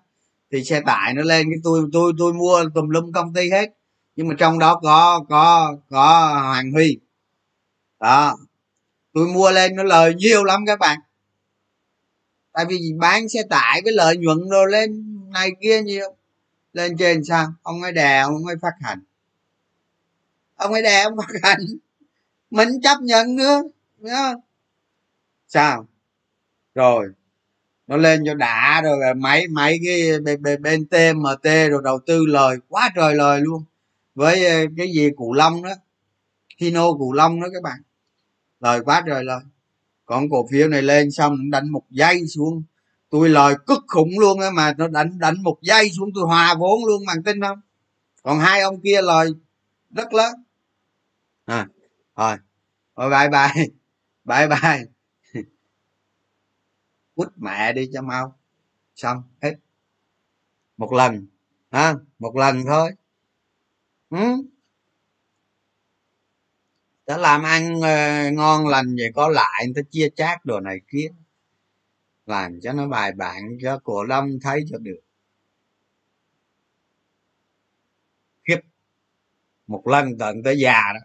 thì 0.53 0.65
xe 0.65 0.81
tải 0.87 1.15
nó 1.15 1.23
lên 1.23 1.47
cái 1.51 1.61
tôi 1.65 1.83
tôi 1.93 2.13
tôi 2.19 2.33
mua 2.35 2.65
tùm 2.75 2.89
lum 2.89 3.13
công 3.13 3.35
ty 3.35 3.51
hết. 3.51 3.71
Nhưng 4.17 4.29
mà 4.29 4.35
trong 4.39 4.59
đó 4.59 4.81
có 4.83 5.25
có 5.29 5.77
có 5.91 6.29
hoàng 6.43 6.73
huy. 6.73 6.99
Đó, 8.01 8.37
tôi 9.15 9.27
mua 9.27 9.51
lên 9.51 9.77
nó 9.77 9.83
lời 9.83 10.15
nhiều 10.15 10.45
lắm 10.45 10.65
các 10.67 10.79
bạn 10.79 11.01
tại 12.61 12.67
vì 12.69 12.93
bán 12.99 13.29
xe 13.29 13.43
tải 13.51 13.81
với 13.85 13.93
lợi 13.93 14.17
nhuận 14.17 14.49
đồ 14.51 14.65
lên 14.65 15.19
này 15.31 15.51
kia 15.61 15.83
nhiều. 15.83 16.15
Lên 16.73 16.97
trên 16.99 17.25
sao? 17.25 17.53
Ông 17.63 17.83
ấy 17.83 17.93
đè 17.93 18.21
ông 18.21 18.47
ấy 18.47 18.57
phát 18.63 18.73
hành. 18.81 19.01
Ông 20.57 20.73
ấy 20.73 20.83
đè 20.83 21.03
ông 21.03 21.17
phát 21.17 21.41
hành. 21.43 21.59
Mình 22.51 22.69
chấp 22.83 22.99
nhận 23.01 23.37
nữa 23.37 23.63
nhá 23.99 24.35
sao? 25.49 25.87
Rồi 26.75 27.09
nó 27.87 27.97
lên 27.97 28.23
cho 28.27 28.35
đã 28.35 28.83
rồi 28.85 29.15
máy 29.15 29.49
máy 29.49 29.79
cái 29.85 30.21
bên, 30.21 30.63
bên 30.63 30.87
tmt 30.87 31.71
rồi 31.71 31.81
đầu 31.85 31.99
tư 32.07 32.27
lời 32.27 32.57
quá 32.69 32.91
trời 32.97 33.15
lời 33.15 33.41
luôn. 33.41 33.65
Với 34.15 34.47
ờ, 34.47 34.67
cái 34.77 34.93
gì? 34.95 35.11
Cụ 35.17 35.33
long 35.33 35.63
đó. 35.63 35.75
Hino 36.59 36.93
cụ 36.93 37.13
long 37.13 37.41
đó 37.41 37.49
các 37.53 37.63
bạn. 37.63 37.83
Lời 38.61 38.81
quá 38.85 39.03
trời 39.07 39.25
lời 39.25 39.41
còn 40.11 40.31
cổ 40.31 40.47
phiếu 40.51 40.69
này 40.69 40.83
lên 40.83 41.11
xong 41.11 41.51
đánh 41.51 41.69
một 41.69 41.83
giây 41.91 42.27
xuống. 42.27 42.63
Tôi 43.11 43.29
lời 43.29 43.55
cực 43.67 43.85
khủng 43.89 44.19
luôn 44.19 44.41
á 44.41 44.51
mà 44.51 44.75
nó 44.79 44.89
đánh 44.89 45.19
đánh 45.19 45.43
một 45.43 45.59
giây 45.63 45.91
xuống 45.91 46.11
tôi 46.15 46.25
hòa 46.27 46.55
vốn 46.59 46.85
luôn 46.87 47.03
bằng 47.07 47.23
tin 47.23 47.41
không? 47.41 47.61
Còn 48.23 48.39
hai 48.39 48.61
ông 48.61 48.81
kia 48.81 49.03
lời 49.03 49.31
rất 49.91 50.15
lớn. 50.15 50.33
À, 51.45 51.67
rồi. 52.17 52.37
Rồi 52.97 53.11
bye 53.11 53.29
bye. 53.29 53.67
Bye 54.25 54.49
bye. 54.49 54.85
Quýt 57.15 57.29
mẹ 57.37 57.73
đi 57.73 57.91
cho 57.93 58.03
mau. 58.03 58.39
Xong 58.95 59.23
hết. 59.43 59.55
Một 60.77 60.93
lần. 60.93 61.27
Ha 61.71 61.95
một 62.19 62.37
lần 62.37 62.65
thôi. 62.67 62.91
Ừ 64.11 64.19
ta 67.11 67.17
làm 67.17 67.43
ăn 67.43 67.77
uh, 67.77 68.33
ngon 68.35 68.67
lành 68.67 68.97
vậy 68.97 69.11
có 69.15 69.29
lại 69.29 69.67
người 69.67 69.75
ta 69.77 69.89
chia 69.91 70.09
chác 70.17 70.45
đồ 70.45 70.61
này 70.61 70.81
kia. 70.93 71.07
Làm 72.27 72.61
cho 72.61 72.73
nó 72.73 72.87
bài 72.87 73.13
bản 73.13 73.59
cho 73.63 73.79
cổ 73.85 74.05
đông 74.05 74.39
thấy 74.43 74.65
cho 74.71 74.79
được. 74.79 75.01
Khiếp. 78.49 78.61
Một 79.67 79.87
lần 79.87 80.19
tận 80.19 80.43
tới 80.43 80.59
già 80.59 80.81
đó. 80.95 81.01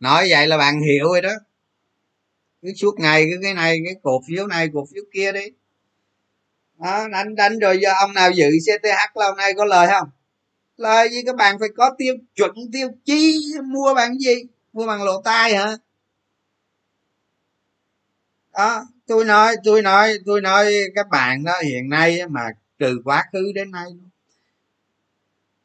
Nói 0.00 0.26
vậy 0.30 0.46
là 0.46 0.58
bạn 0.58 0.80
hiểu 0.80 1.04
rồi 1.04 1.22
đó. 1.22 1.32
Cứ 2.62 2.72
suốt 2.76 2.94
ngày 2.98 3.24
cứ 3.30 3.38
cái 3.42 3.54
này 3.54 3.78
cái 3.84 3.94
cổ 4.02 4.22
phiếu 4.28 4.46
này 4.46 4.68
cổ 4.74 4.86
phiếu 4.94 5.02
kia 5.12 5.32
đi. 5.32 5.46
Đó, 6.78 7.08
đánh 7.08 7.34
đánh 7.34 7.58
rồi 7.58 7.78
do 7.82 7.92
ông 8.00 8.14
nào 8.14 8.30
dự 8.30 8.50
cth 8.66 9.16
lâu 9.16 9.34
nay 9.34 9.52
có 9.56 9.64
lời 9.64 9.88
không? 9.90 10.08
Lời 10.76 11.08
gì 11.10 11.22
các 11.26 11.36
bạn 11.36 11.58
phải 11.58 11.68
có 11.76 11.94
tiêu 11.98 12.14
chuẩn 12.34 12.54
tiêu 12.72 12.88
chí 13.04 13.40
mua 13.64 13.94
bạn 13.94 14.18
gì? 14.18 14.34
Mua 14.74 14.86
bằng 14.86 15.02
lộ 15.02 15.22
tai 15.22 15.54
hả? 15.54 15.76
Đó 18.52 18.84
tôi 19.06 19.24
nói 19.24 19.56
tôi 19.64 19.82
nói 19.82 20.12
tôi 20.26 20.40
nói 20.40 20.74
các 20.94 21.08
bạn 21.10 21.44
đó 21.44 21.52
hiện 21.64 21.88
nay 21.88 22.18
mà 22.28 22.48
từ 22.78 23.00
quá 23.04 23.24
khứ 23.32 23.52
đến 23.54 23.70
nay 23.70 23.90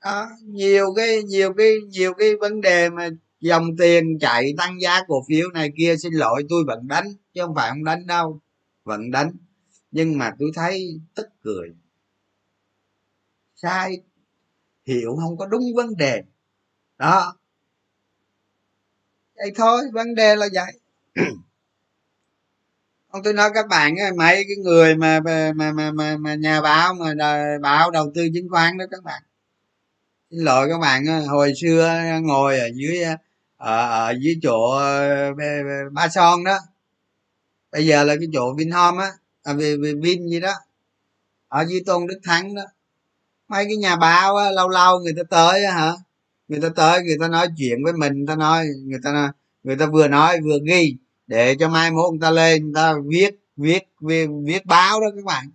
đó, 0.03 0.30
nhiều 0.44 0.94
cái 0.95 1.23
nhiều 1.23 1.53
cái 1.53 1.73
nhiều 1.90 2.14
cái 2.14 2.36
vấn 2.36 2.61
đề 2.61 2.90
mà 2.90 3.10
dòng 3.40 3.77
tiền 3.77 4.19
chạy 4.19 4.53
tăng 4.57 4.81
giá 4.81 5.03
cổ 5.07 5.23
phiếu 5.27 5.49
này 5.49 5.72
kia 5.77 5.95
xin 5.98 6.14
lỗi 6.14 6.44
tôi 6.49 6.64
vẫn 6.68 6.88
đánh 6.88 7.14
chứ 7.34 7.41
không 7.41 7.56
phải 7.56 7.69
không 7.69 7.84
đánh 7.84 8.07
đâu 8.07 8.40
vẫn 8.84 9.11
đánh. 9.11 9.31
Nhưng 9.91 10.18
mà 10.18 10.31
tôi 10.40 10.52
thấy 10.56 10.99
tức 11.15 11.27
cười. 11.41 11.69
Sai. 13.56 14.02
Hiểu 14.86 15.18
không 15.22 15.38
có 15.38 15.45
đúng 15.45 15.64
vấn 15.76 15.98
đề. 15.98 16.23
Đó 16.98 17.36
vậy 19.40 19.52
thôi 19.56 19.82
vấn 19.94 20.16
đề 20.16 20.36
là 20.36 20.48
vậy. 20.53 20.74
Không 23.11 23.24
tôi 23.24 23.34
nói 23.34 23.49
các 23.53 23.68
bạn 23.68 23.95
mấy 24.18 24.36
cái 24.36 24.57
người 24.64 24.95
mà 24.95 25.20
mà 25.20 25.52
mà 25.56 25.72
mà, 25.91 26.18
mà 26.18 26.36
nhà 26.36 26.61
báo 26.61 26.94
mà 26.94 27.14
báo 27.61 27.91
đầu 27.91 28.11
tư 28.16 28.28
chứng 28.34 28.49
khoán 28.49 28.78
đó 28.78 28.86
các 28.91 29.03
bạn. 29.03 29.22
Xin 30.32 30.40
lỗi 30.40 30.68
các 30.70 30.78
bạn 30.80 31.06
hồi 31.28 31.53
xưa 31.61 31.94
ngồi 32.22 32.60
ở 32.60 32.68
dưới 32.74 33.03
ở, 33.57 34.07
ở 34.07 34.14
dưới 34.20 34.36
chỗ 34.44 34.72
ờ, 34.72 35.34
ba 35.91 36.10
son 36.10 36.44
đó. 36.44 36.60
Bây 37.72 37.86
giờ 37.86 38.03
là 38.03 38.16
cái 38.16 38.28
chỗ 38.34 38.53
vinhome 38.57 39.03
á 39.03 39.11
à, 39.44 39.53
về, 39.53 39.78
về 39.78 39.94
vin 40.02 40.28
gì 40.28 40.40
đó 40.40 40.53
ở 41.48 41.66
dưới 41.70 41.82
tôn 41.86 42.07
đức 42.07 42.20
thắng 42.24 42.56
đó. 42.56 42.64
Mấy 43.48 43.66
cái 43.66 43.78
nhà 43.78 43.95
báo 43.95 44.36
á, 44.36 44.52
lâu 44.52 44.70
lâu 44.70 44.99
người 44.99 45.14
ta 45.18 45.24
tới 45.30 45.66
á, 45.66 45.74
hả 45.74 45.91
người 46.50 46.60
ta 46.62 46.70
tới 46.76 47.04
người 47.04 47.18
ta 47.20 47.28
nói 47.28 47.48
chuyện 47.58 47.84
với 47.84 47.94
mình 47.94 48.14
người 48.18 48.28
ta 48.28 48.36
nói 48.36 48.66
người 48.86 49.00
ta 49.04 49.32
người 49.64 49.76
ta 49.76 49.86
vừa 49.86 50.08
nói 50.08 50.42
vừa 50.42 50.58
ghi 50.68 50.96
để 51.28 51.56
cho 51.60 51.70
mai 51.70 51.92
mốt 51.92 52.12
người 52.12 52.20
ta 52.22 52.32
lên 52.32 52.64
người 52.64 52.74
ta 52.76 52.94
viết 53.06 53.40
viết 53.58 53.84
viết, 54.02 54.28
viết 54.46 54.66
báo 54.66 55.02
đó 55.02 55.08
các 55.16 55.26
bạn 55.26 55.50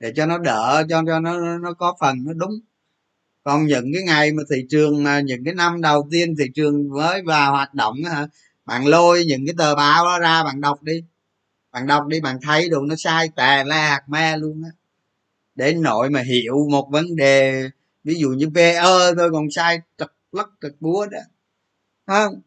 để 0.00 0.12
cho 0.16 0.26
nó 0.26 0.38
đỡ 0.38 0.84
cho 0.88 1.02
cho 1.06 1.20
nó 1.20 1.58
nó 1.58 1.72
có 1.72 1.96
phần 2.00 2.24
nó 2.24 2.32
đúng. 2.32 2.60
Còn 3.42 3.66
những 3.66 3.92
cái 3.94 4.02
ngày 4.02 4.32
mà 4.32 4.42
thị 4.50 4.64
trường 4.68 5.02
mà 5.02 5.20
những 5.20 5.44
cái 5.44 5.54
năm 5.54 5.80
đầu 5.80 6.08
tiên 6.10 6.34
thị 6.38 6.44
trường 6.54 6.88
mới 6.88 7.22
vào 7.22 7.52
hoạt 7.52 7.74
động 7.74 8.04
hả 8.04 8.26
bạn 8.64 8.86
lôi 8.86 9.24
những 9.24 9.46
cái 9.46 9.54
tờ 9.58 9.74
báo 9.74 10.04
đó 10.04 10.18
ra 10.18 10.44
bạn 10.44 10.60
đọc 10.60 10.82
đi. 10.82 11.04
Bạn 11.72 11.86
đọc 11.86 12.06
đi 12.06 12.20
bạn 12.20 12.38
thấy 12.42 12.68
đồ 12.68 12.80
nó 12.80 12.94
sai 12.98 13.28
tè 13.36 13.64
la 13.64 13.88
hạt 13.88 14.02
me 14.08 14.36
luôn 14.36 14.62
á. 14.64 14.70
Đến 15.54 15.82
nội 15.82 16.10
mà 16.10 16.20
hiểu 16.20 16.68
một 16.70 16.88
vấn 16.90 17.16
đề 17.16 17.70
ví 18.04 18.14
dụ 18.14 18.28
như 18.28 18.50
pe 18.54 18.82
thôi 18.82 19.30
còn 19.32 19.50
sai 19.50 19.80
trật 19.98 20.12
lắc 20.36 20.48
cực 20.60 20.80
búa 20.80 21.06
đó. 21.06 21.18
Không? 22.06 22.40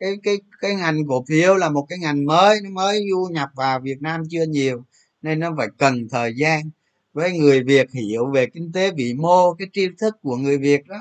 Cái 0.00 0.16
cái 0.22 0.36
cái 0.60 0.74
ngành 0.74 1.06
cổ 1.08 1.24
phiếu 1.28 1.54
là 1.54 1.70
một 1.70 1.86
cái 1.88 1.98
ngành 1.98 2.26
mới 2.26 2.60
nó 2.60 2.70
mới 2.70 3.06
du 3.10 3.28
nhập 3.32 3.48
vào 3.54 3.80
việt 3.80 4.02
nam 4.02 4.22
chưa 4.30 4.44
nhiều 4.44 4.84
nên 5.22 5.40
nó 5.40 5.54
phải 5.56 5.68
cần 5.78 6.08
thời 6.10 6.34
gian. 6.36 6.70
Với 7.12 7.38
người 7.38 7.62
việt 7.62 7.90
hiểu 7.90 8.30
về 8.34 8.46
kinh 8.46 8.72
tế 8.72 8.90
vĩ 8.90 9.14
mô 9.14 9.54
cái 9.54 9.68
tri 9.72 9.88
thức 9.98 10.14
của 10.22 10.36
người 10.36 10.58
việt 10.58 10.86
đó 10.86 10.96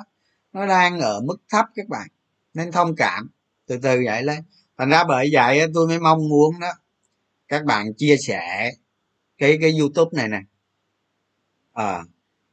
nó 0.53 0.67
đang 0.67 0.99
ở 0.99 1.21
mức 1.21 1.37
thấp 1.49 1.65
các 1.75 1.87
bạn 1.87 2.07
nên 2.53 2.71
thông 2.71 2.95
cảm. 2.95 3.29
Từ 3.67 3.77
từ 3.77 4.01
vậy 4.05 4.23
lên. 4.23 4.43
Thành 4.77 4.89
ra 4.89 5.03
bởi 5.03 5.29
vậy 5.33 5.61
tôi 5.73 5.87
mới 5.87 5.99
mong 5.99 6.29
muốn 6.29 6.59
đó 6.59 6.71
các 7.47 7.65
bạn 7.65 7.93
chia 7.93 8.17
sẻ 8.17 8.71
cái 9.37 9.57
cái 9.61 9.77
youtube 9.79 10.11
này 10.13 10.27
nè. 10.27 10.39
À, 11.73 12.03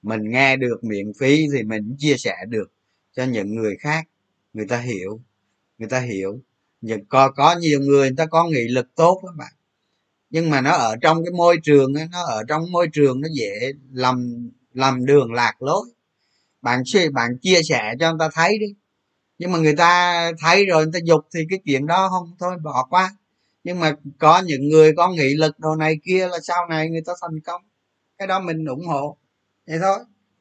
mình 0.02 0.30
nghe 0.30 0.56
được 0.56 0.84
miễn 0.84 1.12
phí 1.20 1.46
thì 1.52 1.62
mình 1.62 1.96
chia 1.98 2.16
sẻ 2.16 2.36
được 2.48 2.72
cho 3.16 3.24
những 3.24 3.54
người 3.54 3.76
khác. 3.80 4.08
Người 4.52 4.66
ta 4.66 4.78
hiểu, 4.80 5.20
người 5.78 5.88
ta 5.88 6.00
hiểu. 6.00 6.40
Những 6.80 7.04
có 7.08 7.30
có 7.30 7.56
nhiều 7.60 7.80
người 7.80 8.08
người 8.08 8.16
ta 8.16 8.26
có 8.26 8.44
nghị 8.44 8.68
lực 8.68 8.94
tốt 8.94 9.20
các 9.22 9.36
bạn. 9.36 9.52
Nhưng 10.30 10.50
mà 10.50 10.60
nó 10.60 10.72
ở 10.72 10.96
trong 11.02 11.24
cái 11.24 11.32
môi 11.32 11.56
trường 11.62 11.92
nó 11.92 12.22
ở 12.24 12.44
trong 12.48 12.72
môi 12.72 12.88
trường 12.92 13.20
nó 13.20 13.28
dễ 13.32 13.72
làm 13.92 14.48
làm 14.74 15.06
đường 15.06 15.32
lạc 15.32 15.62
lối. 15.62 15.86
Bạn 16.62 16.82
bạn 17.12 17.38
chia 17.42 17.60
sẻ 17.62 17.94
cho 18.00 18.10
người 18.10 18.18
ta 18.18 18.28
thấy 18.34 18.58
đi. 18.58 18.74
Nhưng 19.38 19.52
mà 19.52 19.58
người 19.58 19.76
ta 19.76 20.30
thấy 20.40 20.66
rồi, 20.66 20.84
người 20.84 20.92
ta 20.92 20.98
dục 21.04 21.20
thì 21.34 21.40
cái 21.50 21.58
chuyện 21.64 21.86
đó 21.86 22.08
không 22.08 22.36
thôi, 22.38 22.56
bỏ 22.62 22.86
qua. 22.90 23.16
Nhưng 23.64 23.80
mà 23.80 23.96
có 24.18 24.42
những 24.46 24.68
người 24.68 24.92
có 24.96 25.10
nghị 25.10 25.34
lực 25.34 25.58
đồ 25.58 25.76
này 25.76 25.96
kia 26.04 26.28
là 26.28 26.38
sau 26.42 26.66
này 26.66 26.90
người 26.90 27.02
ta 27.06 27.12
thành 27.20 27.40
công. 27.40 27.62
Cái 28.18 28.28
đó 28.28 28.40
mình 28.40 28.64
ủng 28.64 28.86
hộ. 28.86 29.16
Vậy 29.66 29.78
thôi. 29.82 29.98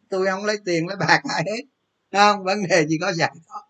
Tôi 0.10 0.28
không 0.28 0.46
lấy 0.46 0.58
tiền 0.66 0.88
lấy 0.88 0.98
bạc 0.98 1.22
ai 1.30 1.44
hết 1.46 1.64
không? 2.11 2.44
Vấn 2.44 2.68
đề 2.69 2.86
chỉ 2.90 2.98
có 3.02 3.14
vậy 3.18 3.30
thôi. 3.48 3.61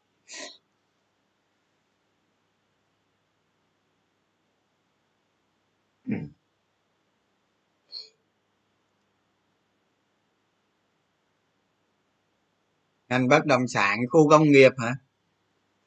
Ngành 13.09 13.27
bất 13.27 13.45
động 13.45 13.67
sản 13.67 13.99
khu 14.09 14.29
công 14.29 14.43
nghiệp 14.43 14.71
hả? 14.77 14.95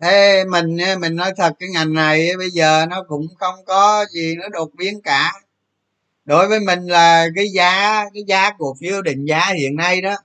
Thế 0.00 0.44
mình 0.50 0.76
mình 1.00 1.16
nói 1.16 1.32
thật 1.36 1.52
cái 1.58 1.68
ngành 1.68 1.92
này 1.94 2.36
bây 2.38 2.50
giờ 2.50 2.86
nó 2.86 3.04
cũng 3.08 3.26
không 3.38 3.64
có 3.64 4.06
gì 4.14 4.34
nó 4.36 4.48
đột 4.48 4.70
biến 4.74 5.00
cả. 5.04 5.32
Đối 6.24 6.48
với 6.48 6.60
mình 6.60 6.86
là 6.86 7.26
cái 7.36 7.48
giá 7.54 8.04
cái 8.14 8.22
giá 8.26 8.50
cổ 8.58 8.74
phiếu 8.80 9.02
định 9.02 9.24
giá 9.24 9.52
hiện 9.58 9.76
nay 9.76 10.00
đó 10.02 10.16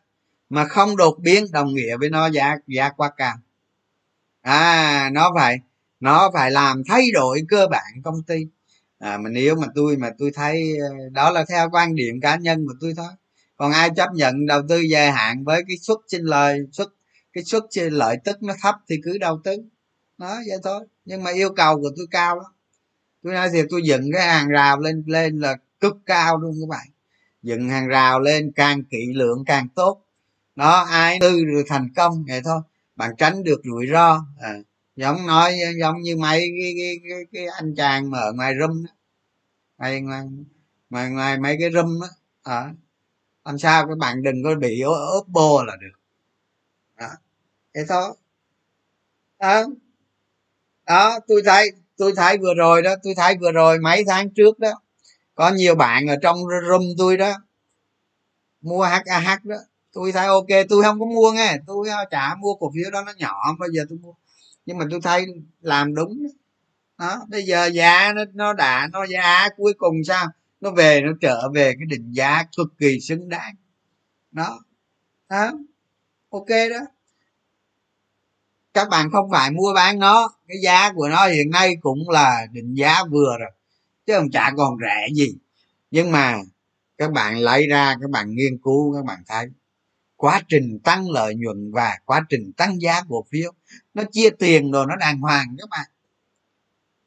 mà 0.49 0.65
không 0.65 0.97
đột 0.97 1.19
biến 1.19 1.45
đồng 1.51 1.73
nghĩa 1.73 1.97
với 1.97 2.09
nó 2.09 2.27
giá 2.27 2.55
giá 2.67 2.89
quá 2.89 3.11
cao. 3.17 3.35
À 4.41 5.09
nó 5.13 5.31
phải 5.35 5.59
nó 5.99 6.31
phải 6.33 6.51
làm 6.51 6.83
thay 6.87 7.11
đổi 7.13 7.41
cơ 7.49 7.67
bản 7.67 8.01
công 8.03 8.23
ty. 8.23 8.47
À 8.99 9.17
mà 9.17 9.29
nếu 9.29 9.55
mà 9.55 9.67
tôi 9.75 9.97
mà 9.97 10.09
tôi 10.17 10.31
thấy 10.33 10.77
ờ, 10.81 11.09
đó 11.11 11.31
là 11.31 11.45
theo 11.49 11.69
quan 11.71 11.95
điểm 11.95 12.21
cá 12.21 12.35
nhân 12.35 12.67
của 12.67 12.73
tôi 12.81 12.93
thôi. 12.97 13.09
Còn 13.57 13.71
ai 13.71 13.89
chấp 13.95 14.09
nhận 14.13 14.45
đầu 14.45 14.61
tư 14.69 14.79
dài 14.79 15.11
hạn 15.11 15.43
với 15.43 15.63
cái 15.67 15.77
suất 15.77 15.97
sinh 16.07 16.23
lời, 16.23 16.59
suất, 16.71 16.87
cái 17.33 17.43
suất 17.43 17.63
lợi 17.75 18.17
tức 18.23 18.43
nó 18.43 18.53
thấp 18.61 18.75
thì 18.89 18.95
cứ 19.03 19.17
đầu 19.17 19.39
tư. 19.43 19.57
Đó, 20.17 20.39
vậy 20.47 20.57
thôi. 20.63 20.85
Nhưng 21.05 21.23
mà 21.23 21.31
yêu 21.31 21.49
cầu 21.55 21.81
của 21.81 21.89
tôi 21.97 22.07
cao 22.11 22.35
lắm. 22.35 22.51
Tôi 23.23 23.33
nói 23.33 23.49
thì 23.53 23.61
tôi 23.69 23.81
dựng 23.83 24.11
cái 24.13 24.27
hàng 24.27 24.47
rào 24.47 24.79
lên 24.79 25.03
lên 25.07 25.39
là 25.39 25.57
cực 25.79 25.97
cao 26.05 26.37
luôn 26.37 26.55
các 26.61 26.69
bạn. 26.69 26.87
Dựng 27.43 27.69
hàng 27.69 27.87
rào 27.87 28.19
lên 28.19 28.51
càng 28.55 28.83
kỹ 28.83 29.13
lượng 29.13 29.43
càng 29.45 29.67
tốt 29.75 30.01
đó 30.57 30.85
ai 30.89 31.17
tư 31.21 31.45
rồi 31.45 31.63
thành 31.67 31.89
công 31.95 32.25
vậy 32.27 32.41
thôi. 32.45 32.61
Bạn 32.95 33.11
tránh 33.17 33.43
được 33.43 33.61
rủi 33.63 33.87
ro. 33.91 34.25
À, 34.39 34.53
giống 34.95 35.27
nói 35.27 35.57
giống 35.81 36.01
như 36.01 36.17
mấy 36.17 36.39
cái, 36.39 36.73
cái, 36.77 36.99
cái, 37.09 37.25
cái 37.33 37.45
anh 37.47 37.75
chàng 37.75 38.11
mà 38.11 38.19
ở 38.19 38.33
ngoài 38.33 38.53
rum 38.59 38.83
đó. 38.85 38.91
Ngoài 39.77 40.01
ngoài 40.01 40.23
ngoài, 40.89 41.09
ngoài 41.09 41.39
mấy 41.39 41.57
cái 41.59 41.69
rum 41.73 41.99
á 42.01 42.09
à, 42.43 42.73
làm 43.45 43.57
sao 43.57 43.87
các 43.87 43.97
bạn 43.97 44.23
đừng 44.23 44.43
có 44.43 44.55
bị 44.55 44.81
ốp 44.81 45.27
bô 45.27 45.63
là 45.63 45.75
được. 45.81 45.99
Đó. 46.99 47.09
Thế 47.75 47.85
thôi. 47.89 48.15
Đó 49.39 49.65
đó 50.87 51.19
tôi 51.27 51.41
thấy 51.45 51.71
tôi 51.97 52.13
thấy 52.15 52.37
vừa 52.37 52.53
rồi 52.53 52.81
đó 52.81 52.95
tôi 53.03 53.13
thấy 53.17 53.37
vừa 53.41 53.51
rồi 53.51 53.79
mấy 53.79 54.03
tháng 54.07 54.29
trước 54.29 54.59
đó 54.59 54.81
có 55.35 55.51
nhiều 55.51 55.75
bạn 55.75 56.07
ở 56.07 56.15
trong 56.21 56.37
room 56.69 56.81
tôi 56.97 57.17
đó 57.17 57.33
mua 58.61 58.83
HAH 58.83 59.45
đó 59.45 59.55
tôi 59.97 60.11
thấy 60.11 60.27
ok 60.27 60.47
tôi 60.69 60.83
không 60.83 60.99
có 60.99 61.05
mua 61.05 61.31
nghe. 61.31 61.57
Tôi 61.67 61.89
à, 61.89 62.05
chả 62.11 62.35
mua 62.35 62.55
cổ 62.55 62.71
phiếu 62.75 62.91
đó 62.91 63.01
nó 63.01 63.13
nhỏ 63.17 63.55
bây 63.59 63.69
giờ 63.71 63.85
tôi 63.89 63.97
mua. 63.97 64.13
Nhưng 64.65 64.77
mà 64.77 64.85
tôi 64.91 64.99
thấy 65.03 65.25
làm 65.61 65.95
đúng. 65.95 66.27
Đó, 66.97 67.07
đó. 67.07 67.25
bây 67.29 67.43
giờ 67.43 67.65
giá 67.65 68.13
nó 68.15 68.21
nó 68.33 68.53
đã 68.53 68.89
nó 68.91 69.05
giá 69.05 69.49
cuối 69.57 69.73
cùng 69.77 69.95
sao? 70.07 70.27
Nó 70.61 70.71
về 70.71 71.01
nó 71.01 71.11
trở 71.21 71.49
về 71.53 71.73
cái 71.73 71.85
định 71.89 72.11
giá 72.11 72.43
cực 72.57 72.67
kỳ 72.79 72.99
xứng 72.99 73.29
đáng. 73.29 73.55
Đó. 74.31 74.59
Đó. 75.29 75.51
Ok 76.29 76.49
đó. 76.49 76.79
Các 78.73 78.89
bạn 78.89 79.09
không 79.11 79.29
phải 79.31 79.51
mua 79.51 79.73
bán 79.75 79.99
nó. 79.99 80.29
Cái 80.47 80.57
giá 80.63 80.91
của 80.93 81.09
nó 81.09 81.27
hiện 81.27 81.49
nay 81.49 81.75
cũng 81.81 82.09
là 82.09 82.47
định 82.51 82.73
giá 82.73 83.03
vừa 83.11 83.37
rồi. 83.39 83.51
Chứ 84.05 84.13
không 84.17 84.31
chả 84.31 84.51
còn 84.57 84.77
rẻ 84.81 85.07
gì. 85.13 85.35
Nhưng 85.91 86.11
mà 86.11 86.37
các 86.97 87.11
bạn 87.11 87.37
lấy 87.37 87.67
ra 87.67 87.95
các 88.01 88.09
bạn 88.09 88.35
nghiên 88.35 88.57
cứu 88.63 88.95
các 88.95 89.05
bạn 89.05 89.19
thấy 89.27 89.47
quá 90.17 90.41
trình 90.47 90.79
tăng 90.83 91.09
lợi 91.09 91.35
nhuận 91.35 91.71
và 91.71 91.97
quá 92.05 92.25
trình 92.29 92.51
tăng 92.57 92.81
giá 92.81 93.01
cổ 93.09 93.25
phiếu 93.31 93.51
nó 93.93 94.03
chia 94.11 94.29
tiền 94.29 94.71
rồi 94.71 94.85
nó 94.89 94.95
đàng 94.95 95.19
hoàng 95.19 95.55
các 95.57 95.69
bạn. 95.69 95.89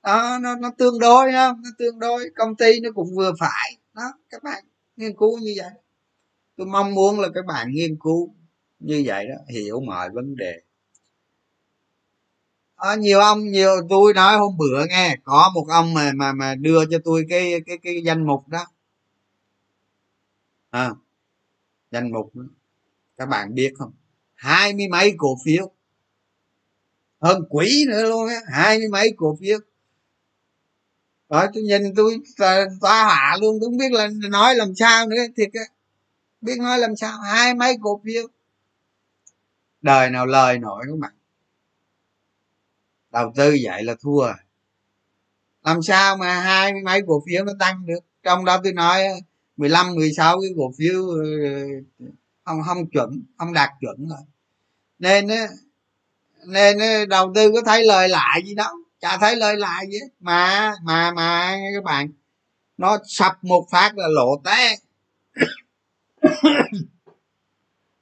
Đó 0.03 0.39
nó, 0.43 0.57
nó 0.57 0.71
tương 0.79 0.99
đối 0.99 1.33
không? 1.33 1.63
Nó 1.63 1.71
tương 1.79 1.99
đối 1.99 2.31
công 2.37 2.57
ty 2.57 2.81
nó 2.81 2.91
cũng 2.95 3.17
vừa 3.17 3.33
phải. 3.41 3.77
Đó 3.95 4.13
các 4.31 4.43
bạn 4.43 4.65
nghiên 4.97 5.17
cứu 5.17 5.39
như 5.39 5.55
vậy. 5.57 5.71
Tôi 6.57 6.67
mong 6.67 6.95
muốn 6.95 7.21
là 7.21 7.29
các 7.35 7.47
bạn 7.47 7.71
nghiên 7.71 7.97
cứu 8.01 8.35
như 8.79 9.03
vậy 9.07 9.27
đó 9.29 9.35
hiểu 9.49 9.81
mọi 9.81 10.11
vấn 10.11 10.37
đề. 10.37 10.61
À, 12.77 12.95
nhiều 12.95 13.21
ông 13.21 13.51
nhiều 13.51 13.71
tôi 13.89 14.15
nói 14.15 14.39
hôm 14.39 14.57
bữa 14.57 14.87
nghe 14.89 15.17
có 15.25 15.51
một 15.55 15.67
ông 15.69 15.95
mà 15.95 16.13
mà 16.15 16.33
mà 16.33 16.55
đưa 16.55 16.85
cho 16.91 16.99
tôi 17.05 17.27
cái 17.29 17.61
cái 17.67 17.79
cái 17.83 18.03
danh 18.05 18.27
mục 18.27 18.49
đó. 18.49 18.67
À, 20.71 20.91
danh 21.91 22.13
mục 22.13 22.37
đó 22.37 22.43
các 23.21 23.27
bạn 23.27 23.55
biết 23.55 23.73
không? 23.79 23.93
Hai 24.35 24.73
mươi 24.75 24.89
mấy 24.89 25.15
cổ 25.19 25.37
phiếu. 25.45 25.71
Hơn 27.21 27.45
quỷ 27.51 27.85
nữa 27.89 28.03
luôn 28.09 28.29
á, 28.29 28.41
hai 28.53 28.79
mươi 28.79 28.89
mấy 28.89 29.15
cổ 29.17 29.39
phiếu. 29.41 29.59
Rồi 31.29 31.47
tôi 31.55 31.63
nhìn 31.63 31.95
tôi 31.97 32.17
toa 32.81 33.05
hạ 33.05 33.37
luôn, 33.41 33.59
tôi 33.61 33.71
không 33.71 33.79
biết 33.79 33.93
là 33.93 34.09
nói 34.31 34.55
làm 34.55 34.75
sao 34.75 35.07
nữa, 35.07 35.17
thiệt 35.37 35.49
á. 35.53 35.61
Biết 36.41 36.59
nói 36.59 36.79
làm 36.79 36.97
sao, 36.97 37.21
hai 37.21 37.55
mấy 37.55 37.77
cổ 37.83 38.01
phiếu. 38.05 38.27
Đời 39.83 40.11
nào 40.11 40.27
lời 40.27 40.59
nổi 40.59 40.85
các 40.89 40.99
bạn. 40.99 41.13
Đầu 43.11 43.33
tư 43.37 43.57
vậy 43.63 43.85
là 43.85 43.95
thua. 44.01 44.33
Làm 45.63 45.83
sao 45.83 46.17
mà 46.17 46.41
hai 46.41 46.73
mươi 46.73 46.83
mấy 46.83 47.01
cổ 47.07 47.23
phiếu 47.27 47.45
nó 47.45 47.53
tăng 47.59 47.87
được? 47.87 48.01
Trong 48.23 48.45
đó 48.45 48.61
tôi 48.65 48.73
nói 48.73 49.05
15 49.57 49.95
16 49.95 50.41
cái 50.41 50.51
cổ 50.57 50.73
phiếu 50.79 51.09
ờ, 51.09 52.07
ông 52.51 52.63
không 52.63 52.77
không 52.77 52.91
chuẩn 52.91 53.23
không 53.39 53.53
đạt 53.53 53.71
chuẩn 53.81 54.09
rồi 54.09 54.19
nên 54.99 55.27
nên 56.47 57.09
đầu 57.09 57.33
tư 57.35 57.51
có 57.55 57.63
thấy 57.67 57.85
lời 57.85 58.09
lại 58.09 58.43
gì 58.45 58.55
đâu, 58.55 58.75
chả 59.01 59.17
thấy 59.17 59.37
lời 59.37 59.57
lại 59.57 59.87
gì 59.91 59.99
mà 60.21 60.73
mà 60.83 61.13
mà 61.17 61.57
các 61.75 61.85
bạn, 61.85 62.13
nó 62.77 62.99
sập 63.05 63.45
một 63.45 63.67
phát 63.71 63.93
là 63.97 64.07
lộ 64.09 64.43
té 64.45 64.77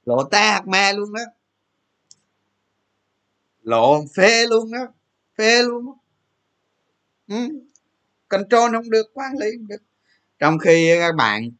lộ 0.05 0.23
té 0.23 0.39
hạt 0.51 0.67
me 0.67 0.93
luôn 0.93 1.13
đó 1.13 1.21
lộ 3.61 4.05
phê 4.15 4.47
luôn 4.47 4.71
đó, 4.71 4.87
phê 5.37 5.63
luôn 5.63 5.85
đó. 5.85 5.95
Ừ. 7.27 7.49
control 8.27 8.71
không 8.71 8.89
được, 8.89 9.11
quản 9.13 9.31
lý 9.39 9.47
không 9.57 9.67
được 9.67 9.83
trong 10.39 10.59
khi 10.59 10.95
các 10.99 11.15
bạn 11.15 11.51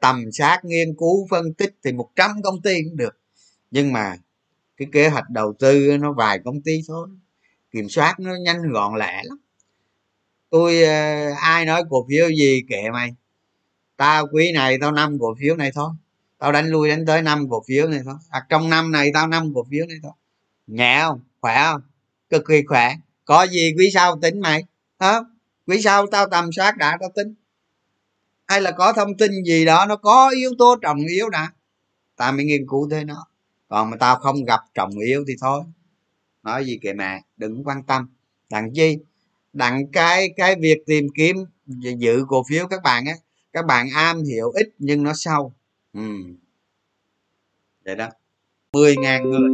tầm 0.00 0.32
sát 0.32 0.60
nghiên 0.64 0.94
cứu 0.98 1.26
phân 1.30 1.54
tích 1.54 1.76
thì 1.84 1.92
100 1.92 2.42
công 2.42 2.62
ty 2.62 2.74
cũng 2.84 2.96
được. 2.96 3.20
Nhưng 3.70 3.92
mà 3.92 4.16
cái 4.76 4.88
kế 4.92 5.08
hoạch 5.08 5.30
đầu 5.30 5.54
tư 5.58 5.96
nó 6.00 6.12
vài 6.12 6.38
công 6.44 6.60
ty 6.60 6.82
thôi. 6.88 7.08
Kiểm 7.70 7.88
soát 7.88 8.20
nó 8.20 8.34
nhanh 8.34 8.72
gọn 8.72 8.98
lẹ 8.98 9.22
lắm. 9.24 9.38
Tôi 10.50 10.82
ờ, 10.82 11.30
ai 11.40 11.64
nói 11.64 11.82
cổ 11.90 12.06
phiếu 12.08 12.28
gì 12.28 12.62
kệ 12.68 12.90
mày. 12.92 13.14
Tao 13.96 14.26
quý 14.32 14.52
này 14.52 14.78
tao 14.80 14.92
năm 14.92 15.18
cổ 15.20 15.34
phiếu 15.40 15.56
này 15.56 15.70
thôi. 15.74 15.90
Tao 16.38 16.52
đánh 16.52 16.66
lui 16.68 16.88
đánh 16.88 17.06
tới 17.06 17.22
năm 17.22 17.48
cổ 17.50 17.62
phiếu 17.68 17.88
này 17.88 18.00
thôi. 18.04 18.14
À, 18.30 18.46
trong 18.48 18.70
năm 18.70 18.92
này 18.92 19.10
tao 19.14 19.26
năm 19.26 19.54
cổ 19.54 19.66
phiếu 19.70 19.86
này 19.86 19.96
thôi. 20.02 20.12
Nhẹ 20.66 21.00
không? 21.02 21.20
Khỏe 21.40 21.62
không? 21.64 21.80
Cực 22.30 22.42
kỳ 22.48 22.62
khỏe. 22.66 22.94
Có 23.24 23.42
gì 23.42 23.74
quý 23.78 23.90
sau 23.94 24.18
tính 24.22 24.40
mày? 24.40 24.64
Hả? 25.00 25.20
Quý 25.66 25.82
sau 25.82 26.06
tao 26.06 26.28
tầm 26.28 26.52
soát 26.52 26.76
đã 26.76 26.96
tao 27.00 27.10
tính 27.14 27.34
hay 28.50 28.60
là 28.60 28.70
có 28.70 28.92
thông 28.92 29.16
tin 29.16 29.30
gì 29.44 29.64
đó, 29.64 29.86
nó 29.88 29.96
có 29.96 30.30
yếu 30.36 30.50
tố 30.58 30.76
trọng 30.82 30.98
yếu 30.98 31.28
đã. 31.28 31.52
Ta 32.16 32.32
mới 32.32 32.44
nghiên 32.44 32.66
cứu 32.68 32.88
thế 32.90 33.04
nó. 33.04 33.26
Còn 33.68 33.90
mà 33.90 33.96
tao 33.96 34.16
không 34.16 34.44
gặp 34.44 34.60
trọng 34.74 34.90
yếu 34.98 35.24
thì 35.28 35.34
thôi. 35.40 35.62
Nói 36.42 36.66
gì 36.66 36.78
kệ 36.82 36.92
mẹ, 36.92 37.22
đừng 37.36 37.64
quan 37.64 37.82
tâm. 37.82 38.08
Đặng 38.50 38.74
chi, 38.74 38.98
đặng 39.52 39.92
cái 39.92 40.28
cái 40.36 40.56
việc 40.60 40.78
tìm 40.86 41.06
kiếm 41.14 41.36
giữ 41.98 42.24
cổ 42.28 42.42
phiếu 42.48 42.66
các 42.66 42.82
bạn 42.82 43.06
á, 43.06 43.14
các 43.52 43.66
bạn 43.66 43.86
am 43.94 44.22
hiểu 44.22 44.50
ít 44.50 44.68
nhưng 44.78 45.02
nó 45.02 45.12
sâu. 45.14 45.52
Ừ. 45.92 46.00
vậy 47.84 47.96
đó. 47.96 48.08
10.000 48.72 49.22
người. 49.22 49.50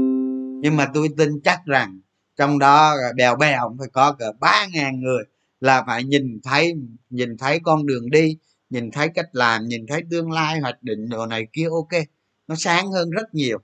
Nhưng 0.63 0.77
mà 0.77 0.91
tôi 0.95 1.09
tin 1.17 1.41
chắc 1.45 1.61
rằng 1.67 2.01
trong 2.37 2.59
đó 2.59 2.95
bèo 3.17 3.37
bèo 3.37 3.77
phải 3.79 3.89
có 3.93 4.13
cỡ 4.13 4.33
ba 4.41 4.67
ngàn 4.73 5.01
người 5.01 5.25
là 5.61 5.85
phải 5.87 6.05
nhìn 6.05 6.41
thấy 6.43 6.75
nhìn 7.11 7.37
thấy 7.37 7.61
con 7.65 7.87
đường 7.87 8.11
đi 8.11 8.37
nhìn 8.71 8.91
thấy 8.91 9.09
cách 9.15 9.29
làm, 9.33 9.69
nhìn 9.69 9.87
thấy 9.87 10.03
tương 10.11 10.31
lai, 10.31 10.61
hoạch 10.61 10.83
định 10.83 11.09
đồ 11.09 11.27
này 11.27 11.47
kia, 11.53 11.69
ok. 11.71 12.03
Nó 12.47 12.55
sáng 12.59 12.91
hơn 12.93 13.11
rất 13.11 13.35
nhiều. 13.35 13.59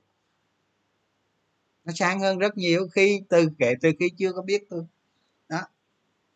Nó 1.85 1.93
sáng 1.97 2.21
hơn 2.21 2.39
rất 2.39 2.57
nhiều 2.57 2.89
khi 2.89 3.23
từ, 3.29 3.49
kể 3.59 3.75
từ 3.83 3.91
khi 4.01 4.11
chưa 4.19 4.33
có 4.33 4.43
biết 4.43 4.63
tôi 4.71 4.85
đó. 5.49 5.61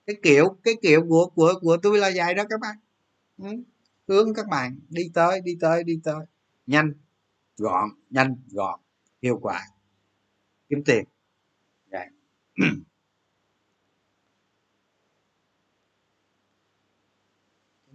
Cái 0.06 0.16
kiểu 0.22 0.56
cái 0.64 0.74
kiểu 0.82 1.06
của 1.09 1.30
của 1.34 1.55
của 1.60 1.76
tôi 1.82 1.98
là 1.98 2.10
vậy 2.16 2.34
đó 2.34 2.44
các 2.51 2.60
bạn. 2.60 2.76
Ừ. 3.38 3.48
hướng 4.09 4.34
các 4.34 4.47
bạn 4.48 4.80
đi 4.88 5.10
tới 5.14 5.40
đi 5.40 5.56
tới 5.60 5.84
đi 5.84 6.01
tới. 6.05 6.26
Nhanh, 6.66 6.93
gọn 7.59 7.90
nhanh, 8.10 8.36
gọn, 8.51 8.80
hiệu 9.22 9.38
quả. 9.43 9.62
Kiếm 10.68 10.84
tiền. 10.84 11.05
Vậy 11.90 12.06
dạ. 12.59 12.66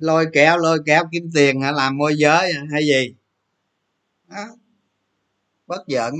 lôi 0.01 0.25
kéo 0.33 0.57
lôi 0.57 0.79
kéo 0.85 1.03
kiếm 1.11 1.29
tiền 1.33 1.61
hả? 1.61 1.71
Làm 1.71 1.97
môi 1.97 2.15
giới 2.17 2.53
hay 2.71 2.85
gì? 2.85 3.15
Đó. 4.27 4.45
bất 5.67 5.87
giận. 5.87 6.13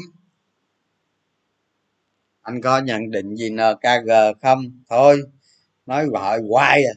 Anh 2.42 2.62
có 2.62 2.80
nhận 2.80 3.12
định 3.12 3.36
gì 3.36 3.50
nkg 3.50 4.12
không? 4.42 4.62
Thôi 4.90 5.24
nói 5.86 6.08
gọi 6.08 6.42
hoài 6.50 6.84
à. 6.86 6.94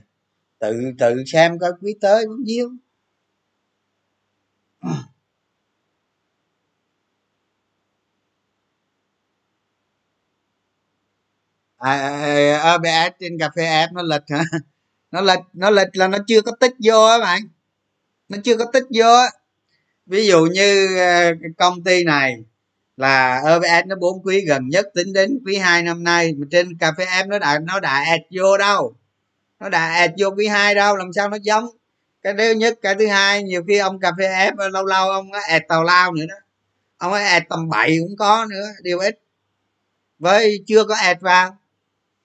Tự 0.59 0.93
tự 0.98 1.24
xem 1.27 1.59
coi 1.59 1.70
quý 1.81 1.94
tới 2.01 2.27
bao 2.27 2.36
nhiêu. 2.44 2.70
À, 4.81 4.90
à, 11.78 11.90
à, 11.93 12.61
à 12.62 12.74
OBS 12.74 13.12
trên 13.20 13.39
cà 13.40 13.51
phê 13.56 13.65
app 13.66 13.93
nó 13.93 14.02
lịch 14.02 14.23
hả? 14.28 14.44
Nó 15.15 15.20
lệch 15.20 15.41
nó 15.53 15.70
lệch 15.70 15.97
là 15.97 16.09
nó 16.09 16.19
chưa 16.27 16.43
có 16.43 16.53
tích 16.61 16.73
vô 16.82 17.05
á 17.05 17.19
bạn. 17.19 17.43
Nó 18.28 18.39
chưa 18.45 18.57
có 18.57 18.65
tích 18.73 18.85
vô 18.95 19.15
á. 19.15 19.31
Ví 20.07 20.27
dụ 20.27 20.47
như 20.47 20.97
ờ, 20.97 21.32
công 21.59 21.85
ty 21.85 22.05
này 22.05 22.36
là 22.97 23.43
OBS 23.57 23.86
nó 23.86 23.97
bốn 23.97 24.23
quý 24.24 24.45
gần 24.47 24.69
nhất 24.69 24.86
tính 24.95 25.12
đến 25.12 25.39
quý 25.47 25.57
hai 25.57 25.82
năm 25.82 26.05
nay, 26.05 26.35
mà 26.39 26.47
trên 26.51 26.78
cà 26.78 26.93
phê 26.99 27.05
em 27.05 27.28
nó 27.28 27.39
đã 27.39 27.59
nó 27.59 27.81
đã 27.81 28.05
ad 28.09 28.20
vô 28.31 28.57
đâu. 28.59 28.95
Nó 29.61 29.69
đã 29.69 29.93
ad 29.93 30.11
vô 30.19 30.31
quý 30.36 30.47
hai 30.47 30.74
đâu, 30.74 30.97
làm 30.97 31.12
sao 31.12 31.28
nó 31.28 31.36
giống. 31.43 31.66
Cái 32.23 32.35
thứ 32.39 32.51
nhất, 32.51 32.78
cái 32.82 32.95
thứ 32.95 33.07
hai, 33.07 33.43
nhiều 33.43 33.65
khi 33.69 33.78
ông 33.78 34.01
cà 34.01 34.12
phê 34.19 34.27
ép 34.27 34.57
ờ, 34.57 34.69
lâu 34.69 34.85
lâu 34.85 35.11
ông 35.11 35.32
có 35.32 35.39
ad 35.49 35.62
tàu 35.69 35.85
lao 35.85 36.12
nữa 36.12 36.24
đó. 36.28 36.36
Ông 36.99 37.12
ấy 37.12 37.24
ad 37.24 37.43
tầm 37.49 37.69
bảy 37.69 37.99
cũng 38.01 38.16
có 38.16 38.47
nữa, 38.51 38.66
điều 38.82 38.99
ít. 38.99 39.19
Với 40.19 40.65
chưa 40.66 40.85
có 40.85 40.95
ad 40.95 41.16
vào 41.20 41.57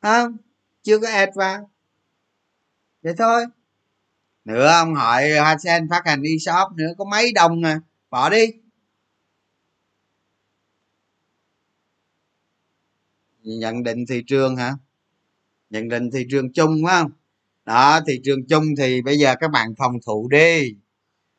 không 0.01 0.37
chưa 0.83 0.99
có 0.99 1.07
ad 1.07 1.29
vào 1.35 1.69
vậy 3.01 3.13
thôi. 3.17 3.45
Nữa 4.45 4.67
ông 4.67 4.95
hỏi 4.95 5.31
hoa 5.39 5.57
sen 5.57 5.89
phát 5.89 6.01
hành 6.05 6.21
đi 6.21 6.39
shop 6.39 6.71
nữa 6.75 6.89
có 6.97 7.05
mấy 7.05 7.31
đồng 7.33 7.63
à. 7.63 7.81
Bỏ 8.09 8.29
đi. 8.29 8.45
Nhận 13.43 13.83
định 13.83 14.05
thị 14.09 14.23
trường 14.27 14.55
hả? 14.55 14.73
Nhận 15.69 15.89
định 15.89 16.11
thị 16.11 16.25
trường 16.31 16.53
chung 16.53 16.81
phải 16.85 17.01
không? 17.01 17.11
Đó 17.65 17.99
thị 18.07 18.21
trường 18.23 18.47
chung 18.49 18.63
thì 18.77 19.01
bây 19.01 19.19
giờ 19.19 19.35
các 19.39 19.51
bạn 19.51 19.75
phòng 19.77 19.93
thủ 20.05 20.27
đi. 20.31 20.75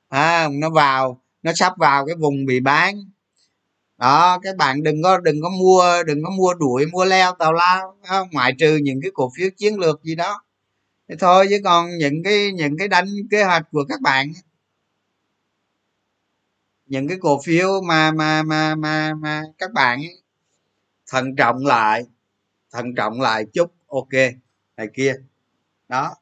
À, 0.09 0.49
nó 0.53 0.71
vào 0.71 1.23
nó 1.43 1.53
sắp 1.55 1.73
vào 1.79 2.07
cái 2.07 2.17
vùng 2.17 2.47
bị 2.47 2.61
bán. 2.61 2.95
Đó 3.99 4.39
các 4.43 4.57
bạn 4.57 4.83
đừng 4.83 5.03
có 5.03 5.19
đừng 5.19 5.43
có 5.43 5.51
mua 5.51 6.03
đừng 6.07 6.25
có 6.25 6.31
mua 6.31 6.55
đuổi 6.55 6.87
mua 6.87 7.05
leo 7.05 7.33
tào 7.39 7.53
lao 7.53 7.97
ngoại 8.33 8.53
trừ 8.59 8.77
những 8.77 9.01
cái 9.03 9.11
cổ 9.15 9.31
phiếu 9.37 9.49
chiến 9.57 9.79
lược 9.79 10.03
gì 10.03 10.15
đó 10.15 10.43
thì 11.11 11.17
thôi 11.19 11.47
chứ 11.51 11.57
còn 11.65 11.99
những 11.99 12.23
cái 12.25 12.53
những 12.53 12.79
cái 12.79 12.89
đánh 12.89 13.07
kế 13.31 13.45
hoạch 13.45 13.63
của 13.73 13.85
các 13.89 14.01
bạn 14.01 14.33
những 16.87 17.09
cái 17.09 17.19
cổ 17.21 17.41
phiếu 17.45 17.81
mà 17.89 18.13
mà 18.13 18.43
mà 18.43 18.75
mà 18.75 19.15
mà 19.15 19.43
các 19.59 19.73
bạn 19.73 19.99
ấy, 19.99 20.23
thận 21.11 21.37
trọng 21.37 21.67
lại 21.67 22.05
thận 22.73 22.95
trọng 22.97 23.21
lại 23.21 23.45
chút 23.53 23.73
ok 23.87 24.13
này 24.77 24.87
kia. 24.95 25.15
Đó. 25.89 26.15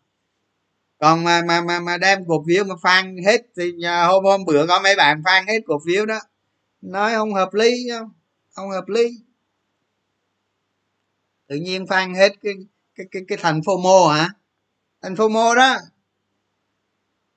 Còn 0.99 1.25
mà 1.25 1.43
mà 1.47 1.61
mà 1.61 1.81
mà 1.81 1.99
đem 1.99 2.25
cổ 2.29 2.45
phiếu 2.49 2.65
mà 2.65 2.75
phan 2.83 3.17
hết 3.27 3.43
thì 3.57 3.73
hôm 4.09 4.25
hôm 4.25 4.45
bữa 4.45 4.67
có 4.67 4.81
mấy 4.83 4.97
bạn 4.97 5.23
phan 5.25 5.47
hết 5.47 5.61
cổ 5.67 5.81
phiếu 5.87 6.07
đó. 6.07 6.21
Nói 6.81 7.15
không 7.15 7.35
hợp 7.35 7.55
lý 7.55 7.89
không 7.91 8.11
không 8.51 8.71
hợp 8.71 8.89
lý. 8.89 9.09
Tự 11.47 11.57
nhiên 11.57 11.87
phan 11.87 12.15
hết 12.15 12.33
cái 12.43 12.55
cái 12.95 13.07
cái 13.11 13.23
cái 13.29 13.39
thành 13.41 13.61
fomo 13.61 14.09
hả? 14.09 14.29
Thành 15.03 15.15
mô 15.33 15.55
đó. 15.55 15.77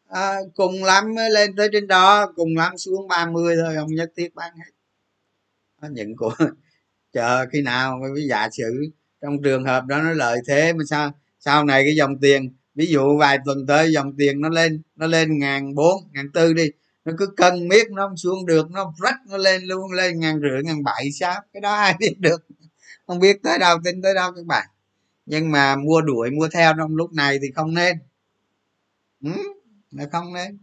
À, 0.09 0.35
cùng 0.55 0.83
lắm 0.83 1.15
lên 1.31 1.55
tới 1.55 1.69
trên 1.71 1.87
đó 1.87 2.31
cùng 2.35 2.57
lắm 2.57 2.77
xuống 2.77 3.07
30 3.07 3.55
thôi 3.65 3.75
không 3.75 3.95
nhất 3.95 4.11
thiết 4.17 4.35
bán 4.35 4.53
hết. 4.57 4.71
Những 5.89 6.15
của 6.15 6.35
chờ 7.13 7.45
khi 7.51 7.61
nào 7.61 7.97
mới 7.97 8.27
giả 8.29 8.49
sử. 8.51 8.83
Trong 9.21 9.43
trường 9.43 9.63
hợp 9.63 9.85
đó 9.85 10.01
nó 10.01 10.11
lợi 10.11 10.39
thế 10.47 10.73
mà 10.73 10.83
sao 10.89 11.11
sau 11.39 11.63
này 11.65 11.83
cái 11.83 11.95
dòng 11.95 12.19
tiền 12.21 12.53
ví 12.75 12.85
dụ 12.85 13.17
vài 13.17 13.37
tuần 13.45 13.67
tới 13.67 13.91
dòng 13.91 14.13
tiền 14.17 14.41
nó 14.41 14.49
lên 14.49 14.81
nó 14.95 15.07
lên 15.07 15.39
ngàn 15.39 15.75
bốn 15.75 16.03
ngàn 16.13 16.31
tư 16.33 16.53
đi 16.53 16.71
nó 17.05 17.13
cứ 17.17 17.27
cân 17.37 17.67
miết 17.67 17.91
nó 17.91 18.07
không 18.07 18.17
xuống 18.17 18.45
được 18.45 18.71
nó 18.71 18.93
rách 19.03 19.17
nó 19.29 19.37
lên 19.37 19.63
luôn 19.63 19.91
lên 19.91 20.19
ngàn 20.19 20.39
rưỡi 20.41 20.63
ngàn 20.63 20.83
bảy 20.83 21.11
sao 21.11 21.41
cái 21.53 21.61
đó 21.61 21.73
ai 21.73 21.95
biết 21.99 22.15
được. 22.19 22.45
Không 23.07 23.19
biết 23.19 23.43
tới 23.43 23.59
đâu 23.59 23.77
tin 23.83 24.01
tới 24.01 24.13
đâu 24.13 24.31
các 24.35 24.45
bạn 24.45 24.67
nhưng 25.31 25.51
mà 25.51 25.75
mua 25.75 26.01
đuổi 26.01 26.31
mua 26.31 26.47
theo 26.47 26.73
trong 26.77 26.95
lúc 26.95 27.13
này 27.13 27.39
thì 27.41 27.51
không 27.51 27.73
nên. 27.73 27.99
Ừ, 29.23 29.31
là 29.91 30.05
không 30.11 30.33
nên. 30.33 30.57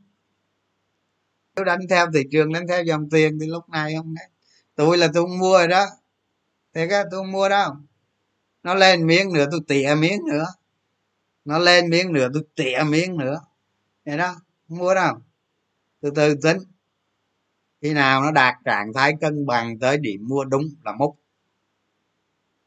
Nếu 1.57 1.65
đánh 1.65 1.81
theo 1.90 2.07
thị 2.15 2.24
trường 2.31 2.53
đánh 2.53 2.69
theo 2.69 2.82
dòng 2.85 3.11
tiền 3.11 3.39
thì 3.40 3.47
lúc 3.47 3.69
này 3.69 3.95
không 3.97 4.15
nên. 4.15 4.31
Tôi 4.74 4.99
là 4.99 5.09
tôi 5.15 5.23
không 5.23 5.39
mua 5.39 5.59
rồi 5.59 5.69
đó. 5.69 5.86
Thế 6.74 6.86
cái 6.90 7.05
tôi 7.11 7.20
không 7.20 7.32
mua 7.32 7.49
đâu. 7.49 7.77
Nó 8.62 8.74
lên 8.74 9.07
miếng 9.07 9.32
nữa 9.32 9.47
tôi 9.51 9.61
tỉa 9.69 9.95
miếng 9.99 10.27
nữa. 10.27 10.47
Nó 11.45 11.59
lên 11.59 11.90
miếng 11.90 12.12
nữa 12.12 12.28
tôi 12.35 12.43
tỉa 12.55 12.82
miếng 12.86 13.16
nữa. 13.16 13.40
Vậy 14.05 14.19
đó 14.19 14.35
không 14.69 14.78
mua 14.78 14.95
đâu. 14.95 15.15
Từ 16.01 16.11
từ 16.11 16.35
tính. 16.35 16.59
Khi 17.81 17.93
nào 17.93 18.23
nó 18.23 18.31
đạt 18.31 18.55
trạng 18.65 18.93
thái 18.93 19.15
cân 19.20 19.47
bằng 19.47 19.78
tới 19.78 19.99
điểm 19.99 20.28
mua 20.28 20.45
đúng 20.45 20.65
là 20.85 20.93
múc 20.93 21.19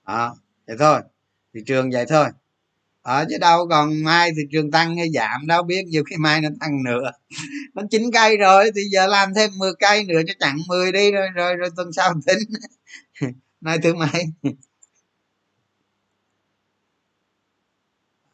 đó 0.08 0.36
vậy 0.68 0.76
thôi 0.80 1.02
thị 1.54 1.62
trường 1.68 1.92
vậy 1.92 2.06
thôi. 2.10 2.28
Ở 3.02 3.26
chứ 3.30 3.38
đâu 3.42 3.68
còn 3.70 4.04
mai 4.04 4.32
thị 4.38 4.44
trường 4.52 4.72
tăng 4.72 4.98
hay 4.98 5.10
giảm 5.14 5.48
đâu 5.48 5.64
biết 5.64 5.84
nhiều 5.88 6.04
khi 6.04 6.18
mai 6.18 6.42
nó 6.42 6.50
tăng 6.60 6.84
nữa. 6.84 7.12
Nó 7.76 7.84
chín 7.92 8.12
cây 8.14 8.38
rồi 8.38 8.72
thì 8.76 8.82
giờ 8.92 9.08
làm 9.08 9.34
thêm 9.36 9.52
10 9.58 9.72
cây 9.80 10.04
nữa 10.06 10.22
cho 10.28 10.34
chặn 10.40 10.58
10 10.68 10.92
đi 10.92 11.12
rồi 11.12 11.28
rồi, 11.36 11.56
rồi 11.56 11.70
tuần 11.78 11.94
sau 11.94 12.14
tính. 12.28 12.40
Nay 13.62 13.78
thứ 13.84 13.94
mấy? 13.96 14.26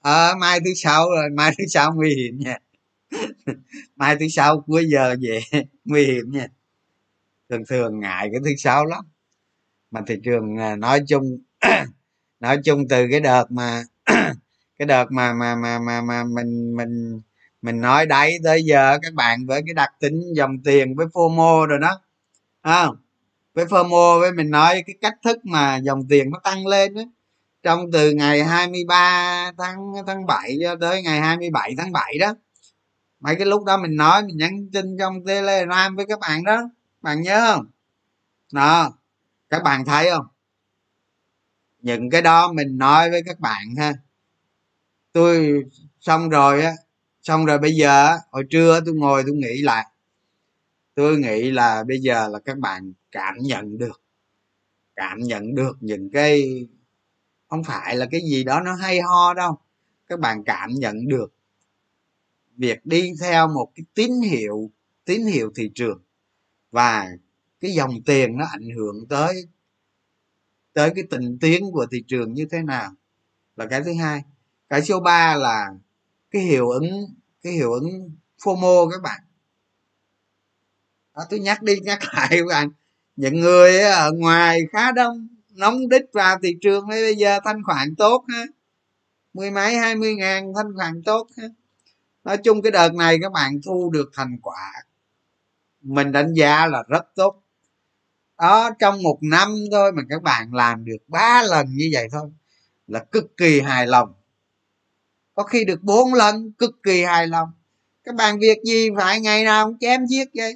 Ờ 0.02 0.30
à, 0.30 0.36
mai 0.36 0.60
thứ 0.60 0.74
sáu 0.76 1.10
rồi 1.10 1.30
mai 1.30 1.52
thứ 1.58 1.64
sáu 1.68 1.94
nguy 1.96 2.16
hiểm 2.16 2.40
nha. 2.40 2.58
Mai 3.96 4.16
thứ 4.20 4.28
sáu 4.28 4.62
cuối 4.68 4.86
giờ 4.90 5.16
về 5.22 5.40
nguy 5.86 6.06
hiểm 6.06 6.32
nha. 6.32 6.48
Thường 7.50 7.64
thường 7.70 8.00
ngại 8.00 8.30
cái 8.32 8.42
thứ 8.46 8.52
sáu 8.58 8.86
lắm. 8.86 9.06
Mà 9.92 10.02
thị 10.08 10.16
trường 10.24 10.58
à, 10.58 10.76
nói 10.76 11.02
chung 11.08 11.38
nói 12.40 12.58
chung 12.64 12.88
từ 12.90 13.08
cái 13.12 13.20
đợt 13.20 13.52
mà 13.52 13.84
cái 14.80 14.86
đợt 14.88 15.06
mà 15.12 15.34
mà 15.34 15.56
mà 15.56 15.80
mà 15.80 16.02
mà 16.02 16.24
mình 16.24 16.76
mình 16.78 17.22
mình 17.62 17.82
nói 17.82 18.06
đấy 18.06 18.38
tới 18.44 18.64
giờ 18.66 19.00
các 19.02 19.14
bạn 19.14 19.46
với 19.46 19.62
cái 19.66 19.74
đặc 19.74 19.90
tính 20.00 20.22
dòng 20.36 20.58
tiền 20.64 20.96
với 20.96 21.06
fomo 21.08 21.66
rồi 21.66 21.80
đó 21.80 22.02
à, 22.62 22.88
với 23.54 23.66
fomo 23.66 24.20
với 24.20 24.32
mình 24.32 24.50
nói 24.52 24.84
cái 24.88 24.96
cách 25.02 25.16
thức 25.24 25.46
mà 25.46 25.78
dòng 25.78 26.08
tiền 26.10 26.30
nó 26.32 26.40
tăng 26.44 26.68
lên 26.68 26.94
đó 26.94 27.02
trong 27.64 27.92
từ 27.94 28.12
ngày 28.12 28.44
23 28.44 29.52
tháng 29.58 29.78
tháng 30.08 30.26
7 30.26 30.58
cho 30.62 30.76
tới 30.82 31.04
ngày 31.04 31.22
27 31.22 31.76
tháng 31.78 31.92
7 31.92 32.18
đó 32.20 32.34
mấy 33.20 33.36
cái 33.36 33.46
lúc 33.46 33.64
đó 33.66 33.78
mình 33.78 33.96
nói 33.96 34.24
mình 34.24 34.38
nhắn 34.38 34.70
tin 34.74 34.98
trong 35.00 35.26
telegram 35.26 35.96
với 35.96 36.06
các 36.10 36.20
bạn 36.20 36.44
đó 36.44 36.62
bạn 37.02 37.22
nhớ 37.22 37.54
không? 37.54 37.66
Đó 38.54 38.92
các 39.50 39.64
bạn 39.64 39.86
thấy 39.86 40.10
không? 40.10 40.28
Những 41.82 42.10
cái 42.10 42.22
đó 42.22 42.54
mình 42.54 42.78
nói 42.78 43.10
với 43.10 43.22
các 43.26 43.40
bạn 43.40 43.76
ha. 43.78 43.94
Tôi 45.12 45.64
xong 46.00 46.30
rồi 46.30 46.62
á, 46.62 46.74
xong 47.22 47.46
rồi 47.46 47.60
bây 47.60 47.72
giờ 47.72 48.18
hồi 48.32 48.44
trưa 48.50 48.82
tôi 48.86 48.96
ngồi 48.96 49.24
tôi 49.28 49.36
nghĩ 49.36 49.62
lại. 49.62 49.86
Tôi 50.96 51.18
nghĩ 51.18 51.52
là 51.52 51.84
bây 51.88 52.00
giờ 52.00 52.28
là 52.28 52.40
các 52.40 52.58
bạn 52.58 52.94
cảm 53.12 53.36
nhận 53.42 53.78
được, 53.78 54.02
cảm 54.96 55.20
nhận 55.20 55.56
được 55.56 55.78
những 55.80 56.10
cái, 56.10 56.68
không 57.48 57.64
phải 57.64 57.96
là 57.96 58.08
cái 58.12 58.22
gì 58.22 58.44
đó 58.44 58.62
nó 58.62 58.76
hay 58.76 59.02
ho 59.02 59.34
đâu. 59.34 59.58
Các 60.08 60.20
bạn 60.20 60.44
cảm 60.44 60.70
nhận 60.72 61.08
được 61.08 61.34
việc 62.58 62.86
đi 62.86 63.12
theo 63.22 63.48
một 63.48 63.72
cái 63.76 63.84
tín 63.94 64.12
hiệu 64.22 64.72
tín 65.06 65.26
hiệu 65.26 65.52
thị 65.56 65.72
trường 65.76 66.02
và 66.72 67.08
cái 67.60 67.72
dòng 67.72 67.92
tiền 68.06 68.38
nó 68.38 68.46
ảnh 68.52 68.70
hưởng 68.78 69.08
tới 69.10 69.48
tới 70.78 70.92
cái 70.96 71.04
tình 71.10 71.38
tiến 71.42 71.72
của 71.72 71.86
thị 71.92 72.04
trường 72.08 72.34
như 72.34 72.46
thế 72.52 72.62
nào 72.62 72.92
là 73.56 73.66
cái 73.66 73.84
thứ 73.84 73.94
hai. 73.94 74.24
Cái 74.70 74.82
số 74.82 75.00
ba 75.00 75.36
là 75.36 75.68
cái 76.32 76.42
hiệu 76.42 76.70
ứng 76.70 77.16
cái 77.42 77.54
hiệu 77.54 77.74
ứng 77.74 78.12
fomo 78.42 78.90
các 78.92 79.02
bạn. 79.02 79.22
Đó, 81.16 81.24
tôi 81.30 81.40
nhắc 81.40 81.64
đi 81.64 81.80
nhắc 81.80 82.00
lại 82.14 82.28
các 82.30 82.46
bạn 82.50 82.70
những 83.16 83.40
người 83.40 83.80
ở 83.80 84.12
ngoài 84.12 84.62
khá 84.72 84.92
đông 84.92 85.28
nóng 85.50 85.90
đích 85.90 86.06
vào 86.14 86.40
thị 86.44 86.58
trường 86.62 86.88
bây 86.88 87.16
giờ 87.16 87.40
thanh 87.46 87.64
khoản 87.64 87.96
tốt 87.96 88.26
ha. 88.28 88.46
Mười 89.34 89.52
mấy 89.52 89.76
hai 89.76 89.96
mươi 89.96 90.16
ngàn 90.16 90.54
thanh 90.56 90.76
khoản 90.76 91.02
tốt 91.06 91.28
ha. 91.38 91.48
Nói 92.24 92.38
chung 92.38 92.62
cái 92.62 92.72
đợt 92.72 92.94
này 92.94 93.18
các 93.22 93.32
bạn 93.32 93.60
thu 93.66 93.90
được 93.94 94.10
thành 94.14 94.38
quả. 94.42 94.74
Mình 95.82 96.12
đánh 96.12 96.34
giá 96.34 96.68
là 96.68 96.84
rất 96.88 97.06
tốt 97.16 97.44
đó 98.38 98.70
trong 98.80 99.04
một 99.04 99.20
năm 99.22 99.56
thôi 99.72 99.92
mà 99.92 100.02
các 100.10 100.24
bạn 100.24 100.54
làm 100.54 100.86
được 100.86 100.98
ba 101.08 101.44
lần 101.44 101.68
như 101.70 101.90
vậy 101.94 102.08
thôi 102.12 102.30
là 102.88 103.04
cực 103.12 103.38
kỳ 103.38 103.62
hài 103.62 103.88
lòng. 103.88 104.14
Có 105.34 105.44
khi 105.44 105.66
được 105.66 105.84
bốn 105.84 106.14
lần 106.14 106.52
cực 106.52 106.84
kỳ 106.84 107.04
hài 107.04 107.28
lòng. 107.28 107.50
Các 108.04 108.16
bạn 108.16 108.40
việc 108.40 108.58
gì 108.64 108.90
phải 108.98 109.22
ngày 109.22 109.44
nào 109.44 109.68
cũng 109.68 109.78
chém 109.80 110.06
giết 110.06 110.28
vậy? 110.34 110.56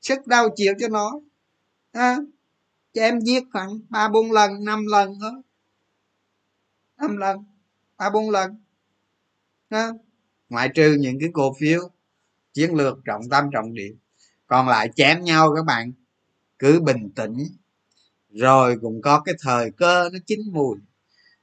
Sức 0.00 0.26
đau 0.26 0.48
chịu 0.56 0.74
cho 0.80 0.88
nó 0.88 1.20
à, 1.92 2.16
chém 2.92 3.20
giết 3.20 3.42
khoảng 3.52 3.80
ba 3.88 4.08
bốn 4.08 4.32
lần 4.32 4.64
năm 4.64 4.86
lần 4.86 5.18
thôi. 5.20 5.42
Năm 6.96 7.16
lần 7.16 7.44
ba 7.96 8.10
bốn 8.10 8.30
lần 8.30 8.58
à, 9.68 9.90
ngoại 10.48 10.68
trừ 10.74 10.96
những 11.00 11.20
cái 11.20 11.30
cổ 11.32 11.54
phiếu 11.60 11.90
chiến 12.52 12.74
lược 12.74 12.98
trọng 13.04 13.22
tâm 13.30 13.44
trọng 13.52 13.74
điểm. 13.74 13.98
Còn 14.46 14.68
lại 14.68 14.90
chém 14.96 15.24
nhau 15.24 15.52
các 15.56 15.64
bạn 15.64 15.92
cứ 16.58 16.80
bình 16.80 17.10
tĩnh. 17.16 17.36
Rồi 18.30 18.76
cũng 18.82 19.02
có 19.02 19.20
cái 19.20 19.34
thời 19.42 19.70
cơ 19.70 20.08
nó 20.12 20.18
chín 20.26 20.40
mùi. 20.52 20.78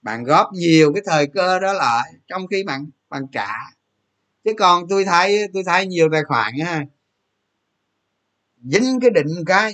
Bạn 0.01 0.23
góp 0.23 0.47
nhiều 0.53 0.93
cái 0.93 1.03
thời 1.05 1.27
cơ 1.27 1.59
đó 1.59 1.73
lại, 1.73 2.13
trong 2.27 2.47
khi 2.47 2.63
bạn 2.63 2.89
bạn 3.09 3.27
trả. 3.31 3.53
Chứ 4.43 4.51
còn 4.57 4.87
tôi 4.89 5.05
thấy 5.05 5.47
tôi 5.53 5.63
thấy 5.65 5.87
nhiều 5.87 6.09
tài 6.11 6.23
khoản 6.23 6.53
á, 6.65 6.85
dính 8.63 8.99
cái 9.01 9.09
định 9.09 9.45
cái 9.45 9.73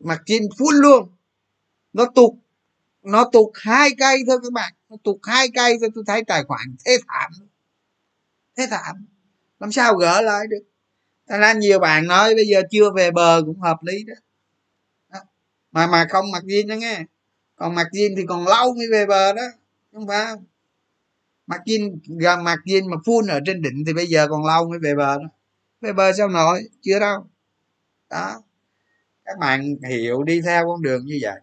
mặt 0.00 0.22
trên 0.26 0.42
phun 0.58 0.74
luôn. 0.74 1.08
Nó 1.92 2.06
tụt 2.14 2.32
nó 3.02 3.24
tụt 3.32 3.50
hai 3.54 3.90
cây 3.98 4.24
thôi 4.26 4.38
các 4.42 4.52
bạn. 4.52 4.72
Nó 4.88 4.96
tụt 5.04 5.16
hai 5.22 5.48
cây 5.54 5.76
thôi, 5.80 5.90
tôi 5.94 6.04
thấy 6.06 6.24
tài 6.24 6.44
khoản 6.44 6.76
thế 6.84 6.98
thảm. 7.08 7.32
Thế 8.56 8.66
thảm. 8.70 9.06
Làm 9.58 9.72
sao 9.72 9.94
gỡ 9.94 10.20
lại 10.20 10.46
được? 10.46 10.62
Thành 11.28 11.40
ra 11.40 11.52
nhiều 11.52 11.78
bạn 11.78 12.06
nói 12.06 12.34
bây 12.34 12.44
giờ 12.46 12.62
chưa 12.70 12.90
về 12.96 13.10
bờ 13.10 13.42
cũng 13.46 13.60
hợp 13.60 13.76
lý 13.82 14.04
đó 14.04 14.14
mà 15.76 15.86
mà 15.86 16.06
không 16.10 16.30
mặc 16.32 16.44
jean 16.44 16.68
đó 16.68 16.74
nghe. 16.74 17.04
Còn 17.56 17.74
mặc 17.74 17.86
jean 17.92 18.16
thì 18.16 18.26
còn 18.28 18.44
lâu 18.48 18.74
mới 18.74 18.86
về 18.92 19.06
bờ 19.06 19.32
đó, 19.32 19.42
không 19.92 20.06
phải 20.08 20.26
không? 20.26 20.44
Mặc 21.46 21.60
jean 21.66 21.98
gần 22.06 22.44
mặc 22.44 22.58
jean 22.64 22.90
mà 22.90 22.96
phun 23.06 23.26
ở 23.26 23.40
trên 23.46 23.62
đỉnh 23.62 23.84
thì 23.86 23.92
bây 23.92 24.06
giờ 24.06 24.28
còn 24.28 24.46
lâu 24.46 24.68
mới 24.68 24.78
về 24.78 24.94
bờ 24.94 25.18
đó. 25.18 25.24
Về 25.80 25.92
bờ 25.92 26.12
sao 26.12 26.28
nổi? 26.28 26.62
Chưa 26.82 26.98
đâu. 26.98 27.26
Đó. 28.10 28.42
Các 29.24 29.38
bạn 29.38 29.76
hiểu 29.88 30.22
đi 30.22 30.40
theo 30.40 30.66
con 30.66 30.82
đường 30.82 31.06
như 31.06 31.18
vậy. 31.22 31.40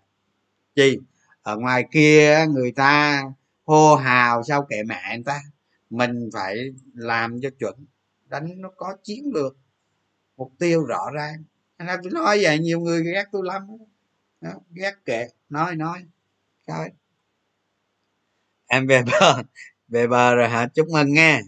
Gì 0.75 0.97
ở 1.41 1.57
ngoài 1.57 1.85
kia 1.91 2.45
người 2.49 2.71
ta 2.71 3.23
hô 3.65 3.95
hào 3.95 4.43
sao 4.43 4.67
kệ 4.69 4.83
mẹ 4.83 5.01
người 5.15 5.23
ta. 5.25 5.41
Mình 5.89 6.29
phải 6.33 6.57
làm 6.93 7.41
cho 7.41 7.49
chuẩn. 7.59 7.85
Đánh 8.25 8.61
nó 8.61 8.69
có 8.77 8.95
chiến 9.03 9.31
lược. 9.33 9.57
Mục 10.37 10.51
tiêu 10.59 10.85
rõ 10.85 11.09
ràng. 11.13 11.43
Anh 11.77 11.87
em 11.87 11.99
tôi 12.03 12.11
nói 12.11 12.39
vậy, 12.41 12.59
nhiều 12.59 12.79
người 12.79 13.03
ghét 13.03 13.25
tôi 13.31 13.41
lắm 13.45 13.67
đó, 14.43 14.51
ghét 14.71 14.93
kệ. 15.05 15.27
Nói 15.49 15.75
nói. 15.75 16.05
Thôi. 16.67 16.89
Em 18.67 18.87
về 18.87 19.01
bờ. 19.11 19.43
Về 19.87 20.07
bờ 20.07 20.35
rồi 20.35 20.49
hả? 20.49 20.67
Chúc 20.75 20.87
mừng 20.89 21.13
nghe 21.13 21.41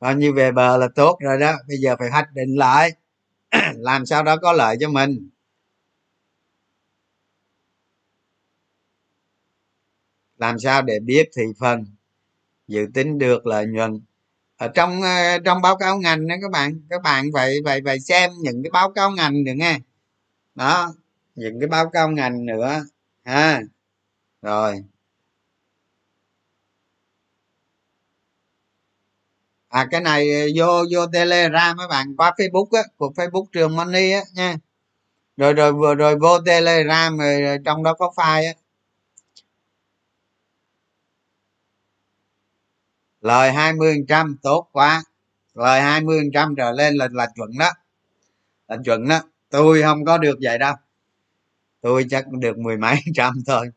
bao 0.00 0.14
nhiêu 0.14 0.34
về 0.34 0.52
bờ 0.52 0.76
là 0.76 0.88
tốt 0.94 1.18
rồi 1.20 1.38
đó. 1.38 1.52
Bây 1.68 1.76
giờ 1.76 1.96
phải 1.98 2.10
hoạch 2.10 2.32
định 2.34 2.54
lại. 2.56 2.92
Làm 3.74 4.06
sao 4.06 4.22
đó 4.22 4.36
có 4.36 4.52
lợi 4.52 4.76
cho 4.80 4.88
mình. 4.88 5.30
Làm 10.36 10.58
sao 10.58 10.82
để 10.82 10.98
biết 11.00 11.30
thị 11.36 11.42
phần? 11.58 11.84
Dự 12.68 12.86
tính 12.94 13.18
được 13.18 13.46
lợi 13.46 13.66
nhuận. 13.66 14.00
Ở 14.56 14.68
trong 14.68 15.02
ờ, 15.02 15.38
trong 15.44 15.62
báo 15.62 15.76
cáo 15.76 15.98
ngành 15.98 16.28
đó 16.28 16.34
các 16.42 16.50
bạn. 16.50 16.80
Các 16.90 17.02
bạn 17.02 17.26
phải 17.34 17.56
phải 17.64 17.80
phải 17.84 18.00
xem 18.00 18.30
những 18.42 18.62
cái 18.62 18.70
báo 18.70 18.92
cáo 18.92 19.10
ngành 19.10 19.44
được 19.44 19.54
nghe. 19.56 19.78
Đó 20.54 20.94
những 21.38 21.60
cái 21.60 21.68
báo 21.68 21.90
cáo 21.90 22.10
ngành 22.10 22.46
nữa 22.46 22.84
ha. 23.24 23.60
Rồi. 24.42 24.84
À 29.68 29.86
cái 29.90 30.00
này 30.00 30.52
vô 30.56 30.84
vô 30.92 31.06
telegram 31.12 31.76
mấy 31.76 31.88
bạn 31.88 32.16
qua 32.16 32.32
facebook 32.38 32.68
á 32.72 32.82
của 32.96 33.12
facebook 33.16 33.46
trường 33.52 33.76
money 33.76 34.12
á 34.12 34.20
nha. 34.34 34.56
Rồi 35.36 35.52
rồi 35.54 35.72
vừa 35.72 35.94
rồi 35.94 36.16
vô 36.18 36.38
telegram 36.46 37.18
rồi, 37.18 37.42
rồi 37.42 37.58
trong 37.64 37.82
đó 37.82 37.94
có 37.94 38.12
file 38.16 38.46
á. 38.46 38.52
Lời 43.20 43.52
20 43.52 44.04
trăm 44.08 44.36
tốt 44.42 44.68
quá. 44.72 45.02
Lời 45.54 45.80
20% 45.80 46.54
trở 46.56 46.72
lên 46.72 46.94
là 46.94 47.08
là 47.12 47.26
chuẩn 47.36 47.58
đó. 47.58 47.70
Là 48.68 48.76
chuẩn 48.84 49.08
đó. 49.08 49.20
Tôi 49.50 49.82
không 49.82 50.04
có 50.04 50.18
được 50.18 50.38
vậy 50.42 50.58
đâu 50.58 50.74
tôi 51.88 52.06
chắc 52.10 52.28
được 52.28 52.58
mười 52.58 52.76
mấy 52.76 52.96
trăm 53.14 53.34
thôi. 53.46 53.70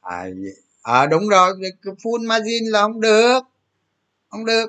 À, 0.00 0.26
à 0.82 1.06
đúng 1.06 1.28
rồi 1.28 1.52
full 1.82 2.26
margin 2.28 2.64
là 2.70 2.82
không 2.82 3.00
được 3.00 3.40
không 4.30 4.44
được. 4.46 4.66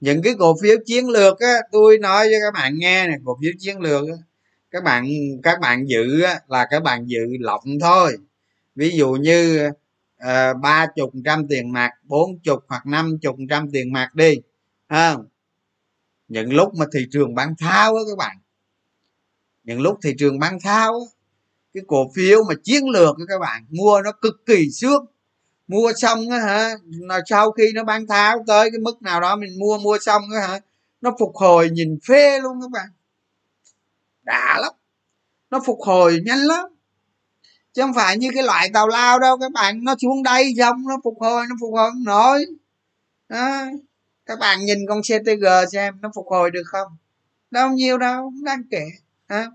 Những 0.00 0.22
cái 0.22 0.34
cổ 0.38 0.56
phiếu 0.62 0.76
chiến 0.86 1.08
lược 1.10 1.40
á 1.40 1.54
tôi 1.72 1.98
nói 1.98 2.28
cho 2.32 2.38
các 2.46 2.54
bạn 2.54 2.74
nghe 2.78 3.08
này 3.08 3.18
cổ 3.24 3.38
phiếu 3.42 3.52
chiến 3.60 3.80
lược 3.80 4.08
á, 4.08 4.16
các 4.70 4.84
bạn 4.84 5.06
các 5.42 5.60
bạn 5.60 5.88
giữ 5.88 6.22
á, 6.22 6.40
là 6.48 6.66
các 6.70 6.82
bạn 6.82 7.06
giữ 7.10 7.20
lỏng 7.40 7.64
thôi. 7.80 8.16
Ví 8.76 8.90
dụ 8.90 9.12
như 9.12 9.70
ờ, 10.18 10.54
ba 10.54 10.86
chục 10.96 11.10
trăm 11.24 11.48
tiền 11.48 11.72
mặt 11.72 11.90
bốn 12.04 12.38
chục 12.44 12.64
hoặc 12.68 12.86
năm 12.86 13.18
chục 13.22 13.36
trăm 13.50 13.70
tiền 13.72 13.92
mặt 13.92 14.14
đi 14.14 14.34
ha 14.88 15.16
những 16.30 16.52
lúc 16.52 16.74
mà 16.74 16.86
thị 16.92 17.06
trường 17.12 17.34
bán 17.34 17.54
tháo 17.58 17.96
á 17.96 18.02
các 18.08 18.18
bạn. 18.18 18.36
Những 19.64 19.80
lúc 19.80 19.98
thị 20.02 20.14
trường 20.18 20.38
bán 20.38 20.58
tháo 20.60 20.92
á, 20.92 21.06
cái 21.74 21.82
cổ 21.86 22.10
phiếu 22.14 22.44
mà 22.44 22.54
chiến 22.64 22.88
lược 22.88 23.16
các 23.28 23.38
bạn 23.40 23.64
mua 23.70 24.00
nó 24.04 24.12
cực 24.12 24.46
kỳ 24.46 24.70
sướng. 24.70 25.06
Mua 25.68 25.92
xong 25.96 26.30
á 26.30 26.38
hả 26.38 26.74
là 26.86 27.20
sau 27.26 27.50
khi 27.50 27.72
nó 27.74 27.84
bán 27.84 28.06
tháo 28.06 28.44
tới 28.46 28.70
cái 28.70 28.78
mức 28.80 29.02
nào 29.02 29.20
đó 29.20 29.36
mình 29.36 29.58
mua 29.58 29.78
mua 29.78 29.98
xong 30.00 30.22
á 30.34 30.48
hả 30.48 30.60
nó 31.00 31.16
phục 31.18 31.36
hồi 31.36 31.70
nhìn 31.70 31.98
phê 32.08 32.40
luôn 32.40 32.60
các 32.60 32.70
bạn. 32.70 32.88
Đã 34.22 34.58
lắm. 34.60 34.72
Nó 35.50 35.60
phục 35.66 35.78
hồi 35.80 36.20
nhanh 36.24 36.38
lắm. 36.38 36.66
Chứ 37.72 37.82
không 37.82 37.94
phải 37.94 38.18
như 38.18 38.30
cái 38.34 38.42
loại 38.42 38.70
tàu 38.72 38.88
lao 38.88 39.18
đâu 39.18 39.38
các 39.38 39.52
bạn 39.52 39.84
nó 39.84 39.94
xuống 40.02 40.22
đây 40.22 40.54
xong 40.58 40.82
nó 40.88 40.96
phục 41.04 41.14
hồi 41.20 41.46
nó 41.48 41.54
phục 41.60 41.70
hồi 41.72 41.90
không 41.90 42.04
nổi. 42.04 42.46
Đó 43.28 43.66
các 44.30 44.38
bạn 44.38 44.64
nhìn 44.64 44.78
con 44.88 45.00
ctg 45.02 45.46
xem 45.72 45.94
nó 46.00 46.10
phục 46.14 46.26
hồi 46.28 46.50
được 46.50 46.62
không? 46.66 46.96
Đâu 47.50 47.70
nhiều 47.70 47.98
đâu 47.98 48.22
không 48.22 48.44
đáng 48.44 48.62
kể 48.70 48.84
hả? 49.28 49.46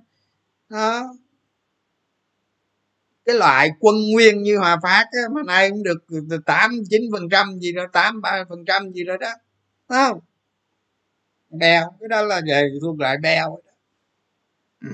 Đó 0.70 1.14
cái 3.26 3.36
loại 3.36 3.70
quân 3.80 3.96
nguyên 4.12 4.44
như 4.44 4.58
hòa 4.58 4.78
phát 4.84 5.06
á, 5.12 5.22
mà 5.32 5.42
nay 5.46 5.70
cũng 5.70 5.84
được 5.84 6.46
tám 6.46 6.72
chín 6.90 7.02
phần 7.12 7.30
trăm 7.30 7.60
gì 7.60 7.72
đó 7.74 7.84
tám 7.94 8.22
ba 8.22 8.44
phần 8.50 8.66
trăm 8.66 8.92
gì 8.92 9.04
đó 9.04 9.18
đó 9.18 9.34
không? 9.88 10.20
Bèo 11.50 11.92
cái 12.00 12.10
đó 12.10 12.22
là 12.22 12.42
về 12.48 12.70
thuộc 12.82 13.00
lại 13.00 13.18
bèo 13.18 13.60
ừ. 14.82 14.88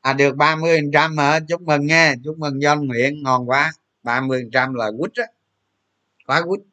à 0.00 0.12
được 0.12 0.36
30 0.36 0.78
phần 0.78 0.90
trăm 0.92 1.18
hả? 1.18 1.40
Chúc 1.48 1.62
mừng 1.62 1.86
nghe, 1.86 2.14
chúc 2.24 2.38
mừng 2.38 2.62
do 2.62 2.76
nguyện 2.76 3.22
ngon 3.22 3.48
quá. 3.48 3.72
30 4.02 4.40
phần 4.42 4.50
trăm 4.50 4.74
là 4.74 4.90
quýt 4.98 5.12
á. 5.14 5.24
Quá 6.26 6.42
quýt. 6.48 6.67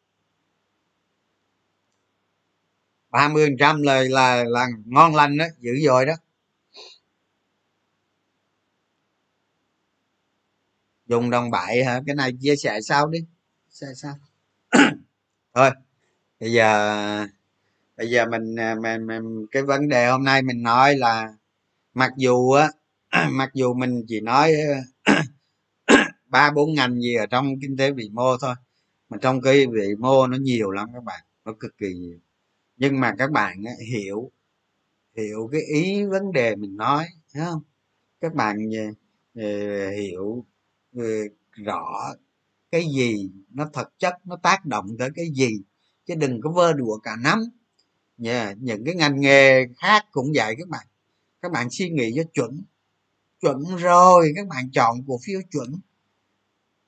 30 3.15 3.45
phần 3.45 3.57
trăm 3.59 3.81
là 3.81 4.03
là 4.09 4.43
là 4.43 4.67
ngon 4.85 5.15
lành 5.15 5.37
đó 5.37 5.45
dữ 5.59 5.71
dội 5.85 6.05
đó. 6.05 6.13
Dùng 11.07 11.29
đồng 11.29 11.51
bại 11.51 11.83
hả? 11.83 12.01
Cái 12.07 12.15
này 12.15 12.31
chia 12.41 12.55
sẻ 12.55 12.81
sau 12.81 13.07
đi. 13.07 13.19
Sẻ 13.69 13.87
sau. 13.95 14.15
Thôi 15.53 15.71
bây 16.39 16.51
giờ 16.51 17.27
bây 17.97 18.09
giờ 18.09 18.25
mình, 18.25 18.55
à, 18.59 18.75
mình, 18.75 19.07
mình 19.07 19.45
cái 19.51 19.63
vấn 19.63 19.89
đề 19.89 20.07
hôm 20.07 20.23
nay 20.23 20.41
mình 20.41 20.63
nói 20.63 20.95
là 20.97 21.33
mặc 21.93 22.11
dù 22.17 22.51
á 22.51 22.69
mặc 23.31 23.49
dù 23.53 23.73
mình 23.73 24.05
chỉ 24.07 24.21
nói 24.21 24.53
ba 26.27 26.51
bốn 26.51 26.73
ngành 26.73 27.01
gì 27.01 27.15
ở 27.15 27.25
trong 27.25 27.59
kinh 27.61 27.77
tế 27.77 27.91
vĩ 27.91 28.09
mô 28.13 28.37
thôi 28.37 28.55
mà 29.09 29.17
trong 29.21 29.41
cái 29.41 29.67
vĩ 29.67 29.95
mô 29.99 30.27
nó 30.27 30.37
nhiều 30.37 30.71
lắm 30.71 30.87
các 30.93 31.03
bạn 31.03 31.21
nó 31.45 31.53
cực 31.59 31.77
kỳ 31.77 31.93
nhiều 31.93 32.19
nhưng 32.77 32.99
mà 32.99 33.15
các 33.17 33.31
bạn 33.31 33.63
hiểu 33.87 34.31
hiểu 35.17 35.49
cái 35.51 35.61
ý 35.61 36.05
vấn 36.05 36.31
đề 36.31 36.55
mình 36.55 36.77
nói, 36.77 37.05
thấy 37.33 37.45
không? 37.45 37.61
Các 38.21 38.33
bạn 38.35 38.57
ờ, 39.35 39.43
ờ, 39.43 39.91
hiểu 39.91 40.45
ờ, 40.95 41.03
rõ 41.51 42.13
cái 42.71 42.85
gì 42.95 43.31
nó 43.49 43.69
thực 43.73 43.99
chất, 43.99 44.13
nó 44.25 44.37
tác 44.43 44.65
động 44.65 44.95
tới 44.99 45.09
cái 45.15 45.25
gì. 45.35 45.49
Chứ 46.07 46.15
đừng 46.15 46.41
có 46.41 46.51
vơ 46.51 46.73
đùa 46.73 46.99
cả 47.03 47.15
nắm 47.23 47.39
yeah. 48.23 48.57
những 48.59 48.85
cái 48.85 48.95
ngành 48.95 49.19
nghề 49.19 49.65
khác 49.77 50.05
cũng 50.11 50.31
vậy 50.35 50.55
các 50.59 50.67
bạn. 50.69 50.87
Các 51.41 51.51
bạn 51.51 51.67
suy 51.71 51.89
nghĩ 51.89 52.13
cho 52.15 52.23
chuẩn. 52.33 52.63
Chuẩn 53.41 53.63
rồi, 53.77 54.33
các 54.35 54.47
bạn 54.47 54.71
chọn 54.71 54.97
cổ 55.07 55.19
phiếu 55.25 55.41
chuẩn. 55.51 55.81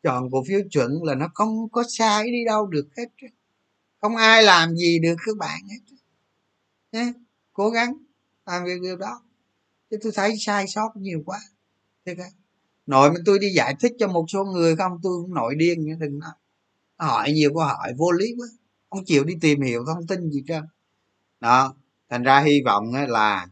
Chọn 0.03 0.31
cổ 0.31 0.43
phiếu 0.47 0.59
chuẩn 0.71 1.03
là 1.03 1.15
nó 1.15 1.27
không 1.33 1.69
có 1.69 1.83
sai 1.97 2.31
đi 2.31 2.45
đâu 2.45 2.67
được 2.67 2.87
hết 2.97 3.05
không 4.07 4.15
ai 4.15 4.43
làm 4.43 4.75
gì 4.75 4.99
được 4.99 5.15
các 5.25 5.37
bạn 5.37 5.59
hết. 5.69 5.95
Nha? 6.91 7.13
cố 7.53 7.69
gắng 7.69 7.93
làm 8.45 8.65
việc 8.65 8.81
điều 8.81 8.97
đó. 8.97 9.21
Chứ 9.89 9.97
tôi 10.03 10.11
thấy 10.15 10.35
sai 10.39 10.67
sót 10.67 10.89
nhiều 10.95 11.23
quá. 11.25 11.39
Thế 12.05 12.15
cái 12.15 12.31
nội 12.85 13.11
mà 13.11 13.15
tôi 13.25 13.39
đi 13.39 13.49
giải 13.49 13.75
thích 13.79 13.91
cho 13.99 14.07
một 14.07 14.25
số 14.27 14.43
người 14.43 14.75
không, 14.75 14.99
tôi 15.03 15.21
cũng 15.21 15.33
nội 15.33 15.55
điên 15.55 15.81
như 15.81 15.95
đừng 15.99 16.19
nói. 16.19 16.31
Hỏi 16.97 17.31
nhiều 17.31 17.53
câu 17.53 17.63
hỏi 17.63 17.93
vô 17.97 18.11
lý 18.11 18.25
quá. 18.37 18.47
Không 18.89 19.05
chịu 19.05 19.23
đi 19.23 19.33
tìm 19.41 19.61
hiểu 19.61 19.85
thông 19.85 20.07
tin 20.07 20.29
gì 20.29 20.43
trơn. 20.47 20.63
Đó, 21.39 21.75
thành 22.09 22.23
ra 22.23 22.39
hy 22.39 22.61
vọng 22.65 22.93
là 23.07 23.47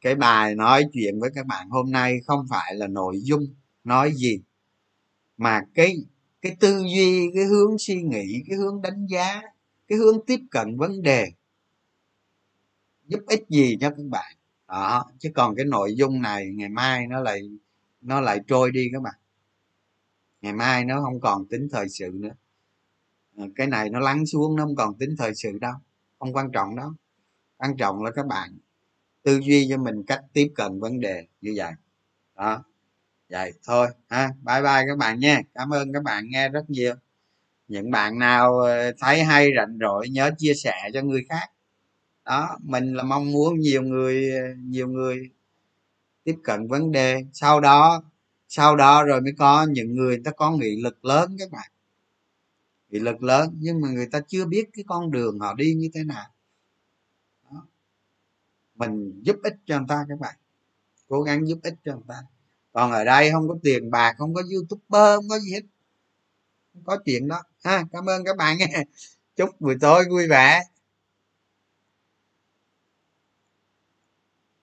cái 0.00 0.14
bài 0.14 0.54
nói 0.54 0.84
chuyện 0.92 1.20
với 1.20 1.30
các 1.34 1.46
bạn 1.46 1.68
hôm 1.70 1.90
nay 1.90 2.20
không 2.26 2.46
phải 2.50 2.74
là 2.74 2.86
nội 2.86 3.20
dung 3.22 3.46
nói 3.84 4.12
gì, 4.14 4.40
mà 5.36 5.60
cái 5.74 5.96
cái 6.42 6.56
tư 6.60 6.82
duy, 6.94 7.30
cái 7.34 7.44
hướng 7.44 7.78
suy 7.78 8.02
nghĩ, 8.02 8.42
cái 8.48 8.56
hướng 8.58 8.82
đánh 8.82 9.06
giá 9.06 9.42
cái 9.88 9.98
hướng 9.98 10.26
tiếp 10.26 10.40
cận 10.50 10.76
vấn 10.76 11.02
đề, 11.02 11.26
giúp 13.06 13.20
ích 13.26 13.44
gì 13.48 13.76
cho 13.80 13.90
các 13.90 14.06
bạn. 14.10 14.36
Đó, 14.68 15.04
chứ 15.18 15.30
còn 15.34 15.56
cái 15.56 15.64
nội 15.64 15.94
dung 15.96 16.22
này 16.22 16.50
ngày 16.54 16.68
mai 16.68 17.06
nó 17.06 17.20
lại 17.20 17.40
nó 18.00 18.20
lại 18.20 18.40
trôi 18.46 18.70
đi 18.72 18.88
các 18.92 19.02
bạn. 19.02 19.14
Ngày 20.42 20.52
mai 20.52 20.84
nó 20.84 21.00
không 21.02 21.20
còn 21.20 21.46
tính 21.46 21.68
thời 21.72 21.88
sự 21.88 22.10
nữa. 22.14 22.34
Ờ, 23.36 23.44
cái 23.56 23.66
này 23.66 23.90
nó 23.90 24.00
lắng 24.00 24.26
xuống, 24.26 24.56
nó 24.56 24.64
không 24.64 24.76
còn 24.76 24.98
tính 24.98 25.14
thời 25.18 25.34
sự 25.34 25.58
đâu, 25.60 25.74
không 26.18 26.32
quan 26.32 26.52
trọng 26.52 26.76
đó 26.76 26.94
quan 27.58 27.76
trọng 27.76 28.04
là 28.04 28.10
các 28.10 28.26
bạn 28.26 28.58
tư 29.22 29.40
duy 29.44 29.66
cho 29.70 29.78
mình 29.78 30.04
cách 30.06 30.24
tiếp 30.32 30.52
cận 30.54 30.80
vấn 30.80 31.00
đề 31.00 31.26
như 31.40 31.54
vậy. 31.56 31.72
Đó, 32.36 32.64
vậy 33.30 33.52
thôi 33.64 33.88
ha. 34.08 34.28
Bye 34.42 34.62
bye 34.62 34.84
các 34.88 34.98
bạn 34.98 35.20
nha. 35.20 35.42
Cảm 35.54 35.70
ơn 35.74 35.92
các 35.92 36.02
bạn 36.02 36.24
nghe 36.30 36.48
rất 36.48 36.70
nhiều 36.70 36.94
những 37.68 37.90
bạn 37.90 38.18
nào 38.18 38.58
ờ, 38.58 38.92
thấy 38.98 39.24
hay 39.24 39.50
rảnh 39.56 39.78
rỗi 39.80 40.08
nhớ 40.08 40.30
chia 40.38 40.54
sẻ 40.54 40.90
cho 40.94 41.02
người 41.02 41.24
khác. 41.28 41.50
Đó, 42.24 42.58
mình 42.62 42.94
là 42.94 43.02
mong 43.02 43.32
muốn 43.32 43.60
nhiều 43.60 43.82
người 43.82 44.30
ờ, 44.30 44.54
nhiều 44.58 44.88
người 44.88 45.30
tiếp 46.24 46.36
cận 46.44 46.68
vấn 46.68 46.92
đề. 46.92 47.24
Sau 47.32 47.60
đó 47.60 48.02
sau 48.48 48.76
đó 48.76 49.04
rồi 49.04 49.20
mới 49.20 49.32
có 49.38 49.66
những 49.70 49.94
người 49.94 50.20
ta 50.24 50.30
có 50.30 50.50
nghị 50.50 50.82
lực 50.82 51.04
lớn 51.04 51.36
các 51.38 51.50
bạn. 51.50 51.70
Nghị 52.88 52.98
lực 52.98 53.22
lớn, 53.22 53.56
nhưng 53.60 53.80
mà 53.80 53.88
người 53.88 54.06
ta 54.06 54.20
chưa 54.28 54.46
biết 54.46 54.70
cái 54.72 54.84
con 54.88 55.10
đường 55.10 55.38
họ 55.38 55.54
đi 55.54 55.74
như 55.74 55.90
thế 55.94 56.04
nào. 56.04 56.26
Đó. 57.50 57.66
mình 58.74 59.20
giúp 59.22 59.36
ích 59.42 59.56
cho 59.66 59.78
người 59.78 59.86
ta 59.88 60.06
các 60.08 60.20
bạn. 60.20 60.34
Cố 61.08 61.22
gắng 61.22 61.48
giúp 61.48 61.58
ích 61.62 61.74
cho 61.84 61.92
người 61.92 62.04
ta. 62.08 62.22
Còn 62.72 62.92
ở 62.92 63.04
đây 63.04 63.30
không 63.32 63.48
có 63.48 63.58
tiền 63.62 63.90
bạc, 63.90 64.14
không 64.18 64.34
có 64.34 64.42
youtuber, 64.52 65.16
không 65.16 65.28
có 65.28 65.38
gì 65.38 65.52
hết. 65.52 65.62
Không 66.72 66.82
có 66.84 66.98
chuyện 67.04 67.28
đó 67.28 67.42
ha 67.64 67.84
cảm 67.92 68.06
ơn 68.06 68.24
các 68.24 68.36
bạn. 68.36 68.58
Chúc 69.36 69.50
buổi 69.60 69.76
tối 69.80 70.04
vui 70.10 70.26
vẻ. 70.28 70.62